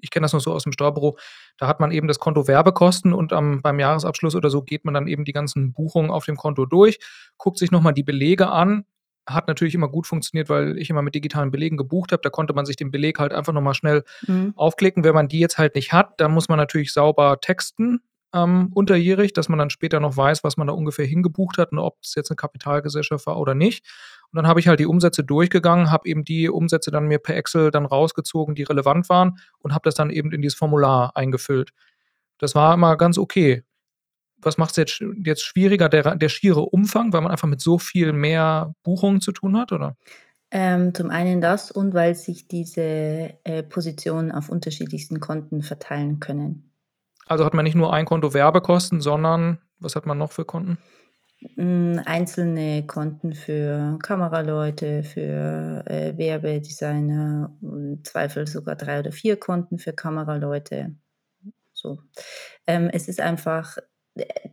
ich 0.00 0.10
kenne 0.10 0.24
das 0.24 0.32
noch 0.32 0.40
so 0.40 0.54
aus 0.54 0.62
dem 0.62 0.72
Steuerbüro, 0.72 1.18
da 1.58 1.66
hat 1.66 1.80
man 1.80 1.92
eben 1.92 2.08
das 2.08 2.18
Konto 2.18 2.48
Werbekosten 2.48 3.12
und 3.12 3.34
am, 3.34 3.60
beim 3.60 3.78
Jahresabschluss 3.78 4.34
oder 4.34 4.48
so 4.48 4.62
geht 4.62 4.86
man 4.86 4.94
dann 4.94 5.06
eben 5.06 5.26
die 5.26 5.32
ganzen 5.32 5.74
Buchungen 5.74 6.10
auf 6.10 6.24
dem 6.24 6.36
Konto 6.36 6.64
durch, 6.64 6.98
guckt 7.36 7.58
sich 7.58 7.70
nochmal 7.70 7.92
die 7.92 8.04
Belege 8.04 8.48
an, 8.48 8.86
hat 9.26 9.48
natürlich 9.48 9.74
immer 9.74 9.88
gut 9.88 10.06
funktioniert, 10.06 10.48
weil 10.48 10.78
ich 10.78 10.90
immer 10.90 11.02
mit 11.02 11.14
digitalen 11.14 11.50
Belegen 11.50 11.76
gebucht 11.76 12.12
habe. 12.12 12.22
Da 12.22 12.30
konnte 12.30 12.54
man 12.54 12.66
sich 12.66 12.76
den 12.76 12.90
Beleg 12.90 13.18
halt 13.18 13.32
einfach 13.32 13.52
nochmal 13.52 13.74
schnell 13.74 14.04
mhm. 14.26 14.52
aufklicken. 14.56 15.04
Wenn 15.04 15.14
man 15.14 15.28
die 15.28 15.40
jetzt 15.40 15.58
halt 15.58 15.74
nicht 15.74 15.92
hat, 15.92 16.20
dann 16.20 16.32
muss 16.32 16.48
man 16.48 16.58
natürlich 16.58 16.92
sauber 16.92 17.38
texten 17.40 18.00
ähm, 18.34 18.70
unterjährig, 18.74 19.32
dass 19.32 19.48
man 19.48 19.58
dann 19.58 19.70
später 19.70 20.00
noch 20.00 20.16
weiß, 20.16 20.44
was 20.44 20.56
man 20.56 20.66
da 20.66 20.72
ungefähr 20.72 21.06
hingebucht 21.06 21.58
hat 21.58 21.72
und 21.72 21.78
ob 21.78 21.98
es 22.02 22.14
jetzt 22.14 22.30
eine 22.30 22.36
Kapitalgesellschaft 22.36 23.26
war 23.26 23.38
oder 23.38 23.54
nicht. 23.54 23.84
Und 24.32 24.36
dann 24.36 24.46
habe 24.46 24.60
ich 24.60 24.68
halt 24.68 24.80
die 24.80 24.86
Umsätze 24.86 25.24
durchgegangen, 25.24 25.90
habe 25.90 26.08
eben 26.08 26.24
die 26.24 26.48
Umsätze 26.48 26.90
dann 26.90 27.06
mir 27.06 27.18
per 27.18 27.36
Excel 27.36 27.70
dann 27.70 27.86
rausgezogen, 27.86 28.54
die 28.54 28.64
relevant 28.64 29.08
waren 29.08 29.38
und 29.58 29.72
habe 29.72 29.84
das 29.84 29.94
dann 29.94 30.10
eben 30.10 30.32
in 30.32 30.42
dieses 30.42 30.58
Formular 30.58 31.16
eingefüllt. 31.16 31.70
Das 32.38 32.54
war 32.54 32.74
immer 32.74 32.96
ganz 32.96 33.18
okay 33.18 33.64
was 34.42 34.58
macht 34.58 34.70
es 34.72 34.76
jetzt, 34.76 35.04
jetzt 35.24 35.42
schwieriger, 35.42 35.88
der, 35.88 36.16
der 36.16 36.28
schiere 36.28 36.60
Umfang, 36.60 37.12
weil 37.12 37.22
man 37.22 37.30
einfach 37.30 37.48
mit 37.48 37.60
so 37.60 37.78
viel 37.78 38.12
mehr 38.12 38.74
Buchungen 38.82 39.20
zu 39.20 39.32
tun 39.32 39.56
hat, 39.56 39.72
oder? 39.72 39.96
Ähm, 40.50 40.94
zum 40.94 41.10
einen 41.10 41.40
das 41.40 41.70
und 41.70 41.92
weil 41.94 42.14
sich 42.14 42.46
diese 42.46 43.34
äh, 43.44 43.62
Positionen 43.62 44.30
auf 44.30 44.48
unterschiedlichsten 44.48 45.18
Konten 45.18 45.62
verteilen 45.62 46.20
können. 46.20 46.70
Also 47.26 47.44
hat 47.44 47.54
man 47.54 47.64
nicht 47.64 47.74
nur 47.74 47.92
ein 47.92 48.04
Konto 48.04 48.32
Werbekosten, 48.32 49.00
sondern 49.00 49.58
was 49.80 49.96
hat 49.96 50.06
man 50.06 50.18
noch 50.18 50.32
für 50.32 50.44
Konten? 50.44 50.78
Hm, 51.54 52.00
einzelne 52.04 52.86
Konten 52.86 53.34
für 53.34 53.98
Kameraleute, 54.02 55.02
für 55.02 55.84
äh, 55.86 56.16
Werbedesigner, 56.16 57.54
im 57.60 58.04
Zweifel 58.04 58.46
sogar 58.46 58.76
drei 58.76 59.00
oder 59.00 59.12
vier 59.12 59.36
Konten 59.36 59.78
für 59.78 59.92
Kameraleute. 59.92 60.94
So. 61.72 61.98
Ähm, 62.66 62.88
es 62.92 63.08
ist 63.08 63.20
einfach 63.20 63.76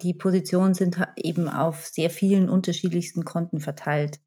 die 0.02 0.14
Positionen 0.14 0.74
sind 0.74 0.98
eben 1.16 1.48
auf 1.48 1.86
sehr 1.88 2.10
vielen 2.10 2.50
unterschiedlichsten 2.50 3.26
Konten 3.26 3.60
verteilt. 3.60 4.20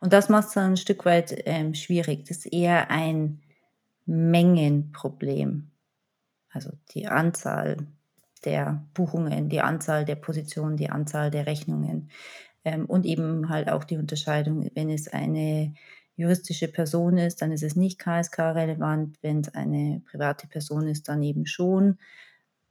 Und 0.00 0.12
das 0.12 0.28
macht 0.28 0.48
es 0.48 0.54
dann 0.54 0.72
ein 0.72 0.76
Stück 0.76 1.04
weit 1.04 1.34
ähm, 1.46 1.74
schwierig. 1.74 2.26
Das 2.26 2.38
ist 2.38 2.52
eher 2.52 2.90
ein 2.90 3.40
Mengenproblem. 4.06 5.70
Also 6.50 6.70
die 6.90 7.08
Anzahl 7.08 7.78
der 8.44 8.86
Buchungen, 8.94 9.48
die 9.48 9.60
Anzahl 9.60 10.04
der 10.04 10.16
Positionen, 10.16 10.76
die 10.76 10.90
Anzahl 10.90 11.30
der 11.30 11.46
Rechnungen 11.46 12.10
ähm, 12.64 12.86
und 12.86 13.06
eben 13.06 13.48
halt 13.48 13.68
auch 13.70 13.84
die 13.84 13.96
Unterscheidung, 13.96 14.70
wenn 14.74 14.90
es 14.90 15.08
eine 15.08 15.74
juristische 16.16 16.68
Person 16.68 17.18
ist, 17.18 17.42
dann 17.42 17.50
ist 17.50 17.62
es 17.62 17.74
nicht 17.74 17.98
KSK-relevant, 17.98 19.18
wenn 19.22 19.40
es 19.40 19.54
eine 19.54 20.00
private 20.04 20.46
Person 20.46 20.86
ist, 20.86 21.08
dann 21.08 21.22
eben 21.22 21.46
schon. 21.46 21.98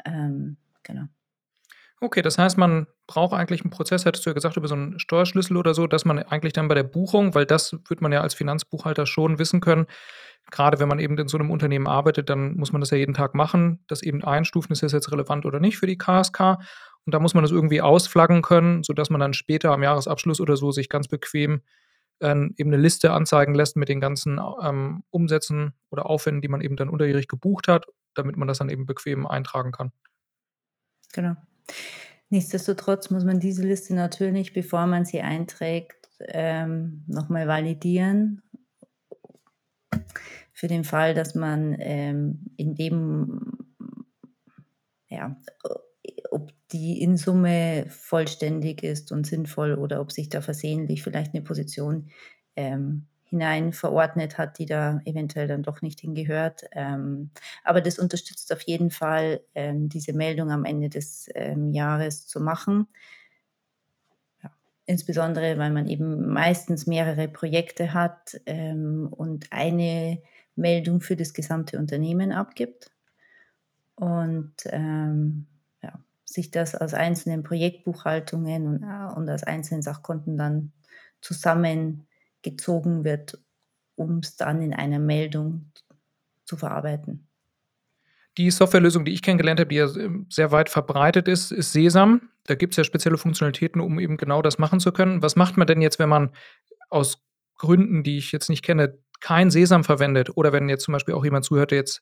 Ähm, 0.06 0.58
genau. 0.84 1.08
Okay, 2.04 2.22
das 2.22 2.38
heißt, 2.38 2.58
man 2.58 2.88
brauche 3.08 3.36
eigentlich 3.36 3.62
einen 3.62 3.72
Prozess, 3.72 4.06
hattest 4.06 4.26
du 4.26 4.30
ja 4.30 4.34
gesagt, 4.34 4.58
über 4.58 4.68
so 4.68 4.76
einen 4.76 5.00
Steuerschlüssel 5.00 5.56
oder 5.56 5.74
so, 5.74 5.88
dass 5.88 6.04
man 6.04 6.20
eigentlich 6.20 6.52
dann 6.52 6.68
bei 6.68 6.76
der 6.76 6.84
Buchung 6.84 7.34
weil 7.34 7.46
das 7.46 7.78
wird 7.88 8.02
man 8.02 8.12
ja 8.12 8.22
als 8.22 8.34
Finanzbuchhalter 8.34 9.06
schon 9.06 9.40
wissen 9.40 9.62
können, 9.62 9.88
Gerade 10.52 10.80
wenn 10.80 10.90
man 10.90 11.00
eben 11.00 11.18
in 11.18 11.28
so 11.28 11.38
einem 11.38 11.52
Unternehmen 11.52 11.88
arbeitet, 11.88 12.30
dann 12.30 12.56
muss 12.56 12.72
man 12.72 12.82
das 12.82 12.92
ja 12.92 12.98
jeden 12.98 13.14
Tag 13.14 13.34
machen, 13.34 13.84
das 13.88 14.02
eben 14.02 14.24
einstufen, 14.24 14.74
ist 14.74 14.84
das 14.84 14.92
jetzt 14.92 15.12
relevant 15.12 15.46
oder 15.46 15.60
nicht 15.60 15.78
für 15.78 15.88
die 15.88 15.98
KSK. 15.98 16.58
Und 17.06 17.14
da 17.14 17.20
muss 17.20 17.34
man 17.34 17.44
das 17.44 17.52
irgendwie 17.52 17.82
ausflaggen 17.82 18.42
können, 18.42 18.84
sodass 18.84 19.10
man 19.10 19.20
dann 19.20 19.34
später 19.34 19.72
am 19.72 19.84
Jahresabschluss 19.84 20.40
oder 20.40 20.56
so 20.56 20.72
sich 20.72 20.90
ganz 20.90 21.08
bequem 21.08 21.62
ähm, 22.22 22.54
eben 22.58 22.72
eine 22.72 22.82
Liste 22.82 23.12
anzeigen 23.12 23.56
lässt 23.56 23.76
mit 23.78 23.90
den 23.90 24.00
ganzen 24.00 24.40
ähm, 24.62 25.04
Umsätzen 25.10 25.74
oder 25.90 26.06
Aufwänden, 26.06 26.42
die 26.42 26.48
man 26.48 26.62
eben 26.62 26.76
dann 26.76 26.90
unterjährig 26.90 27.28
gebucht 27.28 27.68
hat, 27.68 27.88
damit 28.14 28.38
man 28.38 28.48
das 28.48 28.60
dann 28.60 28.70
eben 28.70 28.86
bequem 28.86 29.26
eintragen 29.26 29.72
kann. 29.72 29.92
Genau. 31.14 31.36
Nichtsdestotrotz 32.30 33.10
muss 33.10 33.24
man 33.24 33.40
diese 33.40 33.64
Liste 33.64 33.94
natürlich, 33.94 34.54
bevor 34.54 34.88
man 34.88 35.06
sie 35.06 35.22
einträgt, 35.22 36.10
ähm, 36.20 37.04
nochmal 37.08 37.48
validieren. 37.48 38.42
Für 40.52 40.68
den 40.68 40.84
Fall, 40.84 41.14
dass 41.14 41.36
man 41.36 41.76
ähm, 41.80 42.46
in 42.58 42.76
dem, 42.76 43.68
ja, 45.10 45.40
ob 46.32 46.52
die 46.72 47.02
in 47.02 47.18
Summe 47.18 47.86
vollständig 47.90 48.82
ist 48.82 49.12
und 49.12 49.28
sinnvoll 49.28 49.76
oder 49.76 50.02
ob 50.02 50.12
sich 50.12 50.30
da 50.30 50.42
versehentlich 50.42 51.04
vielleicht 51.04 51.34
eine 51.34 51.44
Position 51.44 52.10
ähm, 52.56 53.08
hinein 53.34 53.74
verordnet 53.74 54.38
hat, 54.38 54.60
die 54.60 54.68
da 54.68 55.02
eventuell 55.06 55.48
dann 55.48 55.64
doch 55.64 55.82
nicht 55.82 56.02
hingehört. 56.02 56.66
Ähm, 56.72 57.32
aber 57.64 57.82
das 57.82 57.98
unterstützt 57.98 58.54
auf 58.54 58.62
jeden 58.62 58.92
Fall, 58.92 59.42
ähm, 59.56 59.90
diese 59.90 60.14
Meldung 60.14 60.52
am 60.52 60.66
Ende 60.66 60.90
des 60.90 61.30
ähm, 61.34 61.72
Jahres 61.72 62.28
zu 62.28 62.40
machen. 62.40 62.88
Ja, 64.44 64.52
insbesondere, 64.86 65.58
weil 65.58 65.72
man 65.72 65.88
eben 65.88 66.28
meistens 66.28 66.86
mehrere 66.86 67.28
Projekte 67.28 67.96
hat 67.96 68.40
ähm, 68.46 69.08
und 69.10 69.52
eine 69.52 70.22
Meldung 70.56 71.02
für 71.02 71.16
das 71.16 71.34
gesamte 71.34 71.80
Unternehmen 71.80 72.32
abgibt 72.32 72.92
und 73.96 74.54
ähm, 74.66 75.48
ja, 75.82 76.00
sich 76.24 76.52
das 76.52 76.76
aus 76.76 76.94
einzelnen 76.94 77.42
Projektbuchhaltungen 77.42 78.68
und, 78.68 78.84
äh, 78.84 79.16
und 79.16 79.28
aus 79.28 79.42
einzelnen 79.42 79.82
Sachkonten 79.82 80.38
dann 80.38 80.72
zusammengezogen 82.44 83.04
wird, 83.04 83.40
um 83.96 84.20
es 84.20 84.36
dann 84.36 84.62
in 84.62 84.74
einer 84.74 85.00
Meldung 85.00 85.72
zu 86.46 86.58
verarbeiten. 86.58 87.28
Die 88.38 88.50
Softwarelösung, 88.50 89.06
die 89.06 89.14
ich 89.14 89.22
kennengelernt 89.22 89.60
habe, 89.60 89.70
die 89.70 89.76
ja 89.76 89.88
sehr 90.30 90.52
weit 90.52 90.70
verbreitet 90.70 91.28
ist, 91.28 91.52
ist 91.52 91.72
Sesam. 91.72 92.30
Da 92.46 92.56
gibt 92.56 92.74
es 92.74 92.78
ja 92.78 92.84
spezielle 92.84 93.18
Funktionalitäten, 93.18 93.80
um 93.80 94.00
eben 94.00 94.18
genau 94.18 94.42
das 94.42 94.58
machen 94.58 94.80
zu 94.80 94.92
können. 94.92 95.22
Was 95.22 95.36
macht 95.36 95.56
man 95.56 95.68
denn 95.68 95.82
jetzt, 95.82 96.00
wenn 96.00 96.10
man 96.10 96.32
aus 96.90 97.24
Gründen, 97.56 98.04
die 98.04 98.18
ich 98.18 98.32
jetzt 98.32 98.50
nicht 98.50 98.64
kenne, 98.64 98.98
kein 99.22 99.52
Sesam 99.52 99.84
verwendet 99.84 100.36
oder 100.36 100.52
wenn 100.52 100.68
jetzt 100.68 100.84
zum 100.84 100.94
Beispiel 100.94 101.14
auch 101.14 101.24
jemand 101.24 101.46
zuhört, 101.46 101.72
der 101.72 101.78
jetzt 101.78 102.02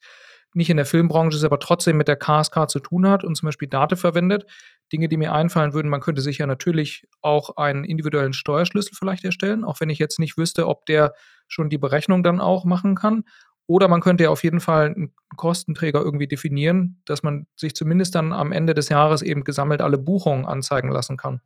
nicht 0.54 0.70
in 0.70 0.78
der 0.78 0.86
Filmbranche 0.86 1.38
ist, 1.38 1.44
aber 1.44 1.60
trotzdem 1.60 1.98
mit 1.98 2.08
der 2.08 2.18
KSK 2.18 2.70
zu 2.70 2.80
tun 2.80 3.08
hat 3.08 3.24
und 3.24 3.36
zum 3.36 3.48
Beispiel 3.48 3.68
Date 3.68 3.98
verwendet. 3.98 4.46
Dinge, 4.92 5.08
die 5.08 5.18
mir 5.18 5.34
einfallen 5.34 5.74
würden, 5.74 5.90
man 5.90 6.02
könnte 6.02 6.22
sich 6.22 6.40
ja 6.40 6.48
natürlich 6.48 7.08
auch 7.22 7.56
einen 7.58 7.86
individuellen 7.86 8.34
Steuerschlüssel 8.34 8.94
vielleicht 8.98 9.24
erstellen, 9.24 9.64
auch 9.64 9.80
wenn 9.80 9.90
ich 9.90 10.00
jetzt 10.00 10.20
nicht 10.20 10.38
wüsste, 10.38 10.68
ob 10.68 10.86
der 10.86 11.14
schon 11.48 11.70
die 11.70 11.78
Berechnung 11.78 12.24
dann 12.24 12.42
auch 12.42 12.66
machen 12.66 12.96
kann. 12.96 13.24
Oder 13.68 13.88
man 13.88 14.02
könnte 14.02 14.26
ja 14.26 14.30
auf 14.30 14.44
jeden 14.44 14.60
Fall 14.60 14.88
einen 14.88 15.14
Kostenträger 15.38 16.02
irgendwie 16.02 16.28
definieren, 16.28 17.02
dass 17.06 17.24
man 17.24 17.48
sich 17.56 17.74
zumindest 17.74 18.16
dann 18.16 18.34
am 18.34 18.52
Ende 18.52 18.74
des 18.74 18.90
Jahres 18.90 19.22
eben 19.22 19.46
gesammelt 19.46 19.82
alle 19.82 19.98
Buchungen 19.98 20.46
anzeigen 20.46 20.92
lassen 20.92 21.16
kann. 21.16 21.42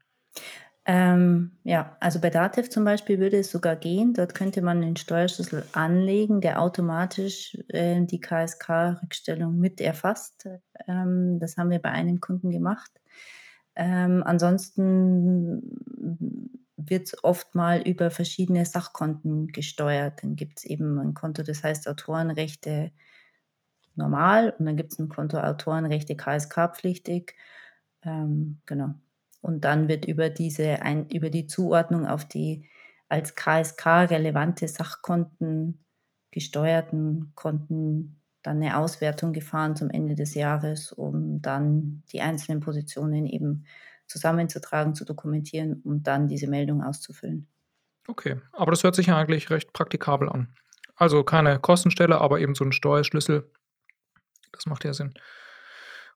Ähm, 0.88 1.58
ja, 1.64 1.98
also 2.00 2.22
bei 2.22 2.30
Dativ 2.30 2.70
zum 2.70 2.86
Beispiel 2.86 3.20
würde 3.20 3.38
es 3.40 3.50
sogar 3.52 3.76
gehen. 3.76 4.14
Dort 4.14 4.36
könnte 4.36 4.62
man 4.62 4.84
einen 4.84 4.96
Steuerschlüssel 4.98 5.66
anlegen, 5.74 6.42
der 6.42 6.62
automatisch 6.62 7.58
äh, 7.70 8.02
die 8.06 8.22
KSK-Rückstellung 8.22 9.58
mit 9.58 9.82
erfasst. 9.82 10.48
Ähm, 10.88 11.40
das 11.40 11.58
haben 11.58 11.72
wir 11.72 11.80
bei 11.80 11.90
einem 11.90 12.20
Kunden 12.20 12.52
gemacht. 12.52 12.92
Ähm, 13.76 14.24
ansonsten 14.26 15.62
wird 16.78 17.08
es 17.08 17.24
oft 17.24 17.56
mal 17.56 17.82
über 17.82 18.12
verschiedene 18.12 18.66
Sachkonten 18.66 19.48
gesteuert. 19.48 20.24
Dann 20.24 20.36
gibt 20.36 20.60
es 20.60 20.66
eben 20.66 21.00
ein 21.00 21.14
Konto, 21.16 21.42
das 21.44 21.64
heißt 21.64 21.88
Autorenrechte 21.88 22.92
normal 23.96 24.54
und 24.60 24.66
dann 24.66 24.78
gibt 24.78 24.94
es 24.94 25.00
ein 25.00 25.10
Konto 25.10 25.38
Autorenrechte 25.40 26.16
KSK-pflichtig. 26.16 27.36
Ähm, 28.04 28.62
genau. 28.66 28.96
Und 29.46 29.64
dann 29.64 29.88
wird 29.88 30.06
über 30.06 30.32
diese 30.32 30.82
ein, 30.82 31.08
über 31.12 31.30
die 31.30 31.46
Zuordnung 31.46 32.08
auf 32.08 32.26
die 32.26 32.68
als 33.10 33.36
KSK 33.36 34.10
relevante 34.10 34.68
Sachkonten 34.68 35.86
gesteuerten 36.32 37.32
Konten 37.36 38.20
dann 38.42 38.58
eine 38.58 38.76
Auswertung 38.76 39.34
gefahren 39.34 39.76
zum 39.76 39.92
Ende 39.92 40.16
des 40.16 40.34
Jahres, 40.34 40.92
um 40.92 41.44
dann 41.44 42.02
die 42.12 42.22
einzelnen 42.22 42.60
Positionen 42.60 43.28
eben 43.28 43.66
zusammenzutragen, 44.08 44.96
zu 44.96 45.06
dokumentieren 45.06 45.80
und 45.84 46.08
dann 46.08 46.28
diese 46.28 46.48
Meldung 46.48 46.82
auszufüllen. 46.82 47.48
Okay, 48.08 48.38
aber 48.52 48.72
das 48.72 48.84
hört 48.84 48.96
sich 48.96 49.06
ja 49.06 49.18
eigentlich 49.18 49.52
recht 49.52 49.74
praktikabel 49.74 50.28
an. 50.28 50.56
Also 50.96 51.24
keine 51.24 51.60
Kostenstelle, 51.60 52.20
aber 52.20 52.40
eben 52.40 52.56
so 52.56 52.66
ein 52.66 52.72
Steuerschlüssel. 52.72 53.48
Das 54.52 54.66
macht 54.66 54.86
ja 54.86 54.94
Sinn. 54.94 55.14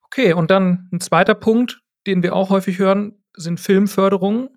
Okay, 0.02 0.34
und 0.34 0.50
dann 0.50 0.90
ein 0.92 1.00
zweiter 1.00 1.36
Punkt, 1.36 1.84
den 2.08 2.24
wir 2.24 2.36
auch 2.36 2.50
häufig 2.50 2.80
hören, 2.80 3.24
sind 3.36 3.60
Filmförderungen. 3.60 4.50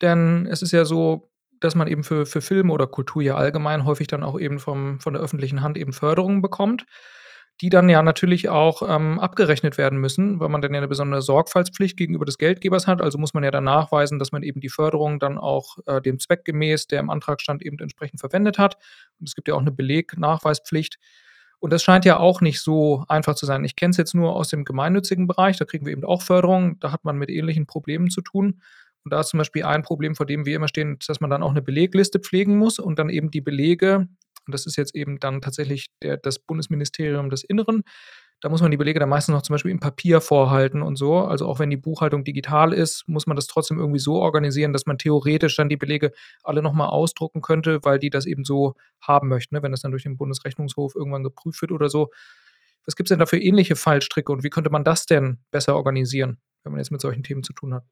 Denn 0.00 0.46
es 0.50 0.62
ist 0.62 0.72
ja 0.72 0.84
so, 0.84 1.30
dass 1.60 1.74
man 1.74 1.86
eben 1.88 2.04
für, 2.04 2.26
für 2.26 2.40
Filme 2.40 2.72
oder 2.72 2.86
Kultur 2.86 3.22
ja 3.22 3.36
allgemein 3.36 3.84
häufig 3.84 4.08
dann 4.08 4.22
auch 4.22 4.38
eben 4.38 4.58
vom, 4.58 5.00
von 5.00 5.12
der 5.14 5.22
öffentlichen 5.22 5.62
Hand 5.62 5.78
eben 5.78 5.92
Förderungen 5.92 6.42
bekommt, 6.42 6.84
die 7.60 7.70
dann 7.70 7.88
ja 7.88 8.02
natürlich 8.02 8.48
auch 8.48 8.82
ähm, 8.88 9.20
abgerechnet 9.20 9.78
werden 9.78 9.98
müssen, 9.98 10.40
weil 10.40 10.48
man 10.48 10.60
dann 10.60 10.72
ja 10.74 10.78
eine 10.78 10.88
besondere 10.88 11.22
Sorgfaltspflicht 11.22 11.96
gegenüber 11.96 12.24
des 12.24 12.38
Geldgebers 12.38 12.88
hat. 12.88 13.00
Also 13.00 13.18
muss 13.18 13.34
man 13.34 13.44
ja 13.44 13.52
dann 13.52 13.64
nachweisen, 13.64 14.18
dass 14.18 14.32
man 14.32 14.42
eben 14.42 14.60
die 14.60 14.68
Förderung 14.68 15.20
dann 15.20 15.38
auch 15.38 15.78
äh, 15.86 16.00
dem 16.00 16.18
Zweck 16.18 16.44
gemäß, 16.44 16.88
der 16.88 16.98
im 17.00 17.10
Antrag 17.10 17.40
stand, 17.40 17.62
eben 17.62 17.78
entsprechend 17.78 18.18
verwendet 18.18 18.58
hat. 18.58 18.76
Und 19.20 19.28
es 19.28 19.36
gibt 19.36 19.46
ja 19.46 19.54
auch 19.54 19.60
eine 19.60 19.72
Belegnachweispflicht. 19.72 20.98
Und 21.62 21.72
das 21.72 21.84
scheint 21.84 22.04
ja 22.04 22.18
auch 22.18 22.40
nicht 22.40 22.60
so 22.60 23.04
einfach 23.06 23.36
zu 23.36 23.46
sein. 23.46 23.64
Ich 23.64 23.76
kenne 23.76 23.92
es 23.92 23.96
jetzt 23.96 24.16
nur 24.16 24.34
aus 24.34 24.48
dem 24.48 24.64
gemeinnützigen 24.64 25.28
Bereich, 25.28 25.58
da 25.58 25.64
kriegen 25.64 25.86
wir 25.86 25.92
eben 25.92 26.04
auch 26.04 26.20
Förderung, 26.20 26.80
da 26.80 26.90
hat 26.90 27.04
man 27.04 27.16
mit 27.16 27.30
ähnlichen 27.30 27.66
Problemen 27.66 28.10
zu 28.10 28.20
tun. 28.20 28.60
Und 29.04 29.12
da 29.12 29.20
ist 29.20 29.28
zum 29.28 29.38
Beispiel 29.38 29.62
ein 29.62 29.84
Problem, 29.84 30.16
vor 30.16 30.26
dem 30.26 30.44
wir 30.44 30.56
immer 30.56 30.66
stehen, 30.66 30.98
dass 31.06 31.20
man 31.20 31.30
dann 31.30 31.44
auch 31.44 31.52
eine 31.52 31.62
Belegliste 31.62 32.18
pflegen 32.18 32.56
muss 32.58 32.80
und 32.80 32.98
dann 32.98 33.10
eben 33.10 33.30
die 33.30 33.40
Belege, 33.40 34.08
und 34.44 34.52
das 34.52 34.66
ist 34.66 34.74
jetzt 34.74 34.96
eben 34.96 35.20
dann 35.20 35.40
tatsächlich 35.40 35.86
der, 36.02 36.16
das 36.16 36.40
Bundesministerium 36.40 37.30
des 37.30 37.44
Inneren, 37.44 37.84
da 38.42 38.48
muss 38.48 38.60
man 38.60 38.72
die 38.72 38.76
Belege 38.76 38.98
dann 38.98 39.08
meistens 39.08 39.32
noch 39.32 39.42
zum 39.42 39.54
Beispiel 39.54 39.70
im 39.70 39.78
Papier 39.78 40.20
vorhalten 40.20 40.82
und 40.82 40.96
so. 40.96 41.18
Also 41.18 41.46
auch 41.46 41.60
wenn 41.60 41.70
die 41.70 41.76
Buchhaltung 41.76 42.24
digital 42.24 42.72
ist, 42.72 43.06
muss 43.06 43.28
man 43.28 43.36
das 43.36 43.46
trotzdem 43.46 43.78
irgendwie 43.78 44.00
so 44.00 44.16
organisieren, 44.16 44.72
dass 44.72 44.84
man 44.84 44.98
theoretisch 44.98 45.54
dann 45.54 45.68
die 45.68 45.76
Belege 45.76 46.10
alle 46.42 46.60
nochmal 46.60 46.88
ausdrucken 46.88 47.40
könnte, 47.40 47.78
weil 47.84 48.00
die 48.00 48.10
das 48.10 48.26
eben 48.26 48.44
so 48.44 48.74
haben 49.00 49.28
möchten, 49.28 49.54
ne? 49.54 49.62
wenn 49.62 49.70
das 49.70 49.82
dann 49.82 49.92
durch 49.92 50.02
den 50.02 50.16
Bundesrechnungshof 50.16 50.96
irgendwann 50.96 51.22
geprüft 51.22 51.62
wird 51.62 51.70
oder 51.70 51.88
so. 51.88 52.10
Was 52.84 52.96
gibt 52.96 53.06
es 53.06 53.10
denn 53.10 53.20
da 53.20 53.26
für 53.26 53.38
ähnliche 53.38 53.76
Fallstricke 53.76 54.32
und 54.32 54.42
wie 54.42 54.50
könnte 54.50 54.70
man 54.70 54.82
das 54.82 55.06
denn 55.06 55.38
besser 55.52 55.76
organisieren, 55.76 56.38
wenn 56.64 56.72
man 56.72 56.80
jetzt 56.80 56.90
mit 56.90 57.00
solchen 57.00 57.22
Themen 57.22 57.44
zu 57.44 57.52
tun 57.52 57.74
hat? 57.74 57.84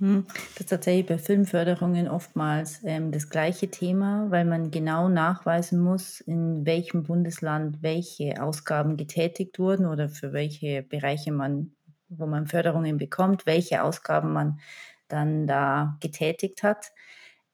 Hm, 0.00 0.26
das 0.54 0.60
ist 0.60 0.70
tatsächlich 0.70 1.06
bei 1.06 1.18
Filmförderungen 1.18 2.08
oftmals 2.08 2.80
ähm, 2.84 3.12
das 3.12 3.30
gleiche 3.30 3.70
Thema, 3.70 4.28
weil 4.30 4.44
man 4.44 4.70
genau 4.72 5.08
nachweisen 5.08 5.78
muss, 5.80 6.20
in 6.20 6.66
welchem 6.66 7.04
Bundesland 7.04 7.80
welche 7.82 8.42
Ausgaben 8.42 8.96
getätigt 8.96 9.58
wurden 9.60 9.86
oder 9.86 10.08
für 10.08 10.32
welche 10.32 10.82
Bereiche 10.82 11.30
man, 11.30 11.72
wo 12.08 12.26
man 12.26 12.48
Förderungen 12.48 12.98
bekommt, 12.98 13.46
welche 13.46 13.84
Ausgaben 13.84 14.32
man 14.32 14.58
dann 15.06 15.46
da 15.46 15.96
getätigt 16.00 16.64
hat. 16.64 16.90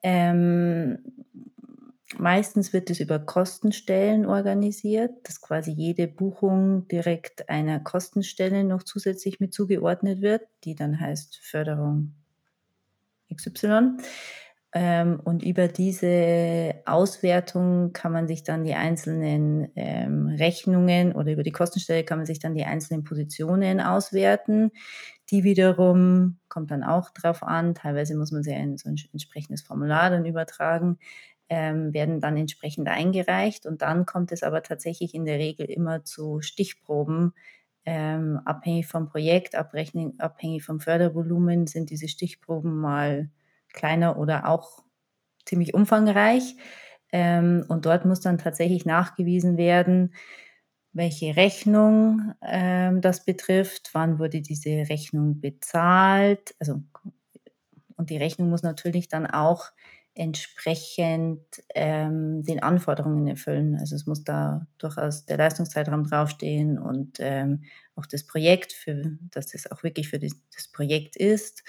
Ähm, 0.02 0.98
meistens 2.18 2.72
wird 2.72 2.90
es 2.90 3.00
über 3.00 3.18
Kostenstellen 3.18 4.26
organisiert, 4.26 5.12
dass 5.28 5.40
quasi 5.40 5.70
jede 5.72 6.08
Buchung 6.08 6.86
direkt 6.88 7.48
einer 7.48 7.80
Kostenstelle 7.80 8.64
noch 8.64 8.82
zusätzlich 8.84 9.40
mit 9.40 9.52
zugeordnet 9.54 10.20
wird, 10.22 10.42
die 10.64 10.74
dann 10.74 11.00
heißt 11.00 11.38
Förderung 11.42 12.14
XY. 13.34 13.96
Ähm, 14.72 15.18
und 15.24 15.42
über 15.42 15.66
diese 15.66 16.74
Auswertung 16.86 17.92
kann 17.92 18.12
man 18.12 18.28
sich 18.28 18.44
dann 18.44 18.62
die 18.62 18.74
einzelnen 18.74 19.72
ähm, 19.74 20.28
Rechnungen 20.28 21.12
oder 21.12 21.32
über 21.32 21.42
die 21.42 21.50
Kostenstelle 21.50 22.04
kann 22.04 22.18
man 22.18 22.26
sich 22.26 22.38
dann 22.38 22.54
die 22.54 22.64
einzelnen 22.64 23.02
Positionen 23.02 23.80
auswerten. 23.80 24.70
Die 25.30 25.42
wiederum 25.42 26.38
kommt 26.48 26.70
dann 26.70 26.84
auch 26.84 27.10
drauf 27.10 27.42
an. 27.42 27.74
Teilweise 27.74 28.16
muss 28.16 28.30
man 28.30 28.44
sie 28.44 28.52
in 28.52 28.76
so 28.78 28.88
ein 28.88 28.96
entsprechendes 29.12 29.62
Formular 29.62 30.08
dann 30.10 30.24
übertragen, 30.24 30.98
ähm, 31.48 31.92
werden 31.92 32.20
dann 32.20 32.36
entsprechend 32.36 32.88
eingereicht. 32.88 33.66
Und 33.66 33.82
dann 33.82 34.06
kommt 34.06 34.30
es 34.30 34.44
aber 34.44 34.62
tatsächlich 34.62 35.14
in 35.14 35.24
der 35.24 35.38
Regel 35.38 35.66
immer 35.66 36.04
zu 36.04 36.42
Stichproben, 36.42 37.32
Ähm, 37.86 38.40
abhängig 38.44 38.86
vom 38.86 39.08
Projekt, 39.08 39.54
abhängig 39.54 40.64
vom 40.64 40.80
Fördervolumen 40.80 41.66
sind 41.66 41.90
diese 41.90 42.08
Stichproben 42.08 42.78
mal 42.80 43.30
kleiner 43.72 44.18
oder 44.18 44.48
auch 44.48 44.84
ziemlich 45.46 45.74
umfangreich. 45.74 46.56
Ähm, 47.12 47.64
und 47.68 47.86
dort 47.86 48.04
muss 48.04 48.20
dann 48.20 48.38
tatsächlich 48.38 48.84
nachgewiesen 48.86 49.56
werden, 49.56 50.14
welche 50.92 51.36
Rechnung 51.36 52.34
ähm, 52.42 53.00
das 53.00 53.24
betrifft, 53.24 53.90
wann 53.94 54.18
wurde 54.18 54.40
diese 54.42 54.70
Rechnung 54.88 55.40
bezahlt. 55.40 56.54
Also, 56.60 56.82
und 57.96 58.10
die 58.10 58.16
Rechnung 58.16 58.50
muss 58.50 58.62
natürlich 58.62 59.08
dann 59.08 59.26
auch 59.26 59.70
entsprechend 60.14 61.40
ähm, 61.74 62.42
den 62.42 62.62
Anforderungen 62.62 63.26
erfüllen. 63.28 63.76
Also 63.78 63.94
es 63.94 64.06
muss 64.06 64.24
da 64.24 64.66
durchaus 64.78 65.24
der 65.26 65.38
Leistungszeitraum 65.38 66.04
draufstehen 66.04 66.78
und 66.78 67.18
ähm, 67.20 67.64
auch 67.96 68.06
das 68.06 68.26
Projekt, 68.26 68.72
für, 68.72 69.16
dass 69.30 69.48
das 69.48 69.70
auch 69.70 69.82
wirklich 69.82 70.08
für 70.08 70.18
das, 70.18 70.32
das 70.54 70.68
Projekt 70.68 71.16
ist. 71.16 71.62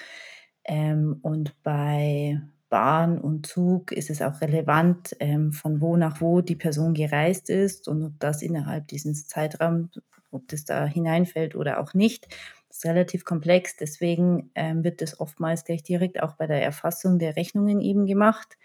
Ähm, 0.64 1.18
und 1.22 1.54
bei 1.62 2.40
Bahn 2.72 3.18
und 3.18 3.46
Zug 3.46 3.92
ist 3.92 4.08
es 4.08 4.22
auch 4.22 4.40
relevant, 4.40 5.14
ähm, 5.20 5.52
von 5.52 5.82
wo 5.82 5.98
nach 5.98 6.22
wo 6.22 6.40
die 6.40 6.56
Person 6.56 6.94
gereist 6.94 7.50
ist 7.50 7.86
und 7.86 8.02
ob 8.02 8.18
das 8.18 8.40
innerhalb 8.40 8.88
dieses 8.88 9.26
Zeitraums, 9.26 10.00
ob 10.30 10.48
das 10.48 10.64
da 10.64 10.86
hineinfällt 10.86 11.54
oder 11.54 11.80
auch 11.80 11.92
nicht. 11.92 12.28
Das 12.68 12.78
ist 12.78 12.86
relativ 12.86 13.26
komplex, 13.26 13.76
deswegen 13.76 14.50
ähm, 14.54 14.84
wird 14.84 15.02
das 15.02 15.20
oftmals 15.20 15.66
gleich 15.66 15.82
direkt 15.82 16.22
auch 16.22 16.32
bei 16.36 16.46
der 16.46 16.62
Erfassung 16.62 17.18
der 17.18 17.36
Rechnungen 17.36 17.82
eben 17.82 18.06
gemacht, 18.06 18.56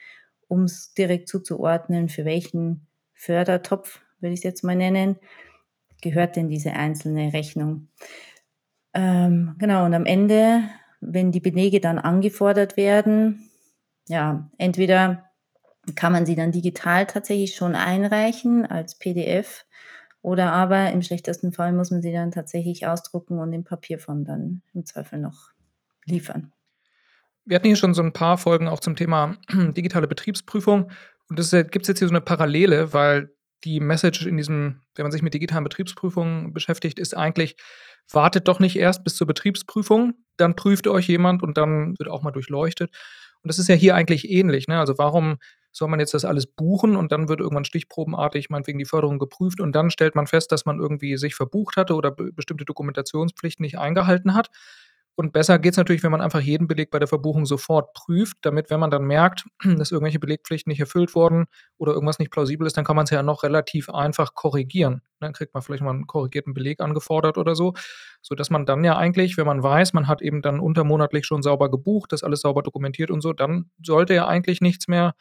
um 0.47 0.63
es 0.63 0.93
direkt 0.93 1.27
zuzuordnen, 1.27 2.07
für 2.07 2.23
welchen 2.23 2.87
Fördertopf, 3.13 3.99
würde 4.21 4.33
ich 4.33 4.39
es 4.39 4.45
jetzt 4.45 4.63
mal 4.63 4.77
nennen, 4.77 5.17
gehört 6.01 6.37
denn 6.37 6.47
diese 6.47 6.71
einzelne 6.71 7.33
Rechnung. 7.33 7.89
Ähm, 8.93 9.55
genau, 9.57 9.83
und 9.83 9.93
am 9.93 10.05
Ende, 10.05 10.63
wenn 11.01 11.33
die 11.33 11.41
Belege 11.41 11.81
dann 11.81 11.99
angefordert 11.99 12.77
werden, 12.77 13.46
ja, 14.07 14.49
entweder 14.57 15.23
kann 15.95 16.11
man 16.11 16.25
sie 16.25 16.35
dann 16.35 16.51
digital 16.51 17.05
tatsächlich 17.05 17.55
schon 17.55 17.75
einreichen 17.75 18.65
als 18.65 18.97
PDF 18.97 19.65
oder 20.21 20.51
aber 20.51 20.91
im 20.91 21.01
schlechtesten 21.01 21.53
Fall 21.53 21.71
muss 21.71 21.91
man 21.91 22.01
sie 22.01 22.11
dann 22.11 22.31
tatsächlich 22.31 22.85
ausdrucken 22.85 23.39
und 23.39 23.53
in 23.53 23.63
Papierform 23.63 24.25
dann 24.25 24.61
im 24.73 24.85
Zweifel 24.85 25.19
noch 25.19 25.51
liefern. 26.05 26.51
Wir 27.45 27.55
hatten 27.55 27.67
hier 27.67 27.77
schon 27.77 27.93
so 27.93 28.01
ein 28.01 28.11
paar 28.11 28.37
Folgen 28.37 28.67
auch 28.67 28.81
zum 28.81 28.95
Thema 28.95 29.37
digitale 29.49 30.07
Betriebsprüfung 30.07 30.91
und 31.29 31.39
es 31.39 31.51
gibt 31.51 31.87
jetzt 31.87 31.99
hier 31.99 32.07
so 32.07 32.13
eine 32.13 32.21
Parallele, 32.21 32.93
weil 32.93 33.31
die 33.63 33.79
Message 33.79 34.25
in 34.25 34.37
diesem, 34.37 34.81
wenn 34.95 35.03
man 35.03 35.11
sich 35.11 35.21
mit 35.21 35.33
digitalen 35.33 35.63
Betriebsprüfungen 35.63 36.53
beschäftigt, 36.53 36.99
ist 36.99 37.15
eigentlich, 37.15 37.55
wartet 38.11 38.47
doch 38.47 38.59
nicht 38.59 38.77
erst 38.77 39.03
bis 39.03 39.15
zur 39.15 39.27
Betriebsprüfung, 39.27 40.13
dann 40.37 40.55
prüft 40.55 40.87
euch 40.87 41.07
jemand 41.07 41.43
und 41.43 41.57
dann 41.57 41.97
wird 41.97 42.09
auch 42.09 42.21
mal 42.21 42.31
durchleuchtet. 42.31 42.95
Und 43.47 43.51
das 43.51 43.59
ist 43.59 43.69
ja 43.69 43.75
hier 43.75 43.95
eigentlich 43.95 44.29
ähnlich. 44.29 44.67
Ne? 44.67 44.77
Also 44.77 44.97
warum 44.97 45.37
soll 45.71 45.87
man 45.87 46.01
jetzt 46.01 46.13
das 46.13 46.25
alles 46.25 46.47
buchen 46.47 46.97
und 46.97 47.13
dann 47.13 47.29
wird 47.29 47.39
irgendwann 47.39 47.63
stichprobenartig 47.63 48.49
meinetwegen 48.49 48.77
die 48.77 48.83
Förderung 48.83 49.19
geprüft 49.19 49.61
und 49.61 49.71
dann 49.71 49.89
stellt 49.89 50.15
man 50.15 50.27
fest, 50.27 50.51
dass 50.51 50.65
man 50.65 50.79
irgendwie 50.79 51.15
sich 51.15 51.33
verbucht 51.33 51.77
hatte 51.77 51.95
oder 51.95 52.11
bestimmte 52.11 52.65
Dokumentationspflichten 52.65 53.63
nicht 53.63 53.77
eingehalten 53.77 54.33
hat. 54.33 54.49
Und 55.19 55.33
besser 55.33 55.57
geht 55.57 55.71
es 55.71 55.77
natürlich, 55.77 56.03
wenn 56.03 56.11
man 56.11 56.21
einfach 56.21 56.41
jeden 56.41 56.67
Beleg 56.67 56.91
bei 56.91 56.99
der 56.99 57.07
Verbuchung 57.07 57.47
sofort 57.47 57.91
prüft, 57.93 58.37
damit, 58.41 58.69
wenn 58.69 58.79
man 58.79 58.91
dann 58.91 59.03
merkt, 59.03 59.45
dass 59.63 59.91
irgendwelche 59.91 60.19
Belegpflichten 60.19 60.69
nicht 60.69 60.79
erfüllt 60.79 61.15
wurden 61.15 61.47
oder 61.79 61.93
irgendwas 61.93 62.19
nicht 62.19 62.29
plausibel 62.29 62.67
ist, 62.67 62.77
dann 62.77 62.85
kann 62.85 62.95
man 62.95 63.05
es 63.05 63.09
ja 63.09 63.23
noch 63.23 63.41
relativ 63.41 63.89
einfach 63.89 64.35
korrigieren. 64.35 65.01
Dann 65.19 65.33
kriegt 65.33 65.55
man 65.55 65.63
vielleicht 65.63 65.81
mal 65.81 65.89
einen 65.89 66.05
korrigierten 66.05 66.53
Beleg 66.53 66.81
angefordert 66.81 67.39
oder 67.39 67.55
so, 67.55 67.73
sodass 68.21 68.51
man 68.51 68.67
dann 68.67 68.83
ja 68.83 68.95
eigentlich, 68.95 69.37
wenn 69.37 69.47
man 69.47 69.63
weiß, 69.63 69.93
man 69.93 70.07
hat 70.07 70.21
eben 70.21 70.43
dann 70.43 70.59
untermonatlich 70.59 71.25
schon 71.25 71.41
sauber 71.41 71.71
gebucht, 71.71 72.11
das 72.11 72.21
alles 72.21 72.41
sauber 72.41 72.61
dokumentiert 72.61 73.09
und 73.09 73.21
so, 73.21 73.33
dann 73.33 73.71
sollte 73.83 74.13
ja 74.13 74.27
eigentlich 74.27 74.61
nichts 74.61 74.87
mehr 74.87 75.15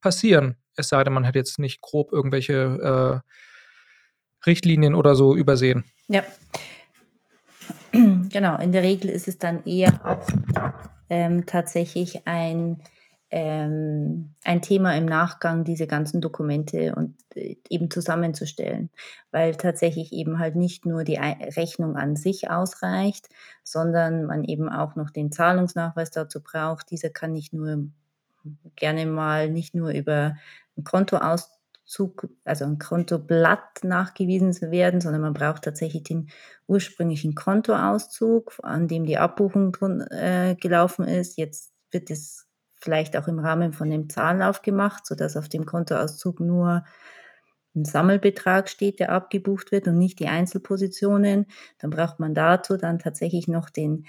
passieren. 0.00 0.56
Es 0.74 0.88
sei 0.88 1.04
denn, 1.04 1.12
man 1.12 1.24
hat 1.24 1.36
jetzt 1.36 1.60
nicht 1.60 1.80
grob 1.80 2.12
irgendwelche 2.12 3.22
äh, 4.44 4.48
Richtlinien 4.48 4.96
oder 4.96 5.14
so 5.14 5.36
übersehen. 5.36 5.84
Ja, 6.08 6.24
Genau, 8.30 8.58
in 8.58 8.72
der 8.72 8.82
Regel 8.82 9.10
ist 9.10 9.28
es 9.28 9.38
dann 9.38 9.64
eher 9.64 10.00
auch 10.04 10.26
ähm, 11.08 11.46
tatsächlich 11.46 12.26
ein, 12.26 12.82
ähm, 13.30 14.34
ein 14.44 14.62
Thema 14.62 14.96
im 14.96 15.06
Nachgang, 15.06 15.64
diese 15.64 15.86
ganzen 15.86 16.20
Dokumente 16.20 16.94
und 16.94 17.16
äh, 17.34 17.56
eben 17.68 17.90
zusammenzustellen, 17.90 18.90
weil 19.30 19.54
tatsächlich 19.54 20.12
eben 20.12 20.38
halt 20.38 20.56
nicht 20.56 20.84
nur 20.84 21.04
die 21.04 21.16
Rechnung 21.16 21.96
an 21.96 22.16
sich 22.16 22.50
ausreicht, 22.50 23.28
sondern 23.62 24.24
man 24.24 24.44
eben 24.44 24.68
auch 24.68 24.96
noch 24.96 25.10
den 25.10 25.32
Zahlungsnachweis 25.32 26.10
dazu 26.10 26.42
braucht. 26.42 26.90
Dieser 26.90 27.10
kann 27.10 27.32
nicht 27.32 27.52
nur 27.52 27.88
gerne 28.76 29.06
mal 29.06 29.50
nicht 29.50 29.74
nur 29.74 29.90
über 29.90 30.36
ein 30.76 30.84
Konto 30.84 31.16
aus 31.16 31.57
Zug, 31.88 32.28
also 32.44 32.66
ein 32.66 32.78
Kontoblatt 32.78 33.82
nachgewiesen 33.82 34.52
zu 34.52 34.70
werden, 34.70 35.00
sondern 35.00 35.22
man 35.22 35.32
braucht 35.32 35.64
tatsächlich 35.64 36.02
den 36.02 36.28
ursprünglichen 36.66 37.34
Kontoauszug, 37.34 38.58
an 38.62 38.88
dem 38.88 39.06
die 39.06 39.16
Abbuchung 39.16 39.74
äh, 40.10 40.54
gelaufen 40.60 41.06
ist. 41.06 41.38
Jetzt 41.38 41.72
wird 41.90 42.10
es 42.10 42.46
vielleicht 42.74 43.16
auch 43.16 43.26
im 43.26 43.38
Rahmen 43.38 43.72
von 43.72 43.90
dem 43.90 44.10
Zahlenlauf 44.10 44.60
gemacht, 44.60 45.06
sodass 45.06 45.36
auf 45.36 45.48
dem 45.48 45.64
Kontoauszug 45.64 46.40
nur 46.40 46.84
ein 47.74 47.86
Sammelbetrag 47.86 48.68
steht, 48.68 49.00
der 49.00 49.10
abgebucht 49.10 49.72
wird 49.72 49.88
und 49.88 49.96
nicht 49.96 50.20
die 50.20 50.28
Einzelpositionen. 50.28 51.46
Dann 51.78 51.90
braucht 51.90 52.20
man 52.20 52.34
dazu 52.34 52.76
dann 52.76 52.98
tatsächlich 52.98 53.48
noch 53.48 53.70
den 53.70 54.06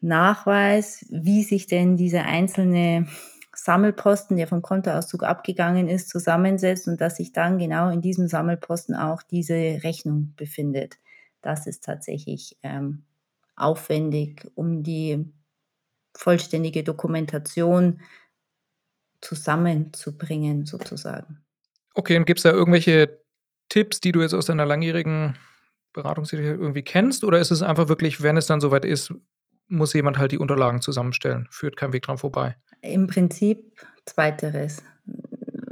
Nachweis, 0.00 1.04
wie 1.10 1.42
sich 1.42 1.66
denn 1.66 1.96
diese 1.96 2.22
einzelne 2.22 3.08
Sammelposten, 3.56 4.36
der 4.36 4.48
vom 4.48 4.62
Kontoauszug 4.62 5.22
abgegangen 5.22 5.88
ist, 5.88 6.08
zusammensetzt 6.08 6.88
und 6.88 7.00
dass 7.00 7.16
sich 7.16 7.32
dann 7.32 7.58
genau 7.58 7.90
in 7.90 8.00
diesem 8.00 8.28
Sammelposten 8.28 8.94
auch 8.94 9.22
diese 9.22 9.54
Rechnung 9.54 10.34
befindet. 10.36 10.96
Das 11.42 11.66
ist 11.66 11.84
tatsächlich 11.84 12.56
ähm, 12.62 13.04
aufwendig, 13.56 14.50
um 14.54 14.82
die 14.82 15.32
vollständige 16.16 16.84
Dokumentation 16.84 18.00
zusammenzubringen, 19.20 20.66
sozusagen. 20.66 21.44
Okay, 21.94 22.16
und 22.16 22.26
gibt 22.26 22.40
es 22.40 22.44
da 22.44 22.50
irgendwelche 22.50 23.20
Tipps, 23.68 24.00
die 24.00 24.12
du 24.12 24.20
jetzt 24.20 24.34
aus 24.34 24.46
deiner 24.46 24.66
langjährigen 24.66 25.36
Beratungstätigkeit 25.92 26.58
irgendwie 26.58 26.82
kennst? 26.82 27.24
Oder 27.24 27.38
ist 27.38 27.50
es 27.50 27.62
einfach 27.62 27.88
wirklich, 27.88 28.22
wenn 28.22 28.36
es 28.36 28.46
dann 28.46 28.60
soweit 28.60 28.84
ist, 28.84 29.14
muss 29.68 29.94
jemand 29.94 30.18
halt 30.18 30.32
die 30.32 30.38
Unterlagen 30.38 30.82
zusammenstellen? 30.82 31.46
Führt 31.50 31.76
kein 31.76 31.92
Weg 31.92 32.02
dran 32.02 32.18
vorbei? 32.18 32.56
Im 32.84 33.06
Prinzip 33.06 33.80
zweiteres, 34.04 34.82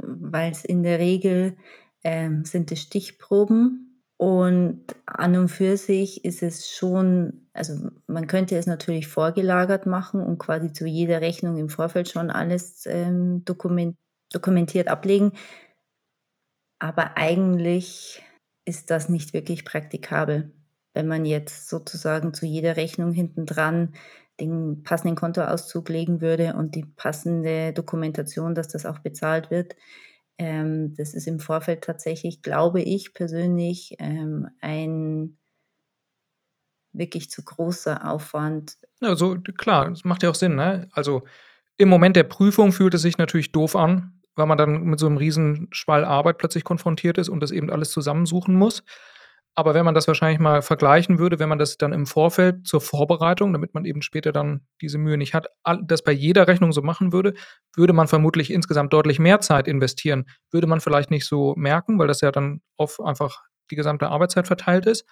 weil 0.01 0.51
es 0.51 0.65
in 0.65 0.83
der 0.83 0.99
Regel 0.99 1.55
ähm, 2.03 2.43
sind 2.43 2.71
es 2.71 2.81
Stichproben 2.81 4.01
und 4.17 4.83
an 5.05 5.35
und 5.35 5.49
für 5.49 5.77
sich 5.77 6.23
ist 6.25 6.43
es 6.43 6.69
schon, 6.69 7.47
also 7.53 7.89
man 8.07 8.27
könnte 8.27 8.57
es 8.57 8.67
natürlich 8.67 9.07
vorgelagert 9.07 9.85
machen 9.85 10.21
und 10.21 10.37
quasi 10.37 10.71
zu 10.71 10.85
jeder 10.85 11.21
Rechnung 11.21 11.57
im 11.57 11.69
Vorfeld 11.69 12.09
schon 12.09 12.29
alles 12.29 12.85
ähm, 12.85 13.43
dokument, 13.45 13.97
dokumentiert 14.31 14.87
ablegen. 14.87 15.33
Aber 16.79 17.17
eigentlich 17.17 18.23
ist 18.65 18.91
das 18.91 19.09
nicht 19.09 19.33
wirklich 19.33 19.65
praktikabel, 19.65 20.51
wenn 20.93 21.07
man 21.07 21.25
jetzt 21.25 21.69
sozusagen 21.69 22.33
zu 22.33 22.45
jeder 22.45 22.77
Rechnung 22.77 23.13
hinten 23.13 23.45
dran 23.45 23.93
den 24.39 24.83
passenden 24.83 25.15
Kontoauszug 25.15 25.89
legen 25.89 26.21
würde 26.21 26.55
und 26.55 26.75
die 26.75 26.85
passende 26.85 27.73
Dokumentation, 27.73 28.55
dass 28.55 28.67
das 28.67 28.85
auch 28.85 28.99
bezahlt 28.99 29.51
wird. 29.51 29.75
Ähm, 30.37 30.95
das 30.95 31.13
ist 31.13 31.27
im 31.27 31.39
Vorfeld 31.39 31.83
tatsächlich, 31.83 32.41
glaube 32.41 32.81
ich 32.81 33.13
persönlich, 33.13 33.95
ähm, 33.99 34.47
ein 34.61 35.37
wirklich 36.93 37.29
zu 37.29 37.43
großer 37.43 38.09
Aufwand. 38.09 38.77
Also 39.01 39.37
klar, 39.57 39.89
das 39.89 40.03
macht 40.03 40.23
ja 40.23 40.29
auch 40.29 40.35
Sinn. 40.35 40.55
Ne? 40.55 40.87
Also 40.91 41.23
im 41.77 41.89
Moment 41.89 42.15
der 42.15 42.23
Prüfung 42.23 42.71
fühlt 42.71 42.93
es 42.93 43.01
sich 43.01 43.17
natürlich 43.17 43.51
doof 43.51 43.75
an, 43.75 44.21
weil 44.35 44.45
man 44.45 44.57
dann 44.57 44.83
mit 44.83 44.99
so 44.99 45.07
einem 45.07 45.17
riesen 45.17 45.67
Schwall 45.71 46.05
Arbeit 46.05 46.37
plötzlich 46.37 46.63
konfrontiert 46.63 47.17
ist 47.17 47.29
und 47.29 47.39
das 47.39 47.51
eben 47.51 47.69
alles 47.69 47.91
zusammensuchen 47.91 48.55
muss. 48.55 48.83
Aber 49.55 49.75
wenn 49.75 49.85
man 49.85 49.93
das 49.93 50.07
wahrscheinlich 50.07 50.39
mal 50.39 50.63
vergleichen 50.63 51.19
würde, 51.19 51.37
wenn 51.37 51.49
man 51.49 51.59
das 51.59 51.77
dann 51.77 51.93
im 51.93 52.07
Vorfeld 52.07 52.65
zur 52.65 52.81
Vorbereitung, 52.81 53.53
damit 53.53 53.75
man 53.75 53.85
eben 53.85 54.01
später 54.01 54.31
dann 54.31 54.61
diese 54.81 54.97
Mühe 54.97 55.17
nicht 55.17 55.35
hat, 55.35 55.47
das 55.83 56.03
bei 56.03 56.11
jeder 56.11 56.47
Rechnung 56.47 56.71
so 56.71 56.81
machen 56.81 57.13
würde, 57.13 57.35
würde 57.75 57.93
man 57.93 58.07
vermutlich 58.07 58.51
insgesamt 58.51 58.93
deutlich 58.93 59.19
mehr 59.19 59.41
Zeit 59.41 59.67
investieren. 59.67 60.25
Würde 60.49 60.65
man 60.65 60.81
vielleicht 60.81 61.11
nicht 61.11 61.27
so 61.27 61.53
merken, 61.55 61.99
weil 61.99 62.07
das 62.07 62.21
ja 62.21 62.31
dann 62.31 62.61
auf 62.77 62.99
einfach 62.99 63.43
die 63.69 63.75
gesamte 63.75 64.09
Arbeitszeit 64.09 64.47
verteilt 64.47 64.87
ist. 64.87 65.05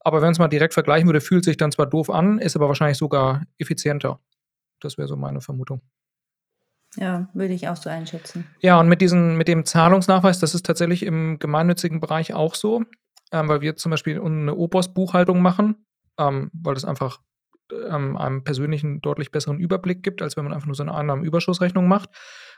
Aber 0.00 0.22
wenn 0.22 0.30
es 0.30 0.38
mal 0.38 0.48
direkt 0.48 0.74
vergleichen 0.74 1.08
würde, 1.08 1.20
fühlt 1.20 1.44
sich 1.44 1.56
dann 1.56 1.72
zwar 1.72 1.86
doof 1.86 2.10
an, 2.10 2.38
ist 2.38 2.54
aber 2.54 2.68
wahrscheinlich 2.68 2.98
sogar 2.98 3.42
effizienter. 3.58 4.20
Das 4.80 4.98
wäre 4.98 5.08
so 5.08 5.16
meine 5.16 5.40
Vermutung. 5.40 5.80
Ja, 6.96 7.28
würde 7.34 7.52
ich 7.52 7.68
auch 7.68 7.76
so 7.76 7.90
einschätzen. 7.90 8.46
Ja, 8.60 8.78
und 8.80 8.88
mit, 8.88 9.00
diesen, 9.00 9.36
mit 9.36 9.48
dem 9.48 9.64
Zahlungsnachweis, 9.64 10.38
das 10.38 10.54
ist 10.54 10.64
tatsächlich 10.64 11.02
im 11.02 11.38
gemeinnützigen 11.38 12.00
Bereich 12.00 12.32
auch 12.32 12.54
so. 12.54 12.84
Ähm, 13.32 13.48
weil 13.48 13.60
wir 13.60 13.76
zum 13.76 13.90
Beispiel 13.90 14.20
eine 14.20 14.54
Opos-Buchhaltung 14.54 15.40
machen, 15.40 15.86
ähm, 16.18 16.50
weil 16.52 16.74
das 16.74 16.84
einfach 16.84 17.20
ähm, 17.72 18.16
einem 18.16 18.44
persönlichen 18.44 19.00
deutlich 19.00 19.30
besseren 19.30 19.58
Überblick 19.58 20.02
gibt, 20.02 20.22
als 20.22 20.36
wenn 20.36 20.44
man 20.44 20.52
einfach 20.52 20.66
nur 20.66 20.74
so 20.74 20.82
eine 20.82 20.94
Einnahmenüberschussrechnung 20.94 21.86
macht. 21.86 22.10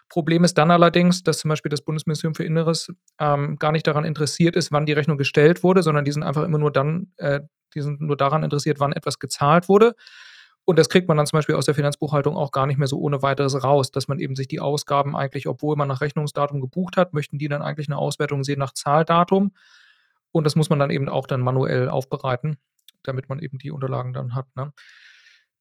Problem 0.08 0.44
ist 0.44 0.58
dann 0.58 0.70
allerdings, 0.70 1.22
dass 1.22 1.38
zum 1.38 1.48
Beispiel 1.48 1.70
das 1.70 1.82
Bundesministerium 1.82 2.34
für 2.34 2.44
Inneres 2.44 2.92
ähm, 3.18 3.56
gar 3.58 3.72
nicht 3.72 3.86
daran 3.86 4.04
interessiert 4.04 4.56
ist, 4.56 4.72
wann 4.72 4.86
die 4.86 4.92
Rechnung 4.92 5.18
gestellt 5.18 5.62
wurde, 5.62 5.82
sondern 5.82 6.04
die 6.04 6.12
sind 6.12 6.22
einfach 6.22 6.42
immer 6.42 6.58
nur 6.58 6.72
dann, 6.72 7.12
äh, 7.16 7.40
die 7.74 7.80
sind 7.80 8.00
nur 8.00 8.16
daran 8.16 8.42
interessiert, 8.42 8.80
wann 8.80 8.92
etwas 8.92 9.18
gezahlt 9.18 9.68
wurde. 9.68 9.94
Und 10.64 10.78
das 10.78 10.88
kriegt 10.88 11.08
man 11.08 11.16
dann 11.16 11.26
zum 11.26 11.38
Beispiel 11.38 11.54
aus 11.54 11.64
der 11.64 11.74
Finanzbuchhaltung 11.74 12.36
auch 12.36 12.52
gar 12.52 12.66
nicht 12.66 12.78
mehr 12.78 12.88
so 12.88 12.98
ohne 12.98 13.22
weiteres 13.22 13.62
raus, 13.64 13.90
dass 13.90 14.08
man 14.08 14.18
eben 14.18 14.36
sich 14.36 14.46
die 14.46 14.60
Ausgaben 14.60 15.16
eigentlich, 15.16 15.48
obwohl 15.48 15.76
man 15.76 15.88
nach 15.88 16.00
Rechnungsdatum 16.00 16.60
gebucht 16.60 16.96
hat, 16.96 17.12
möchten 17.14 17.38
die 17.38 17.48
dann 17.48 17.62
eigentlich 17.62 17.88
eine 17.88 17.96
Auswertung 17.96 18.44
sehen 18.44 18.58
nach 18.58 18.72
Zahldatum. 18.72 19.52
Und 20.32 20.44
das 20.44 20.56
muss 20.56 20.70
man 20.70 20.78
dann 20.78 20.90
eben 20.90 21.08
auch 21.08 21.26
dann 21.26 21.40
manuell 21.40 21.88
aufbereiten, 21.88 22.56
damit 23.02 23.28
man 23.28 23.38
eben 23.40 23.58
die 23.58 23.70
Unterlagen 23.70 24.12
dann 24.12 24.34
hat. 24.34 24.46
Ne? 24.56 24.72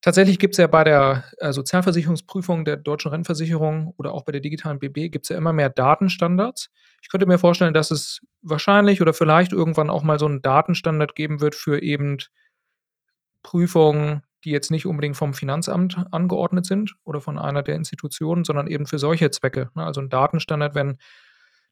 Tatsächlich 0.02 0.40
gibt 0.40 0.54
es 0.54 0.58
ja 0.58 0.68
bei 0.68 0.86
der 0.86 1.26
äh, 1.40 1.52
Sozialversicherungsprüfung 1.52 2.64
der 2.64 2.78
deutschen 2.78 3.12
Rentenversicherung 3.12 3.94
oder 3.98 4.14
auch 4.14 4.24
bei 4.24 4.32
der 4.32 4.40
digitalen 4.40 4.80
BB 4.80 5.12
gibt 5.12 5.26
es 5.26 5.30
ja 5.30 5.38
immer 5.38 5.52
mehr 5.52 5.70
Datenstandards. 5.70 6.70
Ich 7.02 7.10
könnte 7.10 7.26
mir 7.26 7.38
vorstellen, 7.38 7.74
dass 7.74 7.92
es 7.92 8.22
wahrscheinlich 8.42 9.02
oder 9.02 9.14
vielleicht 9.14 9.52
irgendwann 9.52 9.90
auch 9.90 10.04
mal 10.04 10.18
so 10.18 10.26
einen 10.26 10.42
Datenstandard 10.42 11.16
geben 11.16 11.42
wird 11.42 11.54
für 11.54 11.82
eben 11.82 12.18
Prüfungen, 13.44 14.22
die 14.46 14.52
jetzt 14.52 14.72
nicht 14.72 14.86
unbedingt 14.86 15.18
vom 15.18 15.34
Finanzamt 15.34 15.98
angeordnet 16.12 16.66
sind 16.66 16.96
oder 17.04 17.20
von 17.20 17.38
einer 17.38 17.62
der 17.62 17.76
Institutionen, 17.76 18.46
sondern 18.46 18.68
eben 18.68 18.86
für 18.86 19.00
solche 19.00 19.32
Zwecke. 19.32 19.70
Ne? 19.76 19.84
Also 19.84 20.00
ein 20.00 20.10
Datenstandard, 20.10 20.76
wenn 20.76 20.98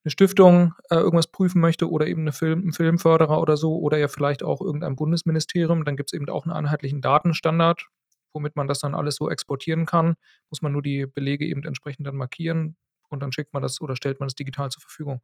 eine 0.07 0.11
Stiftung 0.11 0.73
äh, 0.89 0.95
irgendwas 0.95 1.27
prüfen 1.27 1.59
möchte 1.59 1.91
oder 1.91 2.07
eben 2.07 2.21
eine 2.21 2.31
Film, 2.31 2.69
ein 2.69 2.71
Filmförderer 2.71 3.41
oder 3.41 3.57
so 3.57 3.77
oder 3.77 3.97
ja 3.97 4.07
vielleicht 4.07 4.41
auch 4.41 4.61
irgendein 4.61 4.95
Bundesministerium, 4.95 5.83
dann 5.83 5.97
gibt 5.97 6.11
es 6.11 6.13
eben 6.13 6.29
auch 6.29 6.45
einen 6.45 6.53
einheitlichen 6.53 7.01
Datenstandard, 7.01 7.87
womit 8.31 8.55
man 8.55 8.69
das 8.69 8.79
dann 8.79 8.95
alles 8.95 9.15
so 9.15 9.29
exportieren 9.29 9.85
kann. 9.85 10.15
Muss 10.49 10.61
man 10.61 10.71
nur 10.71 10.81
die 10.81 11.05
Belege 11.05 11.45
eben 11.45 11.63
entsprechend 11.63 12.07
dann 12.07 12.15
markieren 12.15 12.77
und 13.09 13.21
dann 13.21 13.33
schickt 13.33 13.53
man 13.53 13.61
das 13.61 13.81
oder 13.81 13.97
stellt 13.97 14.21
man 14.21 14.27
das 14.27 14.35
digital 14.35 14.71
zur 14.71 14.81
Verfügung. 14.81 15.19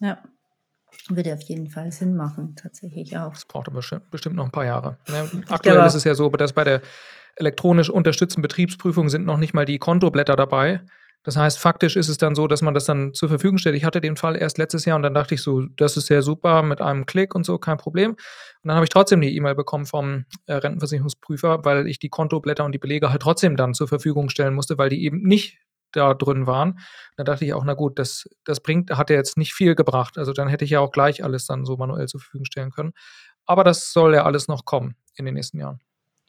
Ja, 0.00 0.22
würde 1.08 1.32
auf 1.32 1.40
jeden 1.42 1.70
Fall 1.70 1.90
Sinn 1.90 2.14
machen, 2.14 2.54
tatsächlich 2.54 3.16
auch. 3.16 3.32
Das 3.32 3.46
braucht 3.46 3.68
aber 3.68 3.80
bestimmt 4.10 4.36
noch 4.36 4.44
ein 4.44 4.50
paar 4.50 4.66
Jahre. 4.66 4.98
Ja, 5.08 5.26
aktuell 5.48 5.86
ist 5.86 5.94
es 5.94 6.04
ja 6.04 6.14
so, 6.14 6.28
dass 6.28 6.52
bei 6.52 6.64
der 6.64 6.82
elektronisch 7.36 7.88
unterstützten 7.88 8.42
Betriebsprüfung 8.42 9.08
sind 9.08 9.24
noch 9.24 9.38
nicht 9.38 9.54
mal 9.54 9.64
die 9.64 9.78
Kontoblätter 9.78 10.36
dabei. 10.36 10.82
Das 11.24 11.36
heißt, 11.36 11.58
faktisch 11.58 11.96
ist 11.96 12.08
es 12.08 12.18
dann 12.18 12.34
so, 12.34 12.48
dass 12.48 12.62
man 12.62 12.74
das 12.74 12.84
dann 12.84 13.14
zur 13.14 13.28
Verfügung 13.28 13.58
stellt. 13.58 13.76
Ich 13.76 13.84
hatte 13.84 14.00
den 14.00 14.16
Fall 14.16 14.36
erst 14.36 14.58
letztes 14.58 14.84
Jahr 14.84 14.96
und 14.96 15.02
dann 15.02 15.14
dachte 15.14 15.34
ich 15.34 15.42
so, 15.42 15.62
das 15.62 15.96
ist 15.96 16.06
sehr 16.06 16.22
super 16.22 16.62
mit 16.62 16.80
einem 16.80 17.06
Klick 17.06 17.34
und 17.34 17.46
so, 17.46 17.58
kein 17.58 17.76
Problem. 17.76 18.10
Und 18.10 18.18
dann 18.64 18.74
habe 18.74 18.84
ich 18.84 18.90
trotzdem 18.90 19.20
die 19.20 19.36
E-Mail 19.36 19.54
bekommen 19.54 19.86
vom 19.86 20.24
äh, 20.46 20.54
Rentenversicherungsprüfer, 20.54 21.64
weil 21.64 21.86
ich 21.86 22.00
die 22.00 22.08
Kontoblätter 22.08 22.64
und 22.64 22.72
die 22.72 22.78
Belege 22.78 23.10
halt 23.10 23.22
trotzdem 23.22 23.56
dann 23.56 23.74
zur 23.74 23.86
Verfügung 23.86 24.30
stellen 24.30 24.54
musste, 24.54 24.78
weil 24.78 24.88
die 24.88 25.04
eben 25.04 25.22
nicht 25.22 25.58
da 25.92 26.14
drin 26.14 26.46
waren. 26.46 26.80
Da 27.16 27.24
dachte 27.24 27.44
ich 27.44 27.54
auch, 27.54 27.64
na 27.64 27.74
gut, 27.74 27.98
das, 27.98 28.28
das 28.44 28.60
bringt, 28.60 28.90
hat 28.90 29.10
ja 29.10 29.16
jetzt 29.16 29.36
nicht 29.36 29.54
viel 29.54 29.74
gebracht. 29.74 30.18
Also 30.18 30.32
dann 30.32 30.48
hätte 30.48 30.64
ich 30.64 30.70
ja 30.72 30.80
auch 30.80 30.90
gleich 30.90 31.22
alles 31.22 31.46
dann 31.46 31.64
so 31.64 31.76
manuell 31.76 32.06
zur 32.08 32.20
Verfügung 32.20 32.46
stellen 32.46 32.70
können. 32.70 32.92
Aber 33.46 33.62
das 33.62 33.92
soll 33.92 34.14
ja 34.14 34.24
alles 34.24 34.48
noch 34.48 34.64
kommen 34.64 34.96
in 35.16 35.24
den 35.24 35.34
nächsten 35.34 35.58
Jahren. 35.58 35.80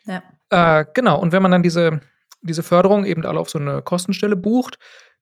Ja. 0.05 0.21
Äh, 0.49 0.85
genau, 0.93 1.19
und 1.19 1.31
wenn 1.31 1.41
man 1.41 1.51
dann 1.51 1.63
diese 1.63 2.01
diese 2.43 2.63
Förderung 2.63 3.05
eben 3.05 3.25
alle 3.25 3.39
auf 3.39 3.49
so 3.49 3.59
eine 3.59 3.81
Kostenstelle 3.81 4.35
bucht, 4.35 4.77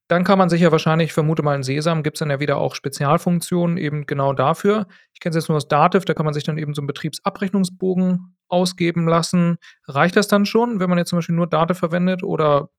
dann 0.08 0.26
kann 0.26 0.38
man 0.38 0.50
sich 0.50 0.60
ja 0.60 0.74
wahrscheinlich, 0.74 1.14
vermute 1.14 1.42
mal 1.42 1.56
in 1.56 1.64
Sesam, 1.64 2.04
gibt 2.04 2.18
es 2.18 2.20
dann 2.20 2.30
ja 2.30 2.42
wieder 2.42 2.58
auch 2.58 2.76
Spezialfunktionen 2.76 3.78
eben 3.78 4.06
genau 4.06 4.34
dafür. 4.34 4.88
Ich 5.14 5.22
kenne 5.22 5.32
es 5.32 5.44
jetzt 5.44 5.48
nur 5.48 5.56
aus 5.56 5.70
Dativ, 5.70 6.04
da 6.04 6.14
kann 6.14 6.26
man 6.26 6.34
sich 6.34 6.44
dann 6.44 6.58
eben 6.58 6.74
so 6.74 6.82
einen 6.82 6.88
Betriebsabrechnungsbogen 6.88 8.36
ausgeben 8.50 9.08
lassen. 9.08 9.58
Reicht 9.88 10.18
das 10.18 10.28
dann 10.28 10.46
schon, 10.46 10.82
wenn 10.82 10.90
man 10.90 10.98
jetzt 10.98 11.10
zum 11.10 11.20
Beispiel 11.20 11.36
nur 11.36 11.48
Dativ 11.48 11.78
verwendet 11.78 12.24
oder 12.24 12.70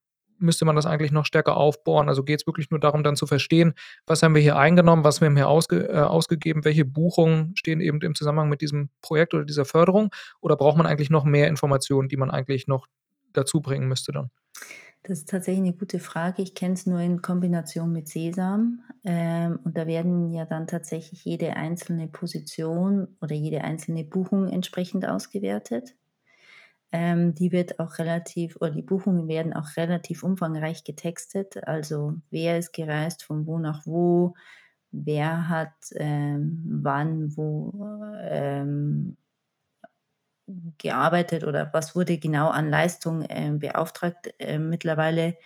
müsste 0.43 0.67
man 0.67 0.77
das 0.77 0.85
eigentlich 0.85 1.13
noch 1.13 1.25
stärker 1.25 1.57
aufbohren? 1.57 2.09
Also 2.09 2.23
geht 2.23 2.41
es 2.41 2.47
wirklich 2.47 2.71
nur 2.71 2.81
darum, 2.81 3.03
dann 3.03 3.17
zu 3.17 3.27
verstehen, 3.27 3.73
was 4.07 4.23
haben 4.23 4.35
wir 4.35 4.43
hier 4.43 4.59
eingenommen, 4.59 5.05
was 5.05 5.23
haben 5.23 5.35
wir 5.35 5.45
hier 5.45 5.49
ausge, 5.49 5.89
äh, 5.89 6.01
ausgegeben, 6.01 6.67
welche 6.67 6.85
Buchungen 6.85 7.57
stehen 7.57 7.81
eben 7.81 8.01
im 8.03 8.15
Zusammenhang 8.15 8.51
mit 8.51 8.61
diesem 8.61 8.91
Projekt 9.01 9.33
oder 9.33 9.45
dieser 9.45 9.65
Förderung? 9.65 10.11
Oder 10.41 10.57
braucht 10.57 10.77
man 10.77 10.87
eigentlich 10.87 11.11
noch 11.11 11.25
mehr 11.25 11.49
Informationen, 11.49 12.09
die 12.09 12.17
man 12.17 12.31
eigentlich 12.31 12.67
noch 12.67 12.89
dazu 13.33 13.61
bringen 13.61 13.89
müsste 13.89 14.13
dann? 14.13 14.31
Das 15.05 15.19
ist 15.19 15.29
tatsächlich 15.29 15.65
eine 15.65 15.77
gute 15.77 15.99
Frage. 15.99 16.43
Ich 16.43 16.55
kenne 16.55 16.75
es 16.75 16.87
nur 16.87 17.01
in 17.01 17.23
Kombination 17.23 17.93
mit 17.93 18.09
Sesam. 18.09 18.83
Ähm, 19.05 19.59
und 19.65 19.77
da 19.77 19.87
werden 19.89 20.31
ja 20.31 20.45
dann 20.45 20.69
tatsächlich 20.69 21.25
jede 21.25 21.57
einzelne 21.57 22.07
Position 22.07 23.09
oder 23.21 23.35
jede 23.35 23.65
einzelne 23.65 24.05
Buchung 24.05 24.49
entsprechend 24.49 25.07
ausgewertet. 25.07 25.97
Ähm, 26.93 27.35
die 27.35 27.53
wird 27.53 27.81
auch 27.81 27.99
relativ, 27.99 28.57
oder 28.57 28.71
die 28.71 28.83
Buchungen 28.83 29.27
werden 29.27 29.55
auch 29.55 29.77
relativ 29.77 30.23
umfangreich 30.23 30.85
getextet. 30.85 31.67
Also 31.67 32.15
wer 32.31 32.59
ist 32.59 32.73
gereist, 32.73 33.25
von 33.25 33.47
wo 33.47 33.59
nach 33.59 33.87
wo, 33.87 34.35
wer 34.93 35.49
hat 35.49 35.73
ähm, 35.95 36.63
wann, 36.83 37.37
wo 37.37 37.73
ähm, 38.21 39.17
gearbeitet 40.79 41.45
oder 41.45 41.71
was 41.73 41.95
wurde 41.95 42.19
genau 42.19 42.49
an 42.49 42.69
Leistung 42.69 43.23
äh, 43.23 43.51
beauftragt. 43.53 44.35
Äh, 44.39 44.59
mittlerweile 44.59 45.37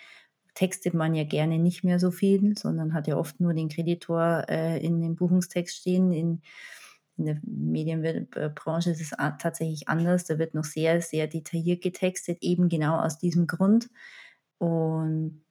textet 0.55 0.95
man 0.95 1.15
ja 1.15 1.25
gerne 1.25 1.59
nicht 1.59 1.85
mehr 1.85 2.01
so 2.01 2.11
viel, 2.11 2.57
sondern 2.59 2.95
hat 2.95 3.07
ja 3.07 3.17
oft 3.17 3.41
nur 3.41 3.55
den 3.55 3.69
Kreditor 3.69 4.47
äh, 4.49 4.85
in 4.85 5.01
dem 5.01 5.15
Buchungstext 5.15 5.77
stehen. 5.77 6.13
In, 6.13 6.43
in 7.19 7.27
der 7.27 7.41
Medienbranche 7.45 8.91
ist 8.91 9.01
es 9.01 9.11
tatsächlich 9.39 9.89
anders. 9.89 10.25
Da 10.25 10.39
wird 10.39 10.55
noch 10.55 10.65
sehr, 10.65 11.01
sehr 11.03 11.27
detailliert 11.27 11.83
getextet, 11.83 12.39
eben 12.41 12.69
genau 12.69 12.99
aus 12.99 13.19
diesem 13.19 13.47
Grund. 13.47 13.91
Und 14.59 15.43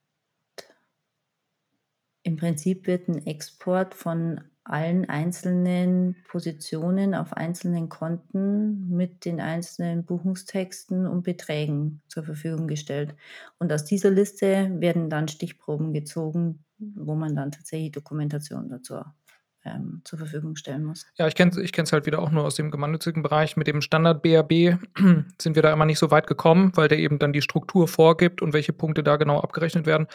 im 2.24 2.36
Prinzip 2.36 2.88
wird 2.88 3.08
ein 3.08 3.24
Export 3.26 3.94
von 3.94 4.40
allen 4.68 5.08
einzelnen 5.08 6.16
Positionen 6.28 7.14
auf 7.14 7.32
einzelnen 7.32 7.88
Konten 7.88 8.88
mit 8.88 9.24
den 9.24 9.40
einzelnen 9.40 10.04
Buchungstexten 10.04 11.06
und 11.06 11.22
Beträgen 11.22 12.02
zur 12.08 12.24
Verfügung 12.24 12.66
gestellt. 12.66 13.14
Und 13.58 13.72
aus 13.72 13.84
dieser 13.84 14.10
Liste 14.10 14.70
werden 14.80 15.10
dann 15.10 15.28
Stichproben 15.28 15.92
gezogen, 15.92 16.64
wo 16.78 17.14
man 17.14 17.34
dann 17.34 17.52
tatsächlich 17.52 17.92
Dokumentation 17.92 18.68
dazu 18.68 19.02
ähm, 19.66 20.00
zur 20.04 20.18
Verfügung 20.18 20.56
stellen 20.56 20.84
muss. 20.84 21.06
Ja, 21.16 21.26
ich 21.26 21.34
kenne 21.34 21.50
es 21.60 21.92
halt 21.92 22.06
wieder 22.06 22.20
auch 22.20 22.30
nur 22.30 22.44
aus 22.44 22.54
dem 22.54 22.70
gemeinnützigen 22.70 23.22
Bereich. 23.22 23.56
Mit 23.56 23.66
dem 23.66 23.80
Standard 23.80 24.22
BAB 24.22 24.50
sind 25.40 25.54
wir 25.54 25.62
da 25.62 25.72
immer 25.72 25.86
nicht 25.86 25.98
so 25.98 26.10
weit 26.10 26.26
gekommen, 26.26 26.72
weil 26.74 26.88
der 26.88 26.98
eben 26.98 27.18
dann 27.18 27.32
die 27.32 27.42
Struktur 27.42 27.88
vorgibt 27.88 28.42
und 28.42 28.52
welche 28.52 28.72
Punkte 28.72 29.02
da 29.02 29.16
genau 29.16 29.40
abgerechnet 29.40 29.86
werden. 29.86 30.06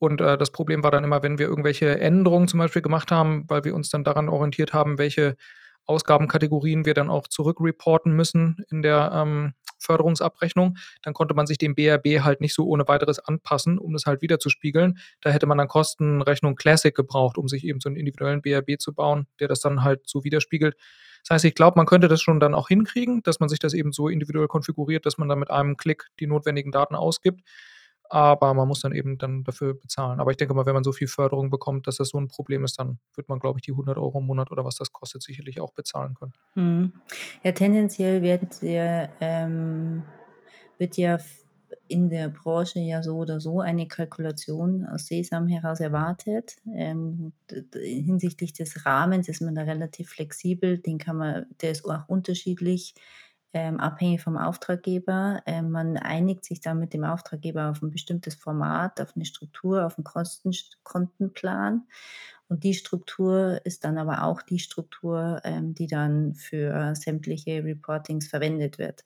Und 0.00 0.22
äh, 0.22 0.38
das 0.38 0.50
Problem 0.50 0.82
war 0.82 0.90
dann 0.90 1.04
immer, 1.04 1.22
wenn 1.22 1.38
wir 1.38 1.46
irgendwelche 1.46 2.00
Änderungen 2.00 2.48
zum 2.48 2.58
Beispiel 2.58 2.80
gemacht 2.80 3.12
haben, 3.12 3.44
weil 3.48 3.64
wir 3.64 3.74
uns 3.74 3.90
dann 3.90 4.02
daran 4.02 4.30
orientiert 4.30 4.72
haben, 4.72 4.98
welche 4.98 5.36
Ausgabenkategorien 5.84 6.86
wir 6.86 6.94
dann 6.94 7.10
auch 7.10 7.28
zurückreporten 7.28 8.12
müssen 8.12 8.64
in 8.70 8.80
der 8.80 9.12
ähm, 9.14 9.52
Förderungsabrechnung, 9.78 10.78
dann 11.02 11.12
konnte 11.12 11.34
man 11.34 11.46
sich 11.46 11.58
dem 11.58 11.74
BRB 11.74 12.22
halt 12.22 12.40
nicht 12.40 12.54
so 12.54 12.66
ohne 12.66 12.88
weiteres 12.88 13.18
anpassen, 13.18 13.78
um 13.78 13.92
das 13.92 14.06
halt 14.06 14.22
wieder 14.22 14.38
zu 14.38 14.48
spiegeln. 14.48 14.98
Da 15.20 15.30
hätte 15.30 15.46
man 15.46 15.58
dann 15.58 15.68
Kostenrechnung 15.68 16.56
Classic 16.56 16.94
gebraucht, 16.94 17.36
um 17.36 17.46
sich 17.48 17.64
eben 17.64 17.80
so 17.80 17.90
einen 17.90 17.96
individuellen 17.96 18.40
BRB 18.40 18.78
zu 18.78 18.94
bauen, 18.94 19.26
der 19.38 19.48
das 19.48 19.60
dann 19.60 19.82
halt 19.82 20.08
so 20.08 20.24
widerspiegelt. 20.24 20.76
Das 21.24 21.34
heißt, 21.34 21.44
ich 21.44 21.54
glaube, 21.54 21.78
man 21.78 21.86
könnte 21.86 22.08
das 22.08 22.22
schon 22.22 22.40
dann 22.40 22.54
auch 22.54 22.68
hinkriegen, 22.68 23.22
dass 23.22 23.38
man 23.38 23.50
sich 23.50 23.58
das 23.58 23.74
eben 23.74 23.92
so 23.92 24.08
individuell 24.08 24.48
konfiguriert, 24.48 25.04
dass 25.04 25.18
man 25.18 25.28
dann 25.28 25.38
mit 25.38 25.50
einem 25.50 25.76
Klick 25.76 26.06
die 26.20 26.26
notwendigen 26.26 26.72
Daten 26.72 26.94
ausgibt 26.94 27.42
aber 28.10 28.54
man 28.54 28.66
muss 28.66 28.80
dann 28.80 28.92
eben 28.92 29.18
dann 29.18 29.44
dafür 29.44 29.74
bezahlen. 29.74 30.18
Aber 30.18 30.32
ich 30.32 30.36
denke 30.36 30.52
mal, 30.52 30.66
wenn 30.66 30.74
man 30.74 30.82
so 30.82 30.90
viel 30.90 31.06
Förderung 31.06 31.48
bekommt, 31.48 31.86
dass 31.86 31.96
das 31.96 32.08
so 32.08 32.18
ein 32.18 32.26
Problem 32.26 32.64
ist, 32.64 32.78
dann 32.78 32.98
wird 33.14 33.28
man, 33.28 33.38
glaube 33.38 33.58
ich, 33.58 33.62
die 33.62 33.70
100 33.70 33.96
Euro 33.98 34.18
im 34.18 34.26
Monat 34.26 34.50
oder 34.50 34.64
was 34.64 34.74
das 34.74 34.92
kostet, 34.92 35.22
sicherlich 35.22 35.60
auch 35.60 35.72
bezahlen 35.72 36.14
können. 36.14 36.32
Mhm. 36.56 36.92
Ja, 37.44 37.52
tendenziell 37.52 38.20
wird, 38.20 38.62
der, 38.62 39.10
ähm, 39.20 40.02
wird 40.78 40.96
ja 40.96 41.18
in 41.86 42.10
der 42.10 42.28
Branche 42.28 42.80
ja 42.80 43.02
so 43.02 43.16
oder 43.16 43.40
so 43.40 43.60
eine 43.60 43.86
Kalkulation 43.86 44.86
aus 44.86 45.06
Sesam 45.06 45.46
heraus 45.46 45.78
erwartet. 45.78 46.56
Ähm, 46.74 47.32
hinsichtlich 47.72 48.52
des 48.52 48.86
Rahmens 48.86 49.28
ist 49.28 49.40
man 49.40 49.54
da 49.54 49.62
relativ 49.62 50.10
flexibel, 50.10 50.78
den 50.78 50.98
kann 50.98 51.16
man, 51.16 51.46
der 51.62 51.70
ist 51.70 51.84
auch 51.84 52.08
unterschiedlich 52.08 52.94
ähm, 53.52 53.80
abhängig 53.80 54.22
vom 54.22 54.36
Auftraggeber. 54.36 55.42
Ähm, 55.46 55.70
man 55.70 55.96
einigt 55.96 56.44
sich 56.44 56.60
dann 56.60 56.78
mit 56.78 56.92
dem 56.94 57.04
Auftraggeber 57.04 57.70
auf 57.70 57.82
ein 57.82 57.90
bestimmtes 57.90 58.34
Format, 58.34 59.00
auf 59.00 59.16
eine 59.16 59.24
Struktur, 59.24 59.86
auf 59.86 59.98
einen 59.98 60.04
Kostenkontenplan. 60.04 61.86
Und 62.48 62.64
die 62.64 62.74
Struktur 62.74 63.60
ist 63.64 63.84
dann 63.84 63.98
aber 63.98 64.24
auch 64.24 64.42
die 64.42 64.58
Struktur, 64.58 65.40
ähm, 65.44 65.74
die 65.74 65.86
dann 65.86 66.34
für 66.34 66.94
sämtliche 66.94 67.64
Reportings 67.64 68.28
verwendet 68.28 68.78
wird. 68.78 69.04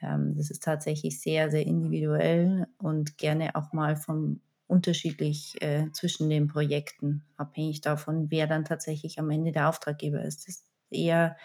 Ähm, 0.00 0.34
das 0.36 0.50
ist 0.50 0.62
tatsächlich 0.62 1.20
sehr, 1.20 1.50
sehr 1.50 1.66
individuell 1.66 2.66
und 2.78 3.18
gerne 3.18 3.54
auch 3.54 3.72
mal 3.72 3.96
vom 3.96 4.40
unterschiedlich 4.66 5.60
äh, 5.60 5.90
zwischen 5.92 6.30
den 6.30 6.48
Projekten, 6.48 7.24
abhängig 7.36 7.82
davon, 7.82 8.30
wer 8.30 8.46
dann 8.46 8.64
tatsächlich 8.64 9.18
am 9.18 9.30
Ende 9.30 9.52
der 9.52 9.68
Auftraggeber 9.68 10.22
ist. 10.22 10.48
Das 10.48 10.56
ist 10.56 10.66
eher 10.90 11.36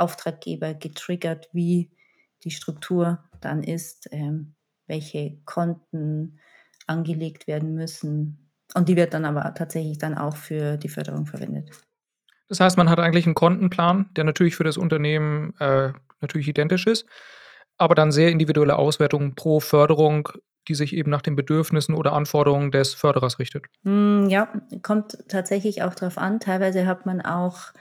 Auftraggeber 0.00 0.74
getriggert, 0.74 1.48
wie 1.52 1.90
die 2.44 2.50
Struktur 2.50 3.22
dann 3.40 3.62
ist, 3.62 4.08
ähm, 4.12 4.54
welche 4.86 5.38
Konten 5.44 6.40
angelegt 6.86 7.46
werden 7.46 7.74
müssen. 7.74 8.50
Und 8.74 8.88
die 8.88 8.96
wird 8.96 9.14
dann 9.14 9.24
aber 9.24 9.54
tatsächlich 9.54 9.98
dann 9.98 10.16
auch 10.16 10.36
für 10.36 10.76
die 10.76 10.88
Förderung 10.88 11.26
verwendet. 11.26 11.70
Das 12.48 12.60
heißt, 12.60 12.76
man 12.76 12.90
hat 12.90 12.98
eigentlich 12.98 13.26
einen 13.26 13.34
Kontenplan, 13.34 14.10
der 14.16 14.24
natürlich 14.24 14.56
für 14.56 14.64
das 14.64 14.76
Unternehmen 14.76 15.54
äh, 15.60 15.92
natürlich 16.20 16.48
identisch 16.48 16.86
ist, 16.86 17.06
aber 17.78 17.94
dann 17.94 18.12
sehr 18.12 18.30
individuelle 18.30 18.76
Auswertungen 18.76 19.34
pro 19.34 19.60
Förderung, 19.60 20.28
die 20.68 20.74
sich 20.74 20.94
eben 20.94 21.10
nach 21.10 21.22
den 21.22 21.36
Bedürfnissen 21.36 21.94
oder 21.94 22.12
Anforderungen 22.12 22.70
des 22.70 22.92
Förderers 22.94 23.38
richtet. 23.38 23.66
Mm, 23.82 24.26
ja, 24.26 24.48
kommt 24.82 25.18
tatsächlich 25.28 25.82
auch 25.82 25.94
darauf 25.94 26.18
an. 26.18 26.40
Teilweise 26.40 26.86
hat 26.86 27.06
man 27.06 27.20
auch 27.20 27.72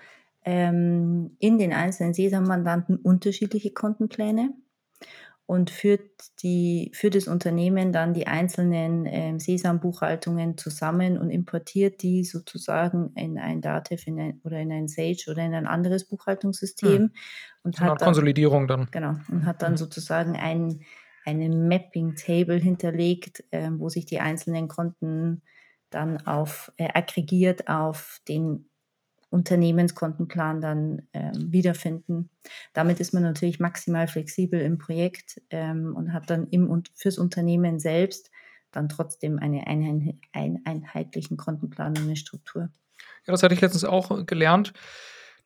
ähm, 0.45 1.35
in 1.39 1.57
den 1.57 1.73
einzelnen 1.73 2.13
SESAM-Mandanten 2.13 2.97
unterschiedliche 2.97 3.71
Kontenpläne 3.71 4.53
und 5.49 5.71
führt, 5.71 6.01
die, 6.43 6.91
führt 6.93 7.15
das 7.15 7.27
Unternehmen 7.27 7.91
dann 7.91 8.13
die 8.13 8.27
einzelnen 8.27 9.07
ähm, 9.07 9.39
Sesam-Buchhaltungen 9.39 10.59
zusammen 10.59 11.17
und 11.17 11.31
importiert 11.31 12.03
die 12.03 12.23
sozusagen 12.23 13.13
in 13.15 13.39
ein 13.39 13.59
Dativ 13.59 14.05
in 14.05 14.19
ein, 14.19 14.41
oder 14.43 14.59
in 14.59 14.71
ein 14.71 14.87
Sage 14.87 15.25
oder 15.27 15.43
in 15.43 15.55
ein 15.55 15.65
anderes 15.65 16.05
Buchhaltungssystem. 16.05 17.01
Hm. 17.01 17.11
Und 17.63 17.77
so 17.77 17.81
hat 17.81 17.99
dann, 17.99 18.05
Konsolidierung 18.05 18.67
dann. 18.67 18.89
Genau, 18.91 19.15
und 19.27 19.47
hat 19.47 19.63
dann 19.63 19.71
hm. 19.71 19.77
sozusagen 19.77 20.35
ein, 20.35 20.81
eine 21.25 21.49
Mapping-Table 21.49 22.57
hinterlegt, 22.57 23.43
äh, 23.49 23.71
wo 23.71 23.89
sich 23.89 24.05
die 24.05 24.19
einzelnen 24.19 24.67
Konten 24.67 25.41
dann 25.89 26.27
auf, 26.27 26.71
äh, 26.77 26.89
aggregiert 26.93 27.67
auf 27.67 28.21
den 28.27 28.68
Unternehmenskontenplan 29.29 30.61
dann 30.61 31.07
ähm, 31.13 31.51
wiederfinden. 31.51 32.29
Damit 32.73 32.99
ist 32.99 33.13
man 33.13 33.23
natürlich 33.23 33.59
maximal 33.59 34.07
flexibel 34.07 34.59
im 34.59 34.77
Projekt 34.77 35.41
ähm, 35.49 35.95
und 35.95 36.13
hat 36.13 36.29
dann 36.29 36.47
im 36.47 36.69
und 36.69 36.91
fürs 36.95 37.17
Unternehmen 37.17 37.79
selbst 37.79 38.31
dann 38.71 38.89
trotzdem 38.89 39.39
eine 39.39 39.67
einen, 39.67 40.19
einen 40.31 40.65
einheitlichen 40.65 41.37
Kontenplan 41.37 41.97
und 41.97 42.03
eine 42.03 42.15
Struktur. 42.15 42.69
Ja, 43.25 43.31
das 43.31 43.43
hatte 43.43 43.53
ich 43.53 43.61
letztens 43.61 43.85
auch 43.85 44.25
gelernt, 44.25 44.73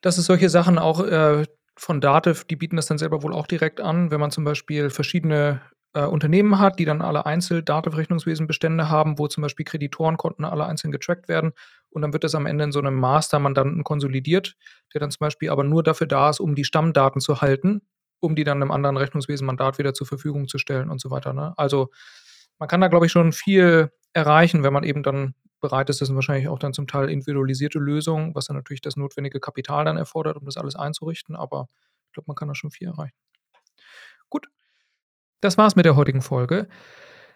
dass 0.02 0.18
es 0.18 0.26
solche 0.26 0.50
Sachen 0.50 0.78
auch 0.78 1.06
äh, 1.06 1.46
von 1.76 2.02
Dativ, 2.02 2.44
die 2.46 2.56
bieten 2.56 2.76
das 2.76 2.86
dann 2.86 2.98
selber 2.98 3.24
wohl 3.24 3.34
auch 3.34 3.48
direkt 3.48 3.82
an, 3.82 4.12
wenn 4.12 4.20
man 4.20 4.32
zum 4.32 4.44
Beispiel 4.44 4.90
verschiedene 4.90 5.62
äh, 5.94 6.06
Unternehmen 6.06 6.60
hat, 6.60 6.80
die 6.80 6.86
dann 6.86 7.02
alle 7.02 7.26
einzeln 7.26 7.64
Datenrechnungswesenbestände 7.64 8.90
haben, 8.90 9.20
wo 9.20 9.28
zum 9.28 9.42
Beispiel 9.42 9.66
Kreditorenkonten 9.66 10.46
alle 10.46 10.66
einzeln 10.66 10.92
getrackt 10.92 11.28
werden. 11.28 11.54
Und 11.90 12.02
dann 12.02 12.14
wird 12.14 12.24
das 12.24 12.36
am 12.36 12.46
Ende 12.46 12.64
in 12.64 12.72
so 12.72 12.80
einem 12.80 12.96
Mastermandanten 12.96 13.84
konsolidiert, 13.84 14.56
der 14.94 15.00
dann 15.00 15.12
zum 15.12 15.20
Beispiel 15.20 15.50
aber 15.50 15.64
nur 15.64 15.84
dafür 15.84 16.08
da 16.08 16.30
ist, 16.30 16.40
um 16.40 16.56
die 16.56 16.66
Stammdaten 16.66 17.22
zu 17.22 17.42
halten, 17.42 17.82
um 18.20 18.36
die 18.36 18.44
dann 18.44 18.62
einem 18.62 18.72
anderen 18.72 18.98
Rechnungswesenmandat 18.98 19.78
wieder 19.78 19.94
zur 19.94 20.08
Verfügung 20.08 20.48
zu 20.48 20.58
stellen 20.58 20.90
und 20.90 21.00
so 21.00 21.12
weiter. 21.12 21.34
Ne? 21.34 21.54
Also 21.58 21.90
man 22.60 22.68
kann 22.68 22.82
da, 22.82 22.88
glaube 22.88 23.06
ich, 23.06 23.12
schon 23.12 23.32
viel 23.32 23.92
erreichen, 24.14 24.64
wenn 24.64 24.74
man 24.74 24.84
eben 24.84 25.04
dann 25.04 25.36
bereit 25.60 25.90
ist. 25.90 26.02
Das 26.02 26.08
sind 26.08 26.16
wahrscheinlich 26.16 26.48
auch 26.48 26.60
dann 26.60 26.74
zum 26.74 26.88
Teil 26.88 27.10
individualisierte 27.10 27.80
Lösungen, 27.80 28.36
was 28.36 28.46
dann 28.46 28.56
natürlich 28.56 28.82
das 28.82 28.96
notwendige 28.96 29.40
Kapital 29.40 29.86
dann 29.86 29.98
erfordert, 29.98 30.38
um 30.38 30.46
das 30.46 30.58
alles 30.58 30.76
einzurichten. 30.76 31.36
Aber 31.36 31.68
ich 32.08 32.14
glaube, 32.14 32.26
man 32.28 32.36
kann 32.36 32.48
da 32.48 32.56
schon 32.56 32.72
viel 32.72 32.88
erreichen. 32.88 33.16
Gut, 34.30 34.48
das 35.44 35.58
war's 35.58 35.76
mit 35.76 35.86
der 35.86 35.96
heutigen 35.96 36.22
Folge. 36.22 36.68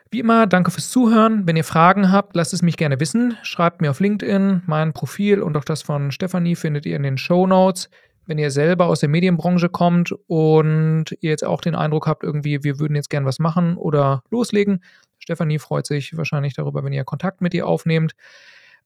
Wie 0.10 0.20
immer, 0.20 0.48
danke 0.48 0.72
fürs 0.72 0.90
Zuhören. 0.90 1.46
Wenn 1.46 1.58
ihr 1.58 1.66
Fragen 1.66 2.12
habt, 2.12 2.36
lasst 2.36 2.54
es 2.54 2.62
mich 2.62 2.78
gerne 2.78 3.00
wissen. 3.00 3.38
Schreibt 3.44 3.82
mir 3.82 3.92
auf 3.92 4.00
LinkedIn. 4.00 4.64
Mein 4.66 4.94
Profil 4.94 5.42
und 5.42 5.58
auch 5.58 5.66
das 5.66 5.82
von 5.82 6.12
Stefanie 6.12 6.56
findet 6.56 6.86
ihr 6.86 6.96
in 6.96 7.04
den 7.04 7.18
Show 7.18 7.46
Notes. 7.46 7.90
Wenn 8.26 8.38
ihr 8.38 8.52
selber 8.52 8.86
aus 8.86 9.02
der 9.02 9.10
Medienbranche 9.10 9.70
kommt 9.70 10.14
und 10.28 11.06
ihr 11.20 11.30
jetzt 11.30 11.46
auch 11.46 11.62
den 11.62 11.76
Eindruck 11.76 12.08
habt, 12.08 12.24
irgendwie, 12.24 12.64
wir 12.64 12.80
würden 12.80 12.96
jetzt 12.96 13.10
gerne 13.10 13.26
was 13.26 13.40
machen 13.40 13.78
oder 13.78 14.24
loslegen, 14.30 14.82
Stefanie 15.20 15.60
freut 15.60 15.86
sich 15.86 16.16
wahrscheinlich 16.16 16.54
darüber, 16.54 16.84
wenn 16.84 16.94
ihr 16.94 17.04
Kontakt 17.04 17.42
mit 17.42 17.54
ihr 17.54 17.68
aufnehmt. 17.68 18.14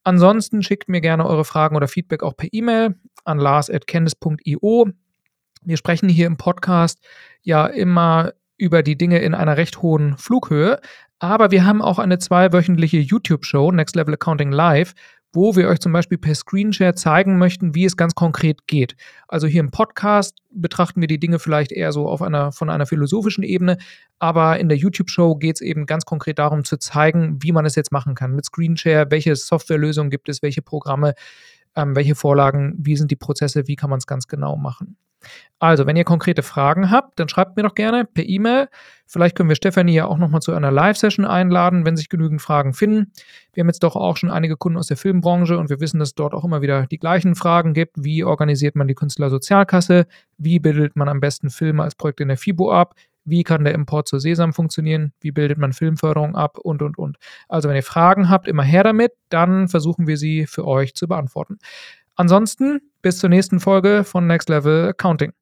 Ansonsten 0.04 0.64
schickt 0.64 0.90
mir 0.90 1.02
gerne 1.02 1.26
eure 1.26 1.46
Fragen 1.46 1.76
oder 1.76 1.88
Feedback 1.88 2.24
auch 2.24 2.36
per 2.36 2.50
E-Mail 2.52 2.96
an 3.26 3.38
lars.candice.io. 3.38 4.90
Wir 5.64 5.78
sprechen 5.78 6.10
hier 6.10 6.26
im 6.26 6.38
Podcast 6.38 7.04
ja 7.44 7.68
immer 7.68 8.34
über 8.62 8.84
die 8.84 8.96
Dinge 8.96 9.20
in 9.20 9.34
einer 9.34 9.58
recht 9.58 9.82
hohen 9.82 10.18
Flughöhe. 10.18 10.80
Aber 11.18 11.52
wir 11.52 11.66
haben 11.66 11.82
auch 11.82 12.00
eine 12.00 12.20
zweiwöchentliche 12.20 13.00
YouTube-Show, 13.00 13.72
Next 13.72 13.96
Level 13.96 14.14
Accounting 14.14 14.52
Live, 14.52 14.94
wo 15.34 15.56
wir 15.56 15.68
euch 15.68 15.80
zum 15.80 15.94
Beispiel 15.94 16.18
per 16.18 16.36
Screenshare 16.36 16.94
zeigen 16.94 17.38
möchten, 17.38 17.74
wie 17.74 17.86
es 17.86 17.98
ganz 17.98 18.14
konkret 18.16 18.68
geht. 18.68 18.96
Also 19.28 19.48
hier 19.48 19.62
im 19.62 19.72
Podcast 19.72 20.38
betrachten 20.52 21.02
wir 21.02 21.08
die 21.08 21.20
Dinge 21.20 21.40
vielleicht 21.40 21.72
eher 21.72 21.92
so 21.92 22.08
auf 22.08 22.22
einer, 22.22 22.52
von 22.52 22.70
einer 22.70 22.86
philosophischen 22.86 23.44
Ebene, 23.44 23.78
aber 24.20 24.60
in 24.60 24.70
der 24.70 24.78
YouTube-Show 24.78 25.36
geht 25.36 25.56
es 25.56 25.62
eben 25.62 25.86
ganz 25.86 26.06
konkret 26.06 26.38
darum 26.38 26.64
zu 26.64 26.78
zeigen, 26.78 27.38
wie 27.42 27.52
man 27.52 27.66
es 27.66 27.76
jetzt 27.76 27.92
machen 27.92 28.14
kann. 28.14 28.36
Mit 28.36 28.46
Screenshare, 28.46 29.10
welche 29.10 29.36
Softwarelösungen 29.36 30.12
gibt 30.12 30.30
es, 30.30 30.42
welche 30.42 30.62
Programme, 30.62 31.16
ähm, 31.76 31.96
welche 31.96 32.16
Vorlagen, 32.16 32.76
wie 32.78 32.98
sind 32.98 33.10
die 33.10 33.16
Prozesse, 33.16 33.68
wie 33.68 33.76
kann 33.76 33.90
man 33.90 34.00
es 34.00 34.08
ganz 34.08 34.28
genau 34.28 34.58
machen. 34.58 34.98
Also, 35.60 35.86
wenn 35.86 35.96
ihr 35.96 36.04
konkrete 36.04 36.42
Fragen 36.42 36.90
habt, 36.90 37.20
dann 37.20 37.30
schreibt 37.30 37.56
mir 37.56 37.64
doch 37.64 37.76
gerne 37.76 38.06
per 38.06 38.28
E-Mail. 38.28 38.68
Vielleicht 39.06 39.36
können 39.36 39.50
wir 39.50 39.56
Stefanie 39.56 39.94
ja 39.94 40.06
auch 40.06 40.18
nochmal 40.18 40.42
zu 40.42 40.54
einer 40.54 40.72
Live-Session 40.72 41.26
einladen, 41.26 41.86
wenn 41.86 41.98
sich 41.98 42.10
genügend 42.10 42.42
Fragen 42.42 42.74
finden. 42.74 43.12
Wir 43.54 43.62
haben 43.62 43.68
jetzt 43.68 43.84
doch 43.84 43.96
auch 43.96 44.18
schon 44.18 44.32
einige 44.32 44.58
Kunden 44.58 44.80
aus 44.80 44.88
der 44.88 44.98
Filmbranche 44.98 45.58
und 45.58 45.70
wir 45.70 45.80
wissen, 45.80 46.00
dass 46.00 46.10
es 46.10 46.16
dort 46.16 46.34
auch 46.34 46.46
immer 46.46 46.62
wieder 46.62 46.88
die 46.88 46.98
gleichen 46.98 47.36
Fragen 47.36 47.74
gibt. 47.74 48.04
Wie 48.04 48.24
organisiert 48.24 48.76
man 48.76 48.88
die 48.88 48.96
Künstlersozialkasse? 48.96 50.08
Wie 50.38 50.60
bildet 50.60 50.96
man 50.96 51.10
am 51.10 51.20
besten 51.20 51.50
Filme 51.50 51.84
als 51.84 51.94
Projekt 51.94 52.22
in 52.22 52.30
der 52.30 52.38
FIBO 52.38 52.72
ab? 52.72 52.96
Wie 53.24 53.44
kann 53.44 53.64
der 53.64 53.74
Import 53.74 54.08
zu 54.08 54.18
Sesam 54.18 54.54
funktionieren? 54.54 55.14
Wie 55.20 55.32
bildet 55.32 55.60
man 55.60 55.74
Filmförderung 55.74 56.36
ab? 56.36 56.58
Und, 56.58 56.82
und, 56.82 56.98
und. 56.98 57.18
Also, 57.48 57.70
wenn 57.70 57.76
ihr 57.76 57.84
Fragen 57.84 58.30
habt, 58.30 58.48
immer 58.48 58.64
her 58.64 58.84
damit. 58.84 59.12
Dann 59.30 59.68
versuchen 59.68 60.08
wir 60.08 60.18
sie 60.18 60.48
für 60.48 60.66
euch 60.66 60.96
zu 60.96 61.08
beantworten. 61.08 61.60
Ansonsten 62.22 62.82
bis 63.02 63.18
zur 63.18 63.32
nächsten 63.32 63.60
Folge 63.60 64.04
von 64.04 64.28
Next 64.28 64.48
Level 64.48 64.90
Accounting. 64.90 65.34